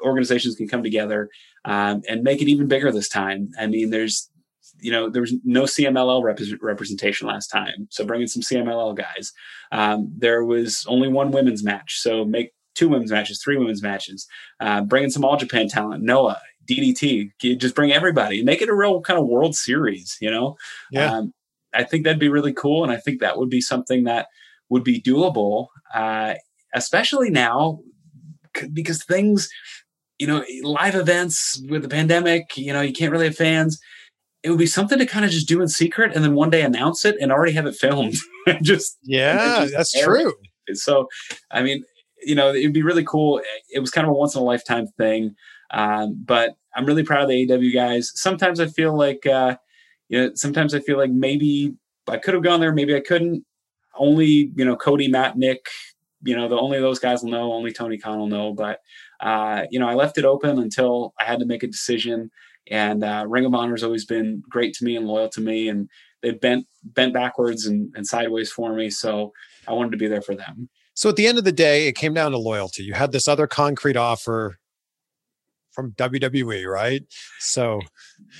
organizations 0.00 0.56
can 0.56 0.68
come 0.68 0.82
together 0.82 1.28
um, 1.64 2.02
and 2.08 2.22
make 2.22 2.42
it 2.42 2.48
even 2.48 2.66
bigger 2.66 2.90
this 2.90 3.08
time. 3.08 3.50
I 3.58 3.66
mean, 3.66 3.90
there's 3.90 4.28
you 4.80 4.90
know 4.90 5.08
there 5.08 5.22
was 5.22 5.34
no 5.44 5.62
CMLL 5.62 6.22
repres 6.22 6.52
representation 6.60 7.28
last 7.28 7.48
time, 7.48 7.86
so 7.90 8.04
bring 8.04 8.22
in 8.22 8.28
some 8.28 8.42
CMLL 8.42 8.96
guys. 8.96 9.32
Um, 9.70 10.12
there 10.16 10.44
was 10.44 10.84
only 10.88 11.08
one 11.08 11.30
women's 11.30 11.62
match, 11.62 12.00
so 12.00 12.24
make 12.24 12.52
two 12.74 12.88
women's 12.88 13.12
matches, 13.12 13.40
three 13.42 13.56
women's 13.56 13.82
matches. 13.82 14.26
Uh, 14.58 14.82
bring 14.82 15.04
in 15.04 15.10
some 15.10 15.24
All 15.24 15.36
Japan 15.36 15.68
talent, 15.68 16.02
Noah, 16.02 16.40
DDT. 16.68 17.30
Just 17.58 17.74
bring 17.74 17.92
everybody, 17.92 18.38
and 18.38 18.46
make 18.46 18.62
it 18.62 18.68
a 18.68 18.74
real 18.74 19.00
kind 19.00 19.18
of 19.18 19.26
World 19.26 19.54
Series. 19.54 20.16
You 20.20 20.30
know, 20.30 20.56
Yeah. 20.90 21.12
um, 21.12 21.32
I 21.74 21.84
think 21.84 22.04
that'd 22.04 22.18
be 22.20 22.28
really 22.28 22.52
cool, 22.52 22.82
and 22.84 22.92
I 22.92 22.96
think 22.98 23.20
that 23.20 23.38
would 23.38 23.48
be 23.50 23.60
something 23.60 24.04
that 24.04 24.26
would 24.68 24.84
be 24.84 25.00
doable, 25.00 25.68
uh, 25.94 26.34
especially 26.74 27.30
now 27.30 27.80
because 28.72 29.02
things, 29.04 29.48
you 30.18 30.26
know, 30.26 30.44
live 30.62 30.94
events 30.94 31.60
with 31.68 31.82
the 31.82 31.88
pandemic, 31.88 32.56
you 32.56 32.72
know, 32.72 32.80
you 32.82 32.92
can't 32.92 33.10
really 33.12 33.24
have 33.26 33.36
fans. 33.36 33.80
It 34.42 34.50
would 34.50 34.58
be 34.58 34.66
something 34.66 34.98
to 34.98 35.06
kind 35.06 35.24
of 35.24 35.30
just 35.30 35.48
do 35.48 35.60
in 35.62 35.68
secret 35.68 36.14
and 36.14 36.22
then 36.24 36.34
one 36.34 36.50
day 36.50 36.62
announce 36.62 37.04
it 37.04 37.16
and 37.20 37.32
already 37.32 37.52
have 37.52 37.66
it 37.66 37.74
filmed. 37.76 38.16
just 38.62 38.98
Yeah, 39.02 39.60
just 39.72 39.74
that's 39.74 39.92
true. 40.02 40.34
so, 40.74 41.08
I 41.50 41.62
mean, 41.62 41.82
you 42.22 42.34
know, 42.34 42.52
it'd 42.54 42.72
be 42.72 42.82
really 42.82 43.04
cool. 43.04 43.40
It 43.70 43.80
was 43.80 43.90
kind 43.90 44.06
of 44.06 44.10
a 44.10 44.14
once 44.14 44.34
in 44.34 44.40
a 44.42 44.44
lifetime 44.44 44.86
thing. 44.98 45.34
Um, 45.72 46.22
but 46.24 46.56
I'm 46.74 46.86
really 46.86 47.02
proud 47.02 47.22
of 47.22 47.28
the 47.28 47.46
AEW 47.46 47.74
guys. 47.74 48.12
Sometimes 48.14 48.60
I 48.60 48.66
feel 48.66 48.96
like, 48.96 49.26
uh, 49.26 49.56
you 50.08 50.20
know, 50.20 50.30
sometimes 50.34 50.74
I 50.74 50.80
feel 50.80 50.98
like 50.98 51.10
maybe 51.10 51.74
I 52.08 52.18
could 52.18 52.34
have 52.34 52.42
gone 52.42 52.60
there, 52.60 52.72
maybe 52.72 52.94
I 52.94 53.00
couldn't. 53.00 53.44
Only, 53.94 54.50
you 54.56 54.64
know, 54.64 54.76
Cody, 54.76 55.08
Matt, 55.08 55.36
Nick, 55.36 55.66
you 56.22 56.36
know, 56.36 56.48
the 56.48 56.58
only 56.58 56.80
those 56.80 56.98
guys 56.98 57.22
will 57.22 57.30
know, 57.30 57.52
only 57.52 57.72
Tony 57.72 57.98
Khan 57.98 58.18
will 58.18 58.26
know. 58.26 58.54
But, 58.54 58.80
uh, 59.20 59.64
you 59.70 59.78
know, 59.78 59.88
I 59.88 59.94
left 59.94 60.18
it 60.18 60.24
open 60.24 60.58
until 60.58 61.14
I 61.20 61.24
had 61.24 61.38
to 61.40 61.46
make 61.46 61.62
a 61.62 61.66
decision. 61.66 62.30
And 62.70 63.04
uh, 63.04 63.26
Ring 63.28 63.44
of 63.44 63.54
Honor 63.54 63.72
has 63.72 63.82
always 63.82 64.04
been 64.04 64.42
great 64.48 64.74
to 64.74 64.84
me 64.84 64.96
and 64.96 65.06
loyal 65.06 65.28
to 65.30 65.40
me. 65.40 65.68
And 65.68 65.88
they've 66.22 66.40
bent 66.40 66.66
bent 66.84 67.12
backwards 67.12 67.66
and, 67.66 67.92
and 67.94 68.06
sideways 68.06 68.50
for 68.50 68.72
me. 68.72 68.88
So 68.88 69.32
I 69.68 69.72
wanted 69.72 69.92
to 69.92 69.98
be 69.98 70.06
there 70.06 70.22
for 70.22 70.34
them. 70.34 70.68
So 70.94 71.08
at 71.08 71.16
the 71.16 71.26
end 71.26 71.38
of 71.38 71.44
the 71.44 71.52
day, 71.52 71.88
it 71.88 71.92
came 71.92 72.14
down 72.14 72.32
to 72.32 72.38
loyalty. 72.38 72.82
You 72.84 72.94
had 72.94 73.12
this 73.12 73.28
other 73.28 73.46
concrete 73.46 73.96
offer 73.96 74.58
from 75.72 75.92
WWE, 75.92 76.66
right? 76.66 77.02
So, 77.38 77.80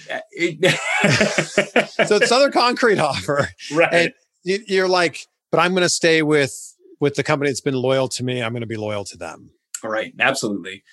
it- 0.32 0.80
so 2.06 2.18
this 2.18 2.32
other 2.32 2.50
concrete 2.50 2.98
offer, 2.98 3.48
right. 3.74 3.92
and 3.92 4.12
you- 4.44 4.64
you're 4.66 4.88
like, 4.88 5.26
but 5.50 5.60
I'm 5.60 5.72
going 5.72 5.82
to 5.82 5.88
stay 5.88 6.22
with 6.22 6.54
with 7.00 7.14
the 7.16 7.22
company 7.24 7.50
that's 7.50 7.60
been 7.60 7.74
loyal 7.74 8.09
to 8.09 8.22
me. 8.24 8.42
I'm 8.42 8.52
going 8.52 8.60
to 8.60 8.66
be 8.66 8.76
loyal 8.76 9.04
to 9.06 9.16
them. 9.16 9.50
Right. 9.82 10.14
Absolutely. 10.20 10.84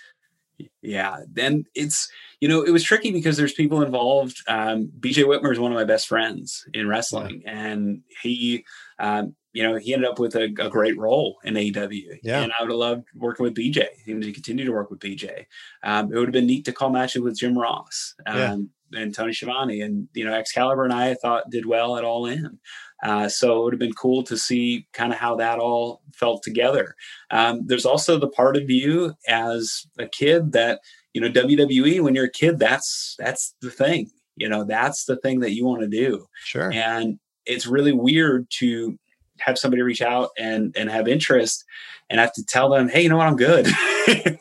Yeah. 0.81 1.17
Then 1.31 1.65
it's, 1.75 2.09
you 2.41 2.49
know, 2.49 2.63
it 2.63 2.71
was 2.71 2.83
tricky 2.83 3.11
because 3.11 3.37
there's 3.37 3.53
people 3.53 3.83
involved. 3.83 4.37
Um, 4.47 4.91
BJ 4.99 5.23
Whitmer 5.23 5.51
is 5.51 5.59
one 5.59 5.71
of 5.71 5.75
my 5.77 5.83
best 5.85 6.07
friends 6.07 6.65
in 6.73 6.87
wrestling, 6.87 7.43
and 7.45 8.01
he, 8.23 8.65
um, 8.97 9.35
you 9.53 9.63
know, 9.63 9.75
he 9.77 9.93
ended 9.93 10.09
up 10.09 10.19
with 10.19 10.35
a, 10.35 10.43
a 10.59 10.69
great 10.69 10.97
role 10.97 11.37
in 11.43 11.55
AEW. 11.55 12.19
Yeah. 12.23 12.41
And 12.41 12.51
I 12.57 12.61
would 12.61 12.69
have 12.71 12.77
loved 12.77 13.07
working 13.15 13.43
with 13.43 13.55
BJ 13.55 13.85
and 14.07 14.21
to 14.21 14.31
continue 14.31 14.65
to 14.65 14.71
work 14.71 14.89
with 14.91 14.99
BJ. 14.99 15.45
Um, 15.83 16.11
it 16.13 16.17
would 16.17 16.27
have 16.27 16.33
been 16.33 16.45
neat 16.45 16.65
to 16.65 16.71
call 16.73 16.89
matches 16.91 17.21
with 17.21 17.37
Jim 17.37 17.57
Ross 17.57 18.13
um, 18.27 18.69
Yeah. 18.91 19.01
and 19.01 19.13
Tony 19.15 19.33
Schiavone. 19.33 19.81
And, 19.81 20.07
you 20.13 20.23
know, 20.25 20.33
Excalibur 20.33 20.83
and 20.83 20.93
I, 20.93 21.09
I 21.11 21.13
thought 21.15 21.49
did 21.49 21.65
well 21.65 21.97
at 21.97 22.03
All 22.03 22.25
In. 22.27 22.59
Uh, 23.03 23.29
so 23.29 23.59
it 23.59 23.63
would 23.63 23.73
have 23.73 23.79
been 23.79 23.93
cool 23.93 24.23
to 24.23 24.37
see 24.37 24.85
kind 24.93 25.13
of 25.13 25.17
how 25.19 25.35
that 25.37 25.57
all 25.57 26.01
felt 26.13 26.43
together. 26.43 26.93
Um, 27.31 27.61
there's 27.65 27.85
also 27.85 28.17
the 28.19 28.27
part 28.29 28.57
of 28.57 28.69
you 28.69 29.13
as 29.27 29.87
a 29.97 30.05
kid 30.07 30.51
that, 30.51 30.81
you 31.13 31.21
know, 31.21 31.29
WWE, 31.29 32.01
when 32.01 32.13
you're 32.13 32.25
a 32.25 32.31
kid, 32.31 32.59
that's 32.59 33.15
that's 33.17 33.55
the 33.61 33.71
thing. 33.71 34.11
You 34.35 34.47
know, 34.49 34.63
that's 34.63 35.05
the 35.05 35.15
thing 35.17 35.39
that 35.39 35.51
you 35.53 35.65
want 35.65 35.81
to 35.81 35.87
do 35.87 36.25
Sure. 36.43 36.71
and 36.71 37.19
it's 37.45 37.65
really 37.65 37.93
weird 37.93 38.47
to 38.59 38.97
have 39.41 39.57
somebody 39.57 39.81
reach 39.81 40.01
out 40.01 40.29
and 40.37 40.75
and 40.77 40.89
have 40.89 41.07
interest 41.07 41.65
and 42.09 42.19
have 42.19 42.33
to 42.33 42.45
tell 42.45 42.69
them 42.69 42.89
hey 42.89 43.01
you 43.01 43.09
know 43.09 43.17
what? 43.17 43.27
I'm 43.27 43.35
good. 43.35 43.67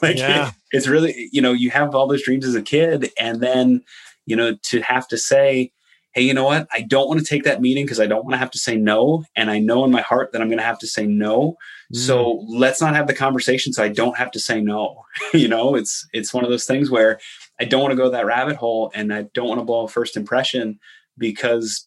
Like 0.01 0.17
Yeah. 0.17 0.53
it's 0.73 0.87
really 0.89 1.29
you 1.33 1.43
know 1.43 1.53
you 1.53 1.71
have 1.71 1.95
all 1.95 2.07
those 2.07 2.23
dreams 2.23 2.47
as 2.47 2.55
a 2.55 2.63
kid 2.63 3.11
and 3.21 3.41
then 3.43 3.83
you 4.25 4.35
know 4.35 4.57
to 4.63 4.81
have 4.81 5.07
to 5.09 5.19
say 5.19 5.73
hey 6.13 6.23
you 6.23 6.33
know 6.33 6.45
what? 6.45 6.67
I 6.73 6.81
don't 6.81 7.07
want 7.07 7.21
to 7.21 7.27
take 7.27 7.45
that 7.45 7.61
meeting 7.61 7.85
because 7.85 8.01
i 8.01 8.07
don't 8.07 8.25
want 8.25 8.33
to 8.33 8.39
have 8.39 8.51
to 8.53 8.59
say 8.59 8.77
no 8.77 9.25
and 9.37 9.51
i 9.51 9.59
know 9.59 9.85
in 9.85 9.91
my 9.91 10.01
heart 10.01 10.33
that 10.33 10.41
i'm 10.41 10.49
going 10.49 10.59
to 10.59 10.65
have 10.65 10.79
to 10.79 10.87
say 10.87 11.07
no. 11.07 11.57
So 11.93 12.37
mm. 12.37 12.45
let's 12.49 12.81
not 12.81 12.95
have 12.95 13.07
the 13.07 13.15
conversation 13.15 13.73
so 13.73 13.83
i 13.83 13.89
don't 13.89 14.17
have 14.17 14.31
to 14.33 14.41
say 14.41 14.61
no. 14.61 15.03
You 15.35 15.49
know 15.49 15.75
it's 15.75 16.07
it's 16.13 16.33
one 16.33 16.45
of 16.45 16.51
those 16.51 16.65
things 16.65 16.91
where 16.91 17.21
i 17.61 17.65
don't 17.65 17.83
want 17.83 17.93
to 17.93 17.97
go 17.97 18.09
that 18.11 18.25
rabbit 18.27 18.57
hole 18.57 18.91
and 18.95 19.13
i 19.13 19.23
don't 19.35 19.49
want 19.49 19.61
to 19.61 19.65
blow 19.65 19.85
a 19.85 19.89
first 19.89 20.17
impression 20.17 20.79
because 21.19 21.87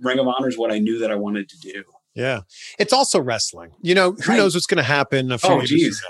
ring 0.00 0.18
of 0.18 0.26
honor 0.26 0.48
is 0.48 0.56
what 0.56 0.72
i 0.72 0.78
knew 0.78 0.98
that 1.00 1.10
i 1.10 1.14
wanted 1.16 1.48
to 1.50 1.58
do 1.58 1.84
Yeah. 2.20 2.40
It's 2.78 2.92
also 2.92 3.20
wrestling. 3.20 3.70
You 3.82 3.94
know, 3.94 4.12
who 4.12 4.18
Right. 4.32 4.36
knows 4.36 4.54
what's 4.54 4.66
going 4.66 4.76
to 4.78 4.82
happen 4.82 5.32
a 5.32 5.38
few 5.38 5.50
Oh, 5.50 5.60
years 5.62 6.02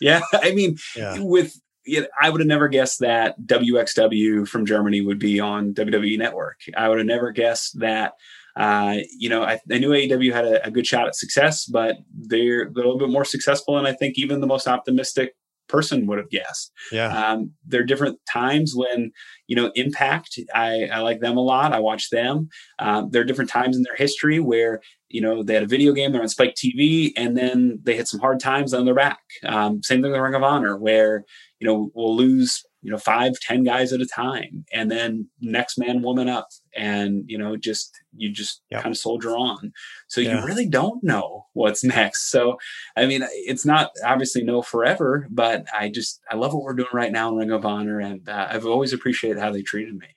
yeah 0.00 0.20
i 0.34 0.52
mean. 0.52 0.76
Yeah. 0.94 1.16
with 1.20 1.58
you 1.86 2.00
know, 2.02 2.06
I 2.20 2.30
would 2.30 2.40
have 2.40 2.48
never 2.48 2.68
guessed 2.68 2.98
that 3.00 3.36
WXW 3.46 4.46
from 4.48 4.66
Germany 4.66 5.00
would 5.00 5.18
be 5.20 5.38
on 5.40 5.72
WWE 5.72 6.18
Network. 6.18 6.58
I 6.76 6.88
would 6.88 6.98
have 6.98 7.06
never 7.06 7.30
guessed 7.30 7.78
that. 7.80 8.12
Uh, 8.56 8.96
you 9.18 9.28
know, 9.28 9.42
I, 9.44 9.60
I 9.70 9.78
knew 9.78 9.90
AEW 9.90 10.32
had 10.32 10.44
a, 10.46 10.66
a 10.66 10.70
good 10.70 10.86
shot 10.86 11.06
at 11.06 11.14
success, 11.14 11.64
but 11.66 11.96
they're, 12.12 12.70
they're 12.74 12.82
a 12.84 12.88
little 12.88 12.98
bit 12.98 13.10
more 13.10 13.24
successful, 13.24 13.76
and 13.78 13.86
I 13.86 13.92
think 13.92 14.14
even 14.18 14.40
the 14.40 14.46
most 14.46 14.66
optimistic 14.66 15.34
person 15.68 16.06
would 16.06 16.18
have 16.18 16.30
guessed. 16.30 16.72
Yeah. 16.92 17.08
Um, 17.08 17.52
there 17.66 17.80
are 17.80 17.84
different 17.84 18.18
times 18.30 18.74
when, 18.74 19.12
you 19.46 19.56
know, 19.56 19.70
Impact, 19.74 20.38
I, 20.54 20.88
I 20.92 21.00
like 21.00 21.20
them 21.20 21.36
a 21.36 21.40
lot. 21.40 21.72
I 21.72 21.80
watch 21.80 22.10
them. 22.10 22.48
Um, 22.78 23.10
there 23.10 23.22
are 23.22 23.26
different 23.26 23.50
times 23.50 23.76
in 23.76 23.82
their 23.82 23.96
history 23.96 24.40
where, 24.40 24.80
you 25.08 25.20
know, 25.20 25.42
they 25.42 25.54
had 25.54 25.62
a 25.62 25.68
video 25.68 25.92
game, 25.92 26.12
they're 26.12 26.22
on 26.22 26.28
Spike 26.28 26.54
TV, 26.54 27.12
and 27.16 27.36
then 27.36 27.78
they 27.82 27.96
hit 27.96 28.08
some 28.08 28.20
hard 28.20 28.40
times 28.40 28.74
on 28.74 28.84
their 28.84 28.94
back. 28.94 29.20
Um, 29.44 29.82
same 29.82 30.02
thing 30.02 30.12
with 30.12 30.20
Ring 30.20 30.34
of 30.34 30.42
Honor, 30.42 30.76
where, 30.76 31.24
you 31.60 31.66
know, 31.66 31.90
we'll 31.94 32.16
lose, 32.16 32.64
you 32.82 32.90
know, 32.90 32.98
five, 32.98 33.32
ten 33.40 33.62
guys 33.62 33.92
at 33.92 34.00
a 34.00 34.06
time, 34.06 34.64
and 34.72 34.90
then 34.90 35.28
next 35.40 35.78
man, 35.78 36.02
woman 36.02 36.28
up. 36.28 36.48
And, 36.76 37.24
you 37.26 37.38
know, 37.38 37.56
just, 37.56 37.98
you 38.16 38.30
just 38.30 38.62
Yep. 38.70 38.82
kind 38.82 38.92
of 38.92 38.98
soldier 38.98 39.30
on. 39.36 39.72
So 40.08 40.20
Yeah. 40.20 40.40
you 40.40 40.46
really 40.46 40.66
don't 40.68 41.02
know 41.02 41.46
what's 41.54 41.82
next. 41.98 42.30
So, 42.30 42.58
I 42.96 43.06
mean, 43.06 43.26
it's 43.32 43.64
not 43.64 43.90
obviously 44.04 44.42
no 44.42 44.62
forever, 44.62 45.26
but 45.30 45.66
I 45.72 45.88
just 45.88 46.20
I 46.30 46.36
love 46.36 46.52
what 46.54 46.62
we're 46.62 46.74
doing 46.74 46.88
right 46.92 47.12
now 47.12 47.28
in 47.30 47.36
Ring 47.36 47.50
of 47.50 47.64
Honor, 47.64 48.00
and 48.00 48.28
uh, 48.28 48.48
I've 48.50 48.66
always 48.66 48.92
appreciated 48.92 49.40
how 49.40 49.50
they 49.52 49.62
treated 49.62 49.94
me. 49.96 50.08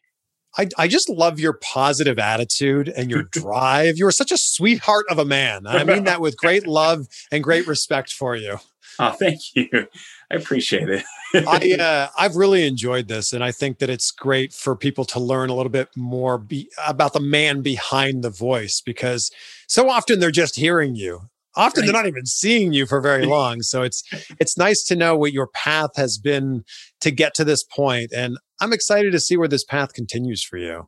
I, 0.58 0.68
I 0.78 0.88
just 0.88 1.10
love 1.10 1.40
your 1.40 1.54
positive 1.54 2.18
attitude 2.18 2.90
and 2.90 3.10
your 3.10 3.24
drive. 3.32 3.98
You're 3.98 4.12
such 4.12 4.32
a 4.32 4.38
sweetheart 4.38 5.06
of 5.10 5.20
a 5.20 5.26
man. 5.26 5.68
I 5.68 5.84
mean 5.84 6.06
that 6.06 6.22
with 6.22 6.38
great 6.38 6.66
love 6.82 7.08
and 7.32 7.44
great 7.44 7.68
respect 7.68 8.12
for 8.12 8.36
you. 8.36 8.58
Oh, 8.98 9.12
thank 9.12 9.40
you. 9.56 9.88
I 10.32 10.36
appreciate 10.36 10.90
it. 10.90 11.04
I 11.34 11.72
uh, 11.80 12.08
I've 12.18 12.36
really 12.36 12.68
enjoyed 12.68 13.08
this, 13.08 13.34
and 13.34 13.44
I 13.44 13.52
think 13.52 13.80
that 13.80 13.90
it's 13.90 14.12
great 14.12 14.54
for 14.54 14.76
people 14.76 15.06
to 15.06 15.20
learn 15.20 15.50
a 15.50 15.56
little 15.56 15.72
bit 15.72 15.90
more 15.96 16.38
be, 16.38 16.70
about 16.86 17.14
the 17.14 17.20
man 17.20 17.62
behind 17.62 18.24
the 18.24 18.30
voice 18.30 18.82
because 18.82 19.32
so 19.68 19.90
often 19.90 20.20
they're 20.20 20.32
just 20.32 20.56
hearing 20.56 20.96
you. 20.96 21.22
Often 21.56 21.86
they're 21.86 21.94
not 21.94 22.06
even 22.06 22.26
seeing 22.26 22.74
you 22.74 22.86
for 22.86 23.02
very 23.02 23.26
long. 23.28 23.62
So 23.64 23.82
it's 23.82 24.04
it's 24.40 24.58
nice 24.58 24.84
to 24.84 24.96
know 24.96 25.18
what 25.18 25.34
your 25.34 25.48
path 25.48 25.92
has 25.96 26.18
been 26.18 26.64
to 27.02 27.12
get 27.12 27.34
to 27.36 27.44
this 27.44 27.64
point, 27.64 28.12
and 28.16 28.38
I'm 28.62 28.74
excited 28.74 29.12
to 29.12 29.20
see 29.20 29.36
where 29.36 29.48
this 29.48 29.64
path 29.64 29.94
continues 29.94 30.44
for 30.44 30.58
you. 30.58 30.88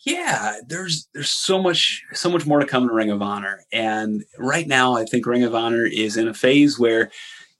yeah, 0.00 0.56
there's 0.66 1.08
there's 1.14 1.30
so 1.30 1.62
much 1.62 2.02
so 2.12 2.28
much 2.28 2.44
more 2.44 2.58
to 2.58 2.66
come 2.66 2.84
in 2.84 2.88
Ring 2.88 3.10
of 3.10 3.22
Honor, 3.22 3.64
and 3.72 4.24
right 4.36 4.66
now 4.66 4.94
I 4.94 5.04
think 5.04 5.26
Ring 5.26 5.44
of 5.44 5.54
Honor 5.54 5.86
is 5.86 6.16
in 6.16 6.26
a 6.26 6.34
phase 6.34 6.76
where 6.78 7.10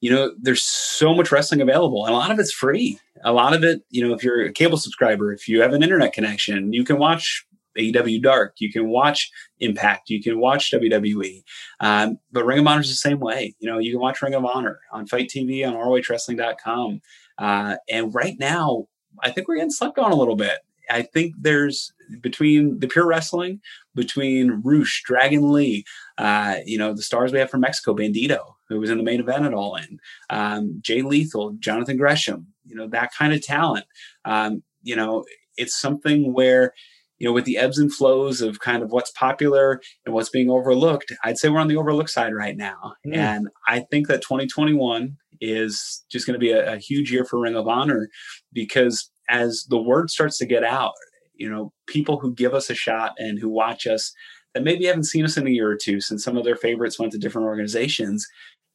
you 0.00 0.10
know 0.10 0.32
there's 0.40 0.62
so 0.62 1.14
much 1.14 1.32
wrestling 1.32 1.60
available, 1.60 2.04
and 2.06 2.14
a 2.14 2.18
lot 2.18 2.30
of 2.30 2.38
it's 2.38 2.52
free. 2.52 2.98
A 3.24 3.32
lot 3.32 3.54
of 3.54 3.64
it, 3.64 3.82
you 3.90 4.06
know, 4.06 4.14
if 4.14 4.22
you're 4.22 4.44
a 4.44 4.52
cable 4.52 4.78
subscriber, 4.78 5.32
if 5.32 5.48
you 5.48 5.60
have 5.60 5.72
an 5.72 5.82
internet 5.82 6.12
connection, 6.12 6.72
you 6.72 6.84
can 6.84 6.98
watch 6.98 7.44
AEW 7.78 8.22
Dark, 8.22 8.54
you 8.58 8.70
can 8.70 8.88
watch 8.88 9.30
Impact, 9.60 10.10
you 10.10 10.22
can 10.22 10.38
watch 10.38 10.70
WWE. 10.70 11.42
Um, 11.80 12.18
but 12.32 12.44
Ring 12.44 12.58
of 12.58 12.66
Honor 12.66 12.80
is 12.80 12.88
the 12.88 12.94
same 12.94 13.20
way. 13.20 13.54
You 13.58 13.68
know, 13.68 13.78
you 13.78 13.92
can 13.92 14.00
watch 14.00 14.20
Ring 14.22 14.34
of 14.34 14.44
Honor 14.44 14.80
on 14.92 15.06
FITE 15.06 15.28
TV 15.28 15.66
on 15.66 15.74
ROHWrestling.com. 15.74 17.00
Uh, 17.38 17.76
and 17.88 18.14
right 18.14 18.36
now, 18.38 18.86
I 19.22 19.30
think 19.30 19.48
we're 19.48 19.56
getting 19.56 19.70
slept 19.70 19.98
on 19.98 20.12
a 20.12 20.16
little 20.16 20.36
bit. 20.36 20.58
I 20.90 21.02
think 21.02 21.34
there's 21.38 21.92
between 22.20 22.78
the 22.78 22.88
pure 22.88 23.06
wrestling, 23.06 23.60
between 23.94 24.62
Rush, 24.64 25.02
Dragon 25.04 25.52
Lee, 25.52 25.84
uh, 26.16 26.56
you 26.64 26.78
know, 26.78 26.94
the 26.94 27.02
stars 27.02 27.32
we 27.32 27.38
have 27.38 27.50
from 27.50 27.60
Mexico, 27.60 27.94
Bandito, 27.94 28.54
who 28.68 28.78
was 28.78 28.90
in 28.90 28.98
the 28.98 29.04
main 29.04 29.20
event 29.20 29.44
at 29.44 29.54
All 29.54 29.76
In, 29.76 29.98
um, 30.30 30.78
Jay 30.82 31.02
Lethal, 31.02 31.54
Jonathan 31.58 31.96
Gresham, 31.96 32.46
you 32.64 32.76
know, 32.76 32.88
that 32.88 33.12
kind 33.16 33.32
of 33.32 33.42
talent. 33.42 33.86
Um, 34.24 34.62
you 34.82 34.96
know, 34.96 35.24
it's 35.56 35.78
something 35.78 36.32
where, 36.32 36.72
you 37.18 37.26
know, 37.26 37.32
with 37.32 37.44
the 37.44 37.56
ebbs 37.56 37.78
and 37.78 37.92
flows 37.92 38.40
of 38.40 38.60
kind 38.60 38.82
of 38.82 38.90
what's 38.90 39.10
popular 39.12 39.80
and 40.06 40.14
what's 40.14 40.30
being 40.30 40.50
overlooked, 40.50 41.12
I'd 41.24 41.38
say 41.38 41.48
we're 41.48 41.60
on 41.60 41.68
the 41.68 41.76
overlooked 41.76 42.10
side 42.10 42.34
right 42.34 42.56
now. 42.56 42.94
Mm. 43.06 43.16
And 43.16 43.48
I 43.66 43.80
think 43.80 44.06
that 44.08 44.22
2021 44.22 45.16
is 45.40 46.04
just 46.10 46.26
going 46.26 46.34
to 46.34 46.38
be 46.38 46.52
a, 46.52 46.74
a 46.74 46.78
huge 46.78 47.12
year 47.12 47.24
for 47.24 47.40
Ring 47.40 47.56
of 47.56 47.68
Honor 47.68 48.08
because 48.52 49.10
as 49.28 49.66
the 49.68 49.80
word 49.80 50.10
starts 50.10 50.38
to 50.38 50.46
get 50.46 50.64
out, 50.64 50.94
you 51.34 51.48
know, 51.48 51.72
people 51.86 52.18
who 52.18 52.34
give 52.34 52.54
us 52.54 52.70
a 52.70 52.74
shot 52.74 53.12
and 53.18 53.38
who 53.38 53.48
watch 53.48 53.86
us 53.86 54.12
that 54.54 54.64
maybe 54.64 54.86
haven't 54.86 55.04
seen 55.04 55.24
us 55.24 55.36
in 55.36 55.46
a 55.46 55.50
year 55.50 55.70
or 55.70 55.76
two 55.76 56.00
since 56.00 56.24
some 56.24 56.36
of 56.36 56.44
their 56.44 56.56
favorites 56.56 56.98
went 56.98 57.12
to 57.12 57.18
different 57.18 57.46
organizations, 57.46 58.26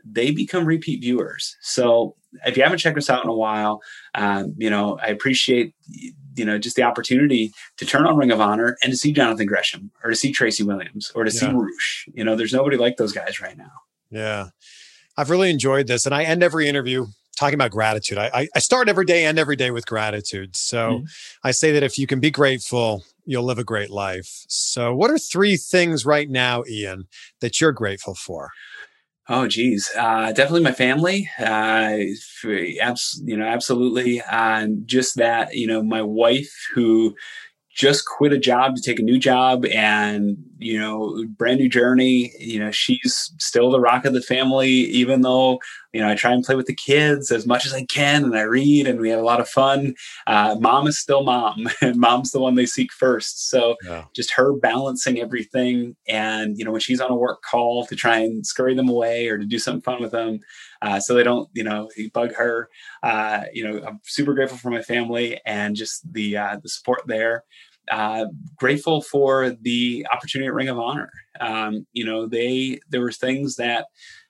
they 0.03 0.31
become 0.31 0.65
repeat 0.65 1.01
viewers. 1.01 1.55
So 1.61 2.15
if 2.45 2.57
you 2.57 2.63
haven't 2.63 2.79
checked 2.79 2.97
us 2.97 3.09
out 3.09 3.23
in 3.23 3.29
a 3.29 3.33
while, 3.35 3.81
um, 4.15 4.53
you 4.57 4.69
know, 4.69 4.97
I 5.01 5.07
appreciate, 5.07 5.73
you 6.35 6.45
know, 6.45 6.57
just 6.57 6.75
the 6.75 6.83
opportunity 6.83 7.51
to 7.77 7.85
turn 7.85 8.05
on 8.05 8.17
Ring 8.17 8.31
of 8.31 8.41
Honor 8.41 8.75
and 8.83 8.91
to 8.91 8.97
see 8.97 9.13
Jonathan 9.13 9.45
Gresham 9.45 9.91
or 10.03 10.09
to 10.09 10.15
see 10.15 10.31
Tracy 10.31 10.63
Williams 10.63 11.11
or 11.15 11.23
to 11.23 11.31
see 11.31 11.45
Yeah. 11.45 11.53
Rush. 11.55 12.09
You 12.13 12.23
know, 12.23 12.35
there's 12.35 12.53
nobody 12.53 12.77
like 12.77 12.97
those 12.97 13.13
guys 13.13 13.39
right 13.39 13.57
now. 13.57 13.71
Yeah. 14.09 14.47
I've 15.17 15.29
really 15.29 15.49
enjoyed 15.51 15.87
this. 15.87 16.05
And 16.05 16.13
I 16.15 16.23
end 16.23 16.43
every 16.43 16.67
interview 16.67 17.05
talking 17.35 17.55
about 17.55 17.71
gratitude. 17.71 18.17
I, 18.17 18.29
I, 18.33 18.47
I 18.55 18.59
start 18.59 18.89
every 18.89 19.05
day, 19.05 19.25
and 19.25 19.39
every 19.39 19.55
day 19.55 19.71
with 19.71 19.85
gratitude. 19.87 20.55
So 20.55 20.99
Mhm. 20.99 21.05
I 21.43 21.51
say 21.51 21.71
that 21.71 21.83
if 21.83 21.97
you 21.97 22.07
can 22.07 22.19
be 22.19 22.29
grateful, 22.29 23.03
you'll 23.25 23.43
live 23.43 23.57
a 23.57 23.63
great 23.63 23.89
life. 23.89 24.43
So, 24.47 24.93
what 24.93 25.09
are 25.09 25.17
three 25.17 25.57
things 25.57 26.05
right 26.05 26.29
now, 26.29 26.63
Ian, 26.69 27.07
that 27.41 27.59
you're 27.59 27.71
grateful 27.71 28.13
for? 28.15 28.49
Oh, 29.29 29.47
geez, 29.47 29.89
uh, 29.97 30.33
definitely 30.33 30.63
my 30.63 30.73
family. 30.73 31.29
Uh, 31.39 31.97
abs- 32.81 33.21
you 33.23 33.37
know, 33.37 33.45
absolutely. 33.45 34.21
Uh, 34.21 34.67
just 34.85 35.15
that, 35.15 35.53
you 35.55 35.65
know, 35.65 35.81
my 35.81 36.01
wife 36.01 36.51
who 36.75 37.15
just 37.75 38.05
quit 38.05 38.33
a 38.33 38.39
job 38.39 38.75
to 38.75 38.81
take 38.81 38.99
a 38.99 39.03
new 39.03 39.19
job 39.19 39.65
and 39.67 40.37
you 40.63 40.79
know 40.79 41.25
brand 41.37 41.59
new 41.59 41.69
journey. 41.69 42.31
You 42.39 42.59
know 42.59 42.71
she's 42.71 43.31
still 43.39 43.71
the 43.71 43.79
rock 43.79 44.05
of 44.05 44.13
the 44.13 44.21
family 44.21 44.69
even 44.69 45.21
though 45.21 45.59
you 45.91 46.01
know 46.01 46.09
i 46.09 46.15
try 46.15 46.31
and 46.31 46.43
play 46.43 46.55
with 46.55 46.65
the 46.65 46.75
kids 46.75 47.31
as 47.31 47.45
much 47.45 47.65
as 47.67 47.73
i 47.73 47.85
can 47.85 48.23
and 48.23 48.35
i 48.35 48.41
read 48.41 48.87
and 48.87 48.99
we 48.99 49.09
have 49.09 49.19
a 49.19 49.23
lot 49.23 49.39
of 49.39 49.47
fun. 49.49 49.93
Uh, 50.27 50.55
mom 50.59 50.87
is 50.87 50.99
still 50.99 51.23
mom. 51.23 51.69
And 51.81 51.95
mom's 52.07 52.31
the 52.31 52.39
one 52.39 52.55
they 52.55 52.65
seek 52.65 52.91
first. 52.91 53.49
So 53.49 53.75
Yeah. 53.83 54.05
just 54.15 54.31
her 54.33 54.53
balancing 54.53 55.19
everything 55.19 55.95
and 56.07 56.57
you 56.57 56.65
know 56.65 56.71
when 56.71 56.81
she's 56.81 57.01
on 57.01 57.11
a 57.11 57.15
work 57.15 57.41
call 57.43 57.85
to 57.87 57.95
try 57.95 58.17
and 58.19 58.45
scurry 58.45 58.73
them 58.75 58.89
away 58.89 59.27
or 59.27 59.37
to 59.37 59.45
do 59.45 59.59
something 59.59 59.81
fun 59.81 60.01
with 60.01 60.11
them 60.11 60.39
uh, 60.81 60.99
so 60.99 61.13
they 61.13 61.23
don't 61.23 61.49
you 61.53 61.63
know 61.63 61.89
bug 62.13 62.33
her. 62.33 62.69
Uh, 63.03 63.43
you 63.53 63.63
know 63.63 63.83
i'm 63.85 63.99
super 64.03 64.33
grateful 64.33 64.57
for 64.57 64.69
my 64.71 64.81
family 64.81 65.39
and 65.45 65.75
just 65.75 66.11
the 66.13 66.37
uh, 66.37 66.57
the 66.63 66.69
support 66.69 67.01
there 67.07 67.43
uh, 67.91 68.25
grateful 68.57 69.01
for 69.01 69.51
the 69.61 70.05
opportunity 70.11 70.47
at 70.47 70.53
ring 70.53 70.69
of 70.69 70.79
honor. 70.79 71.09
Um, 71.39 71.85
you 71.93 72.05
know 72.05 72.27
they 72.27 72.79
there 72.89 73.01
were 73.01 73.11
things 73.11 73.55
that 73.57 73.85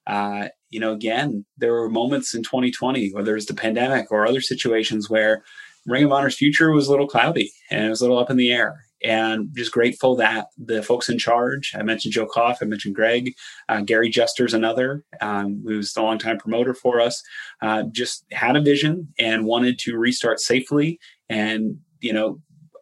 uh, 0.08 0.48
you 0.70 0.80
know 0.80 0.94
again 0.94 1.46
there 1.58 1.74
were 1.74 1.90
moments 1.90 2.34
in 2.34 2.44
2020 2.44 3.12
whether 3.14 3.36
it's 3.36 3.46
the 3.46 3.54
pandemic 3.54 4.12
or 4.12 4.26
other 4.26 4.42
situations 4.42 5.10
where 5.10 5.44
ring 5.86 6.06
of 6.06 6.12
honor's 6.12 6.38
future 6.38 6.72
was 6.72 6.88
a 6.88 6.92
little 6.92 7.08
cloudy 7.08 7.52
and 7.70 7.86
it 7.86 7.90
was 7.90 8.02
a 8.02 8.06
little 8.06 8.20
up 8.20 8.30
in 8.30 8.38
the 8.38 8.52
air. 8.52 8.86
And 9.04 9.50
just 9.54 9.74
grateful 9.74 10.16
that 10.16 10.48
the 10.58 10.82
folks 10.82 11.10
in 11.10 11.18
charge, 11.18 11.74
I 11.76 11.84
mentioned 11.84 12.14
Joe 12.14 12.26
Koff, 12.26 12.60
I 12.62 12.66
mentioned 12.66 12.96
Greg, 12.96 13.34
uh, 13.68 13.82
Gary 13.82 14.10
Juster's 14.10 14.54
another, 14.54 15.04
um, 15.20 15.62
who's 15.66 15.92
the 15.92 16.02
longtime 16.02 16.38
promoter 16.38 16.74
for 16.74 17.02
us, 17.02 17.22
uh, 17.62 17.84
just 17.92 18.24
had 18.32 18.56
a 18.56 18.62
vision 18.62 19.10
and 19.20 19.46
wanted 19.46 19.78
to 19.80 19.98
restart 19.98 20.40
safely 20.40 21.00
and, 21.28 21.80
you 22.00 22.14
know, 22.14 22.40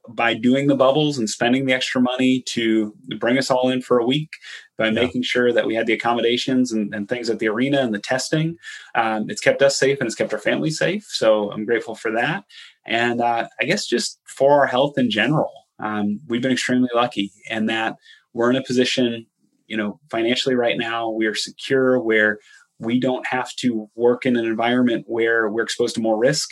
by 0.09 0.33
doing 0.33 0.67
the 0.67 0.75
bubbles 0.75 1.17
and 1.17 1.29
spending 1.29 1.65
the 1.65 1.73
extra 1.73 2.01
money 2.01 2.43
to 2.47 2.93
bring 3.19 3.37
us 3.37 3.51
all 3.51 3.69
in 3.69 3.81
for 3.81 3.99
a 3.99 4.05
week, 4.05 4.29
by 4.77 4.85
yeah. 4.85 4.91
making 4.91 5.21
sure 5.21 5.53
that 5.53 5.67
we 5.67 5.75
had 5.75 5.85
the 5.85 5.93
accommodations 5.93 6.71
and, 6.71 6.93
and, 6.93 7.07
things 7.07 7.29
at 7.29 7.39
the 7.39 7.47
arena 7.47 7.81
and 7.81 7.93
the 7.93 7.99
testing, 7.99 8.57
um, 8.95 9.29
it's 9.29 9.41
kept 9.41 9.61
us 9.61 9.77
safe 9.77 9.99
and 9.99 10.07
it's 10.07 10.15
kept 10.15 10.33
our 10.33 10.39
family 10.39 10.71
safe. 10.71 11.05
So 11.07 11.51
I'm 11.51 11.65
grateful 11.65 11.93
for 11.93 12.11
that. 12.13 12.45
And 12.85 13.21
uh, 13.21 13.47
I 13.59 13.65
guess 13.65 13.85
just 13.85 14.19
for 14.25 14.59
our 14.59 14.67
health 14.67 14.97
in 14.97 15.11
general, 15.11 15.51
um, 15.79 16.19
we've 16.27 16.41
been 16.41 16.51
extremely 16.51 16.89
lucky 16.95 17.31
in 17.49 17.67
that 17.67 17.95
we're 18.33 18.49
in 18.49 18.55
a 18.55 18.63
position, 18.63 19.25
you 19.67 19.77
know, 19.77 19.99
financially 20.09 20.55
right 20.55 20.77
now, 20.77 21.09
we 21.09 21.27
are 21.27 21.35
secure 21.35 21.99
where 21.99 22.39
we 22.79 22.99
don't 22.99 23.27
have 23.27 23.53
to 23.57 23.89
work 23.95 24.25
in 24.25 24.35
an 24.35 24.45
environment 24.45 25.05
where 25.07 25.47
we're 25.49 25.63
exposed 25.63 25.95
to 25.95 26.01
more 26.01 26.17
risk. 26.17 26.49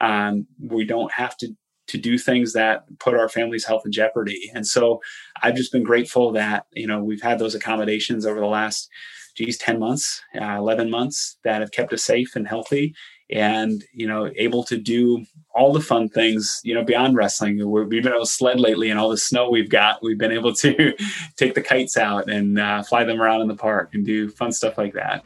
Um, 0.00 0.46
we 0.60 0.84
don't 0.84 1.12
have 1.12 1.36
to 1.38 1.48
to 1.88 1.98
do 1.98 2.18
things 2.18 2.52
that 2.52 2.84
put 2.98 3.14
our 3.14 3.28
family's 3.28 3.64
health 3.64 3.82
in 3.84 3.92
jeopardy. 3.92 4.50
And 4.54 4.66
so 4.66 5.00
I've 5.42 5.56
just 5.56 5.72
been 5.72 5.82
grateful 5.82 6.32
that, 6.32 6.66
you 6.72 6.86
know, 6.86 7.02
we've 7.02 7.22
had 7.22 7.38
those 7.38 7.54
accommodations 7.54 8.24
over 8.24 8.40
the 8.40 8.46
last, 8.46 8.88
geez, 9.36 9.58
10 9.58 9.78
months, 9.78 10.22
uh, 10.40 10.56
11 10.56 10.90
months 10.90 11.38
that 11.44 11.60
have 11.60 11.72
kept 11.72 11.92
us 11.92 12.04
safe 12.04 12.36
and 12.36 12.46
healthy 12.46 12.94
and, 13.30 13.84
you 13.94 14.06
know, 14.06 14.30
able 14.36 14.62
to 14.64 14.76
do 14.76 15.24
all 15.54 15.72
the 15.72 15.80
fun 15.80 16.08
things, 16.08 16.60
you 16.64 16.74
know, 16.74 16.84
beyond 16.84 17.16
wrestling. 17.16 17.70
we 17.70 17.80
have 17.80 17.88
been 17.88 18.06
able 18.06 18.20
to 18.20 18.26
sled 18.26 18.60
lately 18.60 18.90
and 18.90 19.00
all 19.00 19.08
the 19.08 19.16
snow 19.16 19.50
we've 19.50 19.70
got. 19.70 20.02
We've 20.02 20.18
been 20.18 20.32
able 20.32 20.54
to 20.56 20.94
take 21.36 21.54
the 21.54 21.62
kites 21.62 21.96
out 21.96 22.30
and 22.30 22.58
uh, 22.58 22.82
fly 22.82 23.04
them 23.04 23.20
around 23.20 23.40
in 23.40 23.48
the 23.48 23.56
park 23.56 23.90
and 23.94 24.04
do 24.04 24.28
fun 24.28 24.52
stuff 24.52 24.76
like 24.76 24.94
that. 24.94 25.24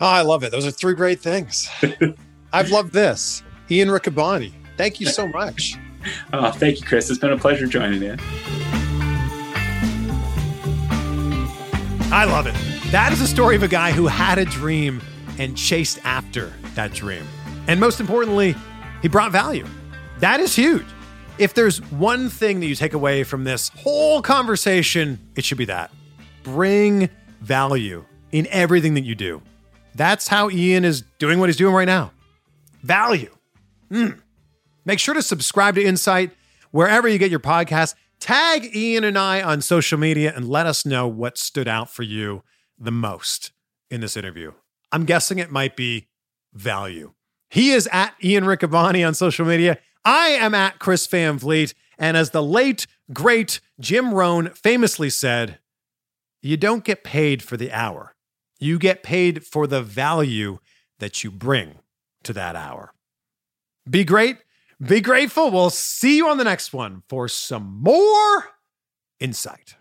Oh, 0.00 0.06
I 0.06 0.22
love 0.22 0.42
it. 0.42 0.52
Those 0.52 0.66
are 0.66 0.70
three 0.70 0.94
great 0.94 1.20
things. 1.20 1.68
I've 2.52 2.70
loved 2.70 2.92
this. 2.92 3.42
Ian 3.70 3.88
Riccaboni, 3.88 4.52
Thank 4.78 5.00
you 5.00 5.06
so 5.06 5.28
much. 5.28 5.76
oh, 6.32 6.50
thank 6.52 6.80
you, 6.80 6.86
Chris. 6.86 7.10
It's 7.10 7.18
been 7.18 7.32
a 7.32 7.36
pleasure 7.36 7.66
joining 7.66 8.02
you. 8.02 8.16
I 12.10 12.24
love 12.24 12.46
it. 12.46 12.54
That 12.90 13.12
is 13.12 13.20
a 13.20 13.26
story 13.26 13.54
of 13.54 13.62
a 13.62 13.68
guy 13.68 13.92
who 13.92 14.06
had 14.06 14.38
a 14.38 14.46
dream 14.46 15.02
and 15.38 15.56
chased 15.56 15.98
after 16.04 16.52
that 16.74 16.92
dream. 16.94 17.22
And 17.66 17.78
most 17.78 18.00
importantly, 18.00 18.56
he 19.02 19.08
brought 19.08 19.30
value. 19.30 19.66
That 20.20 20.40
is 20.40 20.56
huge. 20.56 20.86
If 21.36 21.54
there's 21.54 21.82
one 21.90 22.30
thing 22.30 22.60
that 22.60 22.66
you 22.66 22.74
take 22.74 22.94
away 22.94 23.24
from 23.24 23.44
this 23.44 23.68
whole 23.68 24.22
conversation, 24.22 25.18
it 25.36 25.44
should 25.44 25.58
be 25.58 25.66
that. 25.66 25.90
Bring 26.42 27.10
value 27.40 28.04
in 28.32 28.46
everything 28.50 28.94
that 28.94 29.04
you 29.04 29.14
do. 29.14 29.42
That's 29.94 30.28
how 30.28 30.50
Ian 30.50 30.84
is 30.84 31.02
doing 31.18 31.40
what 31.40 31.48
he's 31.48 31.56
doing 31.56 31.74
right 31.74 31.84
now. 31.84 32.12
Value. 32.82 33.34
Mm. 33.90 34.20
Make 34.88 35.00
sure 35.00 35.12
to 35.12 35.20
subscribe 35.20 35.74
to 35.74 35.84
Insight 35.84 36.30
wherever 36.70 37.06
you 37.06 37.18
get 37.18 37.30
your 37.30 37.40
podcast. 37.40 37.94
Tag 38.20 38.74
Ian 38.74 39.04
and 39.04 39.18
I 39.18 39.42
on 39.42 39.60
social 39.60 39.98
media 39.98 40.32
and 40.34 40.48
let 40.48 40.64
us 40.64 40.86
know 40.86 41.06
what 41.06 41.36
stood 41.36 41.68
out 41.68 41.90
for 41.90 42.04
you 42.04 42.42
the 42.78 42.90
most 42.90 43.52
in 43.90 44.00
this 44.00 44.16
interview. 44.16 44.52
I'm 44.90 45.04
guessing 45.04 45.38
it 45.38 45.50
might 45.50 45.76
be 45.76 46.08
value. 46.54 47.12
He 47.50 47.72
is 47.72 47.86
at 47.92 48.14
Ian 48.24 48.44
Riccaboni 48.44 49.06
on 49.06 49.12
social 49.12 49.44
media. 49.44 49.76
I 50.06 50.28
am 50.28 50.54
at 50.54 50.78
Chris 50.78 51.06
Van 51.06 51.38
Vliet. 51.38 51.74
And 51.98 52.16
as 52.16 52.30
the 52.30 52.42
late, 52.42 52.86
great 53.12 53.60
Jim 53.78 54.14
Rohn 54.14 54.48
famously 54.54 55.10
said, 55.10 55.58
you 56.40 56.56
don't 56.56 56.82
get 56.82 57.04
paid 57.04 57.42
for 57.42 57.58
the 57.58 57.70
hour. 57.72 58.14
You 58.58 58.78
get 58.78 59.02
paid 59.02 59.44
for 59.44 59.66
the 59.66 59.82
value 59.82 60.60
that 60.98 61.22
you 61.22 61.30
bring 61.30 61.80
to 62.22 62.32
that 62.32 62.56
hour. 62.56 62.94
Be 63.88 64.02
great 64.02 64.38
be 64.80 65.00
grateful. 65.00 65.50
We'll 65.50 65.70
see 65.70 66.16
you 66.16 66.28
on 66.28 66.38
the 66.38 66.44
next 66.44 66.72
one 66.72 67.02
for 67.08 67.26
some 67.28 67.80
more 67.82 68.50
insight. 69.18 69.74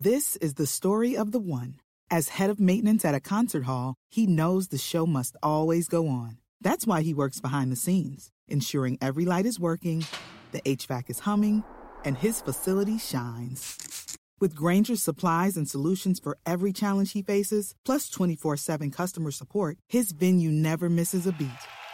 This 0.00 0.36
is 0.36 0.54
the 0.54 0.66
story 0.66 1.16
of 1.16 1.30
the 1.30 1.38
one. 1.38 1.80
As 2.10 2.30
head 2.30 2.50
of 2.50 2.58
maintenance 2.58 3.04
at 3.04 3.14
a 3.14 3.20
concert 3.20 3.64
hall, 3.64 3.94
he 4.10 4.26
knows 4.26 4.68
the 4.68 4.78
show 4.78 5.06
must 5.06 5.36
always 5.42 5.88
go 5.88 6.08
on. 6.08 6.38
That's 6.60 6.86
why 6.86 7.02
he 7.02 7.14
works 7.14 7.40
behind 7.40 7.70
the 7.70 7.76
scenes, 7.76 8.30
ensuring 8.48 8.98
every 9.00 9.24
light 9.24 9.46
is 9.46 9.60
working, 9.60 10.04
the 10.52 10.60
HVAC 10.62 11.10
is 11.10 11.20
humming, 11.20 11.62
and 12.04 12.18
his 12.18 12.40
facility 12.40 12.98
shines. 12.98 14.16
With 14.40 14.54
Grainger's 14.54 15.02
supplies 15.02 15.56
and 15.56 15.68
solutions 15.68 16.18
for 16.18 16.38
every 16.46 16.72
challenge 16.72 17.12
he 17.12 17.22
faces, 17.22 17.74
plus 17.84 18.08
24 18.08 18.56
7 18.56 18.90
customer 18.90 19.30
support, 19.30 19.78
his 19.88 20.12
venue 20.12 20.50
never 20.50 20.88
misses 20.88 21.26
a 21.26 21.32
beat. 21.32 21.48